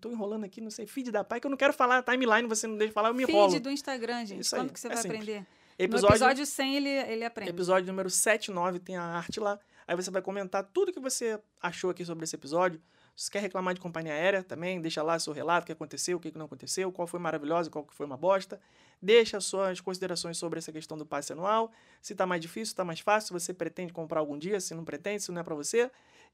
Tô 0.00 0.10
enrolando 0.10 0.42
aqui, 0.42 0.60
não 0.60 0.72
sei, 0.72 0.88
feed 0.88 1.12
da 1.12 1.22
página, 1.22 1.40
que 1.42 1.46
eu 1.46 1.50
não 1.50 1.56
quero 1.56 1.72
falar 1.72 2.02
timeline, 2.02 2.48
você 2.48 2.66
não 2.66 2.76
deixa 2.76 2.92
falar, 2.92 3.10
eu 3.10 3.14
me 3.14 3.24
Feed 3.24 3.38
enrolo. 3.38 3.60
do 3.60 3.70
Instagram, 3.70 4.26
gente. 4.26 4.40
Isso 4.40 4.56
aí, 4.56 4.62
Quando 4.62 4.72
que 4.72 4.80
você 4.80 4.88
é 4.88 4.90
vai 4.94 5.02
simples. 5.02 5.20
aprender? 5.22 5.46
Episódio, 5.78 6.08
No 6.08 6.14
episódio 6.16 6.46
100 6.46 6.76
ele, 6.76 6.88
ele 6.88 7.24
aprende. 7.24 7.50
Episódio 7.52 7.86
número 7.86 8.10
79 8.10 8.80
tem 8.80 8.96
a 8.96 9.04
arte 9.04 9.38
lá. 9.38 9.56
Aí 9.86 9.94
você 9.94 10.10
vai 10.10 10.20
comentar 10.20 10.64
tudo 10.64 10.92
que 10.92 10.98
você 10.98 11.40
achou 11.60 11.90
aqui 11.90 12.04
sobre 12.04 12.24
esse 12.24 12.34
episódio. 12.34 12.82
Se 13.14 13.30
quer 13.30 13.40
reclamar 13.40 13.74
de 13.74 13.80
companhia 13.80 14.12
aérea 14.12 14.42
também, 14.42 14.80
deixa 14.80 15.02
lá 15.02 15.18
seu 15.18 15.32
relato, 15.32 15.64
o 15.64 15.66
que 15.66 15.72
aconteceu, 15.72 16.16
o 16.16 16.20
que 16.20 16.36
não 16.36 16.46
aconteceu, 16.46 16.90
qual 16.90 17.06
foi 17.06 17.20
maravilhosa, 17.20 17.70
qual 17.70 17.86
foi 17.90 18.06
uma 18.06 18.16
bosta. 18.16 18.60
Deixa 19.00 19.40
suas 19.40 19.80
considerações 19.80 20.38
sobre 20.38 20.58
essa 20.58 20.72
questão 20.72 20.96
do 20.96 21.04
passe 21.04 21.32
anual. 21.32 21.70
Se 22.00 22.14
tá 22.14 22.24
mais 22.24 22.40
difícil, 22.40 22.66
se 22.66 22.74
tá 22.74 22.84
mais 22.84 23.00
fácil, 23.00 23.28
se 23.28 23.32
você 23.32 23.52
pretende 23.52 23.92
comprar 23.92 24.20
algum 24.20 24.38
dia, 24.38 24.60
se 24.60 24.74
não 24.74 24.84
pretende, 24.84 25.22
se 25.22 25.32
não 25.32 25.40
é 25.40 25.44
para 25.44 25.54
você. 25.54 25.90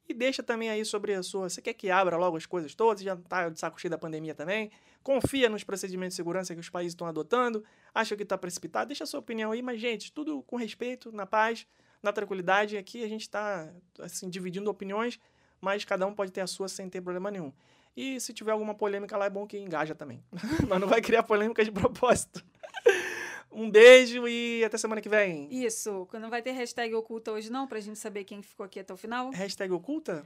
E 0.08 0.14
deixa 0.14 0.42
também 0.42 0.70
aí 0.70 0.84
sobre 0.84 1.14
a 1.14 1.22
sua. 1.22 1.50
Você 1.50 1.60
quer 1.60 1.74
que 1.74 1.90
abra 1.90 2.16
logo 2.16 2.36
as 2.36 2.46
coisas 2.46 2.74
todas? 2.74 3.02
Já 3.02 3.16
tá 3.16 3.48
de 3.48 3.58
saco 3.58 3.80
cheio 3.80 3.90
da 3.90 3.98
pandemia 3.98 4.34
também? 4.34 4.70
Confia 5.02 5.48
nos 5.48 5.64
procedimentos 5.64 6.14
de 6.14 6.16
segurança 6.16 6.54
que 6.54 6.60
os 6.60 6.70
países 6.70 6.92
estão 6.92 7.06
adotando? 7.06 7.64
Acha 7.94 8.16
que 8.16 8.24
tá 8.24 8.38
precipitado? 8.38 8.88
Deixa 8.88 9.04
a 9.04 9.06
sua 9.06 9.20
opinião 9.20 9.50
aí, 9.50 9.60
mas, 9.60 9.80
gente, 9.80 10.12
tudo 10.12 10.42
com 10.42 10.56
respeito, 10.56 11.12
na 11.12 11.26
paz, 11.26 11.66
na 12.02 12.12
tranquilidade. 12.12 12.76
Aqui 12.76 13.04
a 13.04 13.08
gente 13.08 13.22
está 13.22 13.70
assim, 13.98 14.30
dividindo 14.30 14.70
opiniões, 14.70 15.18
mas 15.60 15.84
cada 15.84 16.06
um 16.06 16.14
pode 16.14 16.32
ter 16.32 16.40
a 16.40 16.46
sua 16.46 16.68
sem 16.68 16.88
ter 16.88 17.00
problema 17.00 17.30
nenhum. 17.30 17.52
E 17.96 18.20
se 18.20 18.32
tiver 18.32 18.52
alguma 18.52 18.74
polêmica 18.74 19.16
lá, 19.16 19.26
é 19.26 19.30
bom 19.30 19.46
que 19.46 19.58
engaja 19.58 19.94
também. 19.94 20.22
mas 20.68 20.80
não 20.80 20.86
vai 20.86 21.00
criar 21.00 21.22
polêmica 21.22 21.64
de 21.64 21.72
propósito. 21.72 22.44
um 23.50 23.68
beijo 23.68 24.28
e 24.28 24.64
até 24.64 24.78
semana 24.78 25.00
que 25.00 25.08
vem. 25.08 25.48
Isso. 25.50 26.06
Quando 26.10 26.30
vai 26.30 26.40
ter 26.40 26.52
hashtag 26.52 26.94
oculta 26.94 27.32
hoje 27.32 27.50
não, 27.50 27.66
pra 27.66 27.80
gente 27.80 27.98
saber 27.98 28.24
quem 28.24 28.40
ficou 28.40 28.64
aqui 28.64 28.78
até 28.78 28.92
o 28.92 28.96
final? 28.96 29.30
Hashtag 29.30 29.72
oculta? 29.72 30.24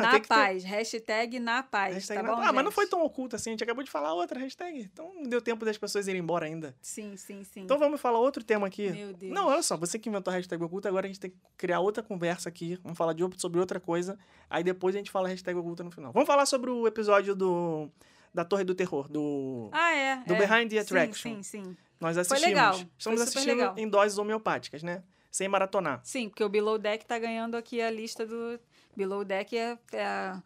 Na 0.00 0.12
que 0.12 0.20
ter- 0.22 0.28
paz. 0.28 0.64
Hashtag 0.64 1.38
na 1.40 1.62
paz. 1.62 1.94
Hashtag 1.94 2.20
tá 2.20 2.26
na- 2.26 2.34
bom, 2.34 2.40
Ah, 2.42 2.46
mas 2.46 2.54
não 2.56 2.70
gente? 2.70 2.74
foi 2.74 2.86
tão 2.86 3.02
oculta 3.04 3.36
assim. 3.36 3.50
A 3.50 3.52
gente 3.52 3.64
acabou 3.64 3.82
de 3.84 3.90
falar 3.90 4.14
outra 4.14 4.38
hashtag. 4.40 4.80
Então 4.92 5.12
não 5.14 5.24
deu 5.24 5.40
tempo 5.40 5.64
das 5.64 5.76
pessoas 5.76 6.08
irem 6.08 6.20
embora 6.20 6.46
ainda. 6.46 6.74
Sim, 6.80 7.16
sim, 7.16 7.44
sim. 7.44 7.60
Então 7.62 7.78
vamos 7.78 8.00
falar 8.00 8.18
outro 8.18 8.42
tema 8.42 8.66
aqui. 8.66 8.90
Meu 8.90 9.12
Deus. 9.12 9.32
Não, 9.32 9.46
olha 9.48 9.62
só, 9.62 9.76
você 9.76 9.98
que 9.98 10.08
inventou 10.08 10.32
a 10.32 10.36
hashtag 10.36 10.62
oculta, 10.64 10.88
agora 10.88 11.06
a 11.06 11.08
gente 11.08 11.20
tem 11.20 11.30
que 11.30 11.36
criar 11.56 11.80
outra 11.80 12.02
conversa 12.02 12.48
aqui. 12.48 12.78
Vamos 12.82 12.96
falar 12.96 13.12
de, 13.12 13.22
sobre 13.36 13.60
outra 13.60 13.78
coisa. 13.78 14.18
Aí 14.48 14.64
depois 14.64 14.94
a 14.94 14.98
gente 14.98 15.10
fala 15.10 15.28
a 15.28 15.30
hashtag 15.30 15.58
oculta 15.58 15.82
no 15.84 15.90
final. 15.90 16.12
Vamos 16.12 16.26
falar 16.26 16.46
sobre 16.46 16.70
o 16.70 16.86
episódio 16.86 17.34
do 17.34 17.90
da 18.34 18.44
Torre 18.46 18.64
do 18.64 18.74
Terror, 18.74 19.08
do. 19.08 19.68
Ah, 19.72 19.92
é. 19.94 20.16
Do 20.26 20.34
é. 20.34 20.38
Behind 20.38 20.70
the 20.70 20.76
Sim, 20.76 20.78
Attraction. 20.78 21.34
Sim, 21.34 21.42
sim. 21.42 21.76
Nós 22.00 22.14
Foi 22.14 22.20
assistimos. 22.22 22.42
legal, 22.48 22.72
foi 22.74 22.86
Estamos 22.98 23.20
super 23.20 23.22
assistindo 23.38 23.56
legal. 23.58 23.74
em 23.78 23.88
doses 23.88 24.18
homeopáticas, 24.18 24.82
né? 24.82 25.02
sem 25.30 25.48
maratonar. 25.48 26.00
Sim, 26.04 26.28
porque 26.28 26.44
o 26.44 26.48
Below 26.50 26.76
Deck 26.76 27.06
tá 27.06 27.18
ganhando 27.18 27.56
aqui 27.56 27.80
a 27.80 27.90
lista 27.90 28.26
do. 28.26 28.60
Below 28.96 29.24
Deck 29.24 29.56
é. 29.56 29.78
É, 29.92 30.04
a- 30.06 30.42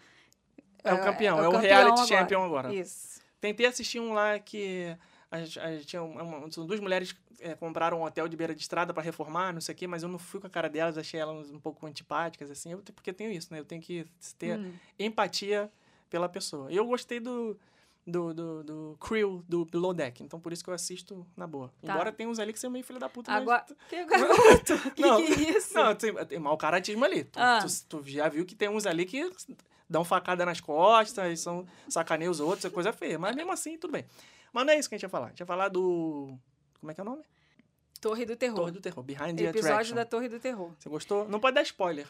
É 0.85 0.95
o 0.95 1.01
campeão, 1.01 1.39
é 1.39 1.49
o 1.49 1.53
campeão 1.53 1.61
reality 1.61 1.93
agora. 1.93 2.07
champion 2.07 2.45
agora. 2.45 2.73
Isso. 2.75 3.21
Tentei 3.41 3.67
assistir 3.67 4.01
um 4.01 4.13
lá 4.13 4.39
que 4.39 4.97
a, 5.31 5.43
gente- 5.43 5.87
tinha 5.87 6.03
uma, 6.03 6.23
uma- 6.23 6.49
duas 6.49 6.81
mulheres 6.81 7.15
é, 7.41 7.55
compraram 7.55 8.01
um 8.01 8.05
hotel 8.05 8.27
de 8.29 8.37
beira 8.37 8.55
de 8.55 8.63
estrada 8.63 8.95
para 8.95 9.03
reformar, 9.03 9.53
não 9.53 9.61
sei 9.61 9.75
o 9.75 9.77
quê, 9.79 9.87
mas 9.87 10.03
eu 10.03 10.09
não 10.09 10.19
fui 10.19 10.41
com 10.41 10.47
a 10.47 10.51
cara 10.51 10.69
delas, 10.71 10.97
achei 10.97 11.21
elas 11.21 11.51
um 11.51 11.61
pouco 11.61 11.87
antipáticas, 11.87 12.51
assim, 12.51 12.73
eu, 12.73 12.79
porque 12.95 13.11
eu 13.11 13.15
tenho 13.15 13.31
isso, 13.31 13.53
né? 13.53 13.59
Eu 13.61 13.65
tenho 13.65 13.83
que 13.83 14.07
ter 14.39 14.59
Hum. 14.59 14.73
empatia 14.99 15.71
pela 16.09 16.29
pessoa. 16.31 16.73
E 16.73 16.77
eu 16.77 16.87
gostei 16.87 17.21
do, 17.21 17.59
do, 18.07 18.33
do, 18.33 18.63
do 18.63 18.97
crew 19.01 19.45
do 19.49 19.65
Below 19.65 19.93
Deck, 19.93 20.23
então 20.23 20.39
por 20.39 20.53
isso 20.53 20.63
que 20.63 20.71
eu 20.71 20.75
assisto 20.75 21.27
na 21.37 21.47
boa. 21.47 21.73
Tá. 21.83 21.93
Embora 21.93 22.13
tenha 22.13 22.29
uns 22.29 22.39
ali 22.39 22.53
que 22.53 22.59
são 22.61 22.71
meio 22.71 22.85
filho 22.85 22.99
da 23.01 23.09
puta, 23.09 23.31
mas- 23.33 23.43
Agora. 23.43 23.67
Que 23.89 24.05
garoto? 24.05 24.91
que, 24.95 25.03
Não, 25.03 25.17
que 25.25 25.33
é 25.33 25.51
isso? 25.57 25.75
Não, 25.75 25.95
tem, 25.95 26.15
tem 26.27 26.39
mau 26.39 26.57
caratismo 26.57 27.05
ali. 27.05 27.25
Tu, 27.25 27.39
Ah. 27.41 27.59
tu- 27.61 28.01
tu 28.03 28.09
já 28.09 28.29
viu 28.29 28.47
que 28.47 28.55
tem 28.55 28.69
uns 28.69 28.87
ali 28.87 29.05
que 29.05 29.29
dão 29.91 30.05
facada 30.05 30.47
nas 30.47 30.61
costas, 30.61 31.41
são 31.41 31.67
sacaneiam 31.89 32.31
os 32.31 32.39
outros, 32.41 32.65
é 32.65 32.71
coisa 32.71 32.93
feia. 32.93 33.19
Mas 33.19 33.35
mesmo 33.35 33.51
assim, 33.53 33.77
tudo 33.77 33.91
bem. 33.93 34.05
Mas 34.53 34.65
não 34.65 34.73
é 34.73 34.79
isso 34.79 34.89
que 34.89 34.95
a 34.95 34.99
gente 34.99 35.03
ia 35.05 35.09
falar. 35.09 35.27
A 35.27 35.29
gente 35.31 35.41
ia 35.41 35.47
falar 35.47 35.69
do. 35.69 36.39
Como 36.81 36.91
é 36.91 36.95
que 36.95 37.01
é 37.01 37.03
o 37.03 37.07
nome? 37.07 37.23
Torre 38.01 38.25
do 38.25 38.37
Terror. 38.37 38.57
Torre 38.57 38.71
do 38.73 38.81
Terror. 38.81 39.03
Behind 39.03 39.37
the 39.37 39.45
Episódio 39.45 39.59
Attraction. 39.73 39.95
da 39.97 40.05
Torre 40.05 40.29
do 40.29 40.39
Terror. 40.39 40.71
Você 40.79 40.89
gostou? 40.89 41.29
Não 41.29 41.41
pode 41.41 41.55
dar 41.57 41.63
spoiler. 41.63 42.07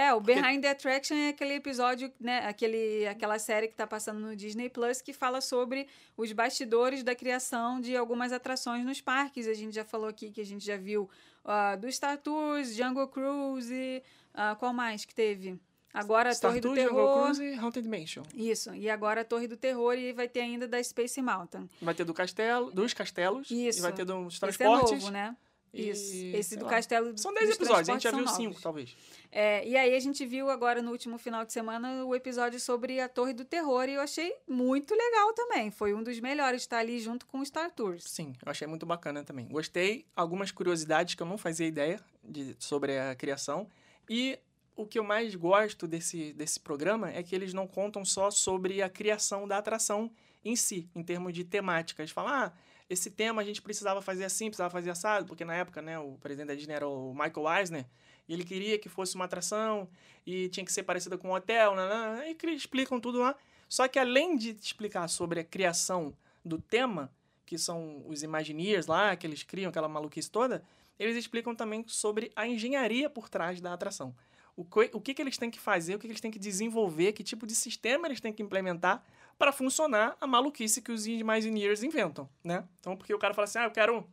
É, 0.00 0.14
o 0.14 0.20
Behind 0.20 0.62
the 0.62 0.70
Attraction 0.70 1.14
é 1.14 1.28
aquele 1.28 1.56
episódio, 1.56 2.10
né? 2.18 2.38
Aquele, 2.46 3.06
aquela 3.06 3.38
série 3.38 3.68
que 3.68 3.74
tá 3.74 3.86
passando 3.86 4.18
no 4.18 4.34
Disney 4.34 4.70
Plus 4.70 5.02
que 5.02 5.12
fala 5.12 5.42
sobre 5.42 5.86
os 6.16 6.32
bastidores 6.32 7.02
da 7.02 7.14
criação 7.14 7.78
de 7.78 7.94
algumas 7.94 8.32
atrações 8.32 8.82
nos 8.82 9.02
parques. 9.02 9.46
A 9.46 9.52
gente 9.52 9.74
já 9.74 9.84
falou 9.84 10.08
aqui 10.08 10.30
que 10.30 10.40
a 10.40 10.44
gente 10.44 10.64
já 10.64 10.78
viu 10.78 11.06
ah, 11.44 11.76
do 11.76 11.92
Star 11.92 12.16
Tours, 12.16 12.74
Jungle 12.74 13.08
Cruise, 13.08 14.02
ah, 14.32 14.56
qual 14.58 14.72
mais 14.72 15.04
que 15.04 15.14
teve? 15.14 15.60
Agora 15.92 16.30
a 16.30 16.34
Star 16.34 16.52
Torre 16.52 16.62
do 16.62 16.68
Tours, 16.68 16.80
Jungle 16.80 16.96
Terror. 16.96 17.24
Cruise 17.24 17.44
e 17.44 17.54
Haunted 17.56 17.88
Mansion. 17.88 18.22
Isso, 18.34 18.74
e 18.74 18.88
agora 18.88 19.20
a 19.20 19.24
Torre 19.24 19.48
do 19.48 19.56
Terror 19.58 19.98
e 19.98 20.14
vai 20.14 20.28
ter 20.28 20.40
ainda 20.40 20.66
da 20.66 20.82
Space 20.82 21.20
Mountain. 21.20 21.68
Vai 21.82 21.94
ter 21.94 22.04
do 22.04 22.14
castelo, 22.14 22.70
dos 22.70 22.94
castelos. 22.94 23.50
Isso. 23.50 23.80
E 23.80 23.82
vai 23.82 23.92
ter 23.92 24.06
dos 24.06 24.28
Esse 24.28 24.36
é 24.38 24.40
transportes. 24.40 24.92
novo, 24.92 25.10
né? 25.10 25.36
E, 25.72 25.90
Isso. 25.90 26.10
sei 26.10 26.34
Esse 26.34 26.56
do 26.56 26.64
lá. 26.64 26.70
castelo. 26.70 27.16
São 27.16 27.32
10 27.32 27.46
dos 27.46 27.56
episódios, 27.56 27.88
a 27.88 27.92
gente 27.92 28.02
já 28.02 28.10
viu 28.10 28.26
são 28.26 28.34
5, 28.34 28.48
novos. 28.48 28.62
talvez. 28.62 28.96
É, 29.30 29.66
e 29.66 29.76
aí 29.76 29.94
a 29.94 30.00
gente 30.00 30.26
viu 30.26 30.50
agora 30.50 30.82
no 30.82 30.90
último 30.90 31.16
final 31.16 31.44
de 31.44 31.52
semana 31.52 32.04
o 32.04 32.14
episódio 32.14 32.58
sobre 32.58 33.00
a 33.00 33.08
Torre 33.08 33.32
do 33.32 33.44
Terror 33.44 33.88
e 33.88 33.94
eu 33.94 34.00
achei 34.00 34.34
muito 34.48 34.94
legal 34.94 35.32
também. 35.34 35.70
Foi 35.70 35.94
um 35.94 36.02
dos 36.02 36.18
melhores 36.18 36.62
estar 36.62 36.78
ali 36.78 36.98
junto 36.98 37.26
com 37.26 37.38
o 37.38 37.46
Star 37.46 37.70
Tours. 37.70 38.04
Sim, 38.04 38.32
eu 38.44 38.50
achei 38.50 38.66
muito 38.66 38.84
bacana 38.84 39.22
também. 39.22 39.46
Gostei, 39.46 40.04
algumas 40.16 40.50
curiosidades 40.50 41.14
que 41.14 41.22
eu 41.22 41.26
não 41.26 41.38
fazia 41.38 41.66
ideia 41.66 42.00
de, 42.24 42.56
sobre 42.58 42.98
a 42.98 43.14
criação. 43.14 43.68
E 44.08 44.38
o 44.74 44.84
que 44.84 44.98
eu 44.98 45.04
mais 45.04 45.34
gosto 45.34 45.86
desse, 45.86 46.32
desse 46.32 46.58
programa 46.58 47.10
é 47.10 47.22
que 47.22 47.34
eles 47.34 47.54
não 47.54 47.66
contam 47.66 48.04
só 48.04 48.30
sobre 48.30 48.82
a 48.82 48.88
criação 48.88 49.46
da 49.46 49.58
atração 49.58 50.10
em 50.44 50.56
si, 50.56 50.88
em 50.94 51.02
termos 51.02 51.32
de 51.32 51.44
temática. 51.44 52.02
Eles 52.02 52.10
falam, 52.10 52.32
ah, 52.32 52.52
esse 52.90 53.08
tema 53.08 53.40
a 53.40 53.44
gente 53.44 53.62
precisava 53.62 54.02
fazer 54.02 54.24
assim, 54.24 54.46
precisava 54.46 54.68
fazer 54.68 54.90
assado, 54.90 55.24
porque 55.24 55.44
na 55.44 55.54
época, 55.54 55.80
né, 55.80 55.96
o 56.00 56.18
presidente 56.20 56.48
da 56.48 56.54
Disney 56.56 56.74
era 56.74 56.88
o 56.88 57.14
Michael 57.14 57.58
Eisner, 57.58 57.86
e 58.28 58.34
ele 58.34 58.44
queria 58.44 58.76
que 58.78 58.88
fosse 58.88 59.14
uma 59.14 59.26
atração 59.26 59.88
e 60.26 60.48
tinha 60.48 60.66
que 60.66 60.72
ser 60.72 60.82
parecida 60.82 61.16
com 61.16 61.28
um 61.28 61.32
hotel, 61.32 61.76
né, 61.76 62.34
e 62.42 62.46
explicam 62.50 63.00
tudo 63.00 63.20
lá. 63.20 63.36
Só 63.68 63.86
que 63.86 64.00
além 64.00 64.36
de 64.36 64.50
explicar 64.50 65.06
sobre 65.06 65.38
a 65.38 65.44
criação 65.44 66.12
do 66.44 66.58
tema, 66.58 67.12
que 67.46 67.56
são 67.56 68.02
os 68.08 68.24
Imagineers 68.24 68.88
lá, 68.88 69.14
que 69.14 69.24
eles 69.24 69.44
criam 69.44 69.70
aquela 69.70 69.88
maluquice 69.88 70.28
toda, 70.28 70.64
eles 70.98 71.16
explicam 71.16 71.54
também 71.54 71.84
sobre 71.86 72.32
a 72.34 72.46
engenharia 72.46 73.08
por 73.08 73.28
trás 73.28 73.60
da 73.60 73.72
atração. 73.72 74.14
O, 74.56 74.64
que, 74.64 74.90
o 74.92 75.00
que, 75.00 75.14
que 75.14 75.22
eles 75.22 75.38
têm 75.38 75.50
que 75.50 75.60
fazer, 75.60 75.94
o 75.94 75.98
que, 75.98 76.06
que 76.06 76.12
eles 76.12 76.20
têm 76.20 76.30
que 76.30 76.38
desenvolver, 76.38 77.12
que 77.12 77.22
tipo 77.22 77.46
de 77.46 77.54
sistema 77.54 78.08
eles 78.08 78.20
têm 78.20 78.32
que 78.32 78.42
implementar 78.42 79.04
para 79.40 79.52
funcionar 79.52 80.14
a 80.20 80.26
maluquice 80.26 80.82
que 80.82 80.92
os 80.92 81.06
Imagineers 81.06 81.82
inventam, 81.82 82.28
né? 82.44 82.62
Então, 82.78 82.94
porque 82.94 83.14
o 83.14 83.18
cara 83.18 83.32
fala 83.32 83.44
assim, 83.46 83.58
ah, 83.58 83.64
eu 83.64 83.70
quero 83.70 84.06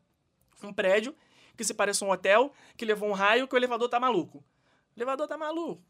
um 0.64 0.72
prédio 0.72 1.14
que 1.58 1.66
se 1.66 1.74
pareça 1.74 2.06
um 2.06 2.10
hotel, 2.10 2.54
que 2.78 2.86
levou 2.86 3.10
um 3.10 3.12
raio, 3.12 3.46
que 3.46 3.54
o 3.54 3.58
elevador 3.58 3.90
tá 3.90 4.00
maluco. 4.00 4.38
O 4.38 4.44
elevador 4.98 5.28
tá 5.28 5.38
maluco. 5.38 5.84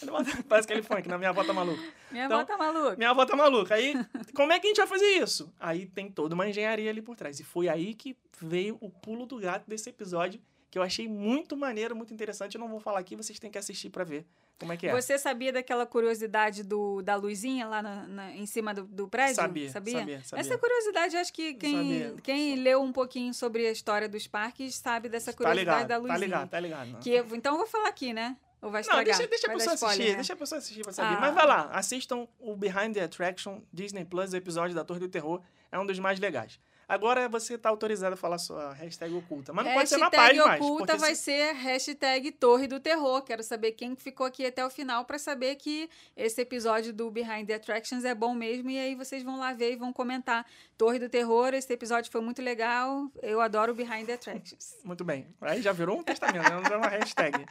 Elevador- 0.00 0.32
Parece 0.48 0.66
aquele 0.68 0.82
funk, 0.84 1.08
na 1.08 1.18
minha 1.18 1.30
avó 1.30 1.42
tá 1.42 1.52
maluco. 1.52 1.82
Minha 2.12 2.26
Então, 2.26 2.38
avó 2.38 2.46
tá 2.46 2.56
maluca. 2.56 2.96
Minha 2.96 3.10
avó 3.10 3.26
tá 3.26 3.34
maluca. 3.34 3.74
Aí, 3.74 3.94
como 4.32 4.52
é 4.52 4.60
que 4.60 4.68
a 4.68 4.70
gente 4.70 4.76
vai 4.78 4.86
fazer 4.86 5.06
isso? 5.06 5.52
Aí 5.58 5.86
tem 5.86 6.08
toda 6.08 6.36
uma 6.36 6.48
engenharia 6.48 6.88
ali 6.88 7.02
por 7.02 7.16
trás. 7.16 7.40
E 7.40 7.42
foi 7.44 7.68
aí 7.68 7.94
que 7.94 8.16
veio 8.40 8.78
o 8.80 8.88
pulo 8.90 9.26
do 9.26 9.38
gato 9.40 9.68
desse 9.68 9.90
episódio, 9.90 10.40
que 10.70 10.78
eu 10.78 10.82
achei 10.82 11.08
muito 11.08 11.56
maneiro, 11.56 11.96
muito 11.96 12.12
interessante. 12.12 12.54
Eu 12.56 12.60
não 12.60 12.68
vou 12.68 12.80
falar 12.80 12.98
aqui, 13.00 13.16
vocês 13.16 13.38
têm 13.38 13.50
que 13.50 13.58
assistir 13.58 13.90
pra 13.90 14.04
ver 14.04 14.26
como 14.58 14.72
é 14.72 14.76
que 14.76 14.86
é. 14.86 14.92
Você 14.92 15.16
sabia 15.18 15.52
daquela 15.52 15.86
curiosidade 15.86 16.62
do, 16.62 17.00
da 17.02 17.14
luzinha 17.16 17.66
lá 17.66 17.80
na- 17.80 18.06
na- 18.06 18.32
em 18.32 18.44
cima 18.46 18.74
do, 18.74 18.84
do 18.84 19.08
prédio? 19.08 19.36
Sabia, 19.36 19.70
sabia, 19.70 20.20
sabia. 20.22 20.22
Essa 20.34 20.58
curiosidade, 20.58 21.16
acho 21.16 21.32
que 21.32 21.54
quem, 21.54 22.00
Sabia. 22.00 22.14
quem 22.22 22.56
leu 22.56 22.82
um 22.82 22.92
pouquinho 22.92 23.32
sobre 23.32 23.66
a 23.66 23.70
história 23.70 24.08
dos 24.08 24.26
parques 24.26 24.74
sabe 24.74 25.08
dessa 25.08 25.32
Tá 25.32 25.36
curiosidade 25.38 25.82
ligado, 25.84 25.88
da 25.88 25.96
luzinha. 25.96 26.14
tá 26.14 26.24
ligado, 26.24 26.48
tá 26.50 26.60
ligado. 26.60 26.98
Que 27.00 27.10
eu- 27.10 27.26
então 27.36 27.52
eu 27.54 27.58
vou 27.58 27.66
falar 27.66 27.88
aqui, 27.88 28.12
né? 28.12 28.36
Ou 28.60 28.70
vai 28.72 28.80
Não, 28.80 28.80
estragar? 28.80 29.04
deixa, 29.04 29.26
deixa 29.28 29.46
a 29.46 29.54
pessoa 29.54 29.74
spoiler, 29.74 29.94
assistir, 29.96 30.10
né? 30.10 30.14
deixa 30.16 30.32
a 30.32 30.36
pessoa 30.36 30.58
assistir 30.58 30.82
pra 30.82 30.92
saber. 30.92 31.16
Ah. 31.16 31.20
Mas 31.20 31.34
vai 31.34 31.46
lá, 31.46 31.70
assistam 31.72 32.26
o 32.40 32.56
Behind 32.56 32.92
the 32.92 33.02
Attraction 33.04 33.60
Disney 33.72 34.04
Plus, 34.04 34.32
o 34.32 34.36
episódio 34.36 34.74
da 34.74 34.84
Torre 34.84 34.98
do 34.98 35.08
Terror. 35.08 35.40
É 35.70 35.78
um 35.78 35.86
dos 35.86 35.98
mais 36.00 36.18
legais. 36.18 36.58
Agora 36.88 37.28
você 37.28 37.58
tá 37.58 37.68
autorizado 37.68 38.14
a 38.14 38.16
falar 38.16 38.38
sua 38.38 38.72
hashtag 38.72 39.14
oculta. 39.14 39.52
Mas 39.52 39.66
não 39.66 39.74
pode 39.74 39.88
ser 39.90 39.98
na 39.98 40.06
Hashtag 40.06 40.36
paz 40.38 40.46
mais. 40.48 40.60
oculta 40.62 40.86
porque 40.86 40.98
vai 41.00 41.14
se- 41.14 41.22
ser 41.24 41.52
hashtag 41.52 42.32
Torre 42.32 42.66
do 42.66 42.80
Terror. 42.80 43.20
Quero 43.22 43.42
saber 43.42 43.72
quem 43.72 43.94
ficou 43.94 44.24
aqui 44.26 44.46
até 44.46 44.64
o 44.64 44.70
final 44.70 45.04
para 45.04 45.18
saber 45.18 45.56
que 45.56 45.90
esse 46.16 46.40
episódio 46.40 46.92
do 46.94 47.10
Behind 47.10 47.46
the 47.46 47.54
Attractions 47.54 48.04
é 48.06 48.14
bom 48.14 48.34
mesmo. 48.34 48.70
E 48.70 48.78
aí 48.78 48.94
vocês 48.94 49.22
vão 49.22 49.38
lá 49.38 49.52
ver 49.52 49.72
e 49.72 49.76
vão 49.76 49.92
comentar. 49.92 50.46
Torre 50.78 50.98
do 50.98 51.10
Terror, 51.10 51.52
esse 51.52 51.70
episódio 51.70 52.10
foi 52.10 52.22
muito 52.22 52.40
legal. 52.40 53.10
Eu 53.22 53.40
adoro 53.42 53.74
Behind 53.74 54.06
the 54.06 54.14
Attractions. 54.14 54.74
Muito 54.82 55.04
bem. 55.04 55.26
Aí 55.42 55.60
já 55.60 55.72
virou 55.72 55.98
um 55.98 56.02
testamento, 56.02 56.42
né? 56.48 56.60
não 56.68 56.74
é 56.74 56.76
uma 56.78 56.88
hashtag. 56.88 57.44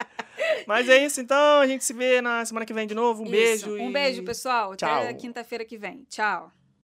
Mas 0.66 0.90
é 0.90 1.06
isso, 1.06 1.22
então. 1.22 1.60
A 1.60 1.68
gente 1.68 1.84
se 1.86 1.94
vê 1.94 2.22
na 2.22 2.44
semana 2.44 2.66
que 2.66 2.74
vem 2.74 2.88
de 2.88 2.96
novo. 2.96 3.22
Um 3.22 3.26
Isso. 3.26 3.32
beijo. 3.32 3.72
Um 3.74 3.90
e- 3.90 3.94
beijo, 3.94 4.24
pessoal. 4.24 4.76
Tchau. 4.76 4.90
Até 5.04 5.14
quinta-feira 5.14 5.64
que 5.64 5.78
vem. 5.78 6.06
Tchau. 6.10 6.52